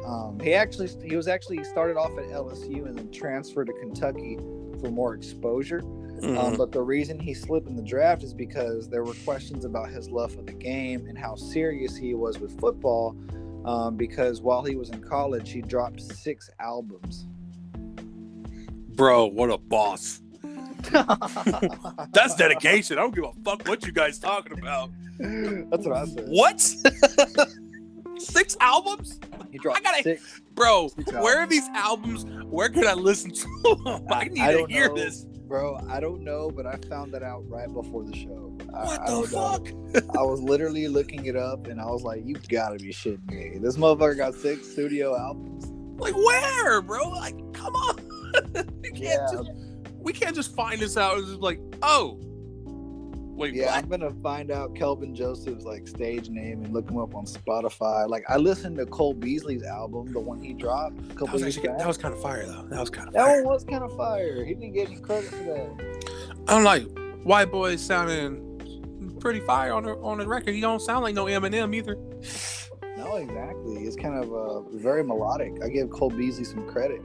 um, 0.07 0.39
he 0.41 0.55
actually 0.55 0.89
he 1.09 1.17
was 1.17 1.27
actually 1.29 1.57
he 1.59 1.65
started 1.65 1.97
off 1.97 2.11
at 2.19 2.25
lsu 2.31 2.87
and 2.87 2.97
then 2.99 3.11
transferred 3.11 3.67
to 3.67 3.73
kentucky 3.75 4.37
for 4.81 4.91
more 4.91 5.15
exposure 5.15 5.81
Mhm. 5.83 6.39
um, 6.39 6.57
but 6.57 6.73
the 6.73 6.81
reason 6.81 7.19
he 7.21 7.35
slipped 7.35 7.69
in 7.69 7.77
the 7.77 7.83
draft 7.83 8.23
is 8.23 8.33
because 8.33 8.89
there 8.89 9.05
were 9.05 9.13
questions 9.27 9.67
about 9.67 9.91
his 9.91 10.09
love 10.09 10.33
for 10.35 10.41
the 10.41 10.53
game 10.55 11.05
and 11.07 11.19
how 11.19 11.35
serious 11.35 11.95
he 11.95 12.15
was 12.15 12.39
with 12.39 12.59
football. 12.59 13.15
Um, 13.67 13.97
because 13.99 14.41
while 14.41 14.65
he 14.65 14.77
was 14.77 14.89
in 14.89 15.03
college, 15.03 15.51
he 15.53 15.61
dropped 15.61 16.01
six 16.01 16.49
albums. 16.59 17.27
Bro, 18.97 19.27
what 19.27 19.51
a 19.51 19.59
boss. 19.59 20.23
That's 22.13 22.35
dedication. 22.37 22.97
I 22.97 23.03
don't 23.03 23.15
give 23.15 23.25
a 23.25 23.33
fuck 23.45 23.67
what 23.69 23.85
you 23.85 23.93
guys 23.93 24.19
talking 24.19 24.59
about. 24.59 24.91
That's 25.19 25.87
what 25.87 25.97
I 25.97 26.05
said. 26.07 26.25
What? 26.29 26.61
Six 28.19 28.57
albums? 28.61 29.21
He 29.53 29.59
dropped 29.59 29.79
I 29.79 29.83
gotta- 29.83 30.03
six. 30.03 30.41
Bro, 30.55 30.89
Six 30.89 31.13
where 31.13 31.39
are 31.41 31.47
these 31.47 31.69
albums? 31.75 32.25
Where 32.47 32.69
can 32.71 32.87
I 32.87 32.95
listen 32.95 33.31
to 33.33 33.81
them? 33.85 34.07
I 34.11 34.25
need 34.25 34.41
I 34.41 34.53
to 34.53 34.67
hear 34.69 34.89
know. 34.89 34.95
this. 34.97 35.27
Bro, 35.47 35.79
I 35.89 36.01
don't 36.01 36.23
know, 36.23 36.51
but 36.51 36.67
I 36.67 36.77
found 36.89 37.13
that 37.13 37.23
out 37.23 37.45
right 37.49 37.73
before 37.73 38.05
the 38.05 38.17
show. 38.17 38.57
I- 38.75 38.85
What 38.85 39.01
I, 39.01 39.21
the 39.21 39.27
fuck? 39.29 40.17
I 40.19 40.23
was 40.23 40.41
literally 40.41 40.89
looking 40.89 41.27
it 41.27 41.37
up, 41.37 41.67
and 41.67 41.81
I 41.81 41.87
was 41.87 42.03
like, 42.03 42.23
"You 42.25 42.35
gotta 42.49 42.77
be 42.79 42.93
shitting 42.93 43.31
me! 43.31 43.59
This 43.61 43.77
motherfucker 43.77 44.17
got 44.17 44.35
six 44.35 44.67
studio 44.67 45.17
albums." 45.17 45.67
Like 46.01 46.17
where, 46.17 46.81
bro? 46.83 47.09
Like, 47.11 47.37
come 47.53 47.75
on. 47.77 47.97
we 48.83 48.91
can't 48.91 49.03
Yeah. 49.03 49.27
just 49.33 49.51
we 49.99 50.13
can't 50.13 50.35
just 50.35 50.55
find 50.55 50.81
this 50.81 50.97
out 50.97 51.19
and 51.19 51.27
just 51.27 51.41
like, 51.41 51.61
oh. 51.83 52.19
Wait, 53.37 53.55
Yeah, 53.55 53.67
what? 53.67 53.75
I'm 53.85 53.89
gonna 53.89 54.11
find 54.23 54.51
out 54.51 54.75
Kelvin 54.75 55.15
Joseph's 55.15 55.65
like 55.65 55.87
stage 55.87 56.31
name 56.31 56.65
and 56.65 56.73
look 56.73 56.89
him 56.91 56.99
up 56.99 57.15
on 57.15 57.27
Spotify. 57.27 58.09
Like 58.09 58.25
I 58.29 58.37
listened 58.39 58.77
to 58.79 58.87
Cole 58.87 59.13
Beasley's 59.15 59.63
album, 59.63 60.11
the 60.13 60.21
one 60.21 60.43
he 60.43 60.55
dropped 60.55 60.99
a 60.99 61.03
That 61.03 61.17
couple 61.17 61.33
was, 61.35 61.43
years 61.43 61.57
actually, 61.59 61.69
back. 61.69 61.79
that 61.79 61.87
was 61.87 61.99
kind 61.99 62.15
of 62.15 62.23
fire 62.23 62.47
though. 62.47 62.63
That 62.69 62.81
was 62.81 62.89
kind 62.91 63.09
of 63.09 63.15
That 63.15 63.27
fire. 63.27 63.45
one 63.45 63.55
was 63.55 63.65
kind 63.65 63.85
of 63.85 63.95
fire. 63.97 64.43
He 64.45 64.55
didn't 64.55 64.73
get 64.73 64.89
any 64.89 65.01
credit 65.01 65.31
for 65.31 65.37
that. 65.45 66.43
I'm 66.49 66.65
like, 66.65 66.87
white 67.25 67.51
boy 67.51 67.77
sounding 67.77 68.43
pretty 69.21 69.41
fire 69.41 69.73
on 69.75 69.85
the 69.85 69.97
on 69.99 70.19
the 70.19 70.27
record. 70.27 70.53
You 70.55 70.63
don't 70.63 70.81
sound 70.81 71.03
like 71.05 71.15
no 71.15 71.27
Eminem 71.27 71.75
either. 71.75 71.97
No, 72.97 73.17
exactly. 73.17 73.85
It's 73.85 73.97
kind 73.97 74.23
of 74.25 74.33
uh, 74.33 74.61
very 74.79 75.05
melodic. 75.05 75.63
I 75.63 75.69
give 75.69 75.91
Cole 75.91 76.09
Beasley 76.11 76.45
some 76.45 76.67
credit. 76.67 77.05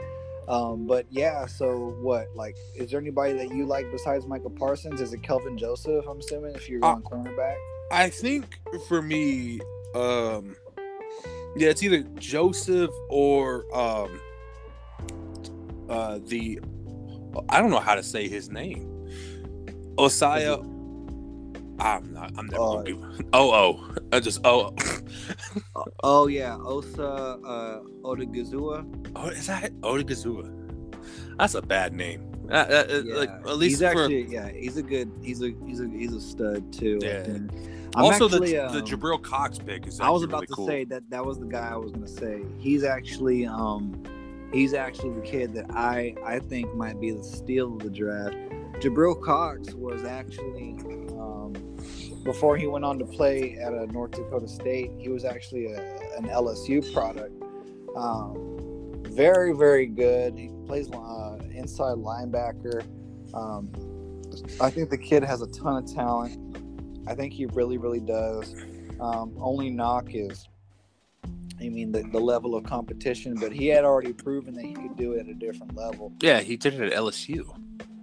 Um, 0.51 0.85
but 0.85 1.05
yeah, 1.09 1.45
so 1.45 1.95
what? 2.01 2.27
Like, 2.35 2.57
is 2.75 2.91
there 2.91 2.99
anybody 2.99 3.31
that 3.33 3.55
you 3.55 3.65
like 3.65 3.89
besides 3.89 4.27
Micah 4.27 4.49
Parsons? 4.49 4.99
Is 4.99 5.13
it 5.13 5.23
Kelvin 5.23 5.57
Joseph? 5.57 6.05
I'm 6.07 6.19
assuming 6.19 6.53
if 6.55 6.67
you're 6.67 6.83
Uh, 6.83 6.95
going 6.95 7.25
cornerback. 7.25 7.55
I 7.89 8.09
think 8.09 8.59
for 8.89 9.01
me, 9.01 9.61
um, 9.95 10.55
yeah, 11.55 11.69
it's 11.69 11.81
either 11.83 12.03
Joseph 12.19 12.91
or 13.09 13.65
um, 13.73 14.19
uh, 15.89 16.19
the 16.25 16.59
I 17.47 17.61
don't 17.61 17.71
know 17.71 17.79
how 17.79 17.95
to 17.95 18.03
say 18.03 18.27
his 18.27 18.49
name, 18.49 18.89
Osaya. 19.97 20.67
I'm 21.81 22.13
not. 22.13 22.31
I'm 22.37 22.47
never 22.47 22.61
Uh, 22.63 22.73
gonna 22.75 22.83
be. 22.83 22.93
Oh 23.33 23.51
oh, 23.51 23.95
I 24.11 24.19
just 24.19 24.41
oh. 24.45 24.73
Oh 26.03 26.27
yeah, 26.27 26.57
Osa 26.57 27.03
uh, 27.03 27.79
Odighizuwa. 28.03 29.11
oh, 29.15 29.27
is 29.29 29.47
that 29.47 29.71
Odighizuwa? 29.81 30.57
That's 31.37 31.55
a 31.55 31.61
bad 31.61 31.93
name. 31.93 32.27
Uh, 32.49 32.53
uh, 32.53 32.85
uh, 32.89 33.01
like 33.17 33.29
Yeah, 33.29 33.49
at 33.51 33.57
least 33.57 33.79
he's 33.81 33.91
for 33.91 34.03
actually 34.03 34.23
yeah, 34.25 34.49
he's 34.49 34.77
a 34.77 34.83
good 34.83 35.09
he's 35.21 35.41
a 35.41 35.51
he's 35.65 35.79
a 35.81 35.87
he's 35.87 36.13
a 36.13 36.21
stud 36.21 36.71
too. 36.73 36.99
Yeah. 37.01 37.25
Also 37.95 38.25
actually, 38.25 38.51
the 38.53 38.67
the 38.71 38.79
um, 38.79 38.85
Jabril 38.85 39.21
Cox 39.21 39.57
pick 39.57 39.87
is. 39.87 39.99
I 39.99 40.09
was 40.09 40.23
about 40.23 40.41
really 40.41 40.47
to 40.47 40.53
cool. 40.53 40.67
say 40.67 40.83
that 40.85 41.09
that 41.09 41.25
was 41.25 41.39
the 41.39 41.45
guy 41.45 41.69
I 41.71 41.75
was 41.77 41.91
gonna 41.91 42.07
say. 42.07 42.41
He's 42.59 42.83
actually 42.83 43.45
um 43.45 44.03
he's 44.53 44.73
actually 44.73 45.13
the 45.13 45.21
kid 45.21 45.53
that 45.55 45.65
I 45.71 46.15
I 46.25 46.39
think 46.39 46.73
might 46.75 46.99
be 46.99 47.11
the 47.11 47.23
steal 47.23 47.73
of 47.73 47.79
the 47.79 47.89
draft. 47.89 48.35
Jabril 48.81 49.21
Cox 49.21 49.73
was 49.73 50.03
actually 50.03 50.75
um 51.17 51.53
before 52.23 52.57
he 52.57 52.67
went 52.67 52.85
on 52.85 52.99
to 52.99 53.05
play 53.05 53.55
at 53.55 53.73
a 53.73 53.87
North 53.87 54.11
Dakota 54.11 54.47
State, 54.47 54.91
he 54.97 55.09
was 55.09 55.25
actually 55.25 55.65
a, 55.73 55.79
an 56.17 56.25
LSU 56.25 56.93
product. 56.93 57.33
Um, 57.95 59.03
very 59.09 59.53
very 59.53 59.85
good. 59.85 60.37
He 60.37 60.49
plays 60.65 60.89
uh, 60.91 61.37
inside 61.53 61.97
linebacker. 61.97 62.83
Um, 63.33 63.69
I 64.61 64.69
think 64.69 64.89
the 64.89 64.97
kid 64.97 65.23
has 65.23 65.41
a 65.41 65.47
ton 65.47 65.83
of 65.83 65.93
talent. 65.93 66.57
I 67.07 67.15
think 67.15 67.33
he 67.33 67.45
really, 67.47 67.77
really 67.77 67.99
does. 67.99 68.55
Um, 68.99 69.33
only 69.37 69.69
knock 69.69 70.13
is, 70.13 70.47
I 71.59 71.67
mean, 71.69 71.91
the, 71.91 72.03
the 72.03 72.19
level 72.19 72.55
of 72.55 72.63
competition, 72.63 73.35
but 73.35 73.51
he 73.51 73.67
had 73.67 73.83
already 73.83 74.13
proven 74.13 74.53
that 74.53 74.63
he 74.65 74.73
could 74.73 74.95
do 74.95 75.13
it 75.13 75.21
at 75.21 75.27
a 75.27 75.33
different 75.33 75.75
level. 75.75 76.13
Yeah, 76.21 76.39
he 76.39 76.55
did 76.55 76.75
it 76.75 76.93
at 76.93 76.97
LSU. 76.97 77.43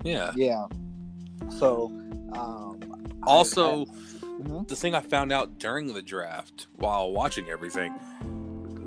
Yeah. 0.05 0.33
Yeah. 0.35 0.67
So, 1.49 1.87
um, 2.33 2.79
I- 3.23 3.27
Also, 3.27 3.87
I- 3.87 3.89
Mhm. 4.41 4.69
the 4.69 4.77
thing 4.77 4.95
I 4.95 5.01
found 5.01 5.33
out 5.33 5.59
during 5.59 5.93
the 5.93 6.03
draft 6.03 6.69
while 6.77 7.13
watching 7.13 7.49
everything 7.51 7.93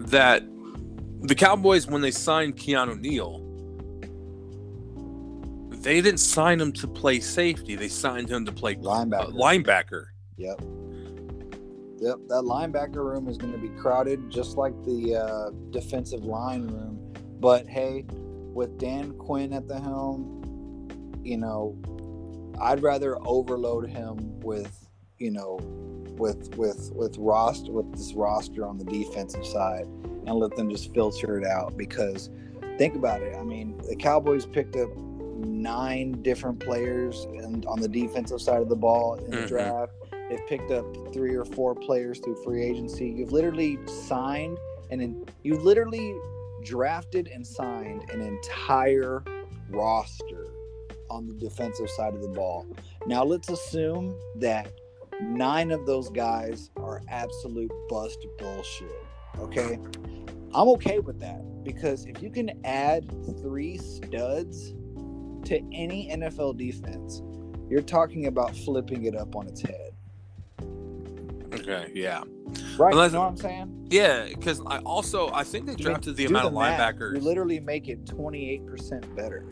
that 0.09 0.43
the 1.21 1.35
Cowboys, 1.35 1.87
when 1.87 2.01
they 2.01 2.11
signed 2.11 2.55
Keanu 2.55 2.99
Neal, 2.99 3.39
they 5.81 6.01
didn't 6.01 6.19
sign 6.19 6.59
him 6.61 6.71
to 6.73 6.87
play 6.87 7.19
safety. 7.19 7.75
They 7.75 7.87
signed 7.87 8.29
him 8.29 8.45
to 8.45 8.51
play 8.51 8.75
linebacker. 8.75 9.13
uh, 9.13 9.31
linebacker. 9.31 10.05
Yep. 10.37 10.61
Yep, 11.99 12.17
that 12.29 12.43
linebacker 12.45 12.95
room 12.95 13.27
is 13.27 13.37
going 13.37 13.53
to 13.53 13.59
be 13.59 13.69
crowded, 13.79 14.29
just 14.31 14.57
like 14.57 14.73
the 14.83 15.15
uh, 15.17 15.51
defensive 15.69 16.23
line 16.25 16.67
room. 16.67 17.13
But 17.39 17.67
hey, 17.67 18.05
with 18.53 18.77
Dan 18.79 19.13
Quinn 19.13 19.53
at 19.53 19.67
the 19.67 19.79
helm, 19.79 20.39
you 21.23 21.37
know, 21.37 21.77
I'd 22.59 22.81
rather 22.81 23.17
overload 23.27 23.87
him 23.87 24.39
with, 24.39 24.80
you 25.21 25.31
know, 25.31 25.59
with 26.17 26.55
with 26.57 26.91
with 26.93 27.15
roster 27.17 27.71
with 27.71 27.91
this 27.93 28.13
roster 28.13 28.65
on 28.65 28.77
the 28.77 28.83
defensive 28.83 29.45
side 29.45 29.85
and 30.25 30.33
let 30.33 30.55
them 30.55 30.69
just 30.69 30.93
filter 30.93 31.37
it 31.39 31.45
out 31.45 31.77
because 31.77 32.29
think 32.77 32.95
about 32.95 33.21
it. 33.21 33.35
I 33.35 33.43
mean, 33.43 33.77
the 33.87 33.95
Cowboys 33.95 34.45
picked 34.45 34.75
up 34.75 34.89
nine 35.37 36.21
different 36.23 36.59
players 36.59 37.25
and 37.37 37.65
on 37.65 37.79
the 37.79 37.87
defensive 37.87 38.41
side 38.41 38.61
of 38.61 38.69
the 38.69 38.75
ball 38.75 39.15
in 39.15 39.31
the 39.31 39.37
Mhm. 39.37 39.47
draft. 39.47 39.93
They've 40.29 40.45
picked 40.47 40.71
up 40.71 40.85
three 41.13 41.35
or 41.35 41.45
four 41.45 41.75
players 41.75 42.19
through 42.19 42.35
free 42.43 42.63
agency. 42.63 43.07
You've 43.09 43.31
literally 43.31 43.77
signed 43.87 44.57
and 44.89 45.01
then 45.01 45.25
you've 45.43 45.63
literally 45.63 46.15
drafted 46.63 47.27
and 47.27 47.45
signed 47.45 48.09
an 48.11 48.21
entire 48.21 49.23
roster 49.69 50.47
on 51.09 51.27
the 51.27 51.33
defensive 51.33 51.89
side 51.89 52.13
of 52.13 52.21
the 52.21 52.27
ball. 52.29 52.65
Now 53.07 53.23
let's 53.23 53.49
assume 53.49 54.15
that 54.35 54.71
nine 55.21 55.71
of 55.71 55.85
those 55.85 56.09
guys 56.09 56.69
are 56.77 57.01
absolute 57.09 57.71
bust 57.89 58.25
bullshit. 58.37 59.05
Okay. 59.39 59.79
I'm 60.53 60.67
okay 60.69 60.99
with 60.99 61.19
that 61.19 61.63
because 61.63 62.05
if 62.05 62.21
you 62.21 62.29
can 62.29 62.51
add 62.65 63.09
three 63.41 63.77
studs 63.77 64.73
to 65.45 65.61
any 65.73 66.09
NFL 66.11 66.57
defense, 66.57 67.21
you're 67.69 67.81
talking 67.81 68.27
about 68.27 68.55
flipping 68.55 69.05
it 69.05 69.15
up 69.15 69.35
on 69.35 69.47
its 69.47 69.61
head. 69.61 69.91
Okay, 71.53 71.91
yeah, 71.93 72.23
Right? 72.77 72.93
Unless- 72.93 73.11
you 73.11 73.17
know 73.17 73.21
what 73.23 73.29
I'm 73.29 73.37
saying? 73.37 73.87
yeah. 73.89 74.25
Because 74.27 74.61
I 74.65 74.79
also 74.79 75.31
I 75.33 75.43
think 75.43 75.67
they 75.67 75.75
drafted 75.75 76.15
the 76.15 76.23
do 76.25 76.29
amount 76.29 76.47
of 76.47 76.53
math, 76.53 76.95
linebackers. 76.95 77.15
You 77.15 77.21
literally 77.21 77.59
make 77.59 77.87
it 77.87 78.05
28% 78.05 79.15
better. 79.15 79.45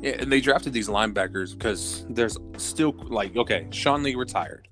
Yeah, 0.00 0.12
and 0.20 0.30
they 0.32 0.40
drafted 0.40 0.72
these 0.72 0.88
linebackers 0.88 1.52
because 1.52 2.06
there's 2.08 2.36
still 2.56 2.94
like 3.08 3.36
okay, 3.36 3.66
Sean 3.70 4.02
Lee 4.02 4.14
retired, 4.14 4.67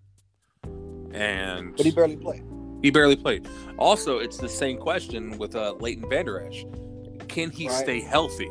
and 1.17 1.77
But 1.77 1.87
he 1.87 1.93
barely 1.93 2.17
played. 2.17 2.43
he 2.83 2.91
barely 2.91 3.17
played. 3.17 3.49
Also, 3.79 4.19
it's 4.19 4.37
the 4.37 4.49
same 4.49 4.79
question 4.79 5.37
with 5.39 5.57
uh, 5.57 5.75
Leighton 5.81 6.09
Vander 6.09 6.41
Esch. 6.47 6.65
Can 7.29 7.51
he 7.51 7.69
Right. 7.69 7.77
stay 7.83 8.01
healthy? 8.01 8.49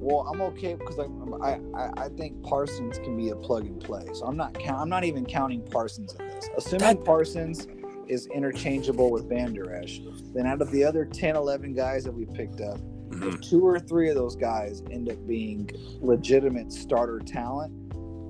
Well, 0.00 0.28
I'm 0.32 0.40
okay 0.42 0.74
because 0.74 0.98
I, 0.98 1.58
I 1.76 2.04
I 2.04 2.08
think 2.10 2.40
Parsons 2.44 2.98
can 2.98 3.16
be 3.16 3.30
a 3.30 3.36
plug 3.36 3.64
and 3.66 3.80
play. 3.82 4.06
So 4.14 4.26
I'm 4.26 4.36
not 4.36 4.54
count, 4.54 4.80
I'm 4.80 4.88
not 4.88 5.04
even 5.04 5.24
counting 5.26 5.60
Parsons 5.62 6.14
in 6.18 6.28
this. 6.28 6.48
Assuming 6.56 6.80
That- 6.98 7.04
Parsons 7.04 7.66
is 8.06 8.26
interchangeable 8.28 9.10
with 9.10 9.28
Vander 9.28 9.74
Esch, 9.74 10.00
then 10.34 10.46
out 10.46 10.62
of 10.62 10.70
the 10.70 10.82
other 10.84 11.04
10, 11.04 11.36
11 11.36 11.74
guys 11.74 12.04
that 12.04 12.12
we 12.12 12.24
picked 12.26 12.60
up, 12.60 12.78
Mhm. 13.10 13.34
if 13.34 13.40
two 13.42 13.66
or 13.66 13.78
three 13.80 14.08
of 14.08 14.14
those 14.14 14.34
guys 14.36 14.82
end 14.90 15.10
up 15.10 15.26
being 15.26 15.68
legitimate 16.00 16.72
starter 16.72 17.18
talent, 17.18 17.72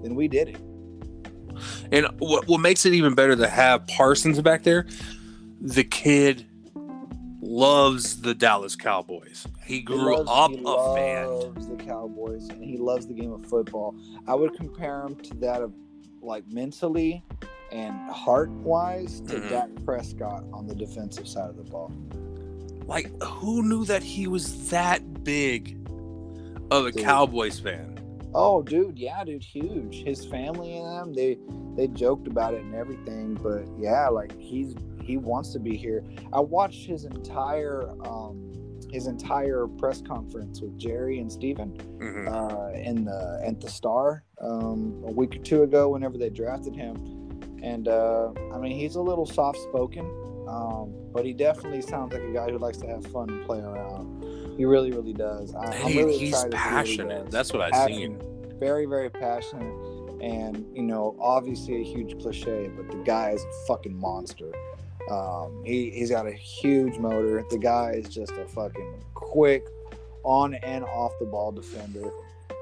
then 0.02 0.14
we 0.16 0.26
did 0.26 0.48
it. 0.48 0.56
And 1.92 2.06
what 2.18 2.46
what 2.48 2.60
makes 2.60 2.84
it 2.86 2.92
even 2.94 3.14
better 3.14 3.36
to 3.36 3.48
have 3.48 3.86
Parsons 3.86 4.40
back 4.40 4.62
there? 4.62 4.86
The 5.60 5.84
kid 5.84 6.46
loves 7.40 8.20
the 8.20 8.34
Dallas 8.34 8.76
Cowboys. 8.76 9.46
He 9.64 9.74
He 9.76 9.80
grew 9.80 10.16
loves- 10.16 10.28
up 10.32 10.50
he 10.50 10.62
a 10.66 10.94
fan. 10.94 11.26
loves 11.28 11.68
the 11.68 11.76
Cowboys 11.76 12.48
and 12.48 12.62
he 12.64 12.76
loves 12.76 13.06
the 13.06 13.14
game 13.14 13.32
of 13.32 13.44
football. 13.46 13.94
I 14.26 14.34
would 14.34 14.54
compare 14.54 15.02
him 15.04 15.14
to 15.16 15.34
that 15.36 15.62
of 15.62 15.72
like 16.20 16.44
mentally 16.50 17.22
and 17.70 17.94
heart 18.10 18.50
wise 18.50 19.20
to 19.22 19.36
Mhm. 19.36 19.48
Dak 19.50 19.68
Prescott 19.84 20.44
on 20.52 20.66
the 20.66 20.74
defensive 20.74 21.28
side 21.28 21.50
of 21.50 21.56
the 21.56 21.62
ball. 21.64 21.92
Like, 22.86 23.10
who 23.22 23.62
knew 23.62 23.84
that 23.84 24.02
he 24.02 24.26
was 24.26 24.70
that 24.70 25.22
big 25.22 25.76
of 26.70 26.86
a 26.86 26.92
Dude. 26.92 27.04
Cowboys 27.04 27.60
fan? 27.60 27.97
Oh, 28.34 28.62
dude, 28.62 28.98
yeah, 28.98 29.24
dude, 29.24 29.42
huge. 29.42 30.02
His 30.04 30.24
family 30.26 30.76
and 30.76 30.86
them, 30.86 31.12
they 31.14 31.38
they 31.76 31.86
joked 31.88 32.26
about 32.26 32.54
it 32.54 32.62
and 32.62 32.74
everything, 32.74 33.34
but 33.34 33.64
yeah, 33.78 34.08
like 34.08 34.36
he's 34.38 34.74
he 35.02 35.16
wants 35.16 35.52
to 35.54 35.58
be 35.58 35.76
here. 35.76 36.04
I 36.32 36.40
watched 36.40 36.86
his 36.86 37.04
entire 37.04 37.88
um 38.06 38.44
his 38.90 39.06
entire 39.06 39.66
press 39.66 40.00
conference 40.00 40.60
with 40.62 40.76
Jerry 40.78 41.18
and 41.20 41.30
Stephen 41.30 41.72
Mhm. 41.98 42.28
uh, 42.28 42.72
in 42.78 43.04
the 43.04 43.40
at 43.44 43.60
the 43.60 43.68
Star 43.68 44.24
um, 44.40 45.02
a 45.06 45.10
week 45.12 45.36
or 45.36 45.40
two 45.40 45.62
ago. 45.62 45.88
Whenever 45.90 46.16
they 46.18 46.30
drafted 46.30 46.74
him, 46.76 46.96
and 47.62 47.88
uh, 47.88 48.30
I 48.52 48.58
mean 48.58 48.78
he's 48.78 48.96
a 48.96 49.02
little 49.02 49.26
soft 49.26 49.58
spoken, 49.58 50.04
um, 50.48 50.92
but 51.12 51.24
he 51.24 51.32
definitely 51.32 51.82
sounds 51.82 52.12
like 52.12 52.22
a 52.22 52.32
guy 52.32 52.50
who 52.50 52.58
likes 52.58 52.78
to 52.78 52.86
have 52.86 53.06
fun 53.06 53.30
and 53.30 53.44
play 53.46 53.60
around. 53.60 54.17
He 54.58 54.64
really, 54.66 54.90
really 54.90 55.14
does. 55.14 55.54
I, 55.54 55.66
I'm 55.66 55.72
Hey, 55.72 55.98
really 56.04 56.18
he's 56.18 56.30
excited 56.30 56.50
to 56.50 56.58
see 56.58 56.62
what 56.64 56.68
he 56.68 56.76
passionate. 56.96 57.24
does. 57.24 57.32
That's 57.32 57.52
what 57.52 57.62
I've 57.72 57.86
seen. 57.86 58.20
Very, 58.58 58.86
very 58.86 59.08
passionate, 59.08 59.72
and 60.20 60.66
you 60.74 60.82
know, 60.82 61.16
obviously 61.20 61.80
a 61.80 61.84
huge 61.84 62.20
cliche, 62.20 62.68
but 62.76 62.90
the 62.90 63.02
guy 63.04 63.30
is 63.30 63.42
a 63.42 63.66
fucking 63.68 63.96
monster. 63.96 64.50
Um, 65.08 65.62
he, 65.64 65.90
he's 65.90 66.10
got 66.10 66.26
a 66.26 66.32
huge 66.32 66.98
motor. 66.98 67.44
The 67.50 67.58
guy 67.58 67.92
is 67.92 68.08
just 68.08 68.32
a 68.32 68.46
fucking 68.46 69.04
quick 69.14 69.64
on 70.24 70.54
and 70.56 70.84
off 70.84 71.12
the 71.20 71.26
ball 71.26 71.52
defender. 71.52 72.10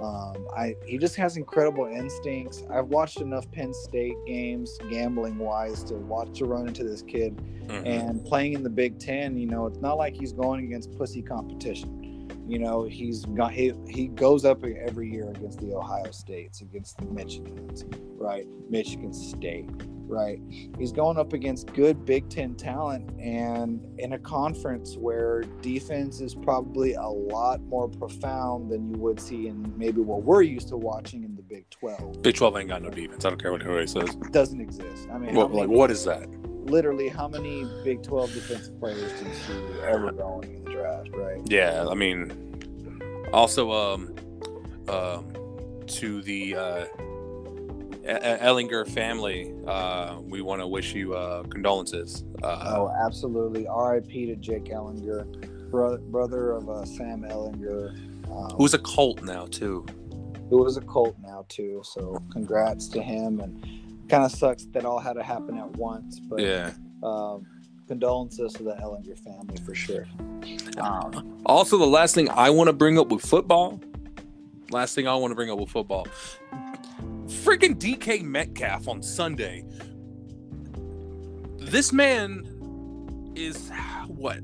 Um, 0.02 0.46
I 0.54 0.76
he 0.84 0.98
just 0.98 1.16
has 1.16 1.36
incredible 1.36 1.86
instincts. 1.86 2.62
I've 2.70 2.88
watched 2.88 3.20
enough 3.20 3.50
Penn 3.50 3.72
State 3.72 4.16
games, 4.26 4.78
gambling 4.90 5.38
wise, 5.38 5.82
to 5.84 5.94
watch 5.94 6.38
to 6.38 6.44
run 6.44 6.68
into 6.68 6.84
this 6.84 7.02
kid. 7.02 7.36
Mhm. 7.66 7.86
And 7.86 8.24
playing 8.24 8.52
in 8.52 8.62
the 8.62 8.70
Big 8.70 8.98
Ten, 8.98 9.36
you 9.38 9.46
know, 9.46 9.66
it's 9.66 9.80
not 9.80 9.96
like 9.96 10.14
he's 10.14 10.32
going 10.32 10.64
against 10.64 10.92
pussy 10.96 11.22
competition. 11.22 12.05
You 12.46 12.60
know, 12.60 12.84
he's 12.84 13.24
got 13.24 13.52
he, 13.52 13.72
he 13.88 14.06
goes 14.06 14.44
up 14.44 14.64
every 14.64 15.10
year 15.10 15.28
against 15.30 15.58
the 15.60 15.74
Ohio 15.74 16.10
States, 16.12 16.60
against 16.60 16.96
the 16.98 17.06
Michigans, 17.06 17.84
right? 18.16 18.46
Michigan 18.70 19.12
State, 19.12 19.68
right? 20.06 20.40
He's 20.78 20.92
going 20.92 21.18
up 21.18 21.32
against 21.32 21.72
good 21.72 22.04
Big 22.04 22.28
Ten 22.30 22.54
talent 22.54 23.10
and 23.18 23.80
in 23.98 24.12
a 24.12 24.18
conference 24.18 24.96
where 24.96 25.42
defense 25.60 26.20
is 26.20 26.36
probably 26.36 26.94
a 26.94 27.06
lot 27.06 27.60
more 27.62 27.88
profound 27.88 28.70
than 28.70 28.94
you 28.94 29.00
would 29.00 29.18
see 29.18 29.48
in 29.48 29.72
maybe 29.76 30.00
what 30.00 30.22
we're 30.22 30.42
used 30.42 30.68
to 30.68 30.76
watching 30.76 31.24
in 31.24 31.34
the 31.34 31.42
Big 31.42 31.68
12. 31.70 32.22
Big 32.22 32.36
12 32.36 32.58
ain't 32.58 32.68
got 32.68 32.82
no 32.82 32.90
defense. 32.90 33.24
I 33.24 33.30
don't 33.30 33.42
care 33.42 33.50
what 33.50 33.62
anybody 33.62 33.88
says. 33.88 34.10
It 34.10 34.32
doesn't 34.32 34.60
exist. 34.60 35.08
I 35.12 35.18
mean, 35.18 35.34
many- 35.34 35.48
like, 35.52 35.68
what 35.68 35.90
is 35.90 36.04
that? 36.04 36.28
Literally 36.70 37.08
how 37.08 37.28
many 37.28 37.64
Big 37.84 38.02
12 38.02 38.34
defensive 38.34 38.78
players 38.80 39.12
do 39.20 39.26
you 39.28 39.34
see 39.34 39.80
ever 39.84 40.12
going 40.12 40.56
in 40.56 40.64
the 40.64 40.70
draft, 40.70 41.08
right? 41.14 41.40
Yeah, 41.46 41.86
I 41.88 41.94
mean, 41.94 42.32
also, 43.32 43.72
um, 43.72 44.14
um, 44.88 45.32
to 45.86 46.22
the 46.22 46.56
uh, 46.56 46.84
Ehlinger 48.04 48.88
family, 48.88 49.54
uh, 49.66 50.18
we 50.22 50.40
want 50.42 50.60
to 50.60 50.66
wish 50.66 50.92
you 50.94 51.14
uh, 51.14 51.42
condolences. 51.44 52.24
Uh, 52.42 52.74
Oh, 52.76 52.92
absolutely. 53.04 53.66
R.I.P. 53.66 54.26
to 54.26 54.36
Jake 54.36 54.64
Ehlinger, 54.66 55.70
brother, 55.70 55.98
brother 55.98 56.52
of 56.52 56.68
uh, 56.68 56.84
Sam 56.84 57.22
Ehlinger, 57.22 57.90
um, 58.30 58.50
who's 58.56 58.74
a 58.74 58.78
cult 58.80 59.22
now 59.22 59.46
too. 59.46 59.84
who 60.50 60.58
was 60.62 60.76
a 60.76 60.80
Colt 60.82 61.16
now 61.22 61.44
too. 61.48 61.80
So 61.84 62.20
congrats 62.32 62.88
to 62.88 63.02
him. 63.02 63.40
And 63.40 63.64
kind 64.08 64.24
of 64.24 64.30
sucks 64.32 64.64
that 64.66 64.84
all 64.84 64.98
had 64.98 65.14
to 65.14 65.22
happen 65.22 65.58
at 65.58 65.70
once, 65.76 66.20
but 66.20 66.40
Yeah. 66.40 66.72
um, 67.02 67.46
condolences 67.88 68.52
to 68.54 68.62
the 68.62 68.72
Ehlinger 68.74 69.18
family 69.18 69.56
for 69.64 69.74
sure. 69.74 70.06
Um, 70.78 71.40
Also, 71.46 71.78
the 71.78 71.86
last 71.86 72.14
thing 72.14 72.28
I 72.30 72.50
want 72.50 72.68
to 72.68 72.72
bring 72.72 72.98
up 72.98 73.08
with 73.08 73.22
football, 73.24 73.80
last 74.70 74.94
thing 74.94 75.06
I 75.06 75.14
want 75.14 75.30
to 75.30 75.34
bring 75.36 75.50
up 75.50 75.58
with 75.58 75.68
football, 75.70 76.06
freaking 77.26 77.78
DK 77.78 78.22
Metcalf 78.22 78.88
on 78.88 79.02
Sunday. 79.02 79.64
This 81.58 81.92
man 81.92 83.32
is 83.34 83.70
what 84.08 84.40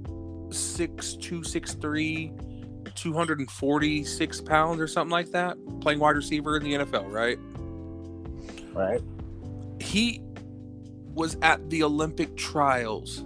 six 0.51 1.15
two, 1.15 1.43
six 1.43 1.75
three, 1.75 2.33
two 2.95 3.13
hundred 3.13 3.39
and 3.39 3.51
forty 3.51 4.05
six 4.05 4.41
pounds 4.41 4.81
or 4.81 4.87
something 4.87 5.11
like 5.13 5.31
that, 5.31 5.57
playing 5.81 5.99
wide 5.99 6.17
receiver 6.17 6.57
in 6.57 6.63
the 6.65 6.75
NFL, 6.75 7.11
right? 7.11 7.39
right. 8.75 9.01
He 9.83 10.21
was 11.15 11.37
at 11.43 11.69
the 11.71 11.83
Olympic 11.83 12.37
trials 12.37 13.23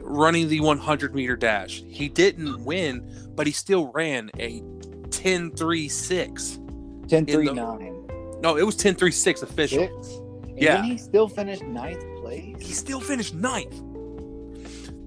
running 0.00 0.48
the 0.48 0.60
100 0.60 1.14
meter 1.14 1.36
dash. 1.36 1.82
He 1.88 2.08
didn't 2.08 2.64
win, 2.64 3.08
but 3.34 3.46
he 3.46 3.52
still 3.52 3.90
ran 3.92 4.30
a 4.38 4.62
10 5.10 5.50
3 5.52 5.88
6. 5.88 6.60
10 7.08 7.26
3 7.26 7.46
the- 7.46 7.54
9. 7.54 8.40
No, 8.40 8.56
it 8.56 8.62
was 8.64 8.76
10 8.76 8.94
3 8.94 9.10
6 9.10 9.42
official. 9.42 9.78
Six. 9.80 10.14
And 10.48 10.58
Yeah. 10.62 10.82
he 10.84 10.96
still 10.98 11.28
finished 11.28 11.62
ninth 11.64 12.04
place. 12.20 12.56
He 12.60 12.72
still 12.72 13.00
finished 13.00 13.34
ninth. 13.34 13.74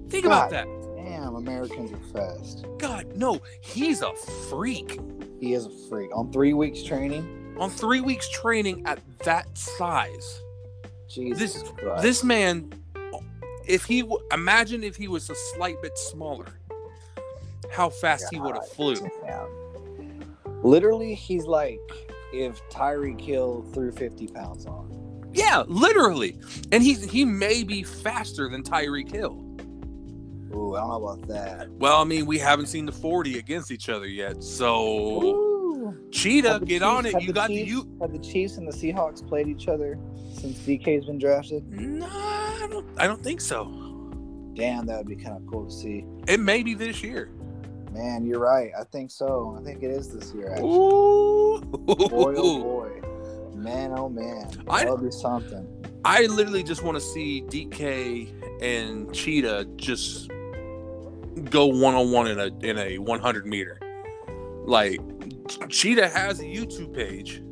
Think 0.08 0.24
about 0.26 0.50
that. 0.50 0.66
Damn, 0.96 1.34
Americans 1.36 1.92
are 1.92 2.18
fast. 2.18 2.64
God, 2.78 3.06
no, 3.16 3.40
he's 3.60 4.02
a 4.02 4.12
freak. 4.48 4.98
He 5.40 5.54
is 5.54 5.66
a 5.66 5.70
freak. 5.88 6.10
On 6.14 6.30
three 6.32 6.52
weeks 6.52 6.82
training, 6.82 7.39
On 7.60 7.70
three 7.70 8.00
weeks 8.00 8.28
training 8.30 8.86
at 8.86 8.98
that 9.24 9.56
size, 9.56 10.40
Jesus 11.08 11.54
This- 11.54 11.62
Christ. 11.72 12.02
this 12.02 12.24
man 12.24 12.72
if 13.66 13.84
he 13.84 14.02
imagine 14.32 14.82
if 14.82 14.96
he 14.96 15.06
was 15.06 15.30
a 15.30 15.34
slight 15.54 15.80
bit 15.82 15.96
smaller, 15.96 16.46
how 17.70 17.88
fast 17.88 18.26
he 18.32 18.40
would 18.40 18.54
have 18.56 18.68
flew. 18.68 18.96
Yeah. 19.22 19.46
Literally, 20.62 21.14
he's 21.14 21.44
like 21.44 21.78
if 22.32 22.60
Tyreek 22.70 23.20
Hill 23.20 23.64
threw 23.72 23.92
50 23.92 24.26
pounds 24.28 24.66
on. 24.66 25.30
Yeah, 25.32 25.62
literally. 25.68 26.36
And 26.72 26.82
he's 26.82 27.04
he 27.04 27.24
may 27.24 27.62
be 27.62 27.82
faster 27.84 28.48
than 28.48 28.62
Tyreek 28.64 29.12
Hill. 29.12 29.46
Ooh, 30.52 30.74
I 30.74 30.80
don't 30.80 30.88
know 30.88 31.06
about 31.06 31.28
that. 31.28 31.70
Well, 31.70 32.00
I 32.00 32.04
mean, 32.04 32.26
we 32.26 32.38
haven't 32.38 32.66
seen 32.66 32.86
the 32.86 32.92
40 32.92 33.38
against 33.38 33.70
each 33.70 33.88
other 33.88 34.06
yet. 34.08 34.42
So 34.42 35.22
Ooh. 35.22 35.49
Cheetah, 36.10 36.60
get 36.64 36.68
Chiefs- 36.68 36.82
on 36.82 37.06
it. 37.06 37.22
You 37.22 37.32
got 37.32 37.48
the 37.48 37.54
you 37.54 37.88
Have 38.00 38.12
the 38.12 38.18
Chiefs 38.18 38.56
and 38.56 38.66
the 38.66 38.72
Seahawks 38.72 39.26
played 39.26 39.48
each 39.48 39.68
other 39.68 39.98
since 40.32 40.58
DK's 40.60 41.06
been 41.06 41.18
drafted? 41.18 41.68
No, 41.70 42.06
I 42.06 42.66
don't 42.68 42.86
I 42.98 43.06
don't 43.06 43.22
think 43.22 43.40
so. 43.40 43.64
Damn, 44.54 44.86
that 44.86 44.98
would 44.98 45.08
be 45.08 45.16
kind 45.16 45.36
of 45.36 45.46
cool 45.46 45.66
to 45.66 45.72
see. 45.72 46.04
It 46.26 46.40
may 46.40 46.62
be 46.62 46.74
this 46.74 47.02
year. 47.02 47.30
Man, 47.92 48.24
you're 48.24 48.40
right. 48.40 48.70
I 48.78 48.84
think 48.84 49.10
so. 49.10 49.56
I 49.58 49.64
think 49.64 49.82
it 49.82 49.90
is 49.90 50.12
this 50.12 50.32
year, 50.34 50.52
actually. 50.52 50.68
Ooh. 50.68 51.60
Boy, 51.60 52.34
oh 52.36 52.62
boy. 52.62 53.00
Man, 53.54 53.92
oh 53.96 54.08
man. 54.08 54.48
That'll 54.66 54.96
be 54.96 55.10
something. 55.10 55.66
I 56.04 56.26
literally 56.26 56.62
just 56.62 56.82
want 56.82 56.96
to 56.96 57.00
see 57.00 57.42
DK 57.42 58.62
and 58.62 59.12
Cheetah 59.14 59.66
just 59.76 60.30
go 61.50 61.66
one 61.66 61.94
on 61.94 62.10
one 62.10 62.26
in 62.26 62.38
a 62.38 62.46
in 62.62 62.78
a 62.78 62.98
100 62.98 63.46
meter. 63.46 63.78
Like 64.64 65.00
Cheetah 65.68 66.08
has 66.08 66.40
a 66.40 66.44
YouTube 66.44 66.94
page. 66.94 67.42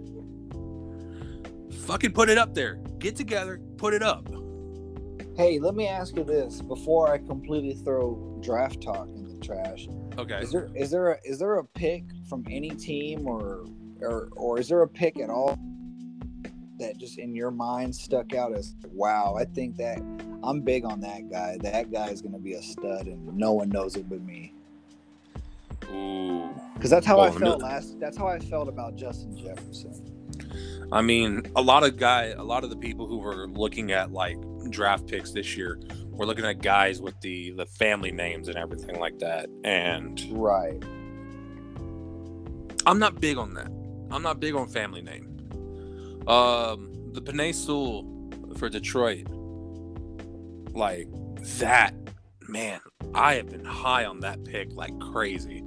Fucking 1.87 2.13
put 2.13 2.29
it 2.29 2.39
up 2.39 2.55
there. 2.55 2.81
Get 2.99 3.17
together, 3.17 3.61
put 3.77 3.95
it 3.95 4.03
up. 4.03 4.29
Hey, 5.37 5.59
let 5.59 5.75
me 5.75 5.87
ask 5.87 6.17
you 6.17 6.25
this 6.25 6.61
before 6.61 7.11
I 7.13 7.19
completely 7.19 7.75
throw 7.75 8.39
draft 8.43 8.83
talk 8.83 9.07
in 9.09 9.29
the 9.29 9.45
trash. 9.45 9.89
Okay. 10.19 10.41
Is 10.41 10.51
there 10.51 10.69
is 10.75 10.91
there 10.91 11.13
a, 11.13 11.19
is 11.25 11.39
there 11.39 11.59
a 11.59 11.65
pick 11.65 12.03
from 12.29 12.45
any 12.51 12.71
team 12.71 13.27
or 13.27 13.65
or 14.01 14.29
or 14.33 14.59
is 14.59 14.69
there 14.69 14.83
a 14.83 14.89
pick 14.89 15.19
at 15.21 15.31
all 15.31 15.57
that 16.79 16.99
just 16.99 17.19
in 17.19 17.35
your 17.35 17.51
mind 17.51 17.95
stuck 17.95 18.35
out 18.35 18.53
as 18.53 18.75
wow? 18.91 19.37
I 19.39 19.45
think 19.45 19.77
that 19.77 19.99
I'm 20.43 20.61
big 20.63 20.85
on 20.85 21.01
that 21.03 21.31
guy. 21.31 21.57
That 21.61 21.93
guy 21.93 22.09
is 22.09 22.21
gonna 22.21 22.39
be 22.39 22.55
a 22.55 22.63
stud, 22.63 23.07
and 23.07 23.37
no 23.37 23.53
one 23.53 23.69
knows 23.69 23.97
it 23.97 24.09
but 24.09 24.21
me. 24.21 24.53
Ooh. 25.91 26.49
Because 26.75 26.91
that's 26.91 27.07
how 27.07 27.19
I 27.21 27.29
Oh, 27.29 27.33
no. 27.33 27.39
felt 27.39 27.63
last. 27.63 27.99
That's 28.01 28.17
how 28.17 28.27
I 28.27 28.39
felt 28.39 28.69
about 28.69 28.97
Justin 28.97 29.37
Jefferson. 29.37 30.05
I 30.93 31.03
mean, 31.03 31.43
a 31.57 31.61
lot 31.63 31.83
of 31.85 31.97
guy, 31.97 32.27
a 32.37 32.43
lot 32.43 32.65
of 32.65 32.71
the 32.71 32.77
people 32.77 33.07
who 33.07 33.19
were 33.19 33.47
looking 33.49 33.93
at 33.93 34.13
like 34.13 34.37
draft 34.71 35.07
picks 35.07 35.33
this 35.33 35.57
year 35.57 35.79
were 36.11 36.25
looking 36.27 36.45
at 36.45 36.61
guys 36.63 37.01
with 37.03 37.21
the 37.21 37.51
the 37.53 37.67
family 37.67 38.11
names 38.11 38.49
and 38.49 38.57
everything 38.57 38.99
like 38.99 39.19
that. 39.19 39.49
And 39.65 40.21
Right. 40.31 40.83
I'm 42.87 42.99
not 42.99 43.21
big 43.21 43.37
on 43.37 43.55
that. 43.55 43.71
I'm 44.11 44.23
not 44.23 44.41
big 44.41 44.55
on 44.55 44.69
family 44.69 45.03
name. 45.03 45.27
Um, 46.27 46.91
the 47.13 47.21
Penei 47.21 47.55
Sewell 47.55 48.07
for 48.57 48.69
Detroit, 48.69 49.27
like 50.75 51.09
that, 51.59 51.95
man. 52.49 52.81
I 53.15 53.35
have 53.35 53.51
been 53.51 53.65
high 53.65 54.05
on 54.05 54.21
that 54.21 54.45
pick 54.45 54.73
like 54.73 54.99
crazy. 55.01 55.63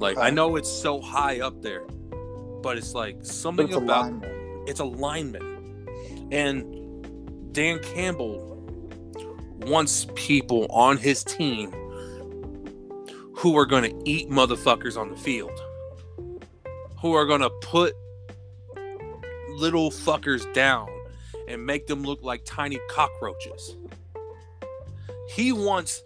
Like 0.00 0.16
I 0.16 0.30
know 0.30 0.56
it's 0.56 0.70
so 0.70 1.00
high 1.00 1.40
up 1.40 1.60
there, 1.60 1.84
but 2.62 2.78
it's 2.78 2.94
like 2.94 3.18
something 3.22 3.66
it's 3.66 3.76
a 3.76 3.78
about 3.78 4.06
lineman. 4.06 4.64
it's 4.66 4.80
alignment. 4.80 5.44
And 6.32 7.52
Dan 7.52 7.80
Campbell 7.80 8.46
wants 9.58 10.06
people 10.14 10.66
on 10.70 10.96
his 10.96 11.22
team 11.22 11.70
who 13.36 13.56
are 13.58 13.66
going 13.66 13.84
to 13.84 14.10
eat 14.10 14.30
motherfuckers 14.30 14.98
on 14.98 15.10
the 15.10 15.16
field, 15.16 15.58
who 17.00 17.12
are 17.12 17.26
going 17.26 17.42
to 17.42 17.50
put 17.60 17.94
little 19.50 19.90
fuckers 19.90 20.50
down 20.54 20.88
and 21.46 21.64
make 21.64 21.86
them 21.86 22.02
look 22.02 22.22
like 22.22 22.42
tiny 22.46 22.78
cockroaches. 22.88 23.76
He 25.28 25.52
wants 25.52 26.02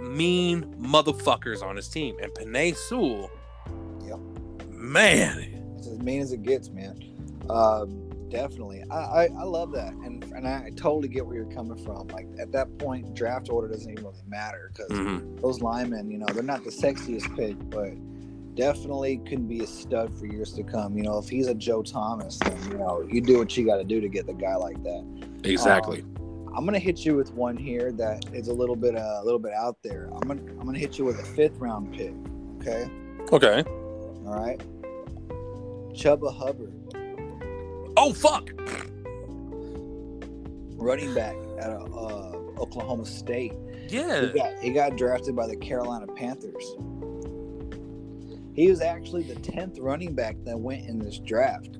mean 0.00 0.64
motherfuckers 0.80 1.62
on 1.62 1.76
his 1.76 1.88
team. 1.88 2.16
And 2.22 2.32
Penei 2.32 2.76
Sewell, 2.76 3.30
Yep. 4.06 4.18
man, 4.70 5.74
It's 5.78 5.86
as 5.86 5.98
mean 5.98 6.20
as 6.20 6.32
it 6.32 6.42
gets, 6.42 6.70
man. 6.70 6.98
Um, 7.50 8.08
definitely, 8.28 8.84
I, 8.90 8.96
I 8.96 9.24
I 9.38 9.42
love 9.44 9.72
that, 9.72 9.92
and 9.92 10.22
and 10.34 10.46
I 10.46 10.70
totally 10.76 11.08
get 11.08 11.26
where 11.26 11.36
you're 11.36 11.52
coming 11.54 11.82
from. 11.84 12.08
Like 12.08 12.26
at 12.38 12.52
that 12.52 12.76
point, 12.78 13.14
draft 13.14 13.48
order 13.50 13.68
doesn't 13.68 13.90
even 13.90 14.04
really 14.04 14.22
matter 14.26 14.70
because 14.74 14.90
mhm. 14.90 15.40
those 15.40 15.60
linemen, 15.62 16.10
you 16.10 16.18
know, 16.18 16.26
they're 16.32 16.42
not 16.42 16.64
the 16.64 16.70
sexiest 16.70 17.34
pick, 17.36 17.56
but 17.70 17.92
definitely 18.54 19.18
can 19.24 19.46
be 19.46 19.60
a 19.62 19.66
stud 19.66 20.12
for 20.18 20.26
years 20.26 20.52
to 20.54 20.62
come. 20.62 20.96
You 20.96 21.04
know, 21.04 21.18
if 21.18 21.28
he's 21.28 21.46
a 21.46 21.54
Joe 21.54 21.82
Thomas, 21.82 22.38
then 22.38 22.58
you 22.70 22.76
know 22.78 23.06
you 23.10 23.20
do 23.20 23.38
what 23.38 23.56
you 23.56 23.64
got 23.64 23.76
to 23.76 23.84
do 23.84 24.00
to 24.00 24.08
get 24.08 24.26
the 24.26 24.34
guy 24.34 24.56
like 24.56 24.82
that. 24.82 25.04
exactly. 25.44 26.04
I'm 26.58 26.64
gonna 26.64 26.80
hit 26.80 27.04
you 27.04 27.14
with 27.14 27.32
one 27.34 27.56
here 27.56 27.92
that 27.92 28.24
is 28.32 28.48
a 28.48 28.52
little 28.52 28.74
bit 28.74 28.96
uh, 28.96 29.20
a 29.22 29.24
little 29.24 29.38
bit 29.38 29.52
out 29.52 29.76
there. 29.84 30.10
I'm 30.12 30.26
gonna 30.26 30.42
I'm 30.58 30.66
gonna 30.66 30.76
hit 30.76 30.98
you 30.98 31.04
with 31.04 31.20
a 31.20 31.22
fifth 31.22 31.56
round 31.58 31.94
pick. 31.94 32.12
Okay, 32.60 32.90
okay. 33.30 33.62
all 34.26 34.34
right. 34.34 34.58
Chuba 35.94 36.36
Hubbard. 36.36 36.74
Oh 37.96 38.12
fuck! 38.12 38.50
running 40.74 41.14
back 41.14 41.36
at 41.60 41.70
uh, 41.70 42.32
Oklahoma 42.58 43.06
State. 43.06 43.52
Yeah. 43.88 44.26
He 44.26 44.32
got, 44.32 44.58
he 44.58 44.72
got 44.72 44.96
drafted 44.96 45.36
by 45.36 45.46
the 45.46 45.56
Carolina 45.56 46.08
Panthers. 46.08 46.74
He 48.54 48.68
was 48.68 48.80
actually 48.80 49.22
the 49.22 49.36
10th 49.36 49.76
running 49.80 50.12
back 50.12 50.34
that 50.44 50.58
went 50.58 50.88
in 50.88 50.98
this 50.98 51.20
draft. 51.20 51.78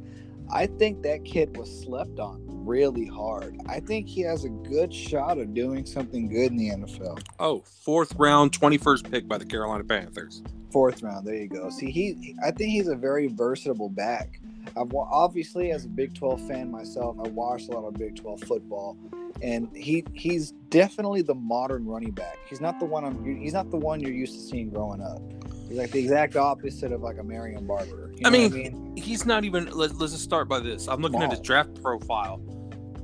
I 0.52 0.66
think 0.66 1.02
that 1.02 1.24
kid 1.24 1.56
was 1.56 1.68
slept 1.82 2.20
on 2.20 2.47
really 2.68 3.06
hard. 3.06 3.58
I 3.66 3.80
think 3.80 4.06
he 4.06 4.20
has 4.20 4.44
a 4.44 4.50
good 4.50 4.92
shot 4.92 5.38
of 5.38 5.54
doing 5.54 5.86
something 5.86 6.28
good 6.28 6.52
in 6.52 6.56
the 6.56 6.68
NFL. 6.68 7.20
Oh, 7.40 7.64
fourth 7.82 8.14
round, 8.16 8.52
twenty 8.52 8.76
first 8.76 9.10
pick 9.10 9.26
by 9.26 9.38
the 9.38 9.46
Carolina 9.46 9.84
Panthers. 9.84 10.42
Fourth 10.70 11.02
round, 11.02 11.26
there 11.26 11.34
you 11.34 11.48
go. 11.48 11.70
See, 11.70 11.90
he, 11.90 12.36
I 12.44 12.50
think 12.50 12.70
he's 12.70 12.88
a 12.88 12.94
very 12.94 13.28
versatile 13.28 13.88
back. 13.88 14.38
I've 14.76 14.94
obviously, 14.94 15.70
as 15.70 15.86
a 15.86 15.88
Big 15.88 16.14
12 16.14 16.46
fan 16.46 16.70
myself, 16.70 17.16
I 17.18 17.28
watched 17.28 17.68
a 17.68 17.72
lot 17.72 17.88
of 17.88 17.94
Big 17.94 18.16
12 18.16 18.42
football, 18.42 18.98
and 19.40 19.74
he 19.74 20.04
he's 20.12 20.52
definitely 20.68 21.22
the 21.22 21.34
modern 21.34 21.86
running 21.86 22.10
back. 22.10 22.36
He's 22.48 22.60
not 22.60 22.78
the 22.78 22.84
one 22.84 23.04
I'm. 23.04 23.40
He's 23.40 23.54
not 23.54 23.70
the 23.70 23.78
one 23.78 24.00
you're 24.00 24.12
used 24.12 24.34
to 24.34 24.40
seeing 24.40 24.68
growing 24.68 25.00
up. 25.00 25.22
He's 25.68 25.78
like 25.78 25.90
the 25.90 26.00
exact 26.00 26.36
opposite 26.36 26.92
of 26.92 27.02
like 27.02 27.18
a 27.18 27.24
Marion 27.24 27.66
Barber. 27.66 28.12
You 28.14 28.22
I 28.26 28.30
know 28.30 28.40
what 28.42 28.52
mean, 28.52 28.96
He's 28.96 29.24
not 29.24 29.44
even. 29.44 29.66
Let, 29.66 29.96
let's 29.96 30.12
just 30.12 30.24
start 30.24 30.48
by 30.48 30.60
this. 30.60 30.88
I'm 30.88 31.00
looking 31.00 31.22
at 31.22 31.30
his 31.30 31.40
draft 31.40 31.80
profile. 31.82 32.42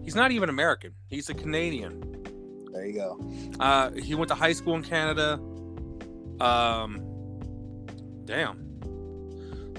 He's 0.05 0.15
not 0.15 0.31
even 0.33 0.49
American. 0.49 0.93
He's 1.09 1.29
a 1.31 1.35
Canadian. 1.35 2.01
there 2.73 2.87
you 2.87 2.95
go. 2.95 3.21
Uh, 3.59 3.91
he 3.93 4.15
went 4.15 4.29
to 4.29 4.35
high 4.35 4.53
school 4.53 4.75
in 4.75 4.83
Canada. 4.83 5.41
Um, 6.41 7.01
damn. 8.25 8.59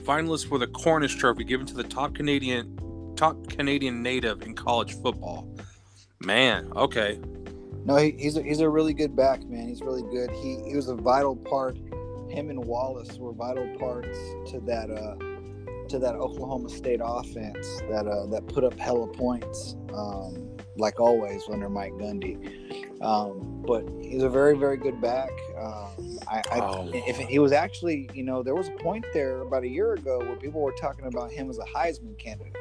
Finalist 0.03 0.47
for 0.47 0.57
the 0.57 0.67
Cornish 0.67 1.15
Trophy, 1.15 1.43
given 1.43 1.65
to 1.67 1.73
the 1.73 1.83
top 1.83 2.13
Canadian, 2.15 3.13
top 3.15 3.47
Canadian 3.49 4.03
native 4.03 4.41
in 4.43 4.53
college 4.55 4.93
football. 5.01 5.47
Man, 6.19 6.71
okay. 6.75 7.19
No, 7.85 7.97
he, 7.97 8.11
he's 8.17 8.37
a, 8.37 8.41
he's 8.41 8.61
a 8.61 8.69
really 8.69 8.93
good 8.93 9.15
back, 9.15 9.43
man. 9.43 9.67
He's 9.67 9.81
really 9.81 10.03
good. 10.03 10.31
He 10.31 10.61
he 10.67 10.75
was 10.75 10.87
a 10.87 10.95
vital 10.95 11.35
part. 11.35 11.77
Him 12.29 12.49
and 12.49 12.63
Wallace 12.65 13.17
were 13.17 13.31
vital 13.31 13.67
parts 13.77 14.17
to 14.51 14.59
that 14.65 14.89
uh 14.89 15.34
to 15.89 15.99
that 15.99 16.15
Oklahoma 16.15 16.69
State 16.69 16.99
offense 17.03 17.81
that 17.89 18.07
uh 18.07 18.25
that 18.27 18.47
put 18.47 18.63
up 18.63 18.77
hella 18.79 19.07
points. 19.07 19.75
Um, 19.93 20.51
like 20.77 20.99
always 20.99 21.41
under 21.49 21.69
Mike 21.69 21.93
Gundy. 21.93 22.35
Um, 23.01 23.63
but 23.65 23.85
he's 24.01 24.23
a 24.23 24.29
very 24.29 24.57
very 24.57 24.75
good 24.77 24.99
back. 25.01 25.29
Um, 25.57 26.19
I, 26.27 26.41
I 26.51 26.59
Oh. 26.59 26.89
if 26.93 27.17
he 27.17 27.39
was 27.39 27.51
actually 27.53 28.09
you 28.13 28.23
know 28.23 28.43
there 28.43 28.55
was 28.55 28.67
a 28.67 28.83
point 28.83 29.05
there 29.13 29.41
about 29.41 29.63
a 29.63 29.69
year 29.69 29.93
ago 29.93 30.19
where 30.19 30.35
people 30.35 30.61
were 30.61 30.73
talking 30.73 31.05
about 31.05 31.31
him 31.31 31.49
as 31.49 31.59
a 31.59 31.63
Heisman 31.65 32.17
candidate, 32.17 32.55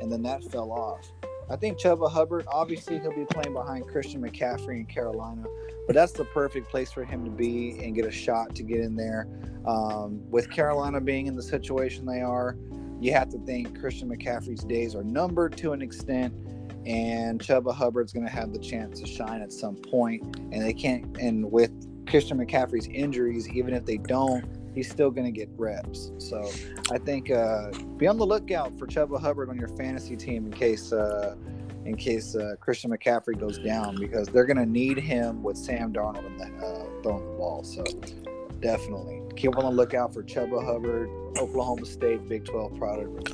and 0.00 0.12
then 0.12 0.22
that 0.24 0.44
fell 0.44 0.70
off. 0.70 1.10
I 1.48 1.56
think 1.56 1.78
Chuba 1.78 2.10
Hubbard, 2.10 2.44
obviously, 2.48 2.98
he'll 2.98 3.14
be 3.14 3.24
playing 3.24 3.52
behind 3.52 3.86
Christian 3.86 4.20
McCaffrey 4.20 4.80
in 4.80 4.86
Carolina, 4.86 5.44
but 5.86 5.94
that's 5.94 6.12
the 6.12 6.24
perfect 6.24 6.68
place 6.68 6.90
for 6.90 7.04
him 7.04 7.24
to 7.24 7.30
be 7.30 7.78
and 7.82 7.94
get 7.94 8.04
a 8.04 8.10
shot 8.10 8.54
to 8.56 8.62
get 8.64 8.80
in 8.80 8.96
there. 8.96 9.28
Um, 9.64 10.28
with 10.30 10.50
Carolina 10.50 11.00
being 11.00 11.26
in 11.26 11.36
the 11.36 11.42
situation 11.42 12.04
they 12.04 12.20
are, 12.20 12.56
you 13.00 13.12
have 13.12 13.28
to 13.30 13.38
think 13.38 13.78
Christian 13.78 14.08
McCaffrey's 14.08 14.64
days 14.64 14.94
are 14.94 15.04
numbered 15.04 15.56
to 15.58 15.72
an 15.72 15.82
extent, 15.82 16.34
and 16.84 17.40
Chuba 17.40 17.74
Hubbard's 17.74 18.12
going 18.12 18.26
to 18.26 18.32
have 18.32 18.52
the 18.52 18.58
chance 18.58 19.00
to 19.00 19.06
shine 19.06 19.40
at 19.40 19.52
some 19.52 19.76
point, 19.76 20.22
and 20.52 20.62
they 20.62 20.72
can't. 20.72 21.16
And 21.18 21.50
with 21.50 21.70
Christian 22.08 22.38
McCaffrey's 22.38 22.86
injuries, 22.86 23.48
even 23.50 23.74
if 23.74 23.84
they 23.84 23.98
don't, 23.98 24.44
he's 24.76 24.88
still 24.88 25.10
going 25.10 25.24
to 25.24 25.32
get 25.32 25.48
reps. 25.56 26.12
So 26.18 26.48
I 26.92 26.98
think 26.98 27.32
uh, 27.32 27.70
be 27.96 28.06
on 28.06 28.18
the 28.18 28.26
lookout 28.26 28.78
for 28.78 28.86
Chuba 28.86 29.18
Hubbard 29.18 29.48
on 29.48 29.58
your 29.58 29.68
fantasy 29.68 30.14
team 30.14 30.46
in 30.46 30.52
case 30.52 30.92
uh, 30.92 31.34
in 31.84 31.96
case 31.96 32.36
uh, 32.36 32.54
Christian 32.60 32.90
McCaffrey 32.90 33.38
goes 33.38 33.58
down 33.58 33.96
because 33.96 34.28
they're 34.28 34.44
going 34.44 34.58
to 34.58 34.66
need 34.66 34.98
him 34.98 35.42
with 35.42 35.56
Sam 35.56 35.92
Darnold 35.92 36.36
the, 36.38 36.44
uh, 36.44 37.02
throwing 37.02 37.24
the 37.24 37.32
ball. 37.38 37.64
So 37.64 37.84
definitely 38.60 39.22
keep 39.36 39.56
on 39.56 39.64
the 39.64 39.70
lookout 39.70 40.12
for 40.12 40.22
Chuba 40.22 40.64
Hubbard, 40.64 41.08
Oklahoma 41.38 41.86
State 41.86 42.28
Big 42.28 42.44
12 42.44 42.76
product. 42.76 43.30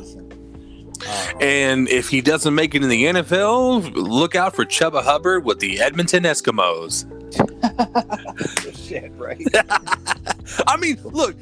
Uh, 1.04 1.38
and 1.40 1.88
if 1.88 2.08
he 2.08 2.20
doesn't 2.20 2.54
make 2.54 2.74
it 2.74 2.82
in 2.82 2.88
the 2.88 3.04
NFL, 3.04 3.92
look 3.94 4.36
out 4.36 4.54
for 4.54 4.64
Chuba 4.64 5.02
Hubbard 5.02 5.44
with 5.44 5.58
the 5.58 5.80
Edmonton 5.80 6.22
Eskimos. 6.22 7.21
Shit, 8.74 9.12
right? 9.16 9.42
I 10.66 10.76
mean, 10.76 11.00
look, 11.02 11.36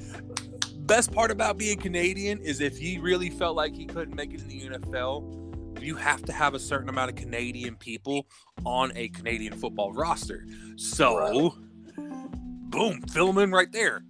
best 0.86 1.12
part 1.12 1.30
about 1.30 1.58
being 1.58 1.78
Canadian 1.78 2.40
is 2.40 2.60
if 2.60 2.78
he 2.78 2.98
really 2.98 3.30
felt 3.30 3.56
like 3.56 3.74
he 3.74 3.86
couldn't 3.86 4.14
make 4.14 4.34
it 4.34 4.40
in 4.42 4.48
the 4.48 4.78
NFL, 4.78 5.82
you 5.82 5.96
have 5.96 6.22
to 6.24 6.32
have 6.32 6.54
a 6.54 6.58
certain 6.58 6.88
amount 6.88 7.10
of 7.10 7.16
Canadian 7.16 7.76
people 7.76 8.26
on 8.64 8.92
a 8.94 9.08
Canadian 9.08 9.54
football 9.54 9.92
roster. 9.92 10.44
So, 10.76 11.18
right. 11.18 11.52
boom, 11.96 13.02
fill 13.02 13.26
them 13.26 13.38
in 13.38 13.50
right 13.50 13.70
there. 13.72 14.04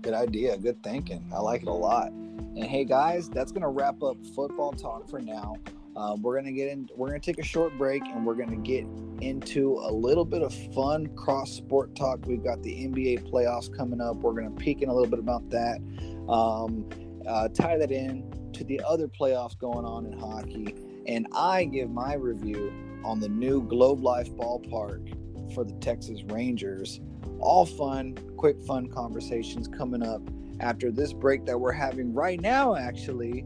Good 0.00 0.14
idea. 0.14 0.56
Good 0.56 0.82
thinking. 0.82 1.30
I 1.34 1.40
like 1.40 1.62
it 1.62 1.68
a 1.68 1.72
lot. 1.72 2.08
And 2.10 2.64
hey, 2.64 2.84
guys, 2.84 3.28
that's 3.28 3.52
going 3.52 3.62
to 3.62 3.68
wrap 3.68 4.02
up 4.02 4.16
football 4.34 4.72
talk 4.72 5.08
for 5.08 5.20
now. 5.20 5.56
Uh, 5.96 6.16
we're 6.20 6.36
gonna 6.36 6.52
get 6.52 6.68
in. 6.68 6.88
We're 6.94 7.08
gonna 7.08 7.20
take 7.20 7.38
a 7.38 7.44
short 7.44 7.76
break, 7.76 8.02
and 8.04 8.24
we're 8.24 8.34
gonna 8.34 8.56
get 8.56 8.86
into 9.20 9.78
a 9.78 9.92
little 9.92 10.24
bit 10.24 10.42
of 10.42 10.54
fun 10.72 11.08
cross 11.16 11.50
sport 11.50 11.94
talk. 11.94 12.24
We've 12.26 12.42
got 12.42 12.62
the 12.62 12.84
NBA 12.86 13.30
playoffs 13.30 13.74
coming 13.76 14.00
up. 14.00 14.16
We're 14.16 14.32
gonna 14.32 14.50
peek 14.52 14.82
in 14.82 14.88
a 14.88 14.94
little 14.94 15.10
bit 15.10 15.18
about 15.18 15.48
that. 15.50 15.80
Um, 16.28 16.88
uh, 17.26 17.48
tie 17.48 17.76
that 17.76 17.90
in 17.90 18.50
to 18.52 18.64
the 18.64 18.80
other 18.86 19.08
playoffs 19.08 19.58
going 19.58 19.84
on 19.84 20.06
in 20.06 20.12
hockey, 20.12 20.74
and 21.06 21.26
I 21.32 21.64
give 21.64 21.90
my 21.90 22.14
review 22.14 22.72
on 23.04 23.20
the 23.20 23.28
new 23.28 23.62
Globe 23.62 24.02
Life 24.02 24.30
ballpark 24.32 25.54
for 25.54 25.64
the 25.64 25.72
Texas 25.74 26.22
Rangers. 26.24 27.00
All 27.40 27.66
fun, 27.66 28.16
quick, 28.36 28.60
fun 28.62 28.88
conversations 28.88 29.66
coming 29.66 30.02
up 30.02 30.22
after 30.60 30.90
this 30.90 31.12
break 31.12 31.46
that 31.46 31.58
we're 31.58 31.72
having 31.72 32.12
right 32.12 32.40
now, 32.40 32.76
actually, 32.76 33.44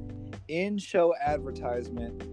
in 0.48 0.78
show 0.78 1.14
advertisement. 1.22 2.24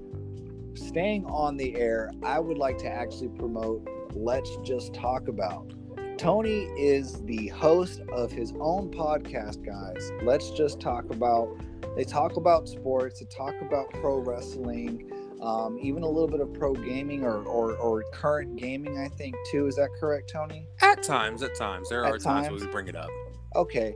Staying 0.74 1.26
on 1.26 1.58
the 1.58 1.76
air, 1.76 2.12
I 2.24 2.40
would 2.40 2.58
like 2.58 2.78
to 2.80 2.88
actually 2.88 3.30
promote 3.30 3.88
Let's 4.14 4.56
Just 4.64 4.94
Talk 4.94 5.28
About. 5.28 5.74
Tony 6.18 6.66
is 6.78 7.22
the 7.24 7.48
host 7.48 8.02
of 8.14 8.32
his 8.32 8.54
own 8.60 8.92
podcast, 8.92 9.66
guys. 9.66 10.12
Let's 10.24 10.52
Just 10.52 10.80
Talk 10.80 11.12
About. 11.12 11.50
They 11.96 12.04
talk 12.04 12.38
about 12.38 12.70
sports, 12.70 13.20
they 13.20 13.26
talk 13.26 13.56
about 13.62 13.90
pro 13.92 14.20
wrestling, 14.20 15.12
um, 15.42 15.78
even 15.82 16.04
a 16.04 16.08
little 16.08 16.28
bit 16.28 16.40
of 16.40 16.54
pro 16.54 16.74
gaming 16.74 17.24
or, 17.24 17.44
or, 17.44 17.76
or, 17.76 18.04
current 18.14 18.56
gaming, 18.56 19.00
I 19.00 19.08
think, 19.08 19.36
too. 19.50 19.66
Is 19.66 19.76
that 19.76 19.90
correct, 20.00 20.30
Tony? 20.32 20.68
At 20.82 21.02
times, 21.02 21.42
at 21.42 21.56
times. 21.56 21.90
There 21.90 22.06
at 22.06 22.12
are 22.14 22.18
times, 22.18 22.48
times 22.48 22.52
when 22.52 22.68
we 22.68 22.72
bring 22.72 22.88
it 22.88 22.96
up. 22.96 23.10
Okay. 23.56 23.96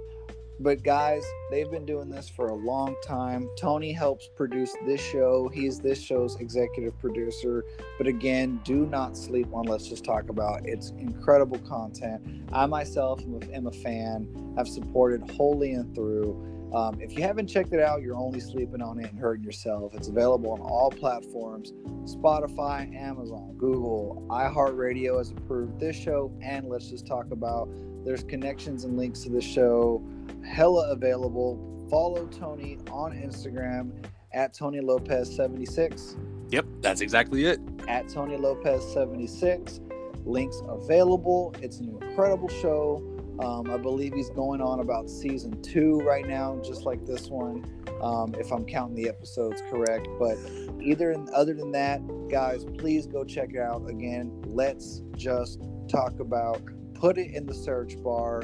But 0.60 0.84
guys, 0.84 1.26
they've 1.52 1.70
been 1.70 1.86
doing 1.86 2.10
this 2.10 2.30
for 2.30 2.48
a 2.48 2.54
long 2.54 2.96
time. 3.04 3.50
Tony 3.58 3.92
helps 3.92 4.30
produce 4.36 4.74
this 4.86 5.02
show. 5.02 5.50
He's 5.50 5.80
this 5.80 6.02
show's 6.02 6.40
executive 6.40 6.98
producer. 7.00 7.66
But 7.98 8.08
again, 8.08 8.62
do 8.64 8.86
not 8.86 9.18
sleep 9.18 9.48
on 9.54 9.66
Let's 9.66 9.88
Just 9.88 10.06
Talk 10.06 10.30
About. 10.30 10.62
It's 10.66 10.92
incredible 10.92 11.60
content. 11.60 12.44
I 12.54 12.66
myself 12.68 13.22
am 13.54 13.68
a, 13.68 13.72
fan. 13.72 14.56
I've 14.58 14.70
supported 14.70 15.30
wholly 15.32 15.74
and 15.74 15.94
through. 15.94 16.72
Um, 16.74 17.00
if 17.02 17.18
you 17.18 17.22
haven't 17.22 17.48
checked 17.48 17.74
it 17.74 17.82
out, 17.82 18.02
you're 18.02 18.16
only 18.16 18.40
sleeping 18.40 18.82
on 18.82 19.00
it 19.00 19.10
and 19.10 19.20
hurting 19.20 19.44
yourself. 19.44 19.94
It's 19.94 20.08
available 20.08 20.52
on 20.52 20.62
all 20.62 20.90
platforms 20.90 21.74
Spotify, 22.06 22.94
Amazon, 22.96 23.56
Google, 23.58 24.26
iHeartRadio 24.30 25.18
has 25.18 25.32
approved 25.32 25.80
this 25.80 25.96
show, 25.96 26.32
and 26.42 26.70
let's 26.70 26.90
just 26.90 27.06
talk 27.06 27.32
about. 27.32 27.70
There's 28.06 28.24
connections 28.24 28.84
and 28.84 28.98
links 28.98 29.22
to 29.22 29.30
the 29.30 29.42
show 29.42 30.06
hella 30.46 30.92
available. 30.92 31.88
Follow 31.90 32.26
Tony 32.28 32.80
on 32.92 33.12
Instagram 33.12 33.92
at 34.34 34.54
Tony 34.54 34.80
Lopez 34.80 35.34
76. 35.36 36.18
Yep, 36.50 36.66
that's 36.82 37.02
exactly 37.02 37.46
it. 37.46 37.60
At 37.88 38.08
Tony 38.08 38.38
Lopez 38.38 38.84
76. 38.94 39.80
Links 40.26 40.62
available. 40.68 41.54
It's 41.62 41.80
an 41.80 41.90
incredible 42.02 42.50
show. 42.50 43.04
Um, 43.40 43.70
I 43.70 43.78
believe 43.78 44.14
he's 44.14 44.30
going 44.30 44.62
on 44.62 44.80
about 44.80 45.10
season 45.10 45.62
two 45.62 46.00
right 46.00 46.26
now, 46.26 46.60
just 46.64 46.86
like 46.86 47.06
this 47.06 47.28
one, 47.28 47.66
um, 48.02 48.34
if 48.40 48.52
I'm 48.52 48.66
counting 48.66 48.96
the 48.96 49.10
episodes 49.10 49.62
correct. 49.70 50.08
But 50.18 50.38
either 50.82 51.12
and 51.12 51.30
other 51.32 51.54
than 51.54 51.72
that, 51.74 52.02
guys, 52.30 52.66
please 52.78 53.08
go 53.08 53.26
check 53.26 53.50
it 53.54 53.60
out. 53.60 53.90
Again, 53.90 54.32
let's 54.46 55.02
just 55.18 55.60
talk 55.90 56.20
about. 56.20 56.62
Put 56.94 57.18
it 57.18 57.32
in 57.36 57.46
the 57.46 57.54
search 57.54 58.02
bar 58.02 58.44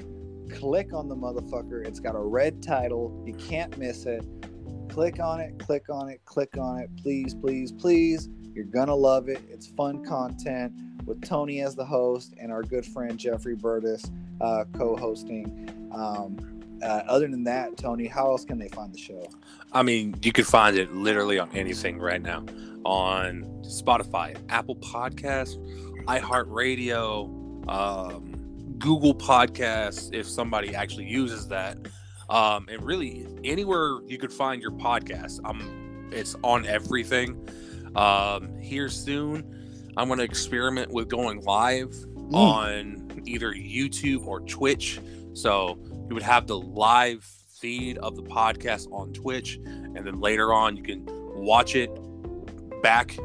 click 0.50 0.94
on 0.94 1.08
the 1.08 1.16
motherfucker. 1.16 1.86
It's 1.86 2.00
got 2.00 2.16
a 2.16 2.20
red 2.20 2.62
title. 2.62 3.24
You 3.26 3.34
can't 3.34 3.78
miss 3.78 4.06
it. 4.06 4.26
Click 4.90 5.20
on 5.20 5.40
it, 5.40 5.58
click 5.58 5.90
on 5.90 6.10
it, 6.10 6.22
click 6.26 6.58
on 6.58 6.80
it. 6.80 6.90
Please, 7.02 7.34
please, 7.34 7.72
please. 7.72 8.30
You're 8.54 8.66
going 8.66 8.88
to 8.88 8.96
love 8.96 9.30
it. 9.30 9.42
It's 9.50 9.68
fun 9.68 10.04
content 10.04 10.74
with 11.06 11.22
Tony 11.22 11.62
as 11.62 11.76
the 11.76 11.86
host 11.86 12.34
and 12.40 12.52
our 12.52 12.64
good 12.64 12.86
friend 12.86 13.18
Jeffrey 13.18 13.56
Burtis 13.56 14.12
uh, 14.42 14.66
co 14.74 14.98
hosting. 14.98 15.70
Um, 15.94 16.38
uh, 16.84 17.04
other 17.08 17.28
than 17.28 17.44
that, 17.44 17.78
Tony, 17.78 18.08
how 18.08 18.28
else 18.32 18.44
can 18.44 18.58
they 18.58 18.68
find 18.70 18.94
the 18.94 18.98
show? 18.98 19.30
I 19.72 19.84
mean, 19.84 20.16
you 20.24 20.32
can 20.32 20.44
find 20.44 20.76
it 20.78 20.94
literally 20.94 21.40
on 21.40 21.50
anything 21.54 22.00
right 22.00 22.22
now 22.22 22.46
on 22.84 23.44
Spotify, 23.62 24.36
Apple 24.50 24.76
Podcasts, 24.78 25.58
iHeartRadio, 26.06 27.70
um, 27.70 28.31
Google 28.82 29.14
Podcasts 29.14 30.14
if 30.14 30.28
somebody 30.28 30.76
actually 30.76 31.06
uses 31.06 31.48
that. 31.50 31.78
Um, 32.30 32.68
and 32.70 32.82
really 32.84 33.28
anywhere 33.44 34.00
you 34.08 34.18
could 34.18 34.32
find 34.32 34.62
your 34.62 34.72
podcast. 34.72 35.40
Um, 35.44 36.10
it's 36.12 36.36
on 36.44 36.66
everything. 36.66 37.48
Um, 37.96 38.58
here 38.60 38.90
soon, 38.90 39.94
I'm 39.98 40.08
going 40.08 40.20
to 40.20 40.26
experiment 40.26 40.92
with 40.92 41.10
going 41.10 41.42
live 41.42 41.90
mm. 41.90 42.34
on 42.34 43.22
either 43.26 43.54
YouTube 43.54 44.26
or 44.26 44.40
Twitch. 44.42 45.00
So 45.34 45.78
you 46.08 46.14
would 46.14 46.24
have 46.24 46.48
the 46.48 46.58
live 46.58 47.24
feed 47.60 47.98
of 48.00 48.16
the 48.16 48.24
podcast 48.24 48.92
on 48.92 49.14
Twitch, 49.14 49.60
and 49.64 49.98
then 49.98 50.20
later 50.20 50.54
on 50.54 50.76
you 50.76 50.84
can 50.84 51.06
watch 51.36 51.76
it 51.76 51.92
back, 52.82 53.16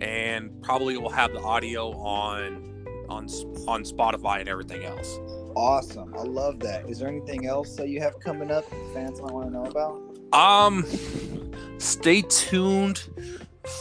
and 0.00 0.60
probably 0.62 0.94
it 0.94 1.02
will 1.02 1.10
have 1.10 1.32
the 1.32 1.40
audio 1.40 1.92
on 1.92 2.73
on 3.14 3.24
on 3.68 3.84
Spotify 3.84 4.40
and 4.40 4.48
everything 4.48 4.84
else. 4.84 5.18
Awesome. 5.54 6.14
I 6.14 6.22
love 6.22 6.60
that. 6.60 6.88
Is 6.88 6.98
there 6.98 7.08
anything 7.08 7.46
else 7.46 7.76
that 7.76 7.88
you 7.88 8.00
have 8.00 8.18
coming 8.20 8.50
up 8.50 8.68
fans 8.92 9.20
might 9.20 9.32
want 9.32 9.46
to 9.46 9.52
know 9.52 9.64
about? 9.64 10.00
Um 10.32 10.84
stay 11.78 12.22
tuned 12.22 13.04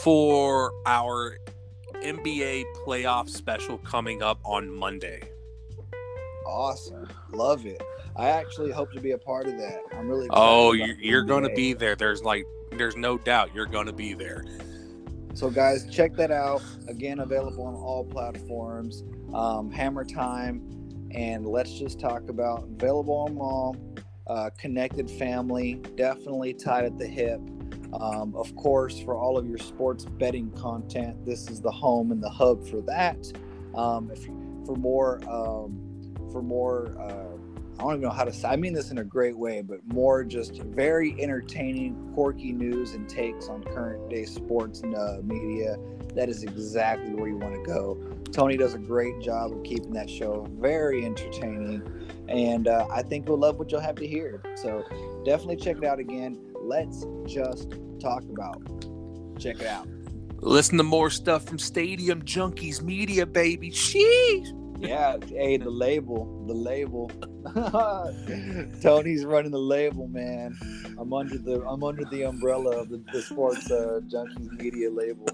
for 0.04 0.72
our 0.86 1.40
NBA 1.96 2.64
playoff 2.86 3.30
special 3.30 3.78
coming 3.80 4.22
up 4.22 4.40
on 4.44 4.70
Monday. 4.70 5.22
Awesome. 6.46 7.08
Love 7.32 7.66
it. 7.66 7.82
I 8.16 8.30
actually 8.30 8.72
hope 8.72 8.92
to 8.94 9.00
be 9.00 9.12
a 9.12 9.18
part 9.18 9.48
of 9.48 9.58
that. 9.58 9.80
I'm 9.94 10.08
really 10.08 10.28
Oh, 10.30 10.74
you're, 10.74 10.96
you're 11.00 11.24
going 11.24 11.44
to 11.44 11.56
be 11.56 11.74
there. 11.74 11.96
There's 11.96 12.22
like 12.22 12.46
there's 12.72 12.96
no 12.96 13.18
doubt 13.18 13.50
you're 13.56 13.66
going 13.66 13.88
to 13.88 13.94
be 13.94 14.14
there. 14.14 14.46
So, 15.36 15.50
guys, 15.50 15.90
check 15.90 16.16
that 16.18 16.30
out. 16.30 16.62
Again, 16.88 17.20
available 17.20 17.66
on 17.66 17.74
all 17.74 18.06
platforms. 18.06 19.04
Um, 19.34 19.72
Hammer 19.72 20.06
Time, 20.06 20.62
and 21.10 21.44
let's 21.46 21.74
just 21.74 22.00
talk 22.00 22.30
about 22.30 22.68
available 22.80 23.16
on 23.16 23.38
all. 23.38 23.76
Uh, 24.28 24.52
connected 24.60 25.10
family, 25.10 25.82
definitely 25.96 26.54
tied 26.54 26.86
at 26.86 27.00
the 27.00 27.08
hip. 27.08 27.42
Um, 28.00 28.36
of 28.36 28.56
course, 28.56 29.00
for 29.00 29.16
all 29.16 29.38
of 29.38 29.48
your 29.48 29.58
sports 29.58 30.06
betting 30.06 30.52
content, 30.52 31.26
this 31.26 31.50
is 31.50 31.62
the 31.62 31.72
home 31.72 32.12
and 32.12 32.22
the 32.22 32.30
hub 32.30 32.66
for 32.68 32.82
that. 32.82 33.18
Um, 33.74 34.12
if 34.12 34.26
for 34.66 34.76
more, 34.76 35.20
um, 35.28 36.14
for 36.32 36.44
more. 36.44 36.96
Uh, 37.00 37.33
I 37.80 37.84
don't 37.84 37.92
even 37.94 38.02
know 38.02 38.12
how 38.12 38.24
to 38.24 38.32
say. 38.32 38.48
I 38.48 38.56
mean 38.56 38.74
this 38.74 38.92
in 38.92 39.00
a 39.00 39.04
great 39.04 39.38
way, 39.38 39.62
but 39.62 39.80
more 39.92 40.24
just 40.24 40.62
very 40.62 41.20
entertaining, 41.22 42.12
quirky 42.14 42.52
news 42.52 42.94
and 42.94 43.10
takes 43.10 43.48
on 43.48 43.64
current 43.64 44.10
day 44.10 44.26
sports 44.26 44.82
and 44.82 44.96
uh, 44.96 45.18
media. 45.24 45.78
That 46.16 46.30
is 46.30 46.44
exactly 46.44 47.16
where 47.16 47.28
you 47.28 47.38
want 47.38 47.56
to 47.56 47.64
go. 47.64 47.98
Tony 48.32 48.58
does 48.58 48.76
a 48.76 48.80
great 48.80 49.20
job 49.22 49.52
of 49.52 49.64
keeping 49.64 49.92
that 49.94 50.10
show 50.10 50.48
very 50.60 51.04
entertaining, 51.04 51.82
and 52.28 52.68
uh, 52.68 52.88
I 52.92 53.02
think 53.02 53.28
you'll 53.28 53.40
love 53.40 53.58
what 53.58 53.72
you'll 53.72 53.82
have 53.82 53.96
to 53.96 54.08
hear. 54.08 54.42
So 54.56 54.86
definitely 55.26 55.58
check 55.58 55.78
it 55.78 55.84
out 55.84 56.00
again. 56.00 56.40
Let's 56.62 57.06
just 57.26 57.74
talk 58.00 58.24
about. 58.24 58.62
Check 59.40 59.62
it 59.62 59.68
out. 59.68 59.88
Listen 60.38 60.78
to 60.78 60.84
more 60.84 61.10
stuff 61.10 61.46
from 61.46 61.58
Stadium 61.58 62.22
Junkies 62.22 62.82
Media, 62.82 63.26
baby. 63.26 63.72
Sheesh 63.72 64.63
yeah, 64.84 65.18
hey, 65.28 65.58
the 65.58 65.70
label, 65.70 66.46
the 66.46 66.54
label. 66.54 67.10
Tony's 68.82 69.26
running 69.26 69.52
the 69.52 69.60
label, 69.60 70.08
man. 70.08 70.58
I'm 70.98 71.14
under 71.14 71.38
the 71.38 71.66
I'm 71.68 71.84
under 71.84 72.06
the 72.06 72.24
umbrella 72.24 72.78
of 72.78 72.90
the, 72.90 73.04
the 73.12 73.22
sports 73.22 73.72
uh, 73.72 74.02
junkies 74.08 74.52
media 74.60 74.90
label. 74.90 75.28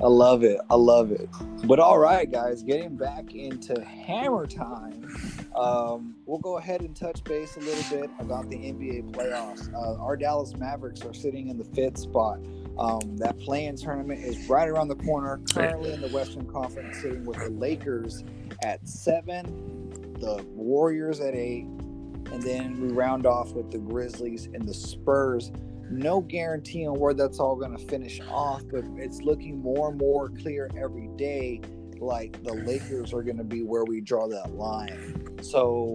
I 0.00 0.06
love 0.06 0.42
it. 0.42 0.58
I 0.68 0.74
love 0.74 1.12
it. 1.12 1.28
But 1.64 1.78
all 1.78 1.98
right, 1.98 2.30
guys, 2.30 2.62
getting 2.62 2.96
back 2.96 3.34
into 3.34 3.80
hammer 3.84 4.46
time. 4.46 5.08
Um, 5.54 6.16
we'll 6.26 6.40
go 6.40 6.58
ahead 6.58 6.80
and 6.80 6.96
touch 6.96 7.22
base 7.24 7.56
a 7.56 7.60
little 7.60 8.00
bit 8.00 8.10
about 8.18 8.50
the 8.50 8.56
NBA 8.56 9.12
playoffs. 9.12 9.72
Uh, 9.72 10.02
our 10.02 10.16
Dallas 10.16 10.56
Mavericks 10.56 11.02
are 11.02 11.14
sitting 11.14 11.48
in 11.48 11.58
the 11.58 11.64
fifth 11.64 11.98
spot. 11.98 12.40
Um, 12.78 13.16
that 13.18 13.38
play-in 13.38 13.76
tournament 13.76 14.24
is 14.24 14.48
right 14.48 14.68
around 14.68 14.88
the 14.88 14.96
corner. 14.96 15.40
Currently 15.52 15.92
in 15.92 16.00
the 16.00 16.08
Western 16.08 16.50
Conference, 16.50 16.98
sitting 17.02 17.24
with 17.24 17.38
the 17.38 17.50
Lakers 17.50 18.24
at 18.62 18.86
seven, 18.88 20.14
the 20.20 20.44
Warriors 20.54 21.20
at 21.20 21.34
eight, 21.34 21.64
and 21.64 22.42
then 22.42 22.80
we 22.80 22.88
round 22.88 23.26
off 23.26 23.52
with 23.52 23.70
the 23.70 23.78
Grizzlies 23.78 24.46
and 24.46 24.66
the 24.66 24.74
Spurs 24.74 25.52
no 25.92 26.20
guarantee 26.20 26.86
on 26.86 26.98
where 26.98 27.14
that's 27.14 27.38
all 27.38 27.54
going 27.54 27.76
to 27.76 27.86
finish 27.86 28.20
off, 28.30 28.62
but 28.70 28.84
it's 28.96 29.20
looking 29.20 29.60
more 29.60 29.90
and 29.90 29.98
more 29.98 30.30
clear 30.30 30.70
every 30.76 31.08
day. 31.16 31.60
Like 31.98 32.42
the 32.42 32.54
Lakers 32.54 33.12
are 33.12 33.22
going 33.22 33.36
to 33.36 33.44
be 33.44 33.62
where 33.62 33.84
we 33.84 34.00
draw 34.00 34.26
that 34.28 34.54
line. 34.54 35.38
So, 35.42 35.94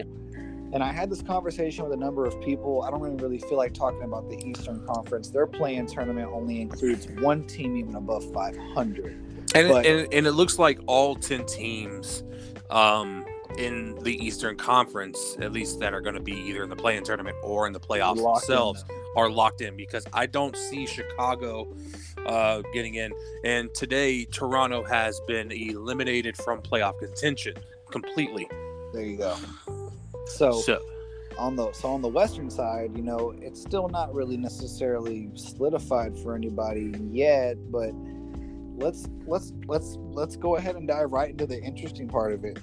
and 0.74 0.84
I 0.84 0.92
had 0.92 1.10
this 1.10 1.22
conversation 1.22 1.84
with 1.84 1.94
a 1.94 1.98
number 1.98 2.26
of 2.26 2.40
people. 2.42 2.84
I 2.84 2.92
don't 2.92 3.00
even 3.02 3.18
really 3.18 3.40
feel 3.40 3.58
like 3.58 3.74
talking 3.74 4.04
about 4.04 4.30
the 4.30 4.38
Eastern 4.46 4.86
Conference. 4.86 5.30
Their 5.30 5.48
play-in 5.48 5.88
tournament 5.88 6.30
only 6.32 6.62
includes 6.62 7.08
one 7.20 7.46
team 7.46 7.78
even 7.78 7.96
above 7.96 8.32
500. 8.34 9.06
And, 9.56 9.70
but, 9.70 9.86
and, 9.86 10.14
and 10.14 10.28
it 10.28 10.34
looks 10.34 10.60
like 10.60 10.80
all 10.88 11.16
10 11.16 11.46
teams 11.46 12.24
um, 12.70 13.26
in 13.58 13.96
the 14.04 14.14
Eastern 14.24 14.58
Conference, 14.58 15.38
at 15.40 15.54
least 15.54 15.80
that 15.80 15.94
are 15.94 16.02
going 16.02 16.16
to 16.16 16.22
be 16.22 16.34
either 16.34 16.64
in 16.64 16.70
the 16.70 16.76
play-in 16.76 17.04
tournament 17.04 17.38
or 17.42 17.66
in 17.66 17.74
the 17.74 17.80
playoffs 17.80 18.22
themselves, 18.22 18.84
in 18.88 18.96
are 19.16 19.30
locked 19.30 19.62
in 19.62 19.76
because 19.76 20.06
I 20.14 20.28
don't 20.28 20.56
see 20.56 20.86
Chicago 20.86 21.68
uh, 22.26 22.62
getting 22.74 22.96
in. 22.96 23.14
And 23.44 23.74
today, 23.74 24.26
Toronto 24.26 24.84
has 24.84 25.20
been 25.28 25.52
eliminated 25.52 26.38
from 26.38 26.62
playoff 26.62 27.00
contention 27.00 27.56
completely. 27.90 28.48
There 28.94 29.02
you 29.02 29.18
go. 29.18 29.36
So, 30.28 30.62
so 30.62 30.82
on 31.38 31.56
the 31.56 31.72
so 31.72 31.90
on 31.90 32.02
the 32.02 32.08
western 32.08 32.50
side, 32.50 32.92
you 32.96 33.04
know, 33.04 33.34
it's 33.42 33.62
still 33.62 33.90
not 33.90 34.14
really 34.14 34.38
necessarily 34.38 35.30
solidified 35.36 36.18
for 36.20 36.36
anybody 36.36 36.94
yet, 37.12 37.58
but 37.72 37.92
let's 38.76 39.08
let's 39.26 39.54
let's 39.68 39.98
let's 40.12 40.36
go 40.36 40.56
ahead 40.56 40.76
and 40.76 40.88
dive 40.88 41.12
right 41.12 41.30
into 41.30 41.46
the 41.46 41.62
interesting 41.62 42.08
part 42.08 42.34
of 42.34 42.44
it. 42.44 42.60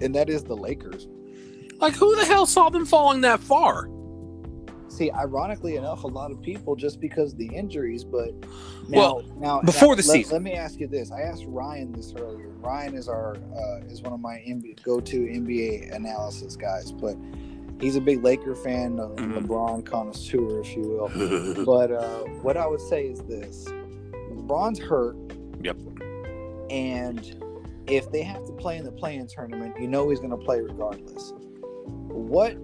And 0.00 0.14
that 0.14 0.28
is 0.28 0.44
the 0.44 0.56
Lakers. 0.56 1.08
Like 1.78 1.94
who 1.94 2.14
the 2.16 2.24
hell 2.24 2.46
saw 2.46 2.68
them 2.68 2.86
falling 2.86 3.22
that 3.22 3.40
far? 3.40 3.88
See, 4.96 5.10
ironically 5.12 5.76
enough, 5.76 6.04
a 6.04 6.06
lot 6.06 6.30
of 6.30 6.40
people 6.40 6.74
just 6.74 7.00
because 7.00 7.32
of 7.32 7.38
the 7.38 7.48
injuries. 7.48 8.02
But 8.02 8.32
now, 8.88 8.98
well, 8.98 9.24
now 9.38 9.60
before 9.60 9.90
now, 9.90 9.94
the 9.96 10.02
season, 10.02 10.32
let, 10.32 10.42
me 10.42 10.54
ask 10.54 10.80
you 10.80 10.86
this: 10.86 11.12
I 11.12 11.20
asked 11.20 11.44
Ryan 11.46 11.92
this 11.92 12.14
earlier. 12.16 12.48
Ryan 12.48 12.94
is 12.94 13.06
our 13.06 13.36
uh, 13.36 13.84
is 13.90 14.00
one 14.00 14.14
of 14.14 14.20
my 14.20 14.36
NBA, 14.36 14.82
go-to 14.82 15.18
NBA 15.18 15.94
analysis 15.94 16.56
guys, 16.56 16.92
but 16.92 17.14
he's 17.78 17.96
a 17.96 18.00
big 18.00 18.24
Laker 18.24 18.54
fan, 18.54 18.98
a 18.98 19.08
mm-hmm. 19.08 19.34
LeBron 19.34 19.84
connoisseur, 19.84 20.62
if 20.62 20.74
you 20.74 20.82
will. 20.82 21.64
but 21.66 21.92
uh, 21.92 22.20
what 22.40 22.56
I 22.56 22.66
would 22.66 22.80
say 22.80 23.04
is 23.04 23.20
this: 23.24 23.66
LeBron's 24.32 24.78
hurt. 24.78 25.16
Yep. 25.62 25.76
And 26.70 27.42
if 27.86 28.10
they 28.10 28.22
have 28.22 28.46
to 28.46 28.52
play 28.52 28.78
in 28.78 28.84
the 28.84 28.92
play-in 28.92 29.26
tournament, 29.26 29.78
you 29.78 29.88
know 29.88 30.08
he's 30.08 30.20
going 30.20 30.30
to 30.30 30.38
play 30.38 30.60
regardless. 30.60 31.34
What 32.08 32.56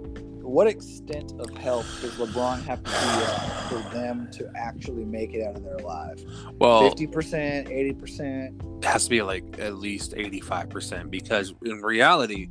what 0.43 0.67
extent 0.67 1.33
of 1.39 1.51
help 1.57 1.85
does 2.01 2.13
LeBron 2.13 2.63
have 2.65 2.83
to 2.83 2.91
be 2.91 2.97
at 2.97 3.69
for 3.69 3.95
them 3.95 4.29
to 4.33 4.51
actually 4.57 5.05
make 5.05 5.35
it 5.35 5.43
out 5.43 5.57
of 5.57 5.65
their 5.65 5.79
life? 5.79 6.21
Well, 6.59 6.83
fifty 6.83 7.07
percent, 7.07 7.69
eighty 7.69 7.93
percent. 7.93 8.61
It 8.83 8.85
has 8.85 9.05
to 9.05 9.11
be 9.11 9.23
like 9.23 9.45
at 9.59 9.77
least 9.77 10.15
eighty-five 10.17 10.69
percent 10.69 11.11
because 11.11 11.55
in 11.65 11.81
reality, 11.81 12.49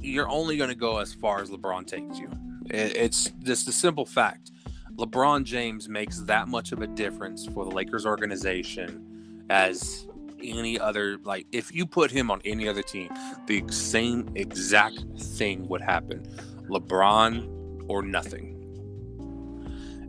you're 0.00 0.28
only 0.28 0.56
going 0.56 0.70
to 0.70 0.76
go 0.76 0.98
as 0.98 1.14
far 1.14 1.40
as 1.40 1.50
LeBron 1.50 1.86
takes 1.86 2.18
you. 2.18 2.30
It's 2.66 3.30
just 3.42 3.68
a 3.68 3.72
simple 3.72 4.06
fact. 4.06 4.50
LeBron 4.96 5.44
James 5.44 5.88
makes 5.88 6.20
that 6.20 6.48
much 6.48 6.72
of 6.72 6.80
a 6.80 6.86
difference 6.86 7.46
for 7.46 7.64
the 7.64 7.70
Lakers 7.70 8.06
organization 8.06 9.44
as 9.50 10.06
any 10.42 10.78
other 10.78 11.18
like 11.24 11.46
if 11.52 11.74
you 11.74 11.86
put 11.86 12.10
him 12.10 12.30
on 12.30 12.40
any 12.44 12.68
other 12.68 12.82
team 12.82 13.08
the 13.46 13.64
same 13.70 14.28
exact 14.34 14.98
thing 15.18 15.66
would 15.68 15.80
happen 15.80 16.22
LeBron 16.68 17.84
or 17.88 18.02
nothing. 18.02 18.50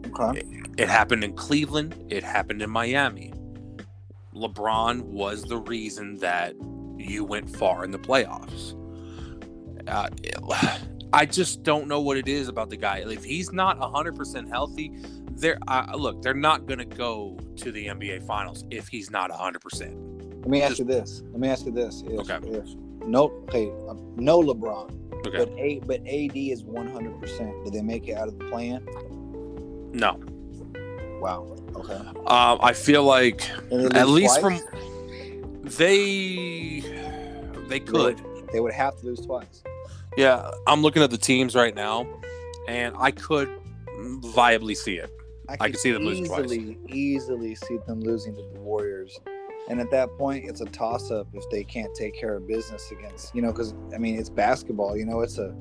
Okay. 0.07 0.40
It, 0.40 0.45
it 0.77 0.90
happened 0.90 1.23
in 1.23 1.34
Cleveland. 1.34 1.95
It 2.10 2.23
happened 2.23 2.61
in 2.61 2.69
Miami. 2.69 3.34
LeBron 4.34 5.02
was 5.02 5.44
the 5.44 5.57
reason 5.57 6.18
that 6.19 6.56
you 6.98 7.23
went 7.23 7.56
far 7.56 7.84
in 7.84 7.91
the 7.91 7.99
playoffs. 7.99 8.73
Uh, 9.88 10.10
I 11.14 11.26
just 11.26 11.64
don't 11.64 11.88
know 11.88 12.02
what 12.02 12.18
it 12.18 12.27
is 12.27 12.48
about 12.48 12.69
the 12.69 12.77
guy. 12.77 12.98
If 13.07 13.23
he's 13.23 13.53
not 13.53 13.80
100% 13.80 14.49
healthy, 14.49 14.91
they're 15.32 15.57
uh, 15.68 15.95
look, 15.95 16.22
they're 16.22 16.34
not 16.34 16.65
going 16.65 16.80
to 16.80 16.86
go 16.86 17.38
to 17.57 17.72
the 17.72 17.88
NBA 17.88 18.26
finals 18.26 18.65
if 18.69 18.88
he's 18.88 19.11
not 19.11 19.32
100%. 19.32 20.36
Let 20.40 20.48
me 20.48 20.61
ask 20.61 20.72
just, 20.72 20.80
you 20.80 20.86
this. 20.86 21.23
Let 21.32 21.40
me 21.40 21.48
ask 21.48 21.65
you 21.65 21.72
this. 21.72 22.03
If, 22.06 22.30
okay. 22.30 22.40
If 22.49 22.68
no, 23.06 23.32
okay, 23.48 23.72
um, 23.88 24.14
no 24.15 24.41
LeBron, 24.41 25.05
Okay. 25.26 25.38
But 25.38 25.49
A 25.57 25.80
but 25.85 26.02
AD 26.02 26.35
is 26.35 26.64
one 26.64 26.88
hundred 26.88 27.19
percent. 27.19 27.64
Did 27.64 27.73
they 27.73 27.81
make 27.81 28.07
it 28.07 28.14
out 28.14 28.27
of 28.27 28.38
the 28.38 28.45
play-in? 28.45 28.85
No. 29.93 30.19
Wow. 31.22 31.56
Okay. 31.76 31.93
Um, 31.93 32.60
I 32.61 32.73
feel 32.73 33.03
like 33.03 33.49
at 33.72 34.07
least 34.07 34.39
twice? 34.39 34.61
from 34.61 35.61
they 35.64 36.81
they 37.68 37.80
could. 37.80 38.18
They 38.18 38.23
would, 38.23 38.49
they 38.53 38.60
would 38.60 38.73
have 38.73 38.99
to 38.99 39.06
lose 39.06 39.22
twice. 39.22 39.64
Yeah, 40.18 40.52
I'm 40.68 40.81
looking 40.81 41.03
at 41.03 41.10
the 41.11 41.18
teams 41.18 41.56
right 41.56 41.76
now, 41.76 42.07
and 42.68 42.95
I 42.97 43.11
could 43.11 43.49
viably 44.22 44.76
see 44.76 44.95
it. 44.95 45.11
I, 45.49 45.57
I 45.60 45.69
could 45.69 45.80
see 45.80 45.91
them 45.91 46.03
twice. 46.03 46.52
Easily, 46.52 46.77
easily 46.88 47.56
see 47.56 47.77
them 47.85 48.02
losing 48.02 48.35
to 48.35 48.41
the 48.53 48.60
Warriors. 48.61 49.19
And 49.67 49.79
at 49.79 49.89
that 49.91 50.09
point, 50.17 50.45
it's 50.45 50.61
a 50.61 50.65
toss 50.65 51.11
up 51.11 51.27
if 51.33 51.43
they 51.49 51.63
can't 51.63 51.93
take 51.95 52.15
care 52.15 52.35
of 52.35 52.47
business 52.47 52.91
against, 52.91 53.33
you 53.33 53.41
know, 53.41 53.51
because 53.51 53.73
I 53.93 53.97
mean, 53.97 54.17
it's 54.19 54.29
basketball, 54.29 54.95
you 54.95 55.05
know, 55.05 55.21
it's 55.21 55.37
a, 55.37 55.55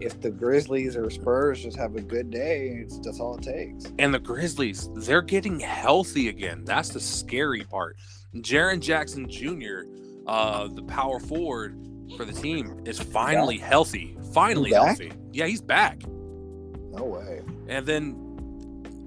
if 0.00 0.20
the 0.20 0.30
Grizzlies 0.30 0.96
or 0.96 1.08
Spurs 1.10 1.62
just 1.62 1.76
have 1.76 1.96
a 1.96 2.00
good 2.00 2.30
day, 2.30 2.82
it's 2.82 2.98
that's 2.98 3.20
all 3.20 3.36
it 3.36 3.42
takes. 3.42 3.84
And 3.98 4.12
the 4.12 4.18
Grizzlies, 4.18 4.90
they're 4.94 5.22
getting 5.22 5.60
healthy 5.60 6.28
again. 6.28 6.64
That's 6.64 6.90
the 6.90 7.00
scary 7.00 7.62
part. 7.64 7.96
Jaren 8.34 8.80
Jackson 8.80 9.28
Jr., 9.30 9.84
uh, 10.26 10.68
the 10.68 10.82
power 10.82 11.20
forward 11.20 11.78
for 12.16 12.24
the 12.24 12.32
team, 12.32 12.82
is 12.84 13.00
finally 13.00 13.58
healthy. 13.58 14.18
Finally 14.34 14.72
healthy. 14.72 15.12
Yeah, 15.32 15.46
he's 15.46 15.62
back. 15.62 16.02
No 16.06 17.04
way. 17.04 17.42
And 17.68 17.86
then 17.86 18.25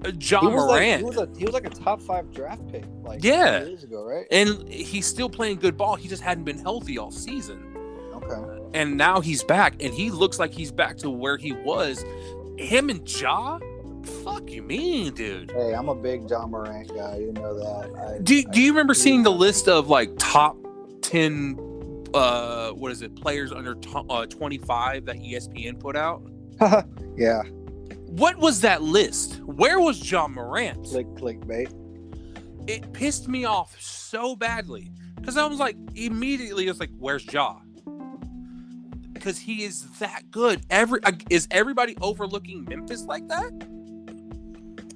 uh, 0.06 0.12
Ja 0.20 0.42
Morant. 0.42 0.70
Like, 0.70 0.98
he, 0.98 1.04
was 1.04 1.18
a, 1.18 1.30
he 1.38 1.46
was 1.46 1.54
like 1.54 1.66
a 1.66 1.70
top 1.70 2.02
five 2.02 2.32
draft 2.32 2.68
pick, 2.72 2.86
like 3.04 3.24
yeah, 3.24 3.66
years 3.66 3.84
ago, 3.84 4.04
right? 4.04 4.26
And 4.32 4.68
he's 4.72 5.06
still 5.06 5.30
playing 5.30 5.58
good 5.58 5.78
ball. 5.78 5.96
He 5.96 6.08
just 6.08 6.22
hadn't 6.22 6.44
been 6.44 6.60
healthy 6.60 6.98
all 6.98 7.12
season. 7.12 7.66
Okay. 8.14 8.62
And 8.74 8.98
now 8.98 9.20
he's 9.22 9.44
back, 9.44 9.76
and 9.82 9.94
he 9.94 10.12
looks 10.12 10.40
like 10.40 10.54
he's 10.54 10.72
back 10.72 10.98
to 10.98 11.10
where 11.10 11.38
he 11.38 11.52
was. 11.52 12.06
Him 12.58 12.90
and 12.90 13.10
Ja, 13.20 13.60
fuck 14.24 14.50
you 14.50 14.62
mean, 14.62 15.14
dude? 15.14 15.52
Hey, 15.52 15.74
I'm 15.74 15.90
a 15.90 15.96
big 15.96 16.30
Ja 16.30 16.46
Morant 16.46 16.94
guy. 16.94 17.18
You 17.18 17.32
know 17.34 17.58
that. 17.58 18.16
I, 18.16 18.20
do 18.20 18.38
I, 18.38 18.42
Do 18.52 18.62
you 18.62 18.72
remember 18.72 18.94
seeing 18.94 19.24
the 19.24 19.32
list 19.32 19.68
of 19.68 19.90
like 19.90 20.12
top 20.18 20.58
ten? 21.02 21.58
Uh, 22.14 22.72
what 22.72 22.92
is 22.92 23.02
it? 23.02 23.16
Players 23.16 23.52
under 23.52 23.76
t- 23.76 23.92
uh, 24.10 24.26
25 24.26 25.06
that 25.06 25.18
ESPN 25.18 25.80
put 25.80 25.96
out. 25.96 26.24
yeah. 27.16 27.44
What 28.10 28.38
was 28.38 28.62
that 28.62 28.82
list? 28.82 29.40
Where 29.42 29.80
was 29.80 30.10
Ja 30.12 30.28
Morant? 30.28 30.84
Click 30.86 31.08
clickbait. 31.10 31.72
It 32.68 32.92
pissed 32.92 33.28
me 33.28 33.46
off 33.46 33.80
so 33.80 34.36
badly 34.36 34.92
because 35.16 35.38
I 35.38 35.46
was 35.46 35.60
like, 35.60 35.78
immediately, 35.94 36.68
it's 36.68 36.80
like, 36.80 36.90
where's 36.98 37.32
Ja? 37.32 37.60
Because 39.14 39.38
he 39.38 39.64
is 39.64 39.84
that 40.00 40.32
good. 40.32 40.62
Every 40.72 41.04
uh, 41.04 41.12
is 41.30 41.48
everybody 41.52 41.96
overlooking 42.02 42.66
Memphis 42.68 43.04
like 43.04 43.28
that? 43.28 43.52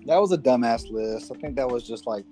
That 0.08 0.18
was 0.20 0.32
a 0.32 0.38
dumbass 0.38 0.90
list. 0.90 1.32
I 1.32 1.40
think 1.40 1.56
that 1.58 1.70
was 1.70 1.86
just 1.88 2.08
like 2.08 2.26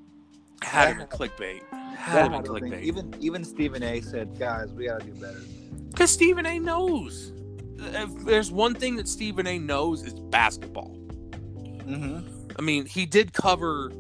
had 0.64 0.98
to 0.98 1.06
clickbait. 1.06 1.62
Had 1.96 2.32
clickbait. 2.32 2.82
Even 2.82 3.14
even 3.20 3.44
Stephen 3.44 3.84
A. 3.84 4.02
said, 4.02 4.40
guys, 4.40 4.72
we 4.72 4.86
gotta 4.86 5.06
do 5.06 5.14
better. 5.14 5.42
Because 5.90 6.10
Stephen 6.10 6.46
A. 6.48 6.58
knows 6.58 7.34
if 7.82 8.26
there's 8.26 8.52
one 8.52 8.76
thing 8.76 8.96
that 8.98 9.08
Stephen 9.08 9.48
A. 9.48 9.58
knows 9.60 10.04
is 10.04 10.14
basketball. 10.14 10.96
Mm-hmm. 11.32 12.28
I 12.58 12.62
mean, 12.62 12.86
he 12.86 13.06
did 13.06 13.34
cover 13.34 13.92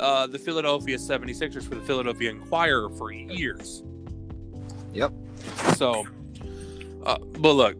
uh, 0.00 0.26
the 0.26 0.38
Philadelphia 0.38 0.96
76ers 0.96 1.62
for 1.62 1.74
the 1.74 1.82
Philadelphia 1.82 2.30
Inquirer 2.30 2.90
for 2.90 3.12
years. 3.12 3.82
Yep. 4.92 5.12
So, 5.76 6.06
uh, 7.04 7.18
but 7.18 7.52
look, 7.52 7.76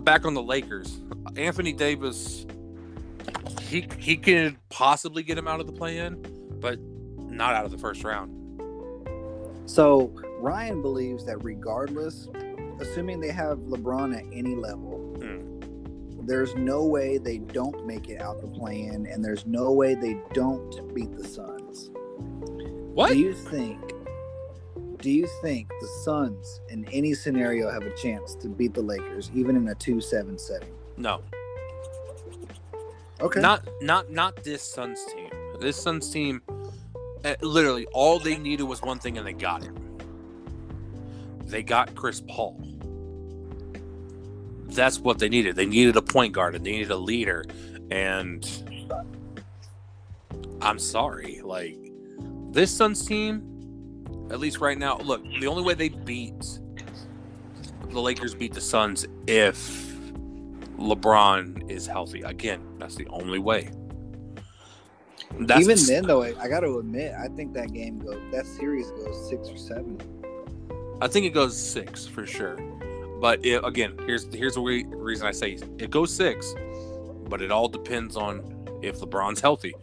back 0.00 0.24
on 0.24 0.34
the 0.34 0.42
Lakers, 0.42 1.00
Anthony 1.36 1.72
Davis, 1.72 2.46
he 3.62 3.86
he 3.98 4.16
could 4.16 4.56
possibly 4.68 5.22
get 5.22 5.36
him 5.38 5.48
out 5.48 5.60
of 5.60 5.66
the 5.66 5.72
play-in, 5.72 6.24
but 6.60 6.78
not 7.16 7.54
out 7.54 7.64
of 7.64 7.70
the 7.70 7.78
first 7.78 8.04
round. 8.04 8.34
So 9.66 10.12
Ryan 10.38 10.80
believes 10.80 11.24
that 11.26 11.38
regardless, 11.44 12.28
assuming 12.80 13.20
they 13.20 13.32
have 13.32 13.58
LeBron 13.58 14.16
at 14.16 14.24
any 14.32 14.54
level, 14.54 14.98
Hmm. 15.20 16.26
there's 16.26 16.54
no 16.56 16.84
way 16.84 17.18
they 17.18 17.38
don't 17.38 17.86
make 17.86 18.08
it 18.08 18.20
out 18.20 18.40
the 18.40 18.48
play-in, 18.48 19.06
and 19.06 19.24
there's 19.24 19.46
no 19.46 19.72
way 19.72 19.94
they 19.94 20.20
don't 20.34 20.94
beat 20.94 21.16
the 21.16 21.24
Suns. 21.24 21.90
What? 22.94 23.10
Do 23.10 23.18
you 23.18 23.32
think? 23.32 23.80
Do 25.00 25.10
you 25.10 25.28
think 25.42 25.68
the 25.80 25.86
Suns 26.02 26.60
in 26.70 26.84
any 26.92 27.14
scenario 27.14 27.70
have 27.70 27.82
a 27.84 27.94
chance 27.96 28.34
to 28.36 28.48
beat 28.48 28.74
the 28.74 28.82
Lakers, 28.82 29.30
even 29.32 29.54
in 29.56 29.68
a 29.68 29.74
two-seven 29.76 30.36
setting? 30.38 30.74
No, 30.96 31.20
Okay. 33.20 33.40
not 33.40 33.66
not 33.80 34.10
not 34.10 34.42
this 34.44 34.62
Suns 34.62 34.98
team. 35.14 35.30
This 35.60 35.76
Suns 35.76 36.10
team, 36.10 36.42
uh, 37.24 37.34
literally, 37.42 37.86
all 37.92 38.18
they 38.18 38.36
needed 38.36 38.64
was 38.64 38.82
one 38.82 38.98
thing, 38.98 39.16
and 39.18 39.26
they 39.26 39.32
got 39.32 39.62
it. 39.64 39.70
They 41.46 41.62
got 41.62 41.94
Chris 41.94 42.20
Paul. 42.28 42.60
That's 44.78 45.00
what 45.00 45.18
they 45.18 45.28
needed. 45.28 45.56
They 45.56 45.66
needed 45.66 45.96
a 45.96 46.02
point 46.02 46.32
guard, 46.32 46.54
and 46.54 46.64
they 46.64 46.70
needed 46.70 46.92
a 46.92 46.96
leader. 46.96 47.44
And 47.90 48.48
I'm 50.62 50.78
sorry, 50.78 51.40
like 51.42 51.76
this 52.52 52.70
Suns 52.70 53.04
team, 53.04 54.28
at 54.30 54.38
least 54.38 54.60
right 54.60 54.78
now. 54.78 54.98
Look, 54.98 55.24
the 55.40 55.48
only 55.48 55.64
way 55.64 55.74
they 55.74 55.88
beat 55.88 56.60
the 57.88 58.00
Lakers 58.00 58.36
beat 58.36 58.54
the 58.54 58.60
Suns 58.60 59.04
if 59.26 59.92
LeBron 60.76 61.68
is 61.68 61.84
healthy. 61.84 62.22
Again, 62.22 62.60
that's 62.78 62.94
the 62.94 63.08
only 63.08 63.40
way. 63.40 63.72
That's 65.40 65.60
Even 65.60 65.78
then, 65.86 66.06
though, 66.06 66.22
I, 66.22 66.40
I 66.40 66.48
got 66.48 66.60
to 66.60 66.78
admit, 66.78 67.14
I 67.18 67.26
think 67.28 67.52
that 67.54 67.72
game 67.72 67.98
goes, 67.98 68.20
that 68.30 68.46
series 68.46 68.92
goes 68.92 69.28
six 69.28 69.48
or 69.48 69.56
seven. 69.56 70.00
I 71.00 71.08
think 71.08 71.26
it 71.26 71.30
goes 71.30 71.60
six 71.60 72.06
for 72.06 72.26
sure. 72.26 72.56
But 73.20 73.44
it, 73.44 73.64
again, 73.64 73.94
here's 74.06 74.32
here's 74.32 74.54
the 74.54 74.60
re- 74.60 74.86
reason 74.88 75.26
I 75.26 75.32
say 75.32 75.58
it 75.78 75.90
goes 75.90 76.14
six, 76.14 76.54
but 77.28 77.42
it 77.42 77.50
all 77.50 77.68
depends 77.68 78.16
on 78.16 78.78
if 78.82 79.00
LeBron's 79.00 79.40
healthy. 79.40 79.74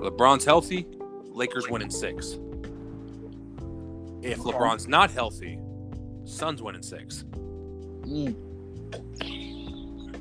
LeBron's 0.00 0.44
healthy, 0.44 0.86
Lakers 1.24 1.68
win 1.68 1.82
in 1.82 1.90
six. 1.90 2.38
If 4.22 4.38
LeBron's 4.38 4.86
not 4.86 5.10
healthy, 5.10 5.58
Suns 6.24 6.62
win 6.62 6.74
in 6.76 6.82
six. 6.82 7.24
Mm. 8.02 8.34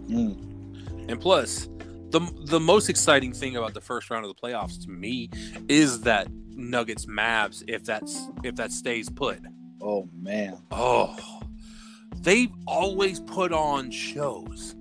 Mm. 0.09 1.09
And 1.09 1.21
plus, 1.21 1.69
the 2.09 2.19
the 2.45 2.59
most 2.59 2.89
exciting 2.89 3.33
thing 3.33 3.57
about 3.57 3.73
the 3.73 3.81
first 3.81 4.09
round 4.09 4.25
of 4.25 4.35
the 4.35 4.41
playoffs 4.41 4.83
to 4.85 4.89
me 4.89 5.29
is 5.67 6.01
that 6.01 6.27
Nuggets 6.49 7.05
Mavs 7.05 7.63
if 7.67 7.83
that's 7.83 8.27
if 8.43 8.55
that 8.55 8.71
stays 8.71 9.09
put. 9.09 9.39
Oh 9.81 10.09
man, 10.13 10.57
Oh, 10.71 11.15
they've 12.21 12.51
always 12.67 13.19
put 13.19 13.51
on 13.53 13.91
shows. 13.91 14.75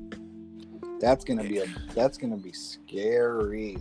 that's 1.00 1.24
gonna 1.24 1.44
be 1.44 1.58
a 1.58 1.66
that's 1.94 2.18
gonna 2.18 2.36
be 2.36 2.52
scary. 2.52 3.78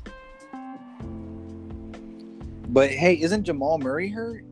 But 2.69 2.89
hey, 2.91 3.19
isn't 3.21 3.43
Jamal 3.43 3.77
Murray 3.79 4.09
hurt? 4.09 4.43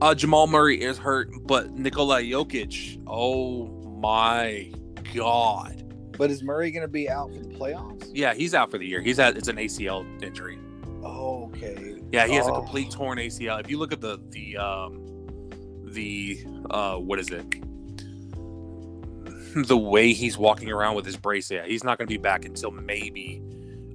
Uh, 0.00 0.14
Jamal 0.14 0.46
Murray 0.46 0.80
is 0.80 0.96
hurt, 0.96 1.28
but 1.46 1.72
Nikola 1.72 2.22
Jokic, 2.22 3.02
oh 3.06 3.66
my 4.00 4.72
god, 5.14 5.84
But 6.16 6.30
is 6.30 6.42
Murray 6.42 6.70
gonna 6.70 6.88
be 6.88 7.10
out 7.10 7.34
for 7.34 7.40
the 7.40 7.48
playoffs? 7.48 8.10
yeah, 8.14 8.32
he's 8.34 8.54
out 8.54 8.70
for 8.70 8.78
the 8.78 8.86
year. 8.86 9.00
He's 9.02 9.18
had 9.18 9.36
it's 9.36 9.48
an 9.48 9.56
ACL 9.56 10.06
injury. 10.22 10.58
Oh, 11.02 11.44
okay. 11.46 12.00
Yeah, 12.12 12.26
he 12.26 12.34
has 12.34 12.46
a 12.46 12.52
Oh. 12.52 12.60
complete 12.60 12.90
torn 12.90 13.18
ACL. 13.18 13.58
If 13.60 13.68
you 13.70 13.78
look 13.78 13.92
at 13.92 14.00
the 14.00 14.18
the 14.30 14.56
um 14.56 15.02
the 15.84 16.38
uh 16.70 16.96
what 16.96 17.18
is 17.18 17.28
it? 17.30 17.44
The 19.54 19.76
way 19.76 20.12
he's 20.12 20.38
walking 20.38 20.70
around 20.70 20.94
with 20.96 21.04
his 21.06 21.16
brace, 21.16 21.50
yeah, 21.50 21.64
he's 21.66 21.82
not 21.84 21.98
going 21.98 22.06
to 22.06 22.12
be 22.12 22.18
back 22.18 22.44
until 22.44 22.70
maybe 22.70 23.42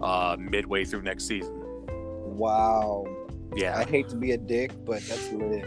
uh 0.01 0.35
midway 0.39 0.83
through 0.85 1.01
next 1.03 1.25
season. 1.27 1.53
Wow. 2.37 3.05
Yeah. 3.55 3.77
I 3.77 3.85
hate 3.85 4.09
to 4.09 4.15
be 4.15 4.31
a 4.31 4.37
dick, 4.37 4.71
but 4.85 5.01
that's 5.03 5.31
lit. 5.31 5.63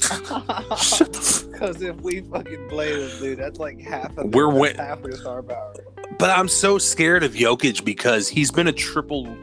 Shut 0.00 1.12
the 1.12 1.18
f- 1.18 1.44
Because 1.50 1.82
if 1.82 1.96
we 2.00 2.20
fucking 2.20 2.68
play 2.68 2.92
this 2.94 3.18
dude, 3.18 3.38
that's 3.38 3.58
like 3.58 3.80
half 3.80 4.16
of 4.18 4.32
We're 4.34 4.46
that's 4.48 4.60
win- 4.60 4.76
half 4.76 5.02
of 5.02 5.10
the 5.10 5.16
star 5.16 5.42
power. 5.42 5.74
but 6.18 6.30
I'm 6.30 6.48
so 6.48 6.78
scared 6.78 7.24
of 7.24 7.32
Jokic 7.32 7.84
because 7.84 8.28
he's 8.28 8.50
been 8.52 8.68
a 8.68 8.72
triple 8.72 9.36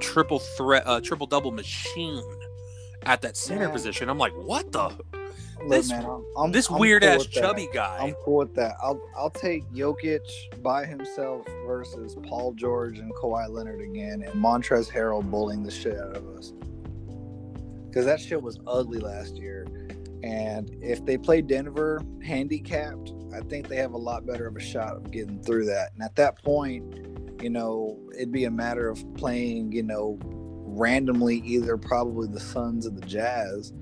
triple 0.00 0.38
threat 0.38 0.84
uh 0.86 1.00
triple 1.00 1.26
double 1.26 1.50
machine 1.50 2.22
at 3.02 3.20
that 3.22 3.36
center 3.36 3.64
Yeah. 3.64 3.70
position. 3.72 4.08
I'm 4.08 4.18
like, 4.18 4.32
"What 4.36 4.70
the 4.72 4.90
Look, 5.60 5.70
This- 5.70 5.90
man, 5.90 6.04
I'm, 6.04 6.24
I'm, 6.36 6.52
this 6.52 6.70
I'm 6.70 6.78
weird 6.78 7.02
cool 7.02 7.10
ass 7.10 7.18
with 7.20 7.32
that. 7.34 7.40
chubby 7.40 7.68
guy?" 7.72 7.98
I'm 8.00 8.14
cool 8.24 8.38
with 8.38 8.54
that. 8.54 8.76
I'll 8.82 9.00
I'll 9.16 9.30
take 9.30 9.64
Jokic 9.72 10.62
by 10.62 10.84
himself 10.86 11.46
versus 11.66 12.16
Paul 12.28 12.52
George 12.54 12.98
and 12.98 13.12
Kawhi 13.14 13.48
Leonard 13.50 13.80
again, 13.80 14.22
and 14.22 14.32
Montrezl 14.34 14.90
Harrell 14.92 15.28
bullying 15.28 15.62
the 15.62 15.70
shit 15.70 15.98
out 15.98 16.16
of 16.16 16.26
us. 16.36 16.52
Because 17.86 18.04
that 18.04 18.20
shit 18.20 18.40
was 18.42 18.58
ugly 18.66 19.00
last 19.00 19.36
year, 19.36 19.66
and 20.22 20.70
if 20.82 21.04
they 21.04 21.16
play 21.18 21.40
Denver 21.42 22.02
handicapped, 22.22 23.12
I 23.34 23.40
think 23.40 23.68
they 23.68 23.76
have 23.76 23.92
a 23.92 23.98
lot 23.98 24.26
better 24.26 24.46
of 24.46 24.56
a 24.56 24.60
shot 24.60 24.94
of 24.96 25.10
getting 25.10 25.42
through 25.42 25.64
that. 25.66 25.90
And 25.94 26.02
at 26.02 26.14
that 26.16 26.42
point, 26.42 26.84
you 27.42 27.50
know, 27.50 27.98
it'd 28.14 28.30
be 28.32 28.44
a 28.44 28.50
matter 28.50 28.88
of 28.88 29.02
playing, 29.14 29.72
you 29.72 29.82
know, 29.82 30.18
randomly 30.22 31.38
either 31.46 31.76
probably 31.76 32.28
the 32.28 32.40
Suns 32.40 32.86
or 32.86 32.90
the 32.90 33.00
Jazz. 33.06 33.72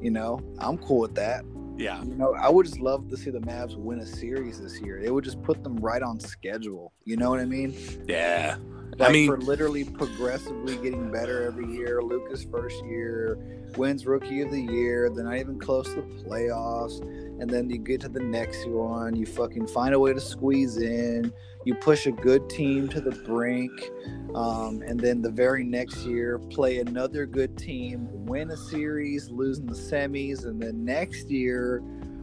You 0.00 0.10
know, 0.10 0.40
I'm 0.58 0.78
cool 0.78 1.00
with 1.00 1.14
that. 1.16 1.44
Yeah. 1.76 2.02
You 2.04 2.14
know, 2.14 2.34
I 2.34 2.50
would 2.50 2.66
just 2.66 2.78
love 2.78 3.08
to 3.08 3.16
see 3.16 3.30
the 3.30 3.40
Mavs 3.40 3.74
win 3.74 4.00
a 4.00 4.06
series 4.06 4.60
this 4.60 4.80
year. 4.80 4.98
It 4.98 5.12
would 5.12 5.24
just 5.24 5.42
put 5.42 5.64
them 5.64 5.76
right 5.76 6.02
on 6.02 6.20
schedule. 6.20 6.92
You 7.04 7.16
know 7.16 7.30
what 7.30 7.40
I 7.40 7.46
mean? 7.46 7.74
Yeah. 8.06 8.56
Like 8.98 9.08
I 9.08 9.12
mean, 9.12 9.30
for 9.30 9.38
literally 9.38 9.84
progressively 9.84 10.76
getting 10.76 11.10
better 11.10 11.44
every 11.44 11.66
year. 11.72 12.02
Luka's 12.02 12.44
first 12.44 12.84
year 12.84 13.38
wins 13.76 14.04
rookie 14.04 14.42
of 14.42 14.50
the 14.50 14.60
year. 14.60 15.08
They're 15.08 15.24
not 15.24 15.38
even 15.38 15.58
close 15.58 15.86
to 15.94 16.02
the 16.02 16.22
playoffs. 16.22 17.00
And 17.40 17.48
then 17.48 17.70
you 17.70 17.78
get 17.78 18.02
to 18.02 18.10
the 18.10 18.20
next 18.20 18.66
one. 18.66 19.16
You 19.16 19.24
fucking 19.24 19.68
find 19.68 19.94
a 19.94 19.98
way 19.98 20.12
to 20.12 20.20
squeeze 20.20 20.76
in. 20.76 21.32
You 21.64 21.74
push 21.74 22.06
a 22.06 22.12
good 22.12 22.48
team 22.48 22.88
to 22.88 23.00
the 23.00 23.10
brink. 23.10 23.90
Um, 24.34 24.82
and 24.82 24.98
then 24.98 25.20
the 25.20 25.30
very 25.30 25.64
next 25.64 26.04
year, 26.06 26.38
play 26.38 26.78
another 26.78 27.26
good 27.26 27.56
team, 27.58 28.08
win 28.24 28.50
a 28.50 28.56
series, 28.56 29.28
losing 29.28 29.66
the 29.66 29.74
semis. 29.74 30.44
And 30.46 30.60
then 30.62 30.84
next 30.84 31.28
year, 31.30 31.82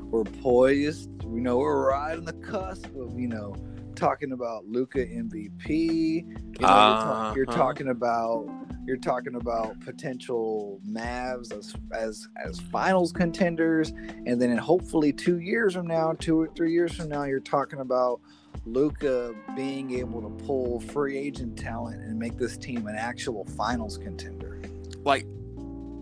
we're 0.10 0.24
poised. 0.24 1.10
You 1.24 1.42
know, 1.42 1.58
we're 1.58 1.90
right 1.90 2.18
on 2.18 2.24
the 2.26 2.34
cusp 2.34 2.86
of, 2.96 3.20
you 3.20 3.28
know, 3.28 3.56
talking 3.96 4.32
about 4.32 4.66
Luka 4.66 5.00
MVP. 5.06 5.70
You 5.70 6.24
know, 6.24 6.36
you're, 6.60 6.68
ta- 6.68 7.34
you're 7.36 7.50
Uh-huh. 7.50 7.58
talking 7.58 7.90
about 7.90 8.48
you're 8.86 8.96
talking 8.96 9.36
about 9.36 9.78
potential 9.82 10.80
Mavs 10.90 11.52
as 11.52 11.76
as 11.92 12.26
as 12.42 12.62
finals 12.72 13.12
contenders, 13.12 13.90
and 14.26 14.42
then 14.42 14.50
in 14.50 14.58
hopefully 14.58 15.12
two 15.12 15.40
years 15.40 15.74
from 15.74 15.88
now, 15.88 16.14
two 16.14 16.40
or 16.40 16.48
three 16.56 16.72
years 16.72 16.94
from 16.96 17.10
now, 17.10 17.24
you're 17.24 17.42
talking 17.42 17.80
about 17.80 18.22
Luka 18.68 19.34
being 19.56 19.92
able 19.98 20.22
to 20.22 20.30
pull 20.46 20.80
free 20.80 21.18
agent 21.18 21.58
talent 21.58 22.02
and 22.02 22.20
make 22.20 22.38
this 22.38 22.58
team 22.58 22.88
an 22.88 22.96
actual 22.96 23.46
finals 23.46 23.98
contender. 23.98 24.62
like, 25.04 25.26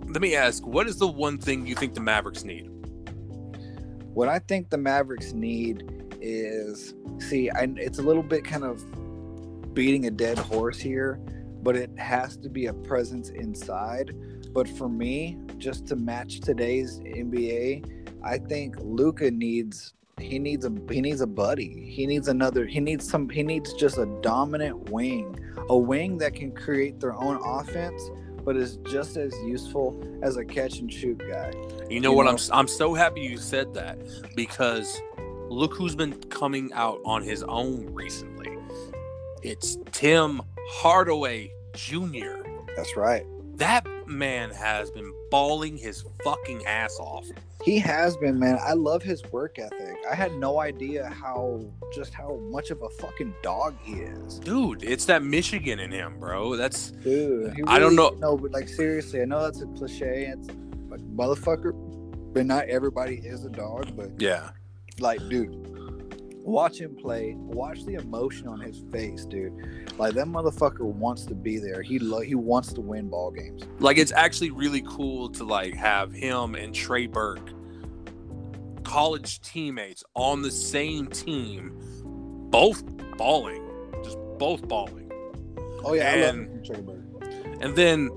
let 0.07 0.21
me 0.21 0.35
ask, 0.35 0.65
what 0.65 0.87
is 0.87 0.97
the 0.97 1.07
one 1.07 1.37
thing 1.37 1.65
you 1.65 1.75
think 1.75 1.93
the 1.93 2.01
Mavericks 2.01 2.43
need? 2.43 2.69
What 4.13 4.29
I 4.29 4.39
think 4.39 4.69
the 4.69 4.77
Mavericks 4.77 5.33
need 5.33 5.83
is 6.21 6.95
see, 7.19 7.49
I, 7.49 7.67
it's 7.75 7.99
a 7.99 8.01
little 8.01 8.23
bit 8.23 8.43
kind 8.43 8.63
of 8.63 8.83
beating 9.73 10.05
a 10.05 10.11
dead 10.11 10.37
horse 10.37 10.79
here, 10.79 11.19
but 11.61 11.75
it 11.75 11.91
has 11.99 12.37
to 12.37 12.49
be 12.49 12.67
a 12.67 12.73
presence 12.73 13.29
inside. 13.29 14.15
But 14.53 14.69
for 14.69 14.87
me, 14.87 15.37
just 15.57 15.85
to 15.87 15.95
match 15.95 16.39
today's 16.39 16.99
NBA, 16.99 18.21
I 18.23 18.37
think 18.37 18.75
Luka 18.79 19.29
needs 19.29 19.93
he 20.19 20.39
needs 20.39 20.65
a 20.65 20.71
he 20.89 21.01
needs 21.01 21.19
a 21.21 21.27
buddy. 21.27 21.89
He 21.91 22.07
needs 22.07 22.27
another 22.29 22.65
he 22.65 22.79
needs 22.79 23.09
some 23.09 23.29
he 23.29 23.43
needs 23.43 23.73
just 23.73 23.97
a 23.97 24.05
dominant 24.21 24.89
wing. 24.89 25.37
A 25.69 25.77
wing 25.77 26.17
that 26.19 26.35
can 26.35 26.51
create 26.53 26.99
their 26.99 27.13
own 27.15 27.37
offense 27.43 28.01
but 28.45 28.55
is 28.55 28.77
just 28.87 29.17
as 29.17 29.33
useful 29.43 29.99
as 30.21 30.37
a 30.37 30.45
catch 30.45 30.77
and 30.79 30.91
shoot 30.93 31.17
guy. 31.17 31.51
You 31.89 31.99
know 31.99 32.11
You 32.11 32.17
what? 32.17 32.23
know- 32.25 32.31
I'm 32.31 32.37
I'm 32.59 32.67
so 32.67 32.93
happy 32.93 33.21
you 33.21 33.37
said 33.37 33.73
that 33.73 33.97
because 34.35 35.01
look 35.49 35.73
who's 35.75 35.95
been 35.95 36.13
coming 36.29 36.71
out 36.73 37.01
on 37.05 37.21
his 37.21 37.43
own 37.43 37.87
recently. 37.93 38.57
It's 39.43 39.77
Tim 39.91 40.41
Hardaway 40.69 41.51
Jr. 41.73 42.37
That's 42.77 42.95
right. 42.95 43.25
That 43.57 43.85
that 44.05 44.11
man 44.11 44.51
has 44.51 44.89
been 44.91 45.13
balling 45.31 45.77
his 45.77 46.03
fucking 46.23 46.65
ass 46.65 46.97
off. 46.99 47.25
He 47.63 47.79
has 47.79 48.15
been, 48.17 48.37
man. 48.39 48.59
I 48.61 48.73
love 48.73 49.01
his 49.01 49.23
work 49.31 49.57
ethic. 49.57 49.97
I 50.09 50.13
had 50.13 50.33
no 50.35 50.59
idea 50.59 51.09
how 51.09 51.65
just 51.93 52.13
how 52.13 52.35
much 52.51 52.69
of 52.69 52.81
a 52.83 52.89
fucking 52.89 53.33
dog 53.41 53.75
he 53.81 53.93
is. 53.93 54.39
Dude, 54.39 54.83
it's 54.83 55.05
that 55.05 55.23
Michigan 55.23 55.79
in 55.79 55.91
him, 55.91 56.19
bro. 56.19 56.55
That's 56.55 56.91
Dude, 56.91 57.55
he 57.55 57.63
I 57.65 57.79
don't 57.79 57.95
know- 57.95 58.15
No, 58.19 58.37
but 58.37 58.51
like 58.51 58.67
seriously, 58.69 59.21
I 59.21 59.25
know 59.25 59.41
that's 59.41 59.61
a 59.61 59.67
cliche. 59.67 60.27
It's 60.27 60.47
like 60.89 61.01
motherfucker, 61.15 61.73
but 62.33 62.45
not 62.45 62.65
everybody 62.65 63.15
is 63.17 63.45
a 63.45 63.49
dog. 63.49 63.95
But 63.95 64.11
yeah. 64.21 64.51
like, 64.99 65.27
dude, 65.27 65.84
watch 66.45 66.79
him 66.79 66.95
play. 66.95 67.33
Watch 67.37 67.83
the 67.85 67.95
emotion 67.95 68.47
on 68.47 68.59
his 68.59 68.83
face, 68.91 69.25
dude. 69.25 69.53
Like 69.97 70.13
that 70.13 70.27
motherfucker 70.27 70.81
wants 70.81 71.25
to 71.25 71.35
be 71.35 71.57
there. 71.57 71.81
He 71.81 71.99
lo- 71.99 72.21
he 72.21 72.35
wants 72.35 72.71
to 72.73 72.81
win 72.81 73.09
ball 73.09 73.31
games. 73.31 73.63
Like 73.79 73.97
it's 73.97 74.11
actually 74.11 74.51
really 74.51 74.83
cool 74.87 75.29
to 75.31 75.43
like 75.43 75.73
have 75.73 76.13
him 76.13 76.55
and 76.55 76.73
Trey 76.73 77.07
Burke, 77.07 77.49
college 78.83 79.41
teammates 79.41 80.03
on 80.13 80.41
the 80.41 80.51
same 80.51 81.07
team, 81.07 81.73
both 82.51 82.83
balling, 83.17 83.63
just 84.03 84.17
both 84.37 84.67
balling. 84.67 85.11
Oh 85.83 85.93
yeah, 85.93 86.13
And- 86.29 86.65
Trey 86.65 86.81
Burke. 86.81 87.01
And 87.61 87.75
then 87.75 88.09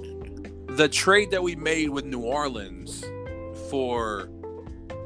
the 0.68 0.88
trade 0.88 1.30
that 1.30 1.42
we 1.42 1.54
made 1.56 1.88
with 1.90 2.04
New 2.04 2.20
Orleans 2.20 3.04
for 3.70 4.28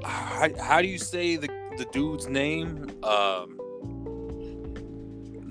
how, 0.04 0.48
how 0.58 0.82
do 0.82 0.88
you 0.88 0.98
say 0.98 1.36
the 1.36 1.48
the 1.78 1.86
dude's 1.92 2.26
name? 2.28 2.88
Um, 3.02 3.58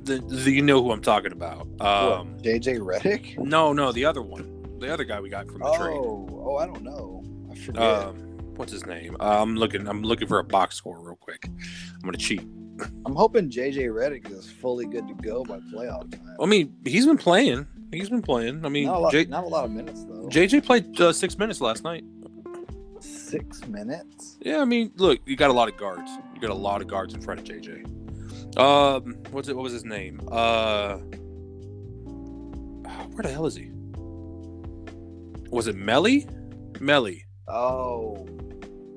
the, 0.03 0.17
the 0.27 0.51
you 0.51 0.61
know 0.61 0.81
who 0.83 0.91
I'm 0.91 1.01
talking 1.01 1.31
about. 1.31 1.61
Um, 1.79 2.33
What, 2.33 2.43
JJ 2.43 2.79
Redick. 2.79 3.37
no, 3.37 3.73
no, 3.73 3.91
the 3.91 4.05
other 4.05 4.21
one, 4.21 4.65
the 4.79 4.91
other 4.91 5.03
guy 5.03 5.19
we 5.19 5.29
got 5.29 5.47
from 5.47 5.59
the 5.59 5.71
trade. 5.77 5.97
Oh, 5.97 6.27
oh, 6.31 6.57
I 6.57 6.65
don't 6.65 6.83
know. 6.83 7.23
I 7.51 7.55
forget. 7.55 7.81
Um, 7.83 8.15
what's 8.55 8.71
his 8.71 8.85
name? 8.85 9.15
Uh, 9.19 9.41
I'm 9.41 9.55
looking. 9.55 9.87
I'm 9.87 10.01
looking 10.03 10.27
for 10.27 10.39
a 10.39 10.43
box 10.43 10.75
score 10.75 10.99
real 10.99 11.15
quick. 11.15 11.45
I'm 11.47 12.01
gonna 12.03 12.17
cheat. 12.17 12.41
I'm 13.05 13.15
hoping 13.15 13.49
JJ 13.49 13.89
Redick 13.89 14.31
is 14.31 14.49
fully 14.49 14.87
good 14.87 15.07
to 15.07 15.13
go 15.15 15.43
by 15.43 15.59
playoff 15.71 16.11
time. 16.11 16.35
I 16.41 16.45
mean, 16.47 16.75
he's 16.83 17.05
been 17.05 17.17
playing. 17.17 17.67
He's 17.91 18.09
been 18.09 18.21
playing. 18.23 18.65
I 18.65 18.69
mean, 18.69 18.85
not, 18.85 18.95
a 18.95 18.99
lot, 18.99 19.11
J- 19.11 19.25
not 19.25 19.43
a 19.43 19.47
lot 19.47 19.65
of 19.65 19.71
minutes 19.71 20.03
though. 20.05 20.27
JJ 20.29 20.65
played 20.65 20.99
uh, 20.99 21.13
six 21.13 21.37
minutes 21.37 21.61
last 21.61 21.83
night. 21.83 22.03
Six 23.31 23.65
minutes. 23.67 24.37
Yeah, 24.41 24.59
I 24.59 24.65
mean, 24.65 24.91
look, 24.97 25.21
you 25.25 25.37
got 25.37 25.49
a 25.51 25.53
lot 25.53 25.69
of 25.69 25.77
guards. 25.77 26.11
You 26.35 26.41
got 26.41 26.49
a 26.49 26.53
lot 26.53 26.81
of 26.81 26.87
guards 26.87 27.13
in 27.13 27.21
front 27.21 27.39
of 27.39 27.45
JJ. 27.45 28.57
Um, 28.57 29.15
what's 29.31 29.47
it? 29.47 29.55
What 29.55 29.63
was 29.63 29.71
his 29.71 29.85
name? 29.85 30.19
Uh, 30.29 30.97
where 33.13 33.23
the 33.23 33.29
hell 33.31 33.45
is 33.45 33.55
he? 33.55 33.69
Was 35.49 35.67
it 35.67 35.77
Melli? 35.77 36.29
Melli, 36.79 37.21
Oh, 37.47 38.27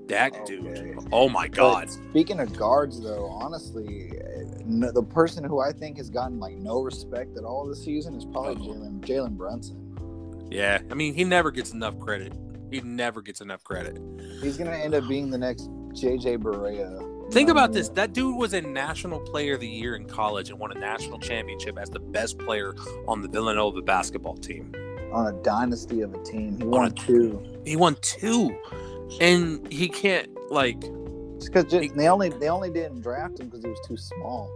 that 0.09 0.33
Okay. 0.33 0.45
dude. 0.57 0.99
Oh 1.13 1.29
my 1.29 1.47
god. 1.47 1.87
But 1.87 1.91
speaking 2.11 2.41
of 2.41 2.57
guards, 2.57 3.01
though, 3.01 3.27
honestly, 3.27 4.13
no, 4.65 4.91
the 4.91 5.03
person 5.05 5.45
who 5.45 5.61
I 5.61 5.71
think 5.71 5.99
has 5.99 6.11
gotten 6.11 6.41
like 6.41 6.57
no 6.57 6.81
respect 6.81 7.37
at 7.37 7.45
all 7.45 7.67
this 7.69 7.85
season 7.85 8.17
is 8.17 8.25
probably 8.25 8.57
Jalen 9.01 9.37
Brunson. 9.37 10.49
Yeah, 10.51 10.81
I 10.91 10.95
mean, 10.95 11.15
he 11.15 11.23
never 11.23 11.53
gets 11.53 11.73
enough 11.73 11.99
credit. 12.01 12.33
He 12.75 12.81
never 12.81 13.23
gets 13.23 13.41
enough 13.41 13.63
credit. 13.63 14.01
He's 14.43 14.57
gonna 14.57 14.73
end 14.73 14.95
up 14.95 15.07
being 15.07 15.31
the 15.31 15.39
next 15.39 15.71
JJ 15.93 16.39
Barea. 16.39 17.33
Think 17.33 17.49
about 17.49 17.73
this. 17.73 17.89
That 17.91 18.13
dude 18.13 18.37
was 18.37 18.53
a 18.53 18.61
national 18.61 19.21
player 19.21 19.55
of 19.55 19.61
the 19.61 19.69
year 19.69 19.95
in 19.95 20.07
college 20.07 20.51
and 20.51 20.59
won 20.59 20.77
a 20.77 20.81
national 20.81 21.21
championship 21.21 21.79
as 21.79 21.89
the 21.89 22.01
best 22.01 22.37
player 22.39 22.75
on 23.07 23.23
the 23.23 23.29
Villanova 23.29 23.81
basketball 23.81 24.37
team. 24.37 24.75
on 25.13 25.33
a 25.33 25.43
dynasty 25.45 26.01
of 26.01 26.13
a 26.13 26.23
team. 26.25 26.59
He 26.59 26.65
won 26.65 26.87
a- 26.87 26.91
two. 26.91 27.41
He 27.65 27.77
won 27.77 27.97
two, 28.03 28.53
and 29.21 29.73
he 29.73 29.89
can't 29.89 30.29
like. 30.51 30.81
Because 31.39 31.67
they 31.71 32.09
only 32.09 32.31
they 32.31 32.49
only 32.49 32.71
didn't 32.71 33.03
draft 33.03 33.39
him 33.39 33.47
because 33.47 33.63
he 33.63 33.71
was 33.71 33.81
too 33.87 33.97
small. 33.97 34.51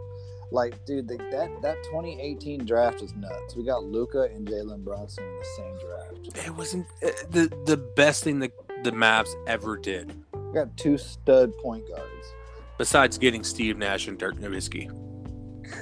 Like, 0.50 0.84
dude, 0.84 1.06
the, 1.06 1.18
that 1.30 1.50
that 1.62 1.76
2018 1.84 2.64
draft 2.64 3.02
is 3.02 3.14
nuts. 3.14 3.54
We 3.54 3.64
got 3.64 3.84
Luka 3.84 4.22
and 4.22 4.48
Jalen 4.48 4.82
Brunson 4.82 5.22
in 5.22 5.38
the 5.38 5.44
same 5.56 5.78
draft. 5.78 6.07
It 6.24 6.54
wasn't 6.56 6.86
uh, 7.04 7.08
the 7.30 7.52
the 7.66 7.76
best 7.76 8.24
thing 8.24 8.38
that 8.40 8.52
the 8.84 8.90
Mavs 8.92 9.28
ever 9.46 9.76
did, 9.76 10.12
We 10.32 10.52
got 10.54 10.76
two 10.76 10.98
stud 10.98 11.52
point 11.58 11.84
guards. 11.88 12.26
besides 12.78 13.18
getting 13.18 13.42
Steve 13.44 13.76
Nash 13.78 14.06
and 14.08 14.18
Dirk 14.18 14.36
Nowitzki. 14.36 14.88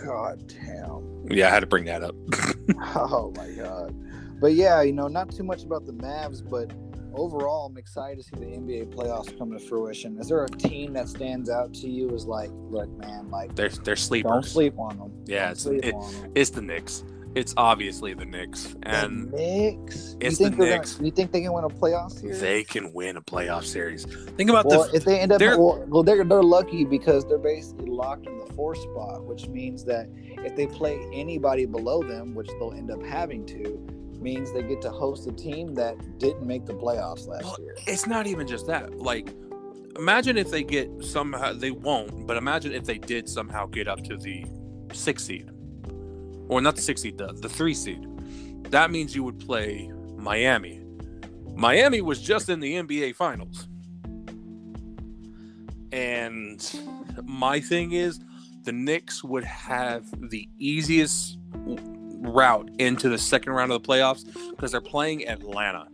God 0.04 0.46
damn. 0.48 1.26
Yeah, 1.30 1.48
I 1.48 1.50
had 1.50 1.60
to 1.60 1.66
bring 1.66 1.84
that 1.86 2.02
up. 2.02 2.14
Oh 2.96 3.32
my 3.36 3.48
god. 3.52 3.94
But 4.40 4.54
yeah, 4.54 4.82
you 4.82 4.92
know, 4.92 5.06
not 5.08 5.30
too 5.30 5.44
much 5.44 5.62
about 5.62 5.86
the 5.86 5.92
Mavs, 5.92 6.42
but 6.48 6.72
overall, 7.14 7.66
I'm 7.66 7.76
excited 7.78 8.18
to 8.18 8.22
see 8.24 8.44
the 8.44 8.56
NBA 8.56 8.92
playoffs 8.94 9.36
come 9.38 9.52
to 9.52 9.58
fruition. 9.60 10.18
Is 10.18 10.28
there 10.28 10.42
a 10.44 10.48
team 10.48 10.92
that 10.94 11.08
stands 11.08 11.48
out 11.48 11.72
to 11.74 11.88
you 11.88 12.10
as 12.14 12.26
like, 12.26 12.50
look, 12.52 12.88
man, 12.98 13.30
like, 13.30 13.54
they're 13.54 13.68
they're 13.68 13.94
sleepers. 13.94 14.30
don't 14.30 14.44
sleep 14.44 14.78
on 14.78 14.98
them. 14.98 15.12
Yeah, 15.26 15.44
Don't 15.44 15.52
it's- 15.52 15.62
sleep 15.62 15.84
it- 15.84 15.94
on 15.94 16.12
them. 16.12 16.32
It's 16.34 16.50
the 16.50 16.60
Knicks. 16.62 17.04
It's 17.36 17.52
obviously 17.58 18.14
the 18.14 18.24
Knicks, 18.24 18.74
and 18.84 19.30
the 19.30 19.36
Knicks. 19.36 20.16
it's 20.20 20.40
you 20.40 20.46
think 20.46 20.56
the 20.58 20.64
Knicks. 20.64 20.94
Gonna, 20.94 21.04
you 21.04 21.12
think 21.12 21.32
they 21.32 21.42
can 21.42 21.52
win 21.52 21.64
a 21.64 21.68
playoff 21.68 22.10
series? 22.12 22.40
they 22.40 22.64
can 22.64 22.94
win 22.94 23.18
a 23.18 23.20
playoff 23.20 23.64
series. 23.64 24.06
Think 24.38 24.48
about 24.48 24.64
well, 24.64 24.88
the 24.88 24.96
if 24.96 25.04
they 25.04 25.20
end 25.20 25.32
up, 25.32 25.38
they're- 25.38 25.58
well, 25.58 25.84
well, 25.88 26.02
they're 26.02 26.24
they're 26.24 26.42
lucky 26.42 26.86
because 26.86 27.26
they're 27.26 27.36
basically 27.36 27.90
locked 27.90 28.26
in 28.26 28.38
the 28.38 28.46
four 28.54 28.74
spot, 28.74 29.26
which 29.26 29.48
means 29.48 29.84
that 29.84 30.08
if 30.16 30.56
they 30.56 30.66
play 30.66 30.98
anybody 31.12 31.66
below 31.66 32.02
them, 32.02 32.34
which 32.34 32.48
they'll 32.58 32.72
end 32.72 32.90
up 32.90 33.02
having 33.04 33.44
to, 33.46 33.86
means 34.18 34.50
they 34.54 34.62
get 34.62 34.80
to 34.80 34.90
host 34.90 35.26
a 35.26 35.32
team 35.32 35.74
that 35.74 36.18
didn't 36.18 36.46
make 36.46 36.64
the 36.64 36.72
playoffs 36.72 37.26
last 37.28 37.44
Well, 37.44 37.56
year. 37.60 37.76
it's 37.86 38.06
not 38.06 38.26
even 38.26 38.46
just 38.46 38.66
that. 38.68 38.96
Like, 38.96 39.34
imagine 39.98 40.38
if 40.38 40.50
they 40.50 40.62
get 40.62 40.88
somehow 41.04 41.52
they 41.52 41.70
won't, 41.70 42.26
but 42.26 42.38
imagine 42.38 42.72
if 42.72 42.84
they 42.84 42.96
did 42.96 43.28
somehow 43.28 43.66
get 43.66 43.88
up 43.88 44.02
to 44.04 44.16
the 44.16 44.46
six 44.94 45.22
seed, 45.24 45.50
or 46.48 46.60
not 46.60 46.76
the 46.76 46.82
six 46.82 47.02
seed, 47.02 47.18
the 47.18 47.32
the 47.32 47.48
three 47.48 47.74
seed. 47.74 48.06
That 48.70 48.90
means 48.90 49.14
you 49.14 49.22
would 49.22 49.38
play 49.38 49.90
Miami. 50.16 50.82
Miami 51.54 52.00
was 52.02 52.20
just 52.20 52.48
in 52.48 52.60
the 52.60 52.74
NBA 52.74 53.14
Finals, 53.14 53.68
and 55.92 56.62
my 57.24 57.60
thing 57.60 57.92
is, 57.92 58.20
the 58.64 58.72
Knicks 58.72 59.24
would 59.24 59.44
have 59.44 60.04
the 60.30 60.48
easiest 60.58 61.38
route 61.54 62.70
into 62.78 63.08
the 63.08 63.18
second 63.18 63.52
round 63.52 63.72
of 63.72 63.82
the 63.82 63.88
playoffs 63.88 64.24
because 64.50 64.72
they're 64.72 64.80
playing 64.80 65.26
Atlanta. 65.28 65.86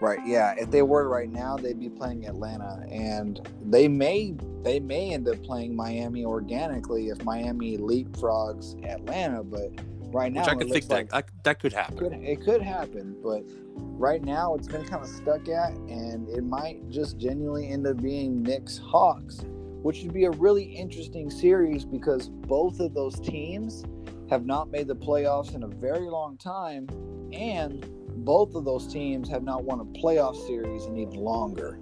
Right. 0.00 0.18
Yeah. 0.26 0.54
If 0.58 0.70
they 0.70 0.82
were 0.82 1.08
right 1.08 1.30
now, 1.30 1.56
they'd 1.56 1.80
be 1.80 1.88
playing 1.88 2.26
Atlanta, 2.26 2.84
and 2.90 3.40
they 3.64 3.88
may 3.88 4.34
they 4.62 4.78
may 4.78 5.14
end 5.14 5.26
up 5.28 5.42
playing 5.42 5.74
Miami 5.74 6.24
organically 6.24 7.08
if 7.08 7.22
Miami 7.24 7.78
leapfrogs 7.78 8.82
Atlanta. 8.84 9.42
But 9.42 9.70
right 10.12 10.32
now, 10.32 10.40
Which 10.42 10.48
I 10.48 10.54
could 10.54 10.70
think 10.70 10.90
like 10.90 11.10
that, 11.10 11.26
that 11.26 11.44
that 11.44 11.60
could 11.60 11.72
happen. 11.72 11.96
could, 11.96 12.12
it 12.12 12.44
could 12.44 12.60
happen. 12.60 13.16
But 13.22 13.44
right 13.74 14.22
now, 14.22 14.54
it's 14.54 14.68
been 14.68 14.84
kind 14.84 15.02
of 15.02 15.08
stuck 15.08 15.48
at, 15.48 15.72
and 15.72 16.28
it 16.28 16.44
might 16.44 16.88
just 16.90 17.16
genuinely 17.16 17.70
end 17.70 17.86
up 17.86 18.02
being 18.02 18.42
Knicks 18.42 18.76
Hawks, 18.76 19.44
which 19.82 20.02
would 20.02 20.12
be 20.12 20.24
a 20.24 20.30
really 20.32 20.64
interesting 20.64 21.30
series 21.30 21.86
because 21.86 22.28
both 22.28 22.80
of 22.80 22.92
those 22.92 23.18
teams 23.20 23.82
have 24.28 24.44
not 24.44 24.70
made 24.70 24.88
the 24.88 24.96
playoffs 24.96 25.54
in 25.54 25.62
a 25.62 25.68
very 25.68 26.08
long 26.08 26.36
time, 26.36 26.86
and 27.32 27.88
both 28.26 28.56
of 28.56 28.64
those 28.64 28.86
teams 28.88 29.28
have 29.30 29.44
not 29.44 29.64
won 29.64 29.80
a 29.80 29.84
playoff 29.84 30.36
series 30.46 30.84
in 30.84 30.98
even 30.98 31.14
longer. 31.14 31.78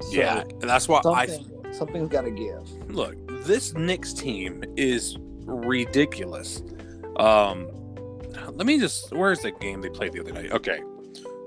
So 0.00 0.12
yeah, 0.12 0.42
and 0.42 0.62
that's 0.62 0.88
why 0.88 1.02
I 1.04 1.26
something, 1.26 1.72
something's 1.72 2.08
got 2.08 2.22
to 2.22 2.30
give. 2.30 2.70
look. 2.88 3.16
This 3.44 3.74
Knicks 3.74 4.12
team 4.12 4.64
is 4.76 5.16
ridiculous. 5.44 6.62
Um, 7.18 7.68
let 8.52 8.64
me 8.64 8.78
just. 8.78 9.12
Where's 9.12 9.40
the 9.40 9.50
game 9.50 9.82
they 9.82 9.90
played 9.90 10.12
the 10.12 10.20
other 10.20 10.32
night? 10.32 10.52
Okay, 10.52 10.80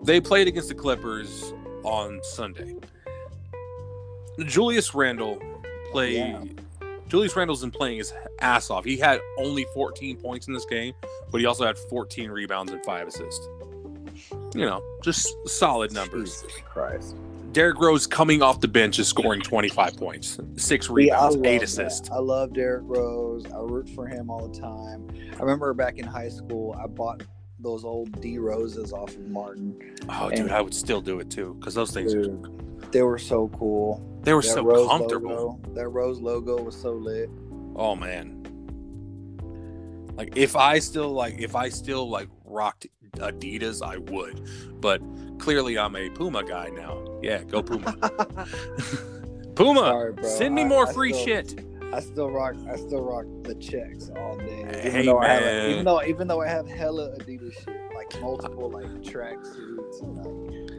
they 0.04 0.20
played 0.20 0.50
against 0.50 0.68
the 0.68 0.76
Clippers 0.76 1.54
on 1.84 2.20
Sunday. 2.24 2.76
Julius 4.46 4.94
Randle 4.94 5.42
played. 5.92 6.18
Yeah. 6.18 6.44
Julius 7.08 7.36
Randle's 7.36 7.62
been 7.62 7.72
playing 7.72 7.98
his 7.98 8.14
ass 8.40 8.70
off. 8.70 8.86
He 8.86 8.98
had 8.98 9.20
only 9.38 9.66
14 9.74 10.18
points 10.18 10.48
in 10.48 10.54
this 10.54 10.66
game, 10.66 10.94
but 11.30 11.42
he 11.42 11.46
also 11.46 11.66
had 11.66 11.78
14 11.78 12.32
rebounds 12.32 12.72
and 12.72 12.84
five 12.86 13.08
assists. 13.08 13.48
You 14.54 14.66
know, 14.66 14.84
just 15.04 15.34
solid 15.48 15.92
numbers. 15.94 16.42
Jesus 16.42 16.58
Christ. 16.66 17.16
Derrick 17.54 17.80
Rose 17.80 18.08
coming 18.08 18.42
off 18.42 18.62
the 18.62 18.68
bench 18.68 18.98
is 19.00 19.08
scoring 19.10 19.42
25 19.42 19.98
points, 19.98 20.40
six 20.56 20.90
rebounds, 20.90 21.36
love 21.36 21.46
eight 21.46 21.58
that. 21.60 21.64
assists. 21.66 22.10
I 22.10 22.18
love 22.18 22.54
Derrick 22.54 22.84
Rose. 22.86 23.46
I 23.52 23.58
root 23.60 23.90
for 23.90 24.08
him 24.08 24.30
all 24.30 24.48
the 24.48 24.58
time. 24.60 25.08
I 25.34 25.40
remember 25.42 25.74
back 25.74 25.98
in 25.98 26.06
high 26.06 26.30
school, 26.30 26.74
I 26.82 26.88
bought 26.88 27.24
those 27.60 27.84
old 27.84 28.22
D 28.22 28.38
roses 28.40 28.94
off 28.94 29.10
of 29.10 29.28
Martin. 29.28 29.96
Oh, 30.10 30.30
dude, 30.30 30.52
I 30.52 30.62
would 30.62 30.74
still 30.74 31.02
do 31.02 31.20
it 31.20 31.30
too 31.30 31.56
because 31.60 31.74
those 31.76 31.92
things 31.92 32.14
are, 32.14 32.24
Dude, 32.24 32.92
they 32.94 33.04
were 33.04 33.20
so 33.20 33.50
cool. 33.50 34.02
they 34.24 34.34
were 34.34 34.42
That 34.42 34.48
so 34.48 34.64
Rose 34.64 34.88
comfortable. 34.88 35.30
Logo, 35.62 35.74
that 35.76 35.90
Rose 35.90 36.20
logo 36.22 36.62
was 36.62 36.76
so 36.76 36.94
lit. 36.94 37.30
Oh 37.76 37.96
man, 37.98 38.38
like 40.16 40.38
if 40.38 40.56
I 40.56 40.80
still 40.80 41.12
like 41.12 41.40
if 41.40 41.56
I 41.56 41.70
still 41.70 42.10
like 42.10 42.30
rocked 42.46 42.88
Adidas, 43.14 43.82
I 43.86 43.98
would. 43.98 44.42
But 44.82 45.02
clearly, 45.40 45.78
I'm 45.78 45.96
a 45.96 46.10
Puma 46.10 46.44
guy 46.44 46.70
now. 46.70 47.04
Yeah, 47.22 47.44
go 47.44 47.62
Puma. 47.62 47.96
Puma, 49.56 49.80
Sorry, 49.80 50.14
send 50.24 50.56
me 50.56 50.64
I- 50.64 50.68
more 50.68 50.88
I 50.88 50.94
free 50.94 51.14
still- 51.14 51.26
shit. 51.26 51.66
I 51.94 52.00
still 52.00 52.30
rock. 52.30 52.56
I 52.70 52.78
still 52.78 53.02
rock 53.04 53.26
the 53.44 53.54
checks 53.56 54.10
all 54.16 54.38
day. 54.38 54.62
Even 54.62 54.92
Hey, 54.92 55.06
though 55.08 55.18
I 55.20 55.28
have, 55.28 55.44
man. 55.44 55.72
even 55.72 55.84
though 55.84 56.02
even 56.04 56.28
though 56.30 56.42
I 56.42 56.48
have 56.48 56.66
hella 56.66 57.10
Adidas 57.20 57.52
shit, 57.54 57.82
like 57.94 58.22
multiple 58.22 58.70
like 58.72 59.04
track 59.04 59.36
suits 59.44 60.00
and 60.00 60.16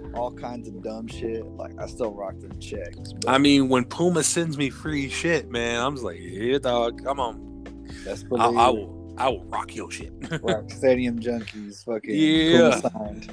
like 0.06 0.16
all 0.16 0.32
kinds 0.32 0.68
of 0.68 0.82
dumb 0.82 1.06
shit, 1.08 1.44
like 1.44 1.72
I 1.78 1.86
still 1.86 2.14
rock 2.14 2.40
them 2.40 2.58
checks. 2.60 3.12
But 3.12 3.28
I 3.28 3.36
mean, 3.36 3.68
when 3.68 3.84
Puma 3.84 4.22
sends 4.22 4.56
me 4.56 4.70
free 4.70 5.10
shit, 5.10 5.50
man, 5.50 5.84
I'm 5.84 5.96
just 5.96 6.04
like, 6.04 6.16
yeah, 6.18 6.56
dog, 6.56 7.04
come 7.04 7.20
on. 7.20 7.84
that's 8.06 8.24
I, 8.38 8.46
I 8.46 8.70
will, 8.70 9.01
I 9.18 9.28
will 9.28 9.44
rock 9.44 9.74
your 9.74 9.90
shit. 9.90 10.12
rock 10.42 10.70
Stadium 10.70 11.18
Junkies. 11.20 11.84
Fucking 11.84 12.14
Yeah. 12.14 12.80
Signed. 12.80 13.30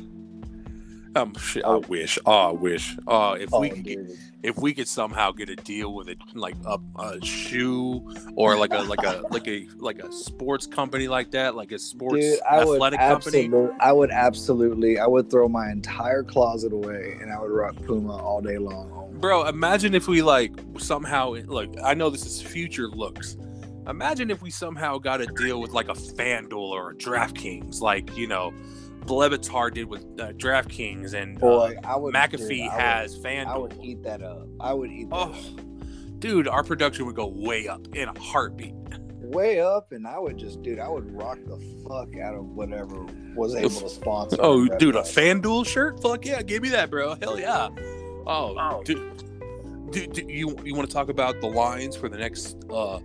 um, 1.15 1.33
shit, 1.35 1.63
I 1.65 1.75
wish. 1.77 2.19
Oh, 2.25 2.31
I 2.31 2.51
wish. 2.51 2.95
Oh, 3.07 3.33
if 3.33 3.53
Oh, 3.53 3.61
we 3.61 3.69
could 3.69 3.83
get, 3.83 3.99
if 4.43 4.57
we 4.57 4.73
could 4.73 4.87
somehow 4.87 5.31
get 5.31 5.49
a 5.49 5.55
deal 5.55 5.93
with 5.93 6.07
a 6.09 6.15
like 6.33 6.55
a, 6.65 6.77
a 6.99 7.25
shoe 7.25 8.13
or 8.35 8.55
like 8.57 8.71
a 8.73 8.79
like 8.83 9.03
a 9.03 9.23
like 9.31 9.47
a 9.47 9.67
like 9.77 9.99
a 9.99 10.11
sports 10.11 10.67
company 10.67 11.07
like 11.07 11.31
that, 11.31 11.55
like 11.55 11.71
a 11.71 11.79
sports 11.79 12.15
Dude, 12.15 12.39
I 12.49 12.63
would 12.63 12.75
athletic 12.75 12.99
company. 12.99 13.45
absolutely, 13.45 13.75
I 13.79 13.91
would 13.91 14.11
absolutely, 14.11 14.99
I 14.99 15.07
would 15.07 15.29
throw 15.31 15.47
my 15.49 15.71
entire 15.71 16.23
closet 16.23 16.71
away 16.73 17.17
and 17.21 17.31
I 17.33 17.39
would 17.39 17.51
rock 17.51 17.75
Puma 17.85 18.15
all 18.17 18.41
day 18.41 18.57
long. 18.57 19.17
Bro, 19.19 19.47
imagine 19.47 19.93
if 19.95 20.07
we 20.07 20.21
like 20.21 20.51
somehow 20.77 21.35
like 21.47 21.69
I 21.83 21.93
know 21.93 22.09
this 22.09 22.25
is 22.25 22.41
future 22.41 22.87
looks. 22.87 23.35
Imagine 23.89 24.29
if 24.29 24.41
we 24.41 24.51
somehow 24.51 24.97
got 24.99 25.19
a 25.21 25.25
deal 25.25 25.59
with 25.59 25.71
like 25.71 25.89
a 25.89 25.93
FanDuel 25.93 26.53
or 26.53 26.91
a 26.91 26.95
DraftKings, 26.95 27.81
like 27.81 28.15
you 28.15 28.27
know, 28.27 28.53
Blebitar 29.01 29.73
did 29.73 29.85
with 29.89 30.03
uh, 30.19 30.31
DraftKings 30.33 31.13
and 31.13 31.39
Boy, 31.39 31.75
uh, 31.83 31.87
I 31.87 31.95
would. 31.95 32.13
McAfee 32.13 32.47
dude, 32.49 32.61
I 32.61 32.63
would- 32.75 32.81
has 32.81 33.25
I 33.25 33.57
would 33.57 33.79
eat 33.81 34.03
that 34.03 34.21
up. 34.21 34.47
I 34.59 34.73
would 34.73 34.91
eat 34.91 35.09
that 35.09 35.15
Oh, 35.15 35.31
up. 35.31 36.19
dude, 36.19 36.47
our 36.47 36.63
production 36.63 37.05
would 37.07 37.15
go 37.15 37.27
way 37.27 37.67
up 37.67 37.87
in 37.95 38.07
a 38.09 38.19
heartbeat. 38.19 38.73
way 39.21 39.59
up, 39.61 39.91
and 39.91 40.07
I 40.07 40.17
would 40.17 40.37
just, 40.37 40.61
dude, 40.63 40.79
I 40.79 40.87
would 40.89 41.11
rock 41.15 41.37
the 41.45 41.57
fuck 41.87 42.17
out 42.19 42.33
of 42.35 42.45
whatever 42.45 43.05
was 43.35 43.53
able 43.55 43.69
to 43.81 43.89
sponsor. 43.89 44.37
Oh, 44.39 44.65
dude, 44.77 44.95
a. 44.95 45.01
FanDuel 45.01 45.65
shirt? 45.67 46.01
Fuck 46.01 46.25
yeah, 46.25 46.41
give 46.41 46.63
me 46.63 46.69
that, 46.69 46.89
bro. 46.89 47.15
Hell 47.15 47.39
yeah. 47.39 47.69
Oh, 48.27 48.81
dude, 48.83 49.23
dude, 49.91 50.13
dude, 50.13 50.29
you 50.29 50.55
you 50.63 50.75
want 50.75 50.87
to 50.87 50.93
talk 50.93 51.09
about 51.09 51.41
the 51.41 51.47
lines 51.47 51.95
for 51.95 52.09
the 52.09 52.17
next 52.17 52.57
uh 52.71 52.99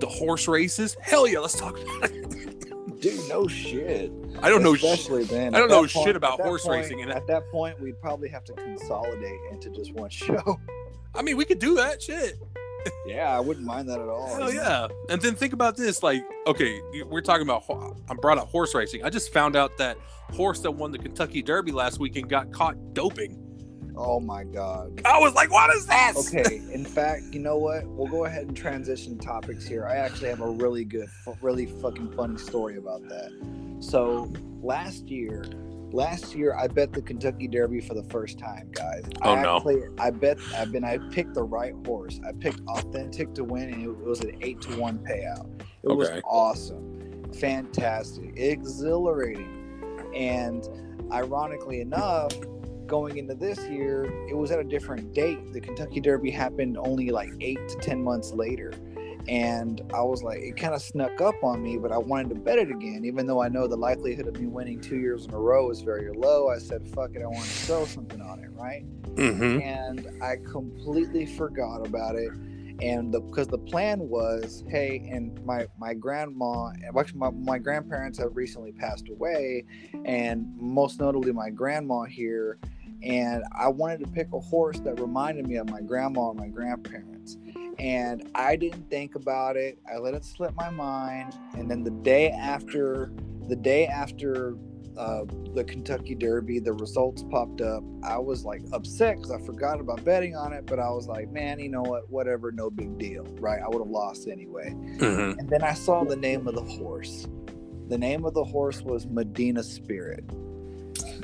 the 0.00 0.06
horse 0.06 0.48
races? 0.48 0.96
Hell 1.00 1.26
yeah, 1.26 1.38
let's 1.40 1.58
talk 1.58 1.78
about 1.80 2.10
it. 2.10 3.00
dude, 3.00 3.28
no 3.28 3.46
shit. 3.46 4.10
I 4.42 4.48
don't 4.48 4.62
know 4.62 4.74
shit. 4.74 4.90
Especially 4.92 5.24
then. 5.24 5.54
I 5.54 5.58
don't 5.58 5.68
know 5.68 5.82
that 5.82 5.88
shit 5.90 6.16
about 6.16 6.40
horse 6.40 6.64
point- 6.64 6.82
racing, 6.82 7.02
and- 7.02 7.10
at 7.12 7.26
that 7.28 7.50
point, 7.50 7.80
we'd 7.80 8.00
probably 8.00 8.28
have 8.28 8.44
to 8.44 8.52
consolidate 8.54 9.38
into 9.50 9.70
just 9.70 9.92
one 9.94 10.10
show. 10.10 10.58
I 11.14 11.22
mean, 11.22 11.36
we 11.36 11.44
could 11.44 11.58
do 11.58 11.74
that 11.76 12.02
shit. 12.02 12.38
yeah, 13.06 13.36
I 13.36 13.40
wouldn't 13.40 13.64
mind 13.66 13.88
that 13.88 13.98
at 14.00 14.08
all. 14.08 14.36
Hell 14.36 14.52
yeah. 14.52 14.86
And 15.08 15.20
then 15.20 15.34
think 15.34 15.52
about 15.52 15.76
this 15.76 16.02
like, 16.02 16.22
okay, 16.46 16.80
we're 17.06 17.20
talking 17.22 17.42
about, 17.42 17.64
I 18.08 18.14
brought 18.14 18.38
up 18.38 18.48
horse 18.48 18.74
racing. 18.74 19.02
I 19.02 19.10
just 19.10 19.32
found 19.32 19.56
out 19.56 19.76
that 19.78 19.96
horse 20.34 20.60
that 20.60 20.70
won 20.70 20.92
the 20.92 20.98
Kentucky 20.98 21.42
Derby 21.42 21.72
last 21.72 21.98
weekend 21.98 22.28
got 22.28 22.52
caught 22.52 22.76
doping. 22.94 23.42
Oh 23.96 24.20
my 24.20 24.44
god. 24.44 25.00
I 25.04 25.18
was 25.18 25.34
like, 25.34 25.50
what 25.50 25.74
is 25.74 25.86
this? 25.86 26.28
Okay, 26.28 26.60
in 26.72 26.84
fact, 26.84 27.22
you 27.32 27.40
know 27.40 27.56
what? 27.56 27.86
We'll 27.86 28.08
go 28.08 28.26
ahead 28.26 28.46
and 28.46 28.56
transition 28.56 29.18
topics 29.18 29.66
here. 29.66 29.86
I 29.86 29.96
actually 29.96 30.28
have 30.28 30.40
a 30.40 30.50
really 30.50 30.84
good, 30.84 31.08
really 31.40 31.66
fucking 31.66 32.12
funny 32.12 32.36
story 32.36 32.76
about 32.76 33.08
that. 33.08 33.76
So 33.80 34.30
last 34.60 35.08
year, 35.08 35.44
last 35.92 36.34
year 36.34 36.54
I 36.54 36.66
bet 36.66 36.92
the 36.92 37.00
Kentucky 37.00 37.48
Derby 37.48 37.80
for 37.80 37.94
the 37.94 38.02
first 38.04 38.38
time, 38.38 38.70
guys. 38.72 39.02
Oh, 39.22 39.34
I 39.34 39.42
no. 39.42 39.56
Actually, 39.56 39.82
I 39.98 40.10
bet 40.10 40.38
I've 40.54 40.72
been 40.72 40.84
I 40.84 40.98
picked 41.10 41.34
the 41.34 41.44
right 41.44 41.74
horse. 41.86 42.20
I 42.26 42.32
picked 42.32 42.60
authentic 42.68 43.32
to 43.34 43.44
win, 43.44 43.72
and 43.72 43.82
it 43.82 43.96
was 43.96 44.20
an 44.20 44.36
eight 44.42 44.60
to 44.62 44.78
one 44.78 44.98
payout. 44.98 45.48
It 45.82 45.88
was 45.88 46.20
awesome, 46.24 47.32
fantastic, 47.32 48.36
exhilarating, 48.36 50.10
and 50.14 50.68
ironically 51.12 51.80
enough 51.80 52.32
going 52.86 53.18
into 53.18 53.34
this 53.34 53.58
year, 53.68 54.04
it 54.28 54.36
was 54.36 54.50
at 54.50 54.58
a 54.58 54.64
different 54.64 55.12
date. 55.14 55.52
The 55.52 55.60
Kentucky 55.60 56.00
Derby 56.00 56.30
happened 56.30 56.76
only 56.78 57.10
like 57.10 57.30
eight 57.40 57.68
to 57.68 57.76
10 57.76 58.02
months 58.02 58.32
later. 58.32 58.72
And 59.28 59.82
I 59.92 60.02
was 60.02 60.22
like, 60.22 60.38
it 60.38 60.56
kind 60.56 60.72
of 60.72 60.80
snuck 60.80 61.20
up 61.20 61.34
on 61.42 61.60
me, 61.60 61.78
but 61.78 61.90
I 61.90 61.98
wanted 61.98 62.28
to 62.28 62.36
bet 62.36 62.58
it 62.58 62.70
again, 62.70 63.04
even 63.04 63.26
though 63.26 63.42
I 63.42 63.48
know 63.48 63.66
the 63.66 63.76
likelihood 63.76 64.28
of 64.28 64.40
me 64.40 64.46
winning 64.46 64.80
two 64.80 64.98
years 64.98 65.26
in 65.26 65.34
a 65.34 65.38
row 65.38 65.68
is 65.70 65.80
very 65.80 66.12
low. 66.12 66.48
I 66.48 66.58
said, 66.58 66.86
fuck 66.94 67.10
it, 67.14 67.22
I 67.22 67.26
want 67.26 67.44
to 67.44 67.50
throw 67.50 67.84
something 67.86 68.20
on 68.20 68.38
it, 68.38 68.50
right? 68.52 68.84
Mm-hmm. 69.16 69.60
and 69.62 70.22
I 70.22 70.36
completely 70.36 71.24
forgot 71.24 71.86
about 71.86 72.16
it. 72.16 72.30
And 72.82 73.10
because 73.10 73.48
the 73.48 73.58
plan 73.58 74.00
was, 74.00 74.62
hey, 74.68 75.08
and 75.10 75.42
my 75.46 75.66
my 75.78 75.94
grandma, 75.94 76.66
and 76.66 76.84
actually 76.98 77.18
my, 77.18 77.30
my 77.30 77.58
grandparents 77.58 78.18
have 78.18 78.36
recently 78.36 78.72
passed 78.72 79.08
away, 79.08 79.64
and 80.04 80.46
most 80.58 81.00
notably 81.00 81.32
my 81.32 81.48
grandma 81.48 82.02
here. 82.02 82.58
And 83.02 83.44
I 83.52 83.68
wanted 83.68 84.00
to 84.00 84.06
pick 84.06 84.28
a 84.32 84.40
horse 84.40 84.80
that 84.80 85.00
reminded 85.00 85.46
me 85.46 85.56
of 85.56 85.70
my 85.70 85.80
grandma 85.80 86.30
and 86.30 86.38
my 86.38 86.48
grandparents. 86.48 87.36
And 87.78 88.28
I 88.34 88.56
didn't 88.56 88.88
think 88.90 89.14
about 89.14 89.56
it. 89.56 89.78
I 89.92 89.98
let 89.98 90.14
it 90.14 90.24
slip 90.24 90.54
my 90.56 90.70
mind. 90.70 91.34
And 91.54 91.70
then 91.70 91.84
the 91.84 91.90
day 91.90 92.30
after, 92.30 93.12
the 93.48 93.56
day 93.56 93.86
after 93.86 94.56
uh, 94.96 95.24
the 95.54 95.62
Kentucky 95.62 96.14
Derby, 96.14 96.58
the 96.58 96.72
results 96.72 97.22
popped 97.30 97.60
up. 97.60 97.84
I 98.02 98.18
was 98.18 98.44
like 98.44 98.62
upset 98.72 99.16
because 99.16 99.30
I 99.30 99.38
forgot 99.44 99.78
about 99.78 100.04
betting 100.04 100.34
on 100.34 100.52
it, 100.52 100.64
but 100.64 100.78
I 100.78 100.88
was 100.88 101.06
like, 101.06 101.30
man, 101.30 101.58
you 101.58 101.68
know 101.68 101.82
what? 101.82 102.10
Whatever, 102.10 102.50
no 102.50 102.70
big 102.70 102.98
deal, 102.98 103.24
right? 103.38 103.60
I 103.62 103.68
would 103.68 103.78
have 103.78 103.90
lost 103.90 104.26
anyway. 104.26 104.70
Mm-hmm. 104.70 105.38
And 105.38 105.50
then 105.50 105.62
I 105.62 105.74
saw 105.74 106.04
the 106.04 106.16
name 106.16 106.48
of 106.48 106.54
the 106.54 106.64
horse. 106.64 107.26
The 107.88 107.98
name 107.98 108.24
of 108.24 108.34
the 108.34 108.44
horse 108.44 108.82
was 108.82 109.06
Medina 109.06 109.62
Spirit. 109.62 110.24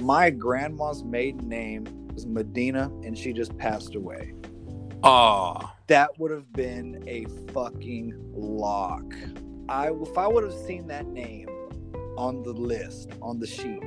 My 0.01 0.31
grandma's 0.31 1.05
maiden 1.05 1.49
name 1.49 1.87
was 2.15 2.27
Medina, 2.27 2.91
and 3.05 3.17
she 3.17 3.33
just 3.33 3.57
passed 3.59 3.95
away. 3.95 4.35
Oh, 5.03 5.73
That 5.89 6.19
would 6.19 6.31
have 6.31 6.53
been 6.53 7.03
a 7.07 7.25
fucking 7.53 8.15
lock. 8.33 9.05
I 9.69 9.91
if 9.91 10.17
I 10.17 10.27
would 10.27 10.45
have 10.45 10.55
seen 10.55 10.87
that 10.89 11.07
name 11.07 11.49
on 12.17 12.43
the 12.43 12.53
list 12.53 13.11
on 13.21 13.39
the 13.39 13.47
sheet, 13.47 13.83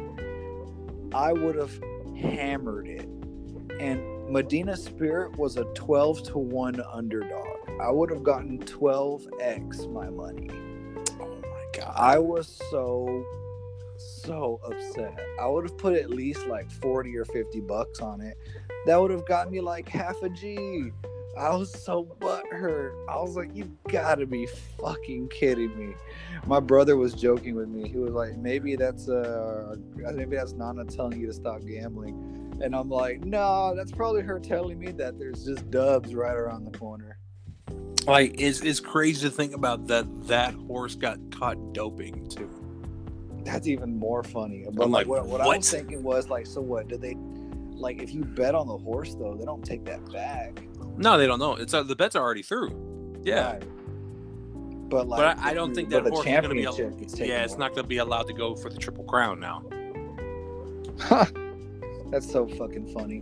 I 1.14 1.32
would 1.32 1.56
have 1.56 1.72
hammered 2.18 2.88
it. 2.88 3.08
And 3.80 4.30
Medina 4.30 4.76
Spirit 4.76 5.38
was 5.38 5.58
a 5.58 5.64
12 5.76 6.24
to 6.24 6.38
1 6.38 6.82
underdog. 6.92 7.70
I 7.82 7.92
would 7.92 8.10
have 8.10 8.24
gotten 8.24 8.60
12x 8.60 9.92
my 9.92 10.10
money. 10.10 10.50
oh 11.22 11.42
my 11.42 11.66
god. 11.74 11.94
I 11.96 12.18
was 12.20 12.48
so 12.70 13.26
so 13.98 14.60
upset. 14.64 15.20
I 15.40 15.48
would 15.48 15.64
have 15.66 15.78
put 15.78 15.94
at 15.96 16.10
least 16.10 16.48
like 16.48 16.70
40 16.70 17.16
or 17.18 17.26
50 17.26 17.62
bucks 17.62 18.00
on 18.00 18.22
it. 18.22 18.38
That 18.86 19.02
would 19.02 19.12
have 19.12 19.26
got 19.28 19.52
me 19.52 19.62
like 19.62 19.90
half 19.90 20.22
a 20.22 20.30
G. 20.30 20.92
I 21.38 21.54
was 21.54 21.72
so 21.72 22.16
butthurt. 22.20 22.94
I 23.10 23.18
was 23.18 23.36
like, 23.36 23.54
you 23.54 23.70
gotta 23.90 24.26
be 24.26 24.48
fucking 24.80 25.28
kidding 25.30 25.78
me. 25.78 25.96
My 26.46 26.62
brother 26.62 26.96
was 26.96 27.14
joking 27.14 27.56
with 27.56 27.68
me. 27.68 27.90
He 27.90 27.98
was 27.98 28.14
like, 28.14 28.38
maybe 28.38 28.76
that's 28.76 29.10
uh 29.10 29.76
maybe 29.96 30.38
that's 30.38 30.54
Nana 30.54 30.86
telling 30.86 31.20
you 31.20 31.28
to 31.28 31.34
stop 31.34 31.62
gambling. 31.66 32.60
And 32.62 32.74
I'm 32.74 32.90
like, 32.90 33.26
no, 33.26 33.76
that's 33.76 33.92
probably 33.92 34.22
her 34.22 34.40
telling 34.40 34.80
me 34.80 34.92
that 34.94 35.20
there's 35.20 35.44
just 35.44 35.70
dubs 35.72 36.16
right 36.16 36.36
around 36.36 36.64
the 36.64 36.78
corner. 36.78 37.18
like, 38.08 38.40
it's, 38.40 38.62
it's 38.62 38.80
crazy 38.80 39.28
to 39.28 39.30
think 39.30 39.54
about 39.54 39.88
that 39.88 40.28
that 40.28 40.54
horse 40.54 40.96
got 40.96 41.20
caught 41.32 41.74
doping 41.74 42.28
too. 42.30 42.65
That's 43.46 43.68
even 43.68 43.98
more 43.98 44.24
funny. 44.24 44.66
But 44.74 44.86
I'm 44.86 44.92
like, 44.92 45.08
like, 45.08 45.24
what, 45.24 45.28
what 45.28 45.42
I 45.42 45.56
was 45.56 45.70
thinking 45.70 46.04
was 46.04 46.30
like, 46.30 46.48
so 46.48 46.62
what? 46.62 46.88
Did 46.88 47.02
they 47.02 47.16
like 47.78 48.02
if 48.02 48.14
you 48.14 48.24
bet 48.26 48.56
on 48.56 48.68
the 48.68 48.78
horse 48.78 49.16
though, 49.16 49.36
they 49.36 49.46
don't 49.46 49.64
take 49.64 49.86
that 49.86 50.12
back. 50.12 50.64
No, 50.98 51.18
they 51.18 51.28
don't 51.28 51.40
know. 51.40 51.56
It's 51.56 51.74
uh, 51.74 51.84
the 51.84 51.96
bets 51.96 52.16
are 52.16 52.24
already 52.24 52.42
through. 52.42 53.22
Yeah. 53.24 53.54
Right. 53.54 53.64
But 54.90 55.08
like, 55.08 55.20
but 55.20 55.46
I, 55.46 55.52
I 55.52 55.54
don't 55.54 55.74
think 55.74 55.90
that 55.90 56.04
horse 56.04 56.20
is 56.20 56.26
going 56.26 56.44
to 56.44 56.50
be. 56.50 56.66
Al- 56.66 56.78
yeah, 56.80 57.44
it's 57.44 57.54
away. 57.54 57.60
not 57.60 57.72
going 57.74 57.84
to 57.84 57.88
be 57.88 57.98
allowed 57.98 58.28
to 58.28 58.34
go 58.34 58.56
for 58.56 58.70
the 58.70 58.78
triple 58.78 59.04
crown 59.04 59.40
now. 59.40 59.64
That's 62.12 62.32
so 62.32 62.48
fucking 62.48 62.94
funny. 62.94 63.22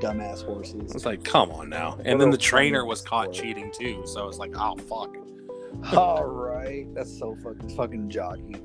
Dumbass 0.00 0.44
horses. 0.44 0.94
It's 0.94 1.04
like, 1.04 1.22
come 1.22 1.50
on 1.50 1.68
now. 1.68 1.96
What 1.96 2.06
And 2.06 2.20
then 2.20 2.30
the 2.30 2.38
trainer 2.38 2.84
was 2.84 3.02
caught 3.02 3.34
sport. 3.34 3.36
cheating 3.36 3.70
too. 3.72 4.02
So 4.06 4.26
it's 4.28 4.38
like, 4.38 4.52
oh 4.56 4.76
fuck. 4.76 5.16
All 5.96 6.24
right, 6.24 6.86
that's 6.94 7.18
so 7.18 7.36
fucking 7.42 7.76
fucking 7.76 8.10
jockey. 8.10 8.56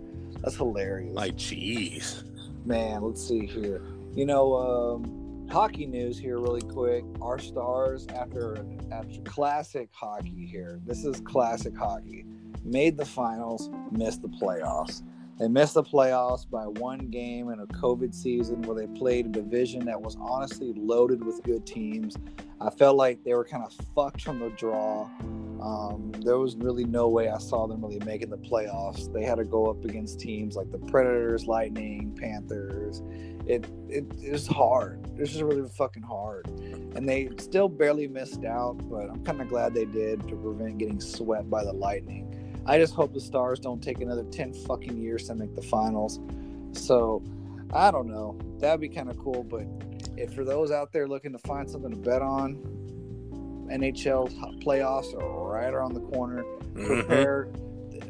That's 0.42 0.56
hilarious. 0.56 1.14
Like, 1.14 1.36
jeez. 1.36 2.24
Man, 2.66 3.02
let's 3.02 3.26
see 3.26 3.46
here. 3.46 3.82
You 4.14 4.26
know, 4.26 4.56
um, 4.56 5.48
hockey 5.50 5.86
news 5.86 6.18
here, 6.18 6.40
really 6.40 6.62
quick. 6.62 7.04
Our 7.22 7.40
stars, 7.40 8.08
after 8.14 8.66
after 8.92 9.22
classic 9.22 9.90
hockey 9.92 10.46
here, 10.46 10.80
this 10.86 11.06
is 11.06 11.20
classic 11.22 11.76
hockey. 11.76 12.26
Made 12.64 12.98
the 12.98 13.06
finals, 13.06 13.70
missed 13.92 14.22
the 14.22 14.28
playoffs. 14.28 15.04
They 15.40 15.48
missed 15.48 15.76
the 15.76 15.84
playoffs 15.84 16.50
by 16.50 16.64
one 16.64 17.10
game 17.10 17.50
in 17.50 17.60
a 17.60 17.68
COVID 17.68 18.14
season 18.14 18.64
where 18.64 18.76
they 18.76 18.88
played 18.98 19.28
a 19.28 19.30
division 19.30 19.86
that 19.86 20.02
was 20.02 20.18
honestly 20.20 20.74
loaded 20.76 21.24
with 21.24 21.44
good 21.44 21.66
teams. 21.66 22.18
I 22.60 22.72
felt 22.72 22.98
like 22.98 23.24
they 23.24 23.36
were 23.36 23.46
kind 23.46 23.64
of 23.64 23.72
fucked 23.94 24.24
from 24.24 24.40
the 24.40 24.50
draw. 24.50 25.08
Um, 25.62 26.12
there 26.24 26.38
was 26.38 26.56
really 26.56 26.86
no 26.86 27.08
way 27.08 27.30
I 27.30 27.38
saw 27.38 27.68
them 27.68 27.84
really 27.84 28.04
making 28.04 28.30
the 28.30 28.38
playoffs. 28.38 29.12
They 29.14 29.24
had 29.24 29.36
to 29.36 29.44
go 29.44 29.68
up 29.68 29.84
against 29.86 30.20
teams 30.20 30.56
like 30.56 30.72
the 30.72 30.80
Predators, 30.80 31.46
Lightning, 31.46 32.16
Panthers. 32.20 33.04
It 33.46 33.66
it, 33.90 34.06
it 34.20 34.48
hard. 34.48 35.06
It 35.16 35.20
was 35.20 35.30
just 35.30 35.44
really 35.44 35.68
fucking 35.70 36.04
hard, 36.04 36.48
and 36.48 37.08
they 37.08 37.30
still 37.38 37.70
barely 37.70 38.08
missed 38.08 38.44
out. 38.44 38.78
But 38.90 39.10
I'm 39.10 39.24
kind 39.24 39.42
of 39.42 39.50
glad 39.50 39.74
they 39.74 39.86
did 39.86 40.28
to 40.28 40.36
prevent 40.36 40.80
getting 40.80 41.00
swept 41.00 41.50
by 41.50 41.64
the 41.64 41.74
Lightning. 41.74 42.27
I 42.68 42.78
just 42.78 42.94
hope 42.94 43.14
the 43.14 43.22
Stars 43.22 43.60
don't 43.60 43.82
take 43.82 44.02
another 44.02 44.24
ten 44.26 44.54
fucking 44.54 44.98
years 44.98 45.28
to 45.28 45.36
make 45.36 45.56
the 45.56 45.62
finals. 45.62 46.20
So 46.74 47.24
I 47.74 47.92
don't 47.92 48.08
know. 48.08 48.38
That'd 48.60 48.82
be 48.82 48.90
kind 48.90 49.10
of 49.10 49.18
cool, 49.18 49.44
but 49.44 49.66
if 50.18 50.34
for 50.34 50.44
those 50.44 50.72
out 50.72 50.92
there 50.92 51.08
looking 51.08 51.32
to 51.32 51.40
find 51.40 51.70
something 51.70 51.92
to 51.92 51.98
bet 51.98 52.22
on, 52.22 52.56
NHL 53.72 54.62
playoffs 54.64 55.14
are 55.22 55.54
right 55.54 55.74
around 55.74 55.94
the 55.94 56.02
corner. 56.02 56.44
Mm-hmm. 56.44 56.86
Prepare. 56.86 57.50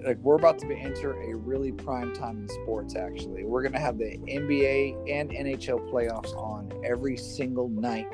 Like 0.05 0.17
we're 0.17 0.35
about 0.35 0.59
to 0.59 0.73
enter 0.73 1.13
a 1.21 1.35
really 1.35 1.71
prime 1.71 2.13
time 2.13 2.41
in 2.41 2.49
sports. 2.49 2.95
Actually, 2.95 3.43
we're 3.43 3.63
gonna 3.63 3.79
have 3.79 3.97
the 3.97 4.17
NBA 4.27 5.09
and 5.09 5.31
NHL 5.31 5.89
playoffs 5.91 6.35
on 6.35 6.71
every 6.83 7.15
single 7.15 7.69
night, 7.69 8.07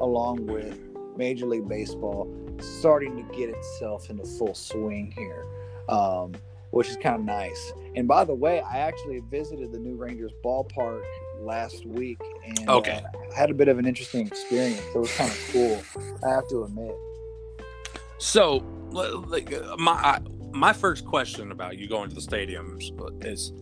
along 0.00 0.46
with 0.46 0.78
Major 1.16 1.46
League 1.46 1.68
Baseball 1.68 2.34
starting 2.60 3.16
to 3.16 3.36
get 3.36 3.48
itself 3.48 4.10
into 4.10 4.24
full 4.24 4.54
swing 4.54 5.12
here, 5.16 5.46
um, 5.90 6.34
which 6.70 6.88
is 6.88 6.96
kind 6.96 7.16
of 7.16 7.24
nice. 7.24 7.72
And 7.96 8.06
by 8.06 8.24
the 8.24 8.34
way, 8.34 8.60
I 8.60 8.78
actually 8.78 9.20
visited 9.30 9.72
the 9.72 9.78
new 9.78 9.96
Rangers 9.96 10.32
ballpark 10.44 11.02
last 11.40 11.84
week 11.86 12.20
and 12.46 12.68
Okay. 12.68 13.02
uh, 13.04 13.34
had 13.34 13.50
a 13.50 13.54
bit 13.54 13.68
of 13.68 13.78
an 13.78 13.86
interesting 13.86 14.26
experience. 14.26 14.80
It 14.94 14.98
was 14.98 15.14
kind 15.16 15.30
of 15.30 15.38
cool, 15.52 15.82
I 16.24 16.28
have 16.30 16.48
to 16.50 16.64
admit. 16.64 16.94
So, 18.18 18.58
like 18.92 19.52
uh, 19.52 19.76
my 19.78 20.20
my 20.52 20.72
first 20.72 21.04
question 21.06 21.52
about 21.52 21.78
you 21.78 21.88
going 21.88 22.08
to 22.10 22.14
the 22.14 22.20
stadiums 22.20 22.90
is, 23.24 23.52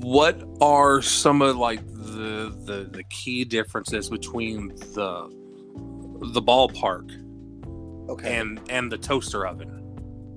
what 0.00 0.42
are 0.60 1.02
some 1.02 1.42
of 1.42 1.56
like 1.56 1.84
the 1.88 2.54
the, 2.66 2.88
the 2.92 3.02
key 3.10 3.44
differences 3.44 4.08
between 4.08 4.68
the 4.94 5.28
the 6.32 6.42
ballpark 6.42 7.10
Okay. 8.10 8.36
and 8.36 8.60
and 8.68 8.92
the 8.92 8.98
toaster 8.98 9.46
oven? 9.46 9.79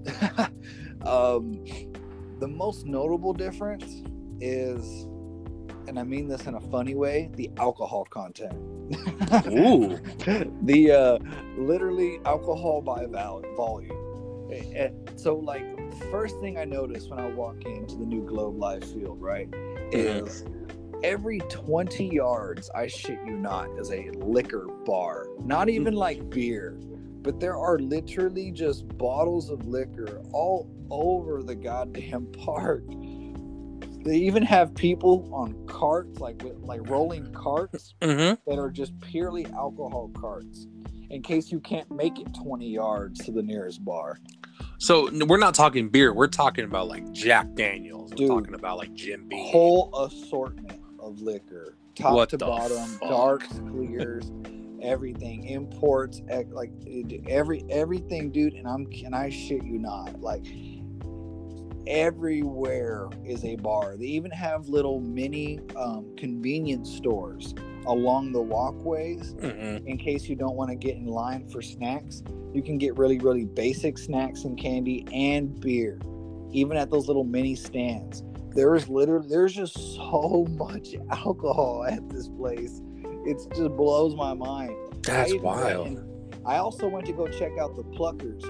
um, 1.05 1.63
the 2.39 2.47
most 2.47 2.85
notable 2.85 3.33
difference 3.33 4.03
is, 4.39 5.03
and 5.87 5.97
I 5.99 6.03
mean 6.03 6.27
this 6.27 6.45
in 6.47 6.55
a 6.55 6.61
funny 6.61 6.95
way, 6.95 7.29
the 7.35 7.49
alcohol 7.57 8.05
content. 8.05 8.53
Ooh, 9.47 9.97
the 10.63 10.91
uh, 10.91 11.19
literally 11.57 12.19
alcohol 12.25 12.81
by 12.81 13.05
vol- 13.05 13.43
volume. 13.55 14.51
Eh, 14.51 14.89
So, 15.15 15.35
like, 15.35 15.63
the 15.91 16.05
first 16.11 16.39
thing 16.39 16.57
I 16.57 16.65
notice 16.65 17.07
when 17.07 17.19
I 17.19 17.27
walk 17.27 17.63
into 17.65 17.95
the 17.95 18.05
new 18.05 18.23
Globe 18.25 18.57
Life 18.57 18.83
field, 18.93 19.21
right, 19.21 19.47
is 19.91 20.45
every 21.03 21.39
20 21.49 22.07
yards, 22.13 22.69
I 22.75 22.87
shit 22.87 23.19
you 23.25 23.33
not, 23.37 23.67
is 23.79 23.91
a 23.91 24.09
liquor 24.17 24.67
bar. 24.85 25.27
Not 25.43 25.69
even 25.69 25.93
like 25.93 26.29
beer, 26.29 26.77
but 27.23 27.39
there 27.39 27.57
are 27.57 27.79
literally 27.79 28.51
just 28.51 28.87
bottles 28.97 29.49
of 29.49 29.65
liquor 29.65 30.21
all 30.31 30.69
over 30.91 31.41
the 31.41 31.55
goddamn 31.55 32.25
park. 32.43 32.83
They 34.05 34.17
even 34.17 34.43
have 34.43 34.75
people 34.75 35.29
on 35.33 35.65
carts, 35.65 36.19
like 36.19 36.43
with, 36.43 36.57
like 36.57 36.87
rolling 36.89 37.31
carts 37.33 37.95
mm-hmm. 38.01 38.49
that 38.49 38.59
are 38.59 38.69
just 38.69 38.99
purely 38.99 39.45
alcohol 39.47 40.11
carts 40.13 40.67
in 41.09 41.21
case 41.21 41.51
you 41.51 41.59
can't 41.59 41.89
make 41.91 42.19
it 42.19 42.27
20 42.33 42.67
yards 42.67 43.23
to 43.23 43.31
the 43.31 43.41
nearest 43.41 43.85
bar. 43.85 44.19
So 44.79 45.09
we're 45.25 45.37
not 45.37 45.55
talking 45.55 45.87
beer. 45.87 46.13
We're 46.13 46.27
talking 46.27 46.65
about 46.65 46.87
like 46.87 47.09
Jack 47.11 47.53
Daniels. 47.55 48.11
We're 48.17 48.27
talking 48.27 48.55
about 48.55 48.77
like 48.77 48.93
Jim 48.93 49.27
Beam. 49.29 49.51
Whole 49.51 49.93
assortment 50.03 50.81
of 50.99 51.21
liquor, 51.21 51.77
top 51.95 52.13
What 52.13 52.29
to 52.29 52.37
bottom, 52.37 52.89
fuck? 52.99 53.09
darks, 53.09 53.47
clears, 53.69 54.31
everything, 54.83 55.45
imports, 55.45 56.21
like 56.51 56.71
every 57.27 57.63
everything, 57.69 58.29
dude. 58.31 58.53
And 58.53 58.67
I'm 58.67 58.85
can 58.87 59.13
I 59.13 59.29
shit 59.29 59.63
you 59.63 59.79
not, 59.79 60.21
like 60.21 60.45
everywhere 61.87 63.09
is 63.25 63.43
a 63.43 63.55
bar. 63.57 63.97
They 63.97 64.05
even 64.05 64.31
have 64.31 64.67
little 64.69 64.99
mini 65.01 65.59
um, 65.75 66.15
convenience 66.17 66.89
stores 66.95 67.53
along 67.85 68.31
the 68.31 68.41
walkways 68.41 69.33
Mhm. 69.35 69.85
in 69.85 69.97
case 69.97 70.29
you 70.29 70.35
don't 70.37 70.55
want 70.55 70.69
to 70.69 70.75
get 70.75 70.95
in 70.95 71.07
line 71.07 71.47
for 71.49 71.61
snacks. 71.61 72.23
You 72.53 72.61
can 72.61 72.77
get 72.77 72.97
really, 72.97 73.19
really 73.19 73.43
basic 73.45 73.97
snacks 73.97 74.45
and 74.45 74.57
candy 74.57 75.05
and 75.11 75.59
beer, 75.59 75.99
even 76.51 76.77
at 76.77 76.89
those 76.89 77.07
little 77.07 77.25
mini 77.25 77.55
stands. 77.55 78.23
There's 78.51 78.87
literally 78.87 79.27
there's 79.27 79.53
just 79.53 79.73
so 79.95 80.45
much 80.57 80.95
alcohol 81.09 81.83
at 81.85 82.07
this 82.09 82.29
place. 82.29 82.81
It 83.25 83.37
just 83.55 83.75
blows 83.75 84.15
my 84.15 84.33
mind. 84.33 84.75
That's 85.03 85.31
went 85.31 85.43
wild. 85.43 86.09
I 86.45 86.57
also 86.57 86.87
went 86.87 87.05
to 87.07 87.13
go 87.13 87.27
check 87.27 87.57
out 87.57 87.75
the 87.75 87.83
Pluckers. 87.83 88.43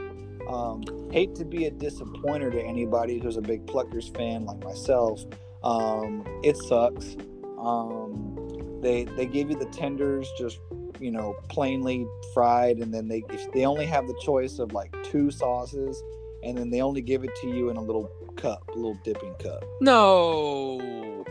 Um, 0.47 0.83
hate 1.11 1.35
to 1.35 1.45
be 1.45 1.65
a 1.65 1.71
disappointer 1.71 2.51
to 2.51 2.61
anybody 2.61 3.19
who's 3.19 3.37
a 3.37 3.41
big 3.41 3.65
Pluckers 3.65 4.15
fan 4.15 4.45
like 4.45 4.63
myself. 4.63 5.23
Um, 5.63 6.25
it 6.43 6.57
sucks. 6.57 7.15
Um, 7.59 8.79
they 8.81 9.05
they 9.05 9.25
give 9.25 9.49
you 9.49 9.55
the 9.55 9.67
tenders 9.67 10.29
just 10.37 10.59
you 10.99 11.11
know 11.11 11.35
plainly 11.49 12.05
fried, 12.33 12.77
and 12.79 12.93
then 12.93 13.07
they 13.07 13.23
they 13.53 13.65
only 13.65 13.85
have 13.85 14.07
the 14.07 14.19
choice 14.21 14.59
of 14.59 14.73
like 14.73 14.91
two 15.03 15.31
sauces, 15.31 16.03
and 16.43 16.57
then 16.57 16.69
they 16.69 16.81
only 16.81 17.01
give 17.01 17.23
it 17.23 17.31
to 17.41 17.47
you 17.47 17.69
in 17.69 17.77
a 17.77 17.81
little 17.81 18.11
cup, 18.35 18.67
a 18.69 18.75
little 18.75 18.99
dipping 19.03 19.33
cup. 19.35 19.63
No. 19.81 21.25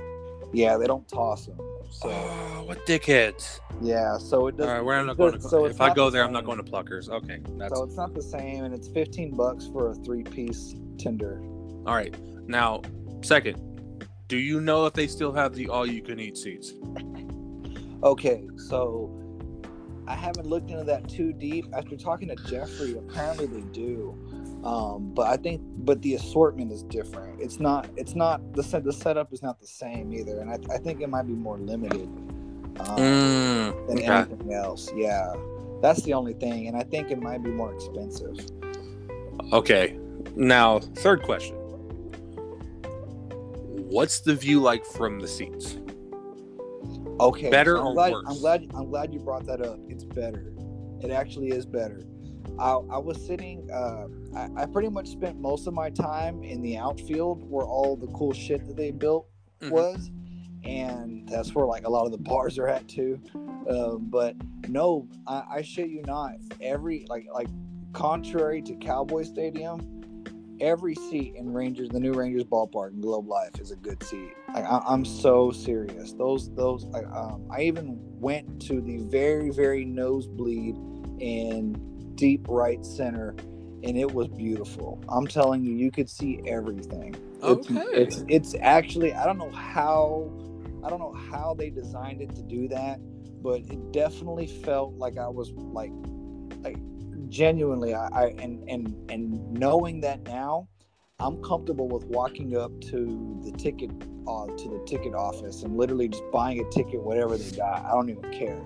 Yeah, 0.52 0.76
they 0.76 0.86
don't 0.86 1.06
toss 1.08 1.46
them. 1.46 1.58
So 1.92 2.08
Oh, 2.10 2.62
what 2.64 2.84
dickheads! 2.86 3.60
yeah, 3.82 4.16
so 4.18 4.46
it 4.48 4.56
doesn't. 4.56 4.72
right, 4.74 4.84
we're 4.84 5.02
not 5.04 5.16
going 5.16 5.34
to. 5.34 5.40
So 5.40 5.66
if 5.66 5.80
I 5.80 5.92
go 5.92 6.06
the 6.06 6.12
there, 6.18 6.24
I'm 6.24 6.32
not 6.32 6.44
going 6.46 6.56
to 6.56 6.64
Pluckers. 6.64 7.08
Okay, 7.08 7.38
that's 7.58 7.76
So 7.76 7.84
it's 7.84 7.96
not 7.96 8.14
the 8.14 8.22
same, 8.22 8.64
and 8.64 8.74
it's 8.74 8.88
fifteen 8.88 9.36
bucks 9.36 9.68
for 9.72 9.90
a 9.90 9.94
three-piece 9.96 10.74
tender. 10.98 11.40
all 11.86 11.94
right. 11.94 12.14
Now, 12.48 12.80
second, 13.22 13.58
do 14.28 14.36
you 14.38 14.60
know 14.60 14.86
if 14.86 14.94
they 14.94 15.06
still 15.06 15.32
have 15.32 15.54
the 15.54 15.68
all-you-can-eat 15.68 16.36
seats? 16.36 16.72
Okay, 18.04 18.48
so 18.56 19.16
I 20.08 20.16
haven't 20.16 20.46
looked 20.48 20.72
into 20.72 20.82
that 20.82 21.08
too 21.08 21.32
deep. 21.32 21.66
After 21.72 21.96
talking 21.96 22.26
to 22.26 22.34
Jeffrey, 22.50 22.96
apparently 22.98 23.46
they 23.46 23.60
do, 23.72 24.18
um, 24.64 25.12
but 25.14 25.26
I 25.26 25.36
think 25.36 25.60
but 25.84 26.00
the 26.02 26.14
assortment 26.14 26.72
is 26.72 26.82
different. 26.84 27.40
It's 27.40 27.58
not. 27.60 27.88
It's 27.96 28.14
not 28.14 28.54
the 28.54 28.62
set. 28.62 28.84
The 28.84 28.92
setup 28.92 29.32
is 29.32 29.42
not 29.42 29.60
the 29.60 29.66
same 29.66 30.12
either, 30.12 30.40
and 30.40 30.50
I, 30.50 30.58
I 30.74 30.78
think 30.78 31.00
it 31.00 31.08
might 31.08 31.26
be 31.26 31.32
more 31.34 31.58
limited 31.58 32.08
um, 32.80 32.96
Mm, 32.96 33.86
than 33.88 33.98
okay. 33.98 34.06
anything 34.06 34.52
else. 34.52 34.90
Yeah, 34.94 35.34
that's 35.80 36.02
the 36.02 36.14
only 36.14 36.34
thing, 36.34 36.68
and 36.68 36.76
I 36.76 36.84
think 36.84 37.10
it 37.10 37.20
might 37.20 37.42
be 37.42 37.50
more 37.50 37.74
expensive. 37.74 38.38
Okay. 39.52 39.98
Now, 40.36 40.78
third 40.78 41.22
question. 41.22 41.56
What's 43.88 44.20
the 44.20 44.34
view 44.34 44.60
like 44.60 44.86
from 44.86 45.20
the 45.20 45.28
seats? 45.28 45.76
Okay, 47.20 47.50
Better 47.50 47.76
so 47.76 47.80
I'm 47.82 47.86
or 47.88 47.94
glad, 47.94 48.12
worse? 48.12 48.24
I'm 48.28 48.38
glad. 48.38 48.70
I'm 48.74 48.88
glad 48.88 49.12
you 49.12 49.20
brought 49.20 49.44
that 49.46 49.60
up. 49.60 49.78
It's 49.88 50.04
better. 50.04 50.52
It 51.02 51.10
actually 51.10 51.50
is 51.50 51.66
better. 51.66 52.02
I, 52.58 52.72
I 52.72 52.98
was 52.98 53.24
sitting. 53.26 53.68
Uh, 53.70 54.06
I, 54.36 54.62
I 54.62 54.66
pretty 54.66 54.88
much 54.88 55.08
spent 55.08 55.40
most 55.40 55.66
of 55.66 55.74
my 55.74 55.90
time 55.90 56.42
in 56.42 56.62
the 56.62 56.76
outfield 56.76 57.48
where 57.50 57.66
all 57.66 57.96
the 57.96 58.08
cool 58.08 58.32
shit 58.32 58.66
that 58.66 58.76
they 58.76 58.90
built 58.90 59.26
Mhm. 59.60 59.70
was, 59.70 60.10
and 60.64 61.28
that's 61.28 61.54
where 61.54 61.66
like 61.66 61.86
a 61.86 61.90
lot 61.90 62.04
of 62.06 62.12
the 62.12 62.18
bars 62.30 62.58
are 62.58 62.68
at 62.68 62.86
too. 62.88 63.20
Um, 63.68 64.06
but 64.10 64.34
no, 64.68 65.08
I, 65.26 65.44
I 65.50 65.62
shit 65.62 65.88
you 65.88 66.02
not. 66.02 66.32
Every 66.60 67.06
like 67.08 67.26
like 67.32 67.48
contrary 67.92 68.62
to 68.62 68.74
Cowboy 68.76 69.22
Stadium, 69.22 70.02
every 70.60 70.94
seat 70.94 71.34
in 71.36 71.52
Rangers, 71.52 71.88
the 71.90 72.00
new 72.00 72.12
Rangers 72.12 72.44
ballpark 72.44 72.92
in 72.92 73.00
Globe 73.00 73.28
Life 73.28 73.60
is 73.60 73.70
a 73.70 73.76
good 73.76 74.02
seat. 74.04 74.32
Like 74.54 74.64
I, 74.64 74.82
I'm 74.86 75.04
so 75.04 75.50
serious. 75.52 76.12
Those 76.12 76.50
those 76.54 76.86
I, 76.94 77.00
um, 77.04 77.46
I 77.50 77.62
even 77.62 77.98
went 78.20 78.60
to 78.62 78.80
the 78.80 78.98
very 78.98 79.50
very 79.50 79.84
nosebleed 79.84 80.76
in 81.20 81.76
deep 82.22 82.46
right 82.48 82.86
center, 82.86 83.30
and 83.82 83.98
it 83.98 84.14
was 84.14 84.28
beautiful. 84.28 85.02
I'm 85.08 85.26
telling 85.26 85.64
you, 85.64 85.72
you 85.72 85.90
could 85.90 86.08
see 86.08 86.40
everything. 86.46 87.16
It's, 87.42 87.68
Okay. 87.68 87.84
it's 87.92 88.24
it's 88.28 88.54
actually 88.60 89.12
I 89.12 89.26
don't 89.26 89.38
know 89.38 89.50
how 89.50 90.30
I 90.84 90.88
don't 90.88 91.00
know 91.00 91.16
how 91.32 91.54
they 91.58 91.68
designed 91.68 92.22
it 92.22 92.32
to 92.36 92.42
do 92.44 92.68
that, 92.68 93.00
but 93.42 93.62
it 93.62 93.92
definitely 93.92 94.46
felt 94.46 94.94
like 94.94 95.18
I 95.18 95.26
was 95.26 95.50
like 95.50 95.90
like 96.60 96.76
genuinely 97.28 97.92
I, 97.92 98.06
I 98.06 98.26
and 98.38 98.62
and 98.68 99.10
and 99.10 99.52
knowing 99.54 100.00
that 100.02 100.22
now 100.22 100.68
I'm 101.18 101.42
comfortable 101.42 101.88
with 101.88 102.04
walking 102.04 102.56
up 102.56 102.70
to 102.82 103.40
the 103.44 103.50
ticket 103.58 103.90
uh, 104.28 104.46
to 104.46 104.68
the 104.68 104.84
ticket 104.86 105.12
office 105.12 105.64
and 105.64 105.76
literally 105.76 106.06
just 106.06 106.22
buying 106.32 106.60
a 106.60 106.70
ticket, 106.70 107.02
whatever 107.02 107.36
they 107.36 107.50
got. 107.50 107.84
I 107.84 107.90
don't 107.90 108.10
even 108.10 108.30
care 108.30 108.62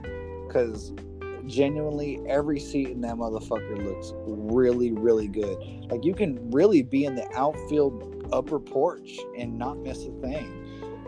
because 0.46 0.92
genuinely 1.46 2.20
every 2.28 2.60
seat 2.60 2.88
in 2.88 3.00
that 3.02 3.16
motherfucker 3.16 3.82
looks 3.84 4.12
really, 4.26 4.92
really 4.92 5.28
good. 5.28 5.58
Like 5.90 6.04
you 6.04 6.14
can 6.14 6.50
really 6.50 6.82
be 6.82 7.04
in 7.04 7.14
the 7.14 7.26
outfield 7.36 8.26
upper 8.32 8.58
porch 8.58 9.18
and 9.38 9.58
not 9.58 9.78
miss 9.78 10.06
a 10.06 10.12
thing. 10.20 10.62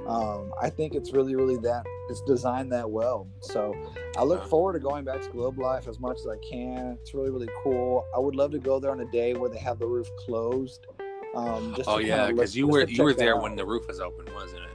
Um, 0.07 0.53
I 0.61 0.71
think 0.71 0.95
it's 0.95 1.13
really, 1.13 1.35
really 1.35 1.59
that 1.59 1.85
it's 2.09 2.23
designed 2.23 2.73
that 2.73 2.91
well. 2.91 3.29
So 3.41 3.75
I 4.17 4.25
look 4.25 4.47
forward 4.49 4.73
to 4.75 4.79
going 4.79 5.05
back 5.05 5.21
to 5.21 5.29
Globe 5.29 5.59
Life 5.59 5.87
as 5.87 6.01
much 6.01 6.19
as 6.19 6.27
I 6.27 6.37
can. 6.39 6.97
It's 7.01 7.13
really, 7.13 7.31
really 7.31 7.49
cool. 7.63 8.07
I 8.17 8.19
would 8.19 8.35
love 8.35 8.51
to 8.53 8.59
go 8.59 8.81
there 8.81 8.91
on 8.91 9.01
a 9.01 9.11
day 9.11 9.35
where 9.35 9.51
they 9.51 9.59
have 9.59 9.79
the 9.79 9.87
roof 9.87 10.09
closed. 10.19 10.87
Um, 11.35 11.75
just 11.77 11.89
Oh 11.89 11.99
yeah, 11.99 12.29
because 12.29 12.57
you 12.57 12.67
were 12.67 12.85
you 12.85 13.05
were 13.05 13.13
there 13.13 13.37
out. 13.37 13.43
when 13.43 13.55
the 13.55 13.67
roof 13.67 13.87
was 13.87 14.01
open, 14.01 14.33
wasn't 14.35 14.63
it? 14.63 14.68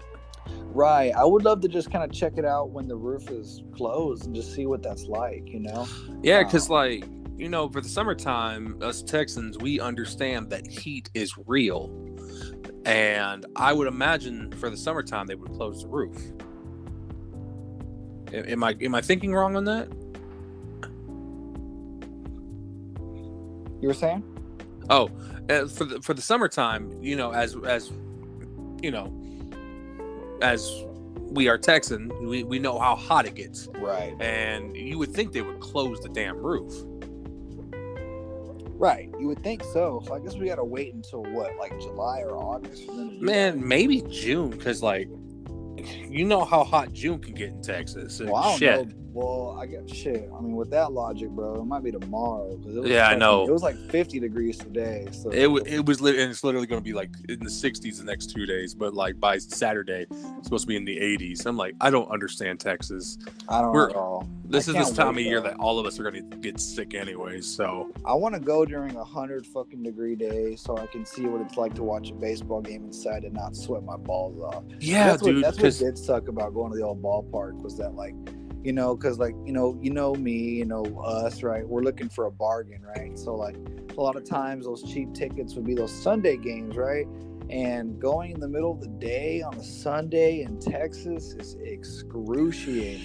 Right. 0.73 1.13
I 1.15 1.23
would 1.23 1.43
love 1.43 1.61
to 1.61 1.67
just 1.67 1.91
kind 1.91 2.03
of 2.03 2.11
check 2.11 2.33
it 2.37 2.45
out 2.45 2.71
when 2.71 2.87
the 2.87 2.95
roof 2.95 3.29
is 3.29 3.63
closed 3.75 4.25
and 4.25 4.35
just 4.35 4.53
see 4.53 4.65
what 4.65 4.81
that's 4.81 5.05
like, 5.05 5.53
you 5.53 5.59
know? 5.59 5.87
Yeah, 6.23 6.43
because 6.43 6.67
Wow. 6.69 6.77
like 6.77 7.05
you 7.35 7.49
know, 7.49 7.67
for 7.67 7.81
the 7.81 7.89
summertime, 7.89 8.77
us 8.81 9.01
Texans, 9.01 9.57
we 9.57 9.79
understand 9.79 10.49
that 10.51 10.67
heat 10.67 11.09
is 11.13 11.33
real, 11.47 11.91
and 12.85 13.45
I 13.55 13.73
would 13.73 13.87
imagine 13.87 14.51
for 14.53 14.69
the 14.69 14.77
summertime 14.77 15.27
they 15.27 15.35
would 15.35 15.51
close 15.53 15.81
the 15.81 15.87
roof. 15.87 16.15
Am 18.33 18.63
I 18.63 18.75
am 18.81 18.95
I 18.95 19.01
thinking 19.01 19.33
wrong 19.33 19.55
on 19.55 19.65
that? 19.65 19.89
You 23.81 23.87
were 23.87 23.93
saying? 23.93 24.23
Oh, 24.89 25.09
uh, 25.49 25.67
for 25.67 25.85
the 25.85 26.01
for 26.01 26.13
the 26.13 26.21
summertime, 26.21 26.91
you 27.01 27.15
know, 27.15 27.31
as 27.31 27.55
as 27.65 27.91
you 28.81 28.91
know, 28.91 29.11
as 30.43 30.83
we 31.17 31.47
are 31.47 31.57
Texan, 31.57 32.11
we, 32.27 32.43
we 32.43 32.59
know 32.59 32.77
how 32.77 32.95
hot 32.95 33.25
it 33.25 33.33
gets, 33.35 33.67
Right. 33.75 34.13
and 34.21 34.75
you 34.75 34.99
would 34.99 35.11
think 35.13 35.31
they 35.31 35.41
would 35.41 35.59
close 35.61 35.99
the 36.01 36.09
damn 36.09 36.37
roof. 36.37 36.71
Right. 38.75 39.09
You 39.19 39.27
would 39.27 39.41
think 39.41 39.63
so. 39.63 40.03
So 40.05 40.13
I 40.13 40.19
guess 40.19 40.35
we 40.35 40.47
got 40.47 40.55
to 40.55 40.63
wait 40.65 40.93
until 40.93 41.23
what, 41.23 41.55
like 41.57 41.71
July 41.79 42.19
or 42.19 42.35
August 42.35 42.89
Man, 42.91 43.65
maybe 43.65 44.01
June, 44.09 44.49
because 44.49 44.83
like, 44.83 45.07
you 46.09 46.25
know 46.25 46.43
how 46.43 46.63
hot 46.65 46.91
June 46.91 47.19
can 47.19 47.33
get 47.33 47.49
in 47.49 47.61
Texas. 47.61 48.19
Well, 48.19 48.35
I 48.35 48.43
don't 48.49 48.59
shit. 48.59 48.87
know. 48.89 48.93
Well, 49.13 49.55
I 49.61 49.67
get 49.67 49.87
shit. 49.89 50.29
I 50.35 50.41
mean, 50.41 50.55
with 50.55 50.71
that 50.71 50.91
logic, 50.91 51.29
bro, 51.29 51.61
it 51.61 51.65
might 51.65 51.83
be 51.83 51.91
tomorrow. 51.91 52.57
'cause 52.57 52.75
it 52.75 52.79
was 52.81 52.89
Yeah, 52.89 53.07
I 53.07 53.15
know. 53.15 53.47
It 53.47 53.51
was 53.51 53.61
like 53.61 53.75
50 53.89 54.19
degrees 54.19 54.57
today. 54.57 55.07
So 55.11 55.29
It, 55.29 55.47
wa- 55.51 55.59
it 55.65 55.85
was 55.85 56.01
lit- 56.01 56.17
and 56.17 56.31
it's 56.31 56.43
literally 56.43 56.65
going 56.67 56.81
to 56.81 56.83
be 56.83 56.93
like 56.93 57.11
in 57.29 57.39
the 57.39 57.49
60s 57.49 57.99
the 57.99 58.05
next 58.05 58.31
two 58.31 58.45
days, 58.47 58.73
but 58.73 58.93
like 58.95 59.19
by 59.19 59.37
Saturday, 59.37 60.07
it's 60.09 60.43
supposed 60.45 60.63
to 60.63 60.67
be 60.67 60.75
in 60.75 60.83
the 60.85 60.97
80s. 60.97 61.45
I'm 61.45 61.57
like, 61.57 61.75
I 61.79 61.89
don't 61.91 62.09
understand 62.09 62.59
Texas. 62.59 63.17
I 63.47 63.61
don't 63.61 63.71
we're- 63.73 63.85
know. 63.87 63.89
at 63.91 63.95
all. 63.97 64.27
This 64.45 64.67
I 64.67 64.71
is 64.79 64.87
this 64.89 64.97
time 64.97 65.17
of 65.17 65.23
year 65.23 65.41
that 65.41 65.55
all 65.57 65.79
of 65.79 65.85
us 65.87 65.99
are 65.99 66.03
going 66.09 66.29
to 66.29 66.37
get 66.37 66.59
sick 66.59 66.93
anyway. 66.93 67.41
So 67.41 67.91
I 68.05 68.13
want 68.13 68.35
to 68.35 68.41
go 68.41 68.65
during 68.65 68.95
a 68.95 69.03
hundred 69.03 69.47
fucking 69.47 69.81
degree 69.81 70.15
day 70.15 70.55
so 70.55 70.77
I 70.77 70.85
can 70.87 71.05
see 71.05 71.25
what 71.25 71.41
it's 71.41 71.57
like 71.57 71.73
to 71.75 71.83
watch 71.83 72.11
a 72.11 72.13
baseball 72.13 72.61
game 72.61 72.83
inside 72.83 73.23
and 73.23 73.33
not 73.33 73.55
sweat 73.55 73.83
my 73.83 73.97
balls 73.97 74.39
off. 74.41 74.63
yeah, 74.79 75.07
that's 75.07 75.23
dude. 75.23 75.35
What, 75.37 75.41
that's 75.55 75.57
what 75.57 75.85
did 75.85 75.97
suck 75.97 76.27
about 76.27 76.53
going 76.53 76.71
to 76.71 76.77
the 76.77 76.83
old 76.83 77.01
ballpark 77.01 77.61
was 77.63 77.77
that 77.77 77.95
like, 77.95 78.13
you 78.63 78.71
know, 78.71 78.95
because 78.95 79.19
like 79.19 79.35
you 79.45 79.51
know, 79.51 79.77
you 79.81 79.91
know 79.91 80.15
me, 80.15 80.31
you 80.31 80.65
know 80.65 80.83
us, 81.03 81.43
right? 81.43 81.67
We're 81.67 81.83
looking 81.83 82.09
for 82.09 82.25
a 82.25 82.31
bargain, 82.31 82.81
right? 82.95 83.17
So 83.19 83.35
like 83.35 83.57
a 83.97 84.01
lot 84.01 84.15
of 84.15 84.23
times 84.23 84.65
those 84.65 84.83
cheap 84.83 85.13
tickets 85.13 85.55
would 85.55 85.65
be 85.65 85.75
those 85.75 85.91
Sunday 85.91 86.37
games, 86.37 86.77
right? 86.77 87.05
And 87.49 87.99
going 87.99 88.31
in 88.31 88.39
the 88.39 88.47
middle 88.47 88.71
of 88.71 88.79
the 88.79 88.87
day 88.87 89.41
on 89.41 89.53
a 89.55 89.63
Sunday 89.63 90.41
in 90.41 90.59
Texas 90.59 91.33
is 91.33 91.55
excruciating. 91.61 93.03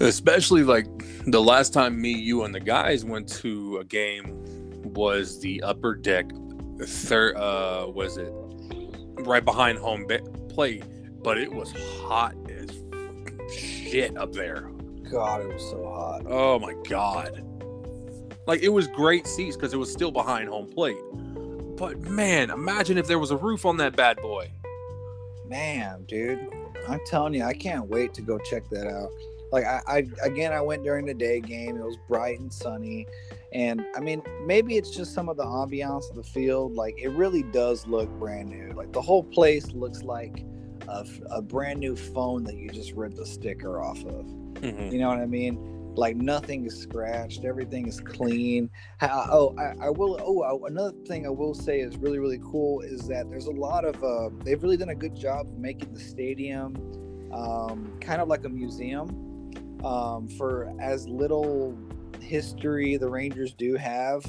especially 0.00 0.62
like 0.62 0.86
the 1.26 1.40
last 1.40 1.72
time 1.72 2.00
me, 2.00 2.12
you, 2.12 2.44
and 2.44 2.54
the 2.54 2.60
guys 2.60 3.04
went 3.04 3.28
to 3.28 3.78
a 3.78 3.84
game 3.84 4.44
was 4.94 5.40
the 5.40 5.62
upper 5.62 5.94
deck, 5.94 6.30
third. 6.80 7.36
Uh, 7.36 7.86
was 7.88 8.18
it 8.18 8.32
right 9.20 9.44
behind 9.44 9.78
home 9.78 10.06
plate? 10.48 10.84
But 11.22 11.38
it 11.38 11.52
was 11.52 11.72
hot 12.02 12.34
as 12.50 12.82
shit 13.56 14.16
up 14.16 14.32
there. 14.32 14.71
God, 15.12 15.42
it 15.42 15.52
was 15.52 15.62
so 15.62 15.84
hot. 15.84 16.22
Oh 16.26 16.58
my 16.58 16.74
god! 16.88 17.44
Like 18.46 18.62
it 18.62 18.70
was 18.70 18.86
great 18.86 19.26
seats 19.26 19.56
because 19.56 19.74
it 19.74 19.76
was 19.76 19.92
still 19.92 20.10
behind 20.10 20.48
home 20.48 20.70
plate. 20.70 20.96
But 21.76 22.00
man, 22.00 22.48
imagine 22.48 22.96
if 22.96 23.06
there 23.06 23.18
was 23.18 23.30
a 23.30 23.36
roof 23.36 23.66
on 23.66 23.76
that 23.76 23.94
bad 23.94 24.16
boy. 24.22 24.50
Man, 25.46 26.04
dude, 26.06 26.40
I'm 26.88 27.00
telling 27.04 27.34
you, 27.34 27.44
I 27.44 27.52
can't 27.52 27.88
wait 27.88 28.14
to 28.14 28.22
go 28.22 28.38
check 28.38 28.70
that 28.70 28.86
out. 28.86 29.10
Like 29.52 29.64
I, 29.66 29.82
I 29.86 30.06
again, 30.22 30.54
I 30.54 30.62
went 30.62 30.82
during 30.82 31.04
the 31.04 31.12
day 31.12 31.40
game. 31.40 31.76
It 31.76 31.84
was 31.84 31.98
bright 32.08 32.40
and 32.40 32.50
sunny, 32.50 33.06
and 33.52 33.84
I 33.94 34.00
mean, 34.00 34.22
maybe 34.46 34.78
it's 34.78 34.96
just 34.96 35.12
some 35.12 35.28
of 35.28 35.36
the 35.36 35.44
ambiance 35.44 36.08
of 36.08 36.16
the 36.16 36.24
field. 36.24 36.74
Like 36.74 36.98
it 36.98 37.10
really 37.10 37.42
does 37.42 37.86
look 37.86 38.08
brand 38.18 38.48
new. 38.48 38.72
Like 38.74 38.94
the 38.94 39.02
whole 39.02 39.24
place 39.24 39.72
looks 39.72 40.02
like 40.02 40.42
a, 40.88 41.06
a 41.30 41.42
brand 41.42 41.80
new 41.80 41.96
phone 41.96 42.44
that 42.44 42.56
you 42.56 42.70
just 42.70 42.92
ripped 42.92 43.16
the 43.16 43.26
sticker 43.26 43.78
off 43.78 44.02
of. 44.06 44.41
Mhm. 44.62 44.92
You 44.92 44.98
know 44.98 45.08
what 45.08 45.18
I 45.18 45.26
mean? 45.26 45.58
Like 45.94 46.16
nothing 46.16 46.64
is 46.64 46.74
scratched, 46.78 47.44
everything 47.44 47.86
is 47.86 48.00
clean. 48.00 48.70
How, 48.98 49.26
oh, 49.30 49.54
I, 49.58 49.86
I 49.86 49.90
will. 49.90 50.18
Oh, 50.22 50.42
I- 50.42 50.68
another 50.68 50.92
thing 51.06 51.26
I 51.26 51.30
will 51.30 51.54
say 51.54 51.80
is 51.80 51.96
really, 51.98 52.18
really 52.18 52.40
cool 52.42 52.80
is 52.80 53.06
that 53.08 53.28
there's 53.28 53.46
a 53.46 53.50
lot 53.52 53.84
of. 53.84 54.02
Uh, 54.02 54.30
they've 54.42 54.62
really 54.62 54.78
done 54.78 54.88
a 54.88 54.94
good 54.94 55.14
job 55.14 55.48
of 55.48 55.58
making 55.58 55.92
the 55.92 56.00
stadium 56.00 56.74
um, 57.32 57.92
kind 58.00 58.22
of 58.22 58.28
like 58.28 58.44
a 58.44 58.48
museum. 58.48 59.28
Um, 59.84 60.28
for 60.28 60.72
as 60.80 61.08
little 61.08 61.76
history 62.20 62.96
the 62.96 63.08
Rangers 63.08 63.52
do 63.52 63.74
have, 63.74 64.24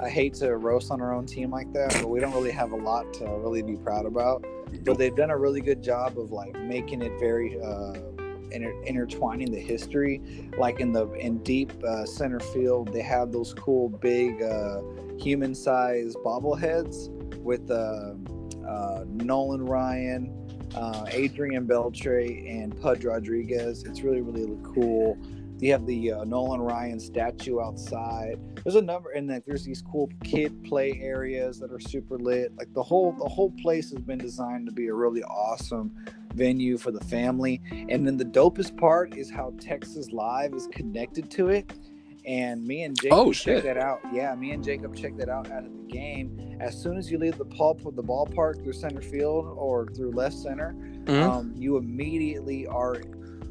I 0.00 0.08
hate 0.08 0.34
to 0.34 0.54
roast 0.56 0.90
on 0.90 1.00
our 1.00 1.14
own 1.14 1.24
team 1.26 1.50
like 1.50 1.72
that, 1.72 1.92
but 1.94 2.08
we 2.10 2.20
don't 2.20 2.34
really 2.34 2.50
have 2.52 2.72
a 2.72 2.76
lot 2.76 3.12
to 3.14 3.24
really 3.24 3.62
be 3.62 3.76
proud 3.76 4.04
about 4.06 4.44
but 4.84 4.98
they've 4.98 5.16
done 5.16 5.30
a 5.30 5.36
really 5.36 5.62
good 5.62 5.82
job 5.82 6.18
of 6.18 6.30
like 6.30 6.54
making 6.60 7.00
it 7.00 7.10
very 7.18 7.58
uh 7.60 7.94
inter- 8.52 8.82
intertwining 8.84 9.50
the 9.50 9.60
history 9.60 10.20
like 10.58 10.80
in 10.80 10.92
the 10.92 11.10
in 11.14 11.38
deep 11.38 11.72
uh, 11.84 12.04
center 12.04 12.40
field 12.40 12.92
they 12.92 13.02
have 13.02 13.32
those 13.32 13.54
cool 13.54 13.88
big 13.88 14.42
uh 14.42 14.80
human 15.18 15.54
sized 15.54 16.16
bobbleheads 16.18 17.08
with 17.38 17.70
uh, 17.70 18.14
uh 18.66 19.04
nolan 19.08 19.64
ryan 19.64 20.32
uh 20.74 21.04
adrian 21.10 21.66
beltre 21.66 22.48
and 22.48 22.78
pudge 22.80 23.04
rodriguez 23.04 23.84
it's 23.84 24.02
really 24.02 24.20
really 24.20 24.58
cool 24.62 25.18
you 25.60 25.72
have 25.72 25.86
the 25.86 26.12
uh, 26.12 26.24
Nolan 26.24 26.60
Ryan 26.60 27.00
statue 27.00 27.60
outside. 27.60 28.38
There's 28.62 28.76
a 28.76 28.82
number, 28.82 29.10
and 29.10 29.28
then 29.28 29.42
there's 29.46 29.64
these 29.64 29.82
cool 29.82 30.08
kid 30.22 30.62
play 30.64 31.00
areas 31.02 31.58
that 31.58 31.72
are 31.72 31.80
super 31.80 32.16
lit. 32.16 32.52
Like 32.56 32.72
the 32.74 32.82
whole 32.82 33.12
the 33.12 33.28
whole 33.28 33.50
place 33.62 33.90
has 33.90 34.00
been 34.00 34.18
designed 34.18 34.66
to 34.66 34.72
be 34.72 34.86
a 34.86 34.94
really 34.94 35.22
awesome 35.24 35.92
venue 36.34 36.78
for 36.78 36.90
the 36.90 37.04
family. 37.04 37.60
And 37.88 38.06
then 38.06 38.16
the 38.16 38.24
dopest 38.24 38.76
part 38.76 39.16
is 39.16 39.30
how 39.30 39.52
Texas 39.60 40.10
Live 40.12 40.54
is 40.54 40.68
connected 40.72 41.30
to 41.32 41.48
it. 41.48 41.72
And 42.26 42.66
me 42.66 42.82
and 42.82 42.94
Jacob 43.00 43.18
Oh, 43.18 43.32
shit. 43.32 43.62
that 43.64 43.78
out. 43.78 44.00
Yeah, 44.12 44.34
me 44.34 44.50
and 44.50 44.62
Jacob 44.62 44.94
check 44.94 45.16
that 45.16 45.28
out 45.30 45.50
out 45.50 45.64
of 45.64 45.72
the 45.72 45.92
game. 45.92 46.56
As 46.60 46.76
soon 46.76 46.98
as 46.98 47.10
you 47.10 47.18
leave 47.18 47.38
the 47.38 47.44
pulp 47.46 47.86
of 47.86 47.96
the 47.96 48.02
ballpark 48.02 48.62
through 48.62 48.74
center 48.74 49.00
field 49.00 49.46
or 49.56 49.86
through 49.86 50.10
left 50.12 50.36
center, 50.36 50.74
Mhm. 51.06 51.22
um, 51.22 51.54
you 51.56 51.76
immediately 51.78 52.66
are 52.66 52.96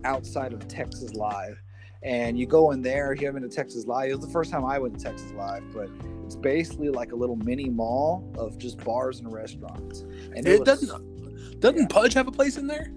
outside 0.03 0.53
of 0.53 0.67
Texas 0.67 1.15
Live. 1.15 1.59
And 2.03 2.37
you 2.37 2.45
go 2.45 2.69
in 2.71 2.83
there, 2.83 3.11
If 3.11 3.21
you 3.21 3.25
haven't 3.27 3.41
been 3.41 3.49
to 3.49 3.55
Texas 3.55 3.87
Live. 3.87 4.11
It 4.11 4.15
was 4.17 4.25
the 4.25 4.31
first 4.31 4.51
time 4.51 4.63
I 4.63 4.77
went 4.77 4.99
to 4.99 5.03
Texas 5.03 5.31
Live, 5.35 5.63
but 5.73 5.89
it's 6.25 6.35
basically 6.35 6.89
like 6.89 7.11
a 7.11 7.15
little 7.15 7.35
mini 7.37 7.69
mall 7.69 8.31
of 8.37 8.59
just 8.59 8.77
bars 8.83 9.19
and 9.21 9.33
restaurants. 9.33 10.01
And 10.35 10.45
it 10.47 10.59
was- 10.59 10.67
doesn't 10.67 11.16
doesn't 11.59 11.79
yeah. 11.81 11.87
Pudge 11.89 12.13
have 12.13 12.27
a 12.27 12.31
place 12.31 12.57
in 12.57 12.67
there? 12.67 12.91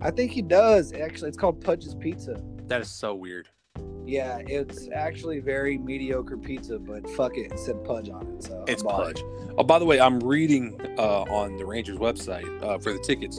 I 0.00 0.10
think 0.10 0.32
he 0.32 0.42
does. 0.42 0.92
Actually, 0.92 1.28
it's 1.28 1.38
called 1.38 1.60
Pudge's 1.62 1.94
Pizza. 1.94 2.40
That 2.66 2.80
is 2.80 2.90
so 2.90 3.14
weird. 3.14 3.48
Yeah, 4.06 4.38
it's 4.46 4.88
actually 4.94 5.40
very 5.40 5.76
mediocre 5.76 6.38
pizza, 6.38 6.78
but 6.78 7.08
fuck 7.10 7.36
it, 7.36 7.52
it 7.52 7.58
said 7.58 7.84
Pudge 7.84 8.08
on 8.08 8.26
it. 8.28 8.44
So 8.44 8.64
It's 8.66 8.82
bought 8.82 9.04
Pudge. 9.04 9.22
Oh, 9.58 9.64
by 9.64 9.78
the 9.78 9.84
way, 9.84 10.00
I'm 10.00 10.18
reading 10.20 10.80
uh, 10.98 11.22
on 11.24 11.56
the 11.58 11.66
Rangers 11.66 11.98
website 11.98 12.62
uh, 12.62 12.78
for 12.78 12.92
the 12.92 12.98
tickets. 13.00 13.38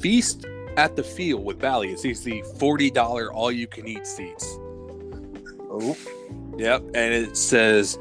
Feast 0.00 0.46
at 0.76 0.94
the 0.94 1.02
Field 1.02 1.44
with 1.44 1.58
Bally. 1.58 1.90
It's 1.90 2.02
these 2.02 2.22
the 2.22 2.42
forty 2.58 2.90
dollar 2.90 3.32
all 3.32 3.50
you 3.50 3.66
can 3.66 3.88
eat 3.88 4.06
seats. 4.06 4.46
Oh, 5.70 5.96
Yep, 6.56 6.82
and 6.94 7.12
it 7.12 7.36
says 7.36 7.98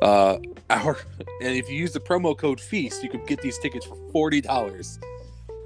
uh, 0.00 0.38
our 0.70 0.96
and 1.42 1.54
if 1.54 1.68
you 1.68 1.76
use 1.76 1.92
the 1.92 2.00
promo 2.00 2.36
code 2.36 2.60
Feast, 2.60 3.02
you 3.02 3.10
can 3.10 3.24
get 3.26 3.42
these 3.42 3.58
tickets 3.58 3.84
for 3.84 3.96
forty 4.10 4.40
dollars. 4.40 4.98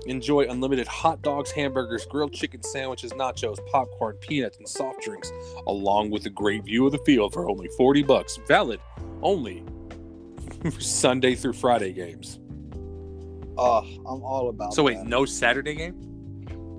Enjoy 0.06 0.46
unlimited 0.48 0.86
hot 0.86 1.22
dogs, 1.22 1.50
hamburgers, 1.50 2.06
grilled 2.06 2.32
chicken 2.32 2.62
sandwiches, 2.62 3.12
nachos, 3.12 3.58
popcorn, 3.70 4.16
peanuts, 4.16 4.58
and 4.58 4.68
soft 4.68 5.02
drinks, 5.02 5.32
along 5.66 6.10
with 6.10 6.26
a 6.26 6.30
great 6.30 6.64
view 6.64 6.86
of 6.86 6.92
the 6.92 6.98
field 6.98 7.32
for 7.32 7.48
only 7.48 7.68
forty 7.76 8.02
bucks. 8.02 8.38
Valid 8.46 8.80
only 9.22 9.62
for 10.62 10.80
Sunday 10.80 11.34
through 11.34 11.54
Friday 11.54 11.92
games. 11.92 12.38
Oh, 13.56 13.82
I'm 14.06 14.22
all 14.22 14.48
about. 14.48 14.74
So 14.74 14.82
wait, 14.82 14.96
that. 14.96 15.06
no 15.06 15.24
Saturday 15.24 15.74
game? 15.74 15.94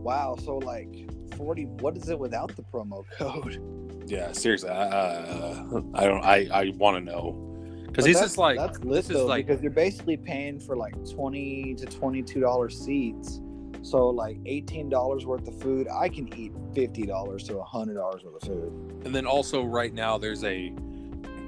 Wow. 0.04 0.36
So 0.44 0.58
like 0.58 1.10
forty. 1.36 1.66
What 1.66 1.98
is 1.98 2.10
it 2.10 2.20
without 2.20 2.56
the 2.56 2.64
promo 2.64 3.04
code? 3.18 3.62
Yeah, 4.08 4.32
seriously. 4.34 4.70
Uh, 4.70 5.82
I 5.96 6.06
don't. 6.06 6.24
I 6.24 6.48
I 6.52 6.72
want 6.76 6.98
to 6.98 7.12
know 7.12 7.55
because 7.96 8.06
this 8.06 8.22
is 8.22 8.38
like 8.38 8.58
that's 8.58 8.80
lit 8.80 8.96
this 8.96 9.10
is 9.10 9.18
though, 9.18 9.26
like 9.26 9.48
because 9.48 9.62
you're 9.62 9.72
basically 9.72 10.18
paying 10.18 10.60
for 10.60 10.76
like 10.76 10.94
twenty 11.10 11.74
to 11.76 11.86
twenty 11.86 12.22
two 12.22 12.42
dollars 12.42 12.78
seats. 12.78 13.40
So 13.84 14.10
like 14.10 14.38
eighteen 14.46 14.90
dollars 14.90 15.26
worth 15.26 15.48
of 15.48 15.62
food, 15.62 15.88
I 15.88 16.10
can 16.10 16.34
eat 16.38 16.52
fifty 16.74 17.04
dollars 17.04 17.44
to 17.46 17.62
hundred 17.64 17.96
dollars 17.96 18.24
worth 18.24 18.42
of 18.44 18.50
food. 18.50 19.02
And 19.06 19.16
then 19.16 19.26
also 19.26 19.64
right 19.64 19.94
now 19.94 20.18
there's 20.18 20.44
a 20.44 20.74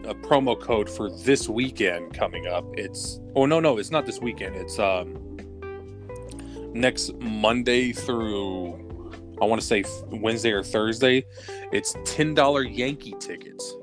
a 0.06 0.14
promo 0.14 0.60
code 0.60 0.90
for 0.90 1.10
this 1.10 1.50
weekend 1.50 2.14
coming 2.14 2.48
up. 2.48 2.64
It's 2.78 3.20
oh 3.36 3.46
no 3.46 3.60
no 3.60 3.78
it's 3.78 3.92
not 3.92 4.06
this 4.06 4.22
weekend. 4.22 4.56
It's 4.56 4.80
um 4.80 5.38
next 6.74 7.14
Monday 7.16 7.92
through 7.92 8.86
I 9.42 9.46
want 9.46 9.60
to 9.60 9.68
say 9.68 9.84
Wednesday 10.12 10.52
or 10.52 10.64
Thursday. 10.64 11.26
It's 11.74 11.96
ten 12.06 12.34
dollar 12.34 12.64
Yankee 12.64 13.16
tickets. 13.20 13.76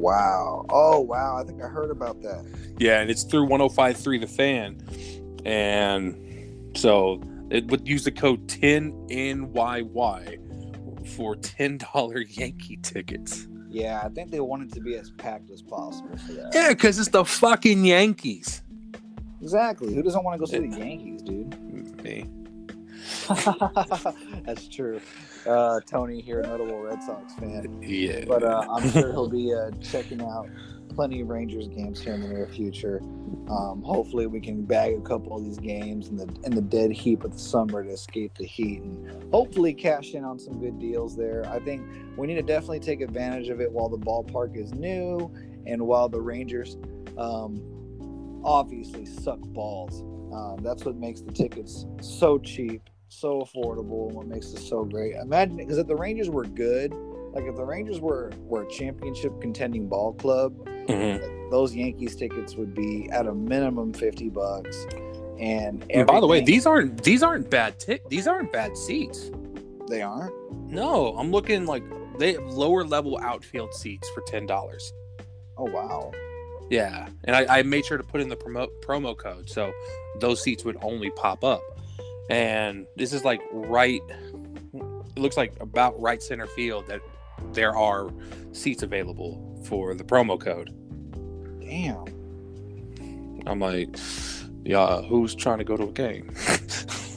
Wow. 0.00 0.64
Oh 0.70 1.00
wow. 1.00 1.36
I 1.38 1.44
think 1.44 1.62
I 1.62 1.68
heard 1.68 1.90
about 1.90 2.22
that. 2.22 2.44
Yeah, 2.78 3.00
and 3.00 3.10
it's 3.10 3.22
through 3.24 3.44
1053 3.44 4.18
The 4.18 4.26
Fan, 4.26 4.82
and 5.44 6.16
so 6.76 7.22
it 7.50 7.66
would 7.70 7.86
use 7.86 8.04
the 8.04 8.12
code 8.12 8.46
10NYY 8.48 10.38
for 11.16 11.36
ten 11.36 11.78
dollar 11.78 12.20
Yankee 12.28 12.78
tickets. 12.78 13.46
Yeah, 13.68 14.00
I 14.02 14.08
think 14.08 14.30
they 14.30 14.40
want 14.40 14.62
it 14.64 14.72
to 14.72 14.80
be 14.80 14.96
as 14.96 15.10
packed 15.12 15.50
as 15.50 15.62
possible 15.62 16.16
for 16.26 16.32
that. 16.32 16.50
Yeah, 16.52 16.70
because 16.70 16.98
it's 16.98 17.08
the 17.10 17.24
fucking 17.24 17.84
Yankees. 17.84 18.62
Exactly. 19.40 19.94
Who 19.94 20.02
doesn't 20.02 20.24
want 20.24 20.40
to 20.40 20.46
go 20.46 20.50
see 20.50 20.66
the 20.66 20.76
Yankees, 20.78 21.22
dude? 21.22 22.02
Me. 22.02 22.26
That's 24.44 24.68
true. 24.68 25.00
Uh, 25.46 25.80
Tony 25.80 26.20
here, 26.20 26.42
notable 26.42 26.82
Red 26.82 27.02
Sox 27.02 27.34
fan. 27.34 27.82
Yeah. 27.82 28.24
But 28.26 28.42
uh, 28.42 28.66
I'm 28.68 28.90
sure 28.90 29.12
he'll 29.12 29.28
be 29.28 29.54
uh, 29.54 29.70
checking 29.80 30.22
out 30.22 30.48
plenty 30.94 31.20
of 31.20 31.28
Rangers 31.28 31.68
games 31.68 32.00
here 32.00 32.14
in 32.14 32.20
the 32.20 32.28
near 32.28 32.46
future. 32.46 33.00
Um, 33.48 33.82
hopefully, 33.82 34.26
we 34.26 34.40
can 34.40 34.64
bag 34.64 34.96
a 34.96 35.00
couple 35.00 35.36
of 35.36 35.44
these 35.44 35.58
games 35.58 36.08
in 36.08 36.16
the 36.16 36.28
in 36.44 36.54
the 36.54 36.60
dead 36.60 36.92
heat 36.92 37.22
of 37.24 37.32
the 37.32 37.38
summer 37.38 37.82
to 37.82 37.90
escape 37.90 38.36
the 38.36 38.46
heat, 38.46 38.82
and 38.82 39.32
hopefully 39.32 39.72
cash 39.72 40.12
in 40.14 40.24
on 40.24 40.38
some 40.38 40.60
good 40.60 40.78
deals 40.78 41.16
there. 41.16 41.46
I 41.48 41.58
think 41.60 41.86
we 42.16 42.26
need 42.26 42.34
to 42.34 42.42
definitely 42.42 42.80
take 42.80 43.00
advantage 43.00 43.48
of 43.48 43.60
it 43.60 43.70
while 43.70 43.88
the 43.88 43.98
ballpark 43.98 44.56
is 44.56 44.74
new 44.74 45.32
and 45.66 45.86
while 45.86 46.08
the 46.08 46.20
Rangers 46.20 46.76
um, 47.16 47.62
obviously 48.44 49.06
suck 49.06 49.40
balls. 49.40 50.04
Um, 50.32 50.58
that's 50.62 50.84
what 50.84 50.96
makes 50.96 51.20
the 51.20 51.32
tickets 51.32 51.86
so 52.00 52.38
cheap, 52.38 52.82
so 53.08 53.40
affordable, 53.42 54.06
and 54.08 54.16
what 54.16 54.26
makes 54.26 54.52
it 54.52 54.58
so 54.60 54.84
great. 54.84 55.14
Imagine 55.16 55.56
because 55.56 55.78
if 55.78 55.86
the 55.86 55.96
Rangers 55.96 56.30
were 56.30 56.44
good, 56.44 56.92
like 57.32 57.44
if 57.44 57.56
the 57.56 57.64
Rangers 57.64 58.00
were 58.00 58.30
were 58.46 58.62
a 58.62 58.68
championship 58.70 59.40
contending 59.40 59.88
ball 59.88 60.12
club, 60.14 60.54
Mhm. 60.86 61.50
those 61.50 61.74
Yankees 61.74 62.14
tickets 62.16 62.54
would 62.56 62.74
be 62.74 63.08
at 63.10 63.26
a 63.26 63.34
minimum 63.34 63.92
fifty 63.92 64.28
bucks. 64.28 64.86
And, 65.38 65.84
And 65.90 66.06
by 66.06 66.20
the 66.20 66.26
way, 66.26 66.42
these 66.42 66.66
aren't 66.66 67.02
these 67.02 67.22
aren't 67.22 67.48
bad 67.50 67.78
tick. 67.78 68.06
These 68.08 68.26
aren't 68.26 68.52
bad 68.52 68.76
seats. 68.76 69.30
they 69.88 70.02
aren't. 70.02 70.32
No, 70.70 71.16
I'm 71.16 71.32
looking 71.32 71.66
like 71.66 71.82
they 72.18 72.34
have 72.34 72.44
lower 72.52 72.84
level 72.84 73.18
outfield 73.22 73.74
seats 73.74 74.08
for 74.10 74.20
ten 74.26 74.46
dollars. 74.46 74.92
Oh 75.58 75.64
wow. 75.64 76.12
Yeah, 76.70 77.08
and 77.24 77.34
I, 77.34 77.58
I 77.58 77.62
made 77.64 77.84
sure 77.84 77.98
to 77.98 78.04
put 78.04 78.20
in 78.20 78.28
the 78.28 78.36
promo 78.36 78.68
promo 78.80 79.16
code 79.16 79.50
so 79.50 79.72
those 80.20 80.40
seats 80.40 80.64
would 80.64 80.78
only 80.82 81.10
pop 81.10 81.42
up. 81.44 81.62
And 82.30 82.86
this 82.96 83.12
is 83.12 83.24
like 83.24 83.40
right. 83.52 84.00
It 84.72 85.18
looks 85.18 85.36
like 85.36 85.52
about 85.60 86.00
right 86.00 86.22
center 86.22 86.46
field 86.46 86.86
that 86.86 87.00
there 87.52 87.76
are 87.76 88.10
seats 88.52 88.84
available 88.84 89.60
for 89.64 89.94
the 89.94 90.04
promo 90.04 90.40
code. 90.40 90.70
Damn. 91.60 92.04
I'm 93.46 93.58
like, 93.58 93.96
yeah, 94.64 95.02
who's 95.02 95.34
trying 95.34 95.58
to 95.58 95.64
go 95.64 95.76
to 95.76 95.84
a 95.84 95.92
game? 95.92 96.32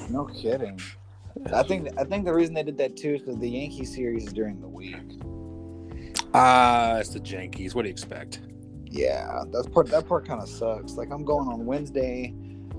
No 0.09 0.25
kidding. 0.25 0.79
I 1.53 1.63
think 1.63 1.89
I 1.97 2.03
think 2.03 2.25
the 2.25 2.33
reason 2.33 2.53
they 2.53 2.63
did 2.63 2.77
that 2.77 2.97
too 2.97 3.15
is 3.15 3.21
because 3.21 3.39
the 3.39 3.49
Yankee 3.49 3.85
series 3.85 4.27
is 4.27 4.33
during 4.33 4.59
the 4.61 4.67
week. 4.67 4.95
Ah, 6.33 6.97
it's 6.97 7.09
the 7.09 7.19
Yankees. 7.19 7.75
What 7.75 7.83
do 7.83 7.89
you 7.89 7.93
expect? 7.93 8.41
Yeah, 8.93 9.43
that's 9.51 9.67
part. 9.67 9.87
That 9.87 10.07
part 10.07 10.27
kind 10.27 10.39
of 10.39 10.47
sucks. 10.47 10.93
Like 10.93 11.09
I'm 11.09 11.25
going 11.25 11.47
on 11.47 11.65
Wednesday, 11.65 12.27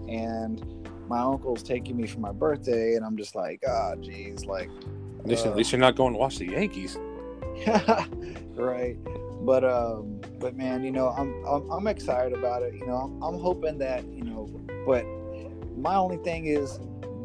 and 0.09 0.65
my 1.09 1.19
uncle's 1.19 1.62
taking 1.62 1.97
me 1.97 2.07
for 2.07 2.20
my 2.20 2.31
birthday, 2.31 2.95
and 2.95 3.05
I'm 3.05 3.16
just 3.16 3.35
like, 3.35 3.62
ah, 3.69 3.97
geez, 3.97 4.45
like, 4.45 4.70
At 5.19 5.27
least, 5.27 5.45
uh, 5.45 5.51
at 5.51 5.57
least 5.57 5.73
you're 5.73 5.81
not 5.81 5.97
going 5.97 6.12
to 6.12 6.19
watch 6.19 6.39
the 6.39 6.47
Yankees. 6.47 6.97
right. 8.55 8.97
But 9.45 9.65
um, 9.65 10.20
but 10.39 10.57
man, 10.57 10.85
you 10.85 10.93
know, 10.93 11.09
I'm 11.09 11.45
I'm, 11.45 11.69
I'm 11.69 11.86
excited 11.89 12.32
about 12.32 12.62
it. 12.62 12.74
You 12.74 12.86
know, 12.86 12.95
I'm, 12.95 13.20
I'm 13.20 13.41
hoping 13.41 13.78
that 13.78 14.07
you 14.07 14.23
know, 14.23 14.49
but 14.86 15.05
my 15.77 15.97
only 15.97 16.19
thing 16.19 16.47
is 16.47 16.78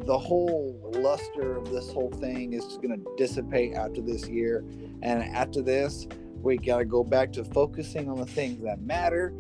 the 0.06 0.18
whole 0.18 0.80
luster 0.96 1.56
of 1.58 1.70
this 1.70 1.92
whole 1.92 2.10
thing 2.10 2.54
is 2.54 2.66
just 2.66 2.82
gonna 2.82 2.98
dissipate 3.18 3.76
after 3.76 4.02
this 4.02 4.28
year, 4.28 4.66
and 5.04 5.24
after 5.24 5.62
this, 5.62 6.08
we 6.42 6.58
gotta 6.58 6.86
go 6.86 7.04
back 7.04 7.32
to 7.34 7.44
focusing 7.44 8.10
on 8.10 8.18
the 8.18 8.26
things 8.26 8.64
that 8.64 8.82
matter, 8.82 9.34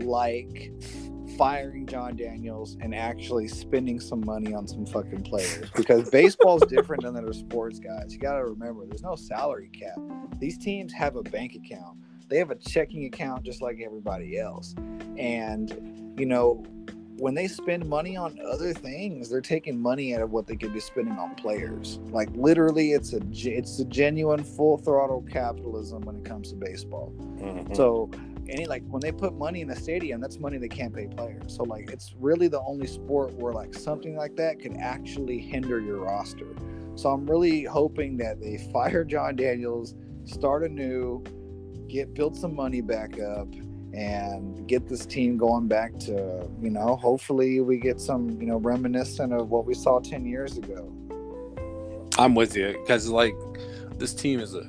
like 0.00 0.72
firing 1.36 1.86
Jon 1.86 2.16
Daniels 2.16 2.76
and 2.80 2.94
actually 2.94 3.48
spending 3.48 3.98
some 4.00 4.24
money 4.24 4.54
on 4.54 4.66
some 4.66 4.86
fucking 4.86 5.22
players 5.22 5.68
because 5.74 6.08
baseball's 6.10 6.64
different 6.68 7.02
than 7.02 7.16
other 7.16 7.32
sports 7.32 7.78
guys. 7.78 8.12
You 8.12 8.18
got 8.18 8.36
to 8.36 8.44
remember 8.44 8.86
there's 8.86 9.02
no 9.02 9.16
salary 9.16 9.68
cap. 9.68 9.98
These 10.38 10.58
teams 10.58 10.92
have 10.92 11.16
a 11.16 11.22
bank 11.22 11.54
account. 11.54 11.98
They 12.28 12.38
have 12.38 12.50
a 12.50 12.56
checking 12.56 13.04
account 13.06 13.44
just 13.44 13.62
like 13.62 13.80
everybody 13.84 14.38
else. 14.38 14.74
And 15.18 16.14
you 16.18 16.26
know, 16.26 16.64
when 17.24 17.32
they 17.32 17.48
spend 17.48 17.88
money 17.88 18.18
on 18.18 18.38
other 18.46 18.74
things, 18.74 19.30
they're 19.30 19.40
taking 19.40 19.80
money 19.80 20.14
out 20.14 20.20
of 20.20 20.30
what 20.30 20.46
they 20.46 20.54
could 20.54 20.74
be 20.74 20.78
spending 20.78 21.14
on 21.14 21.34
players. 21.36 21.98
Like 22.10 22.28
literally 22.34 22.92
it's 22.92 23.14
a 23.14 23.20
it's 23.32 23.78
a 23.80 23.86
genuine 23.86 24.44
full 24.44 24.76
throttle 24.76 25.24
capitalism 25.32 26.02
when 26.02 26.16
it 26.16 26.26
comes 26.26 26.50
to 26.50 26.54
baseball. 26.54 27.14
Mhm. 27.38 27.74
So 27.74 28.10
any 28.46 28.66
like 28.66 28.82
when 28.88 29.00
they 29.00 29.10
put 29.10 29.32
money 29.38 29.62
in 29.62 29.68
the 29.68 29.74
stadium, 29.74 30.20
that's 30.20 30.38
money 30.38 30.58
they 30.58 30.68
can't 30.68 30.94
pay 30.94 31.06
players. 31.06 31.56
So 31.56 31.62
like 31.62 31.88
it's 31.90 32.14
really 32.20 32.46
the 32.46 32.60
only 32.60 32.86
sport 32.86 33.32
where 33.32 33.54
like 33.54 33.72
something 33.72 34.16
like 34.16 34.36
that 34.36 34.60
could 34.60 34.76
actually 34.76 35.38
hinder 35.38 35.80
your 35.80 36.00
roster. 36.00 36.54
So 36.94 37.08
I'm 37.08 37.24
really 37.26 37.64
hoping 37.64 38.18
that 38.18 38.38
they 38.38 38.58
fire 38.70 39.02
Jon 39.02 39.34
Daniels, 39.34 39.94
start 40.26 40.62
anew, 40.62 41.24
get 41.88 42.12
build 42.12 42.36
some 42.36 42.54
money 42.54 42.82
back 42.82 43.18
up 43.18 43.48
and 43.94 44.66
get 44.66 44.88
this 44.88 45.06
team 45.06 45.36
going 45.36 45.68
back 45.68 45.96
to, 46.00 46.48
you 46.60 46.70
know, 46.70 46.96
hopefully 46.96 47.60
we 47.60 47.78
get 47.78 48.00
some, 48.00 48.30
you 48.40 48.46
know, 48.46 48.56
reminiscent 48.56 49.32
of 49.32 49.50
what 49.50 49.66
we 49.66 49.74
saw 49.74 50.00
10 50.00 50.26
years 50.26 50.58
ago. 50.58 50.92
I'm 52.18 52.34
with 52.34 52.56
you 52.56 52.72
because 52.80 53.08
like 53.08 53.34
this 53.98 54.14
team 54.14 54.40
is 54.40 54.54
a. 54.54 54.66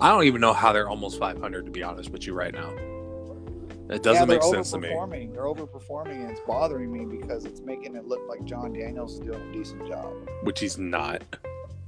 I 0.00 0.08
don't 0.10 0.24
even 0.24 0.40
know 0.40 0.52
how 0.52 0.72
they're 0.72 0.88
almost 0.88 1.18
500 1.18 1.64
to 1.64 1.70
be 1.70 1.82
honest 1.82 2.10
with 2.10 2.26
you 2.26 2.32
right 2.34 2.52
now. 2.52 2.70
It 3.90 4.02
doesn't 4.02 4.28
yeah, 4.28 4.34
make 4.36 4.42
sense 4.42 4.70
to 4.70 4.78
me. 4.78 4.88
They're 4.88 5.42
overperforming, 5.44 6.22
and 6.22 6.30
it's 6.30 6.40
bothering 6.46 6.90
me 6.90 7.04
because 7.04 7.44
it's 7.44 7.60
making 7.60 7.96
it 7.96 8.06
look 8.06 8.26
like 8.28 8.42
Jon 8.46 8.72
Daniels 8.72 9.14
is 9.14 9.20
doing 9.20 9.40
a 9.50 9.52
decent 9.52 9.86
job, 9.86 10.10
Which 10.42 10.60
he's 10.60 10.78
not. 10.78 11.22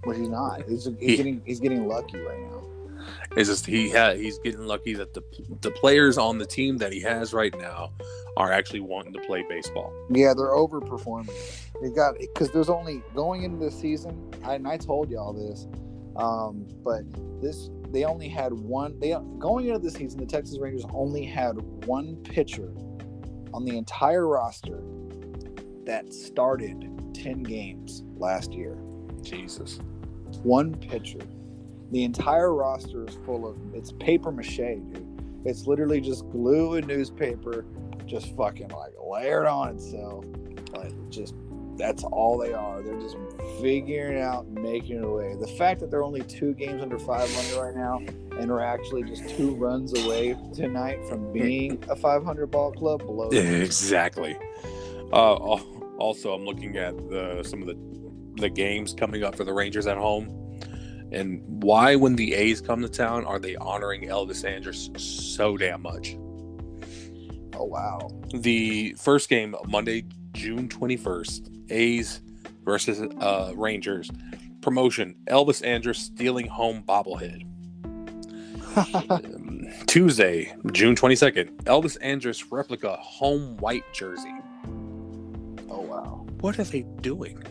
but 0.05 0.15
he's 0.16 0.28
not. 0.28 0.62
He's, 0.69 0.85
he's 0.85 0.94
He- 1.01 1.16
getting 1.16 1.43
he's 1.47 1.59
getting 1.61 1.89
lucky 1.89 2.19
right 2.19 2.39
now. 2.39 2.55
It's 3.36 3.48
just 3.50 3.66
he 3.66 3.90
had 3.90 4.16
he's 4.18 4.38
getting 4.38 4.66
lucky 4.66 4.94
that 4.94 5.12
the 5.12 5.22
the 5.60 5.70
players 5.70 6.16
on 6.16 6.38
the 6.38 6.46
team 6.46 6.78
that 6.78 6.92
he 6.92 7.00
has 7.02 7.34
right 7.34 7.56
now 7.58 7.92
are 8.38 8.50
actually 8.50 8.80
wanting 8.80 9.12
to 9.12 9.20
play 9.20 9.44
baseball. 9.48 9.92
Yeah, 10.10 10.32
they're 10.34 10.46
overperforming. 10.46 11.30
They 11.82 11.90
got 11.90 12.18
because 12.18 12.50
there's 12.50 12.70
only 12.70 13.02
going 13.14 13.42
into 13.42 13.62
the 13.62 13.70
season. 13.70 14.32
I, 14.42 14.54
and 14.54 14.66
I 14.66 14.78
told 14.78 15.10
y'all 15.10 15.34
this, 15.34 15.66
um, 16.16 16.66
but 16.82 17.02
this 17.42 17.68
they 17.90 18.04
only 18.04 18.28
had 18.28 18.54
one. 18.54 18.98
They 18.98 19.14
going 19.38 19.66
into 19.66 19.80
the 19.80 19.90
season, 19.90 20.20
the 20.20 20.26
Texas 20.26 20.58
Rangers 20.58 20.86
only 20.92 21.24
had 21.24 21.58
one 21.86 22.16
pitcher 22.16 22.72
on 23.52 23.64
the 23.64 23.76
entire 23.76 24.26
roster 24.26 24.82
that 25.84 26.12
started 26.12 26.90
ten 27.14 27.42
games 27.42 28.02
last 28.16 28.52
year. 28.52 28.78
Jesus. 29.22 29.78
one 30.42 30.74
pitcher. 30.74 31.20
The 31.92 32.04
entire 32.04 32.52
roster 32.54 33.06
is 33.06 33.16
full 33.24 33.46
of 33.46 33.56
it's 33.74 33.92
paper 33.92 34.32
mache, 34.32 34.56
dude. 34.56 35.42
It's 35.44 35.66
literally 35.66 36.00
just 36.00 36.28
glue 36.30 36.74
and 36.74 36.86
newspaper, 36.86 37.64
just 38.06 38.34
fucking 38.36 38.68
like 38.68 38.92
layered 39.04 39.46
on 39.46 39.76
itself. 39.76 40.24
Like 40.72 40.92
just 41.10 41.34
that's 41.76 42.04
all 42.04 42.38
they 42.38 42.52
are. 42.52 42.82
They're 42.82 43.00
just 43.00 43.16
figuring 43.60 44.16
it 44.16 44.20
out, 44.20 44.46
and 44.46 44.62
making 44.62 44.96
it 44.96 45.04
away. 45.04 45.36
The 45.38 45.46
fact 45.46 45.80
that 45.80 45.90
they're 45.90 46.02
only 46.02 46.22
two 46.22 46.54
games 46.54 46.82
under 46.82 46.98
500 46.98 47.60
right 47.60 47.76
now, 47.76 47.98
and 48.38 48.50
we're 48.50 48.60
actually 48.60 49.02
just 49.04 49.28
two 49.28 49.54
runs 49.54 49.96
away 50.04 50.36
tonight 50.54 51.04
from 51.08 51.32
being 51.32 51.82
a 51.88 51.96
500 51.96 52.46
ball 52.50 52.72
club 52.72 53.06
blows. 53.06 53.34
Exactly. 53.34 54.36
Uh, 55.12 55.34
also, 55.98 56.32
I'm 56.32 56.44
looking 56.44 56.76
at 56.76 56.96
the 57.08 57.42
some 57.44 57.62
of 57.62 57.68
the 57.68 57.76
the 58.40 58.50
games 58.50 58.92
coming 58.92 59.24
up 59.24 59.34
for 59.34 59.44
the 59.44 59.52
Rangers 59.52 59.86
at 59.86 59.96
home, 59.96 60.28
and 61.12 61.42
why 61.62 61.96
when 61.96 62.16
the 62.16 62.34
A's 62.34 62.60
come 62.60 62.82
to 62.82 62.88
town 62.88 63.24
are 63.24 63.38
they 63.38 63.56
honoring 63.56 64.02
Elvis 64.02 64.44
Andrus 64.44 64.90
so 64.96 65.56
damn 65.56 65.82
much? 65.82 66.16
Oh 67.54 67.64
wow. 67.64 68.10
The 68.34 68.94
first 68.98 69.28
game 69.28 69.54
Monday, 69.66 70.04
June 70.32 70.68
21st, 70.68 71.70
A's 71.70 72.20
versus 72.64 73.00
uh, 73.20 73.52
Rangers. 73.56 74.10
Promotion: 74.60 75.14
Elvis 75.26 75.64
Andrus 75.64 75.98
stealing 75.98 76.46
home 76.46 76.82
bobblehead. 76.86 77.46
Um, 78.76 79.64
Tuesday, 79.86 80.54
June 80.72 80.94
22nd, 80.94 81.62
Elvis 81.64 81.96
Andrus 82.02 82.52
replica 82.52 82.96
home 82.96 83.56
white 83.56 83.84
jersey. 83.94 84.34
oh 85.70 85.80
wow. 85.80 86.26
What 86.40 86.58
are 86.58 86.64
they 86.64 86.82
doing? 87.00 87.42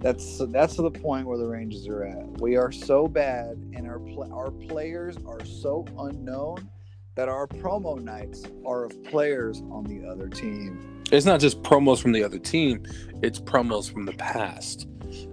That's 0.00 0.40
that's 0.48 0.76
the 0.76 0.90
point 0.90 1.26
where 1.26 1.38
the 1.38 1.46
Rangers 1.46 1.88
are 1.88 2.04
at. 2.04 2.40
We 2.40 2.56
are 2.56 2.70
so 2.70 3.08
bad, 3.08 3.56
and 3.74 3.86
our 3.88 3.98
pl- 3.98 4.32
our 4.32 4.50
players 4.50 5.16
are 5.26 5.44
so 5.44 5.84
unknown 5.98 6.68
that 7.16 7.28
our 7.28 7.48
promo 7.48 8.00
nights 8.00 8.44
are 8.64 8.84
of 8.84 9.02
players 9.04 9.60
on 9.72 9.82
the 9.84 10.08
other 10.08 10.28
team. 10.28 11.02
It's 11.10 11.26
not 11.26 11.40
just 11.40 11.62
promos 11.62 12.00
from 12.00 12.12
the 12.12 12.22
other 12.22 12.38
team; 12.38 12.84
it's 13.22 13.40
promos 13.40 13.90
from 13.90 14.04
the 14.04 14.12
past. 14.12 14.86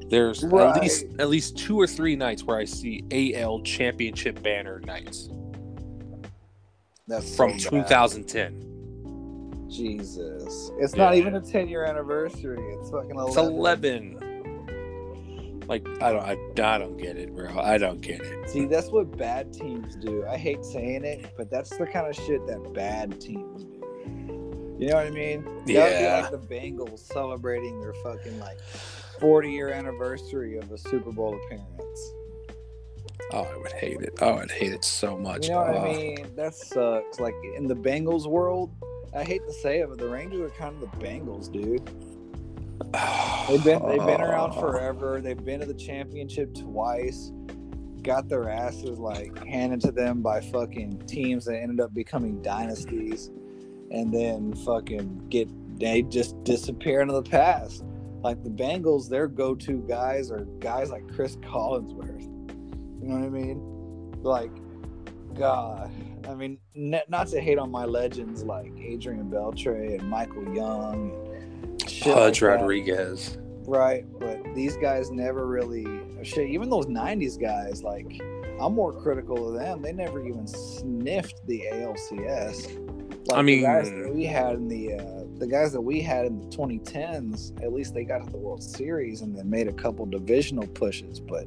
There's 0.09 0.43
Right. 0.43 0.75
at 0.75 0.81
least 0.81 1.05
at 1.19 1.29
least 1.29 1.57
two 1.57 1.79
or 1.79 1.85
three 1.85 2.15
nights 2.15 2.43
where 2.43 2.57
I 2.57 2.65
see 2.65 3.03
AL 3.11 3.61
championship 3.61 4.41
banner 4.41 4.79
nights 4.81 5.29
That's 7.07 7.35
from 7.35 7.59
so 7.59 7.69
2010. 7.69 9.67
Jesus, 9.69 10.71
it's 10.79 10.95
not 10.95 11.13
even 11.15 11.35
a 11.35 11.41
ten 11.41 11.67
year 11.67 11.85
anniversary. 11.85 12.63
It's 12.79 12.89
fucking 12.89 13.11
eleven. 13.11 13.27
It's 13.27 13.37
11. 13.37 14.34
Like 15.67 15.87
I 16.01 16.11
don't, 16.11 16.23
I, 16.23 16.75
I 16.75 16.77
don't 16.77 16.97
get 16.97 17.17
it, 17.17 17.33
bro. 17.33 17.57
I 17.59 17.77
don't 17.77 18.01
get 18.01 18.21
it. 18.21 18.49
See, 18.49 18.65
that's 18.65 18.89
what 18.89 19.17
bad 19.17 19.51
teams 19.51 19.95
do. 19.95 20.25
I 20.27 20.37
hate 20.37 20.63
saying 20.63 21.03
it, 21.05 21.33
but 21.37 21.49
that's 21.49 21.75
the 21.77 21.87
kind 21.87 22.07
of 22.07 22.15
shit 22.15 22.45
that 22.47 22.73
bad 22.73 23.19
teams 23.19 23.63
do. 23.63 23.71
You 24.77 24.89
know 24.89 24.95
what 24.97 25.07
I 25.07 25.09
mean? 25.11 25.43
That 25.43 25.53
would 25.55 25.65
be 25.65 25.73
Yeah. 25.73 26.27
like 26.29 26.31
the 26.31 26.55
Bengals 26.55 26.99
celebrating 26.99 27.79
their 27.79 27.93
fucking 28.03 28.39
like 28.39 28.59
40 29.19 29.49
year 29.49 29.69
anniversary 29.71 30.57
of 30.57 30.71
a 30.71 30.77
Super 30.77 31.11
Bowl 31.11 31.35
appearance. 31.45 32.11
Oh, 33.31 33.43
I 33.43 33.57
would 33.57 33.71
hate 33.71 34.01
it. 34.01 34.13
Oh, 34.21 34.35
I'd 34.35 34.51
hate 34.51 34.73
it 34.73 34.83
so 34.83 35.17
much. 35.17 35.47
You 35.47 35.53
know 35.53 35.61
what 35.61 35.75
Oh. 35.77 35.85
I 35.85 35.95
mean? 35.95 36.27
That 36.35 36.53
sucks. 36.53 37.19
Like 37.19 37.33
in 37.55 37.67
the 37.67 37.75
Bengals 37.75 38.27
world, 38.27 38.71
I 39.15 39.23
hate 39.23 39.45
to 39.47 39.53
say 39.53 39.79
it, 39.79 39.89
but 39.89 39.97
the 39.97 40.07
Rangers 40.07 40.41
are 40.41 40.49
kind 40.55 40.75
of 40.75 40.81
the 40.91 40.97
Bengals, 40.97 41.51
dude. 41.51 41.89
They've 43.47 43.64
been 43.64 43.85
they've 43.88 44.06
been 44.06 44.22
around 44.22 44.53
forever. 44.53 45.22
They've 45.22 45.43
been 45.43 45.60
to 45.60 45.65
the 45.65 45.73
championship 45.73 46.53
twice. 46.56 47.31
Got 48.02 48.27
their 48.27 48.49
asses 48.49 48.99
like 48.99 49.43
handed 49.45 49.81
to 49.81 49.91
them 49.91 50.22
by 50.22 50.41
fucking 50.41 51.03
teams 51.07 51.45
that 51.45 51.57
ended 51.57 51.80
up 51.80 51.93
becoming 51.93 52.41
dynasties, 52.41 53.31
and 53.91 54.14
then 54.14 54.53
fucking 54.53 55.27
get 55.30 55.49
they 55.80 56.02
just 56.03 56.41
disappear 56.43 57.02
into 57.02 57.14
the 57.14 57.23
past. 57.23 57.84
Like 58.22 58.43
the 58.43 58.49
Bengals, 58.49 59.10
their 59.10 59.27
go-to 59.27 59.85
guys 59.88 60.31
are 60.31 60.45
guys 60.60 60.89
like 60.89 61.07
Cris 61.14 61.35
Collinsworth. 61.38 62.23
You 63.02 63.07
know 63.07 63.19
what 63.19 63.26
I 63.26 63.30
mean? 63.30 64.14
Like, 64.23 64.52
God. 65.35 65.91
I 66.27 66.34
mean, 66.34 66.57
not 66.73 67.27
to 67.27 67.39
hate 67.39 67.60
on 67.60 67.69
my 67.69 67.85
legends 67.85 68.43
like 68.43 68.72
Adrian 68.80 69.30
Beltre 69.30 69.99
and 69.99 70.10
Michael 70.10 70.56
Young 70.56 71.11
and 71.11 71.34
shit 72.06 72.14
like 72.14 72.23
Pudge 72.23 72.40
that. 72.40 72.45
Rodriguez. 72.48 73.38
Right, 73.68 74.06
but 74.19 74.44
these 74.53 74.77
guys 74.77 75.10
never 75.11 75.48
really 75.48 75.86
shit. 76.23 76.49
Even 76.49 76.69
those 76.69 76.86
'90s 76.86 77.40
guys, 77.40 77.84
like 77.84 78.22
I'm 78.61 78.73
more 78.73 78.94
critical 78.94 79.48
of 79.49 79.56
them. 79.60 79.82
They 79.82 79.91
never 79.91 80.26
even 80.26 80.48
sniffed 80.48 81.45
the 81.48 81.64
ALCS. 81.73 83.27
Like 83.27 83.38
I 83.40 83.44
the 83.44 83.61
guys 83.61 83.90
mean- 83.91 84.02
that 84.03 84.14
we 84.14 84.26
had 84.26 84.53
in 84.56 84.68
the 84.68 84.94
uh, 84.94 85.23
the 85.40 85.48
guys 85.48 85.73
that 85.73 85.82
we 85.82 85.99
had 85.99 86.26
in 86.27 86.40
the 86.40 86.56
2010s, 86.56 87.61
at 87.64 87.73
least 87.73 87.94
they 87.94 88.03
got 88.06 88.23
to 88.23 88.30
the 88.32 88.38
World 88.38 88.61
Series 88.64 89.22
and 89.22 89.36
then 89.36 89.49
made 89.49 89.68
a 89.68 89.73
couple 89.73 90.06
divisional 90.06 90.68
pushes, 90.68 91.19
but 91.19 91.45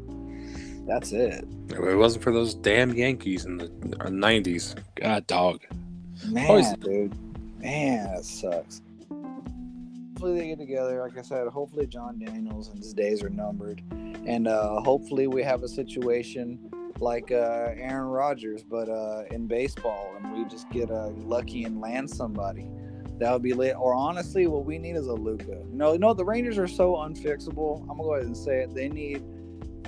that's 0.86 1.12
it. 1.12 1.44
If 1.68 1.78
it 1.78 1.94
wasn't 1.96 2.24
for 2.24 2.32
those 2.32 2.54
damn 2.54 2.94
Yankees 2.94 3.44
in 3.44 3.58
the 3.58 3.66
uh, 4.00 4.08
90s, 4.08 4.74
God, 4.96 5.26
dog. 5.26 5.60
Man, 6.26 6.46
Always- 6.50 6.72
dude, 6.78 7.14
man, 7.60 8.12
that 8.14 8.24
sucks. 8.24 8.82
Hopefully 10.18 10.40
they 10.40 10.48
get 10.48 10.58
together. 10.58 11.00
Like 11.00 11.16
I 11.16 11.22
said, 11.22 11.46
hopefully 11.46 11.86
Jon 11.86 12.18
Daniels 12.18 12.70
and 12.70 12.78
his 12.78 12.92
days 12.92 13.22
are 13.22 13.30
numbered, 13.30 13.84
and 14.26 14.48
uh, 14.48 14.80
hopefully 14.80 15.28
we 15.28 15.44
have 15.44 15.62
a 15.62 15.68
situation 15.68 16.58
like 16.98 17.30
uh, 17.30 17.68
Aaron 17.76 18.08
Rodgers, 18.08 18.64
but 18.64 18.88
uh, 18.88 19.22
in 19.30 19.46
baseball, 19.46 20.16
and 20.16 20.32
we 20.32 20.44
just 20.46 20.68
get 20.70 20.90
uh, 20.90 21.10
lucky 21.18 21.62
and 21.62 21.80
land 21.80 22.10
somebody. 22.10 22.68
That 23.18 23.32
would 23.32 23.44
be 23.44 23.52
lit. 23.52 23.76
Or 23.78 23.94
honestly, 23.94 24.48
what 24.48 24.64
we 24.64 24.76
need 24.76 24.96
is 24.96 25.06
a 25.06 25.12
Luka. 25.12 25.62
No, 25.70 25.94
no, 25.94 26.12
the 26.14 26.24
Rangers 26.24 26.58
are 26.58 26.66
so 26.66 26.96
unfixable. 26.96 27.82
I'm 27.82 27.86
gonna 27.86 28.02
go 28.02 28.14
ahead 28.14 28.26
and 28.26 28.36
say 28.36 28.62
it. 28.62 28.74
They 28.74 28.88
need, 28.88 29.22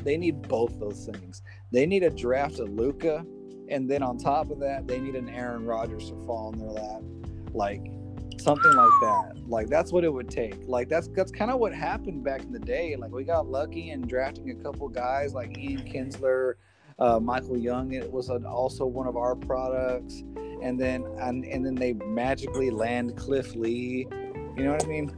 they 0.05 0.17
need 0.17 0.43
both 0.43 0.79
those 0.79 1.07
things. 1.13 1.43
They 1.73 1.87
need 1.87 2.05
a 2.05 2.11
draft 2.11 2.61
of 2.61 2.69
Luka, 2.69 3.25
and 3.69 3.91
then 3.91 4.05
on 4.05 4.17
top 4.17 4.53
of 4.53 4.61
that, 4.61 4.87
they 4.87 5.01
need 5.01 5.17
an 5.17 5.29
Aaron 5.29 5.67
Rodgers 5.67 6.09
to 6.11 6.15
fall 6.25 6.53
in 6.53 6.61
their 6.61 6.71
lap, 6.71 7.03
like 7.53 7.85
something 8.41 8.73
like 8.75 8.91
that. 9.03 9.33
Like 9.47 9.69
that's 9.69 9.93
what 9.93 10.05
it 10.05 10.13
would 10.13 10.29
take. 10.31 10.57
Like 10.67 10.89
that's 10.89 11.09
that's 11.09 11.31
kind 11.31 11.51
of 11.51 11.59
what 11.61 11.75
happened 11.75 12.25
back 12.25 12.43
in 12.43 12.53
the 12.53 12.59
day. 12.59 12.97
Like 12.97 13.13
we 13.13 13.25
got 13.25 13.47
lucky 13.49 13.91
in 13.91 14.03
drafting 14.03 14.51
a 14.51 14.55
couple 14.55 14.89
guys 14.89 15.35
like 15.35 15.57
Ian 15.59 15.83
Kinsler, 15.83 16.55
uh, 16.99 17.21
Michael 17.21 17.59
Young. 17.59 17.93
It 17.93 18.11
was 18.11 18.29
an, 18.29 18.45
also 18.45 18.87
one 18.87 19.07
of 19.07 19.17
our 19.17 19.35
products, 19.35 20.23
and 20.63 20.79
then 20.81 21.05
and, 21.21 21.45
and 21.45 21.65
then 21.65 21.75
they 21.75 21.93
magically 21.95 22.71
land 22.71 23.17
Cliff 23.17 23.55
Lee. 23.55 24.07
You 24.57 24.65
know 24.65 24.73
what 24.73 24.85
I 24.85 24.89
mean? 24.89 25.15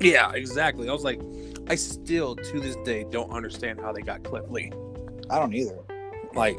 Yeah, 0.00 0.32
exactly. 0.32 0.88
I 0.88 0.92
was 0.92 1.02
like, 1.02 1.20
I 1.68 1.74
still 1.74 2.36
to 2.36 2.60
this 2.60 2.76
day 2.84 3.04
don't 3.10 3.30
understand 3.30 3.80
how 3.80 3.92
they 3.92 4.00
got 4.02 4.22
Cliff 4.22 4.48
Lee. 4.48 4.70
I 5.28 5.38
don't 5.38 5.52
either 5.54 5.76
Like, 6.34 6.56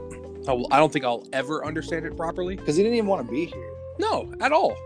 I 0.47 0.77
don't 0.77 0.91
think 0.93 1.05
I'll 1.05 1.25
ever 1.33 1.65
understand 1.65 2.05
it 2.05 2.15
properly. 2.17 2.55
because 2.55 2.75
he 2.75 2.83
didn't 2.83 2.97
even 2.97 3.07
want 3.07 3.25
to 3.25 3.31
be 3.31 3.45
here. 3.45 3.71
No, 3.97 4.31
at 4.41 4.51
all. 4.51 4.77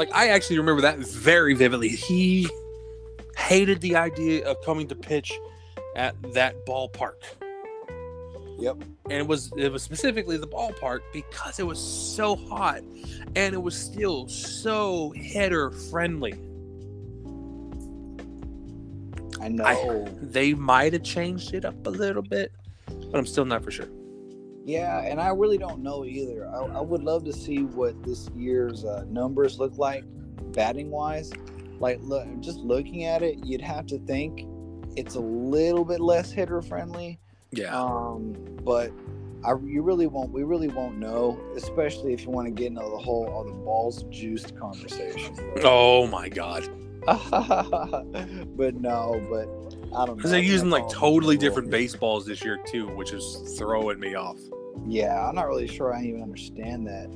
Like, 0.00 0.14
I 0.14 0.28
actually 0.28 0.56
remember 0.56 0.80
that 0.80 0.96
very 0.98 1.52
vividly. 1.52 1.90
He 1.90 2.48
hated 3.36 3.82
the 3.82 3.96
idea 3.96 4.48
of 4.48 4.56
coming 4.64 4.88
to 4.88 4.94
pitch 4.94 5.30
at 5.94 6.14
that 6.32 6.64
ballpark. 6.64 7.16
Yep. 8.58 8.76
and 9.04 9.12
it 9.12 9.26
was 9.26 9.52
it 9.58 9.70
was 9.70 9.82
specifically 9.82 10.38
the 10.38 10.46
ballpark 10.46 11.00
because 11.12 11.58
it 11.58 11.66
was 11.66 11.78
so 11.78 12.34
hot 12.36 12.80
and 13.36 13.54
it 13.54 13.62
was 13.62 13.74
still 13.76 14.26
so 14.28 15.10
hitter 15.16 15.70
friendly. 15.70 16.32
I 19.38 19.48
know. 19.48 19.64
I- 19.64 20.08
They 20.22 20.54
might 20.54 20.94
have 20.94 21.02
changed 21.02 21.52
it 21.52 21.66
up 21.66 21.86
a 21.86 21.90
little 21.90 22.22
bit, 22.22 22.52
but 22.86 23.18
I'm 23.18 23.26
still 23.26 23.44
not 23.44 23.62
for 23.62 23.70
sure. 23.70 23.88
Yeah, 24.70 25.00
and 25.00 25.20
I 25.20 25.30
really 25.30 25.58
don't 25.58 25.82
know 25.82 26.04
either. 26.04 26.48
I, 26.48 26.78
I 26.78 26.80
would 26.80 27.02
love 27.02 27.24
to 27.24 27.32
see 27.32 27.64
what 27.64 28.00
this 28.04 28.30
year's 28.36 28.84
uh, 28.84 29.04
numbers 29.08 29.58
look 29.58 29.76
like, 29.76 30.04
batting 30.52 30.90
wise. 30.90 31.32
Like, 31.80 31.98
look, 32.02 32.26
just 32.40 32.60
looking 32.60 33.04
at 33.04 33.20
it, 33.22 33.44
you'd 33.44 33.62
have 33.62 33.86
to 33.86 33.98
think 33.98 34.46
it's 34.96 35.16
a 35.16 35.20
little 35.20 35.84
bit 35.84 36.00
less 36.00 36.30
hitter 36.30 36.62
friendly. 36.62 37.18
Yeah. 37.50 37.76
Um, 37.76 38.36
but 38.62 38.92
I, 39.44 39.54
you 39.64 39.82
really 39.82 40.06
won't. 40.06 40.30
We 40.30 40.44
really 40.44 40.68
won't 40.68 40.98
know, 40.98 41.40
especially 41.56 42.12
if 42.12 42.22
you 42.22 42.30
want 42.30 42.46
to 42.46 42.52
get 42.52 42.68
into 42.68 42.82
the 42.82 42.98
whole 42.98 43.26
"all 43.26 43.42
the 43.42 43.52
balls 43.52 44.04
juiced" 44.10 44.56
conversation. 44.56 45.34
oh 45.64 46.06
my 46.06 46.28
god. 46.28 46.68
but 47.06 48.74
no, 48.74 49.26
but 49.30 49.48
I 49.96 50.04
don't 50.04 50.08
know. 50.08 50.14
Because 50.14 50.30
they're 50.30 50.40
using 50.40 50.70
like 50.70 50.88
totally 50.90 51.36
different 51.36 51.70
baseballs 51.70 52.26
this 52.26 52.44
year 52.44 52.58
too, 52.66 52.88
which 52.88 53.12
is 53.12 53.56
throwing 53.58 53.98
me 53.98 54.14
off. 54.14 54.38
Yeah, 54.86 55.28
I'm 55.28 55.34
not 55.34 55.48
really 55.48 55.68
sure 55.68 55.94
I 55.94 56.02
even 56.02 56.22
understand 56.22 56.86
that, 56.86 57.08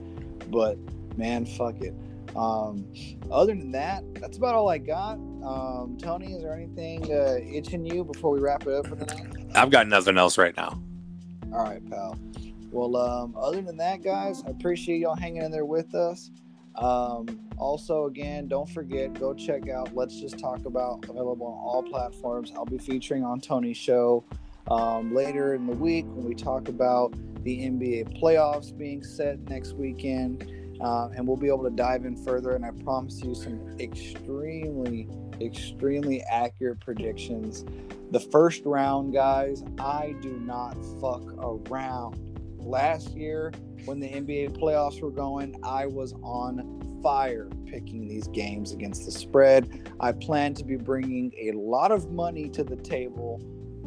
but 0.51 0.79
man, 1.17 1.47
fuck 1.47 1.81
it. 1.81 1.95
Um, 2.37 2.87
other 3.31 3.55
than 3.55 3.71
that, 3.73 4.03
that's 4.15 4.39
about 4.39 4.55
all 4.55 4.69
I 4.69 4.79
got. 4.79 5.15
Um, 5.15 5.97
Tony, 6.01 6.35
is 6.35 6.43
there 6.43 6.53
anything 6.53 7.13
uh, 7.13 7.39
itching 7.45 7.87
you 7.87 8.05
before 8.05 8.31
we 8.31 8.41
wrap 8.41 8.67
it 8.67 8.75
up 8.75 8.87
for 8.87 8.97
the 8.97 9.07
night? 9.07 9.27
I've 9.55 9.71
got 9.71 9.87
nothing 9.87 10.19
else 10.19 10.37
right 10.37 10.57
now. 10.57 10.81
All 11.53 11.65
right, 11.65 11.85
pal. 11.89 12.19
Well, 12.73 12.97
um, 12.97 13.37
other 13.39 13.63
than 13.63 13.77
that, 13.77 14.03
guys, 14.03 14.43
I 14.45 14.51
appreciate 14.51 14.99
y'all 14.99 15.15
hanging 15.15 15.43
in 15.43 15.53
there 15.53 15.65
with 15.65 15.95
us. 15.95 16.31
Um, 16.75 17.39
also, 17.57 18.07
again, 18.07 18.49
don't 18.49 18.69
forget, 18.69 19.15
go 19.15 19.33
check 19.33 19.69
out 19.69 19.95
Let's 19.95 20.21
Just 20.21 20.41
Talk 20.41 20.67
About, 20.67 21.09
available 21.09 21.47
on 21.47 21.53
all 21.53 21.85
platforms. 21.89 22.53
I'll 22.57 22.65
be 22.65 22.79
featuring 22.79 23.23
on 23.23 23.41
Tony's 23.41 23.77
show 23.77 24.25
um, 24.69 25.15
later 25.15 25.55
in 25.55 25.67
the 25.69 25.75
week 25.75 26.05
when 26.07 26.25
we 26.25 26.35
talk 26.35 26.69
about 26.69 27.15
the 27.45 27.59
NBA 27.59 28.21
playoffs 28.21 28.77
being 28.77 29.05
set 29.05 29.39
next 29.49 29.75
weekend. 29.75 30.51
uh, 30.81 31.09
and 31.15 31.27
we'll 31.27 31.37
be 31.37 31.47
able 31.47 31.63
to 31.63 31.71
dive 31.71 32.05
in 32.05 32.17
further. 32.17 32.57
And 32.57 32.65
I 32.65 32.71
promise 32.83 33.23
you 33.23 33.35
some 33.35 33.79
extremely, 33.79 35.09
extremely 35.41 36.21
accurate 36.23 36.81
predictions. 36.81 37.65
The 38.11 38.19
first 38.19 38.63
round, 38.65 39.13
guys, 39.13 39.63
I 39.79 40.17
do 40.21 40.33
not 40.41 40.75
fuck 41.01 41.23
around. 41.39 42.19
Last 42.59 43.11
year, 43.11 43.53
when 43.85 44.01
the 44.01 44.09
NBA 44.09 44.59
playoffs 44.59 45.01
were 45.01 45.11
going, 45.11 45.55
I 45.63 45.87
was 45.87 46.13
on 46.23 47.01
fire 47.03 47.49
picking 47.67 48.09
these 48.09 48.29
games 48.29 48.73
against 48.73 49.05
the 49.05 49.13
spread. 49.13 49.93
I 50.01 50.13
plan 50.13 50.55
to 50.55 50.65
be 50.65 50.77
bringing 50.77 51.33
a 51.39 51.53
lot 51.53 51.93
of 51.93 52.11
money 52.11 52.49
to 52.49 52.65
the 52.65 52.77
table 52.77 53.41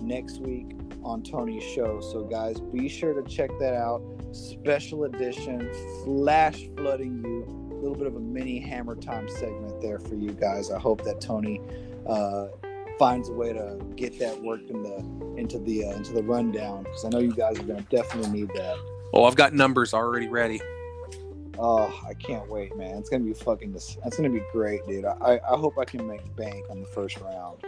next 0.07 0.39
week 0.39 0.71
on 1.03 1.21
Tony's 1.21 1.63
show. 1.63 1.99
So, 2.01 2.23
guys, 2.23 2.59
be 2.59 2.87
sure 2.87 3.13
to 3.13 3.27
check 3.29 3.49
that 3.59 3.73
out. 3.73 4.01
Special 4.31 5.03
edition, 5.03 5.69
flash 6.03 6.67
flooding 6.77 7.23
you. 7.23 7.67
A 7.71 7.77
little 7.77 7.95
bit 7.95 8.07
of 8.07 8.15
a 8.15 8.19
mini 8.19 8.59
hammer 8.59 8.95
time 8.95 9.29
segment 9.29 9.79
there 9.81 9.99
for 9.99 10.15
you 10.15 10.31
guys. 10.31 10.71
I 10.71 10.79
hope 10.79 11.03
that 11.03 11.21
Tony 11.21 11.61
uh, 12.07 12.47
finds 12.97 13.29
a 13.29 13.33
way 13.33 13.53
to 13.53 13.79
get 13.95 14.17
that 14.19 14.41
worked 14.41 14.71
in 14.71 14.81
the 14.81 14.97
into 15.39 15.59
the 15.59 15.85
uh, 15.85 15.91
into 15.91 16.13
the 16.13 16.23
rundown 16.23 16.83
because 16.83 17.05
I 17.05 17.09
know 17.09 17.19
you 17.19 17.33
guys 17.33 17.59
are 17.59 17.63
going 17.63 17.83
to 17.83 17.95
definitely 17.95 18.31
need 18.31 18.49
that. 18.55 18.75
Oh, 19.13 19.25
I've 19.25 19.35
got 19.35 19.53
numbers 19.53 19.93
already 19.93 20.27
ready. 20.27 20.59
Oh, 21.59 21.91
I 22.07 22.13
can't 22.13 22.47
wait, 22.49 22.75
man! 22.77 22.97
It's 22.97 23.09
gonna 23.09 23.23
be 23.23 23.33
fucking. 23.33 23.73
It's 23.73 24.17
gonna 24.17 24.29
be 24.29 24.43
great, 24.51 24.85
dude. 24.87 25.05
I 25.05 25.39
I 25.47 25.57
hope 25.57 25.77
I 25.79 25.85
can 25.85 26.07
make 26.07 26.35
bank 26.35 26.65
on 26.69 26.79
the 26.79 26.85
first 26.85 27.19
round. 27.19 27.63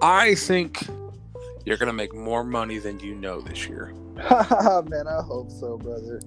I 0.00 0.36
think 0.36 0.86
you're 1.68 1.76
gonna 1.76 1.92
make 1.92 2.14
more 2.14 2.44
money 2.44 2.78
than 2.78 2.98
you 2.98 3.14
know 3.14 3.42
this 3.42 3.68
year. 3.68 3.92
man, 4.16 5.06
I 5.06 5.22
hope 5.22 5.50
so, 5.50 5.76
brother. 5.76 6.22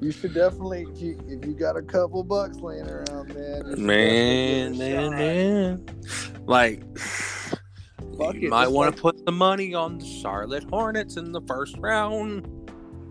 You 0.00 0.10
should 0.10 0.32
definitely, 0.32 0.86
if 0.90 1.00
you, 1.02 1.18
if 1.28 1.44
you 1.44 1.52
got 1.52 1.76
a 1.76 1.82
couple 1.82 2.22
bucks 2.24 2.56
laying 2.58 2.88
around, 2.88 3.34
man. 3.34 3.74
Man, 3.76 4.78
man, 4.78 5.10
man. 5.10 5.86
Like, 6.46 6.82
Fuck 6.98 8.36
you 8.36 8.46
it, 8.46 8.50
might 8.50 8.68
want 8.68 8.96
to 8.96 9.02
like, 9.04 9.16
put 9.16 9.26
the 9.26 9.32
money 9.32 9.74
on 9.74 9.98
the 9.98 10.06
Charlotte 10.06 10.64
Hornets 10.70 11.18
in 11.18 11.30
the 11.30 11.42
first 11.42 11.76
round. 11.76 12.48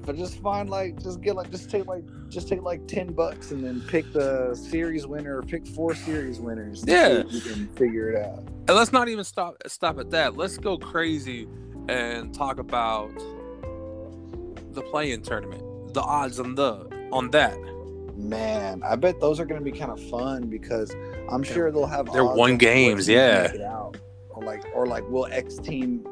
But 0.05 0.17
just 0.17 0.41
find 0.41 0.69
like, 0.69 1.01
just 1.01 1.21
get 1.21 1.35
like, 1.35 1.51
just 1.51 1.69
take 1.69 1.85
like, 1.85 2.03
just 2.29 2.47
take 2.47 2.63
like 2.63 2.87
ten 2.87 3.13
bucks 3.13 3.51
and 3.51 3.63
then 3.63 3.81
pick 3.81 4.11
the 4.11 4.55
series 4.55 5.05
winner 5.05 5.37
or 5.37 5.43
pick 5.43 5.67
four 5.67 5.93
series 5.93 6.39
winners. 6.39 6.83
Yeah, 6.87 7.23
you 7.27 7.41
can 7.41 7.67
figure 7.69 8.09
it 8.09 8.25
out. 8.25 8.39
And 8.67 8.75
let's 8.75 8.91
not 8.91 9.07
even 9.07 9.23
stop 9.23 9.57
stop 9.67 9.99
at 9.99 10.09
that. 10.11 10.35
Let's 10.35 10.57
go 10.57 10.77
crazy 10.77 11.47
and 11.87 12.33
talk 12.33 12.59
about 12.59 13.13
the 14.71 14.81
play-in 14.81 15.21
tournament, 15.21 15.93
the 15.93 16.01
odds 16.01 16.39
on 16.39 16.55
the 16.55 16.89
on 17.11 17.31
that. 17.31 17.57
Man, 18.15 18.81
I 18.83 18.95
bet 18.95 19.19
those 19.19 19.39
are 19.39 19.45
going 19.45 19.63
to 19.63 19.71
be 19.71 19.77
kind 19.77 19.91
of 19.91 20.01
fun 20.09 20.47
because 20.47 20.95
I'm 21.29 21.43
sure 21.43 21.71
they'll 21.71 21.85
have. 21.85 22.11
They're 22.11 22.23
one 22.23 22.57
games, 22.57 23.07
yeah. 23.09 23.51
Or 24.29 24.43
like, 24.43 24.63
or 24.73 24.85
like, 24.85 25.07
will 25.09 25.27
X 25.27 25.57
team 25.57 26.05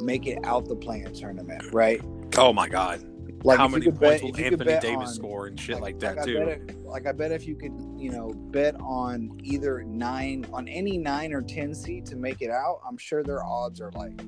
make 0.00 0.26
it 0.26 0.38
out 0.44 0.66
the 0.66 0.76
play-in 0.76 1.12
tournament? 1.14 1.62
Right. 1.72 2.02
Oh 2.36 2.52
my 2.52 2.68
god. 2.68 3.02
Like 3.44 3.58
how 3.58 3.66
many 3.66 3.86
points 3.86 3.98
bet, 3.98 4.22
will 4.22 4.36
Anthony 4.36 4.78
Davis 4.78 5.08
on, 5.08 5.14
score 5.14 5.46
and 5.48 5.58
shit 5.58 5.76
like, 5.76 5.82
like 5.82 5.98
that 6.00 6.16
like 6.18 6.26
too? 6.26 6.38
If, 6.38 6.76
like 6.84 7.06
I 7.06 7.12
bet 7.12 7.32
if 7.32 7.46
you 7.46 7.56
could, 7.56 7.72
you 7.96 8.10
know, 8.10 8.30
bet 8.30 8.76
on 8.80 9.38
either 9.42 9.82
nine 9.82 10.46
on 10.52 10.68
any 10.68 10.96
nine 10.96 11.32
or 11.32 11.42
ten 11.42 11.74
seed 11.74 12.06
to 12.06 12.16
make 12.16 12.40
it 12.40 12.50
out, 12.50 12.80
I'm 12.86 12.96
sure 12.96 13.24
their 13.24 13.42
odds 13.42 13.80
are 13.80 13.90
like 13.92 14.20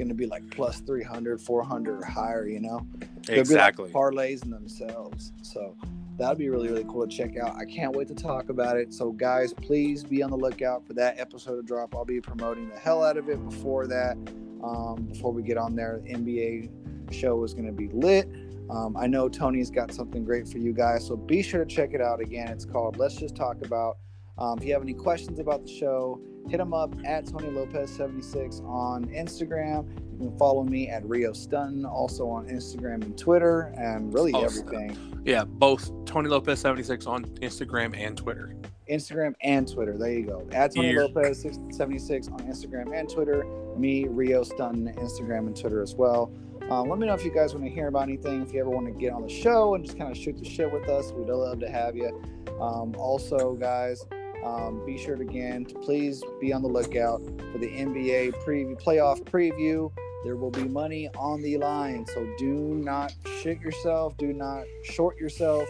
going 0.00 0.08
to 0.08 0.14
be 0.14 0.26
like 0.26 0.48
plus 0.50 0.80
300, 0.80 1.40
400 1.42 2.00
or 2.00 2.04
higher, 2.04 2.48
you 2.48 2.58
know? 2.58 2.86
exactly. 3.28 3.84
Like 3.84 3.92
parlays 3.92 4.42
in 4.42 4.50
themselves. 4.50 5.32
So 5.42 5.76
that'd 6.16 6.38
be 6.38 6.48
really, 6.48 6.68
really 6.68 6.84
cool 6.84 7.06
to 7.06 7.14
check 7.14 7.36
out. 7.36 7.54
I 7.56 7.66
can't 7.66 7.94
wait 7.94 8.08
to 8.08 8.14
talk 8.14 8.48
about 8.48 8.78
it. 8.78 8.94
So, 8.94 9.12
guys, 9.12 9.52
please 9.52 10.02
be 10.02 10.22
on 10.22 10.30
the 10.30 10.38
lookout 10.38 10.86
for 10.86 10.94
that 10.94 11.20
episode 11.20 11.58
of 11.58 11.66
drop. 11.66 11.94
I'll 11.94 12.06
be 12.06 12.18
promoting 12.18 12.70
the 12.70 12.78
hell 12.78 13.04
out 13.04 13.18
of 13.18 13.28
it 13.28 13.44
before 13.44 13.86
that. 13.88 14.16
Um, 14.64 15.06
before 15.12 15.32
we 15.32 15.42
get 15.42 15.58
on 15.58 15.76
there, 15.76 16.00
the 16.02 16.14
NBA 16.14 17.12
show 17.12 17.44
is 17.44 17.52
going 17.52 17.66
to 17.66 17.72
be 17.72 17.88
lit. 17.88 18.26
Um, 18.70 18.96
I 18.96 19.06
know 19.06 19.28
Tony's 19.28 19.70
got 19.70 19.92
something 19.92 20.24
great 20.24 20.48
for 20.48 20.58
you 20.58 20.72
guys, 20.72 21.06
so 21.06 21.16
be 21.16 21.42
sure 21.42 21.62
to 21.62 21.74
check 21.74 21.92
it 21.92 22.00
out 22.00 22.20
again. 22.20 22.48
It's 22.48 22.64
called 22.64 22.96
Let's 22.96 23.16
Just 23.16 23.36
Talk 23.36 23.64
About. 23.64 23.98
Um, 24.38 24.58
if 24.58 24.64
you 24.64 24.72
have 24.72 24.82
any 24.82 24.94
questions 24.94 25.38
about 25.38 25.62
the 25.66 25.70
show, 25.70 26.20
hit 26.48 26.60
him 26.60 26.74
up 26.74 26.94
at 27.04 27.26
Tony 27.26 27.50
Lopez 27.50 27.90
76 27.90 28.60
on 28.64 29.04
Instagram. 29.06 29.88
You 30.12 30.28
can 30.28 30.38
follow 30.38 30.64
me 30.64 30.88
at 30.88 31.04
Rio 31.04 31.32
Stun, 31.32 31.84
also 31.84 32.28
on 32.28 32.48
Instagram 32.48 33.02
and 33.02 33.16
Twitter, 33.16 33.72
and 33.76 34.12
really 34.12 34.32
oh, 34.34 34.44
everything. 34.44 34.96
Yeah, 35.24 35.44
both 35.44 35.90
Tony 36.04 36.28
Lopez 36.28 36.60
76 36.60 37.06
on 37.06 37.24
Instagram 37.24 37.96
and 37.96 38.16
Twitter. 38.16 38.54
Instagram 38.90 39.34
and 39.42 39.70
Twitter. 39.70 39.96
There 39.96 40.12
you 40.12 40.26
go. 40.26 40.46
At 40.52 40.74
Tony 40.74 40.88
Here. 40.88 41.02
Lopez 41.02 41.42
76 41.42 42.28
on 42.28 42.40
Instagram 42.40 42.98
and 42.98 43.08
Twitter. 43.08 43.44
Me, 43.76 44.06
Rio 44.08 44.42
Stun, 44.42 44.92
Instagram 44.98 45.46
and 45.46 45.56
Twitter 45.56 45.82
as 45.82 45.94
well. 45.94 46.32
Um, 46.70 46.88
let 46.88 46.98
me 46.98 47.06
know 47.06 47.14
if 47.14 47.24
you 47.24 47.32
guys 47.32 47.52
want 47.54 47.64
to 47.66 47.70
hear 47.70 47.88
about 47.88 48.04
anything. 48.04 48.42
If 48.42 48.52
you 48.52 48.60
ever 48.60 48.70
want 48.70 48.86
to 48.86 48.92
get 48.92 49.12
on 49.12 49.22
the 49.22 49.28
show 49.28 49.74
and 49.74 49.84
just 49.84 49.98
kind 49.98 50.10
of 50.10 50.16
shoot 50.16 50.38
the 50.38 50.44
shit 50.44 50.70
with 50.70 50.88
us, 50.88 51.12
we'd 51.12 51.28
love 51.28 51.60
to 51.60 51.70
have 51.70 51.96
you. 51.96 52.22
Um, 52.60 52.94
also, 52.96 53.54
guys, 53.54 54.04
um, 54.44 54.84
be 54.84 54.98
sure 54.98 55.16
to 55.16 55.22
again 55.22 55.64
to 55.66 55.74
please 55.76 56.22
be 56.40 56.52
on 56.52 56.62
the 56.62 56.68
lookout 56.68 57.22
for 57.52 57.58
the 57.58 57.68
NBA 57.68 58.34
preview 58.44 58.80
playoff 58.80 59.22
preview. 59.24 59.92
There 60.24 60.36
will 60.36 60.50
be 60.50 60.64
money 60.64 61.08
on 61.16 61.40
the 61.40 61.56
line, 61.56 62.06
so 62.06 62.26
do 62.38 62.52
not 62.52 63.14
shit 63.40 63.60
yourself. 63.60 64.16
Do 64.18 64.32
not 64.32 64.64
short 64.82 65.18
yourself. 65.18 65.68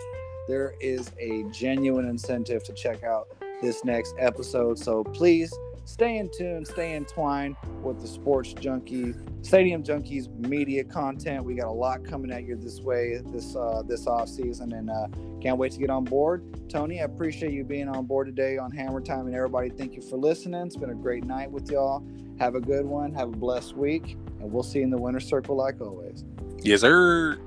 There 0.49 0.75
is 0.81 1.11
a 1.19 1.45
genuine 1.53 2.09
incentive 2.09 2.65
to 2.65 2.73
check 2.73 3.05
out 3.05 3.29
this 3.63 3.85
next 3.85 4.15
episode. 4.19 4.79
So 4.79 5.05
please 5.05 5.53
stay 5.91 6.19
in 6.19 6.31
tune, 6.31 6.65
stay 6.65 6.95
entwined 6.95 7.57
with 7.83 8.01
the 8.01 8.07
Sports 8.07 8.53
Junkie, 8.55 9.15
Stadium 9.43 9.83
Junkies 9.83 10.29
media 10.47 10.85
content. 10.85 11.45
We 11.45 11.55
got 11.55 11.67
a 11.67 11.73
lot 11.73 12.05
coming 12.05 12.31
at 12.31 12.45
you 12.45 12.57
this 12.57 12.81
way 12.81 13.21
this 13.27 13.57
uh, 13.57 13.83
this 13.87 14.07
off 14.07 14.29
season, 14.29 14.73
and 14.73 14.89
uh, 14.89 15.09
can't 15.41 15.59
wait 15.59 15.73
to 15.73 15.79
get 15.79 15.91
on 15.91 16.05
board. 16.05 16.71
Tony, 16.71 17.01
I 17.01 17.05
appreciate 17.05 17.53
you 17.53 17.65
being 17.65 17.89
on 17.89 18.07
board 18.07 18.29
today 18.29 18.57
on 18.57 18.71
Hammer 18.71 19.01
Time, 19.01 19.27
and 19.27 19.35
everybody, 19.35 19.69
thank 19.71 19.95
you 19.95 20.03
for 20.03 20.17
listening. 20.17 20.67
It's 20.67 20.77
been 20.77 20.91
a 20.91 20.95
great 20.95 21.25
night 21.25 21.51
with 21.51 21.71
y'all. 21.71 22.05
Have 22.39 22.55
a 22.55 22.61
good 22.61 22.87
one. 22.87 23.13
Have 23.15 23.29
a 23.29 23.37
blessed 23.37 23.77
week, 23.77 24.17
and 24.39 24.53
we'll 24.53 24.63
see 24.63 24.79
you 24.79 24.85
in 24.85 24.91
the 24.91 24.99
winter 24.99 25.21
circle 25.21 25.57
like 25.57 25.81
always. 25.81 26.25
Yes, 26.63 26.83
sir. 26.83 27.39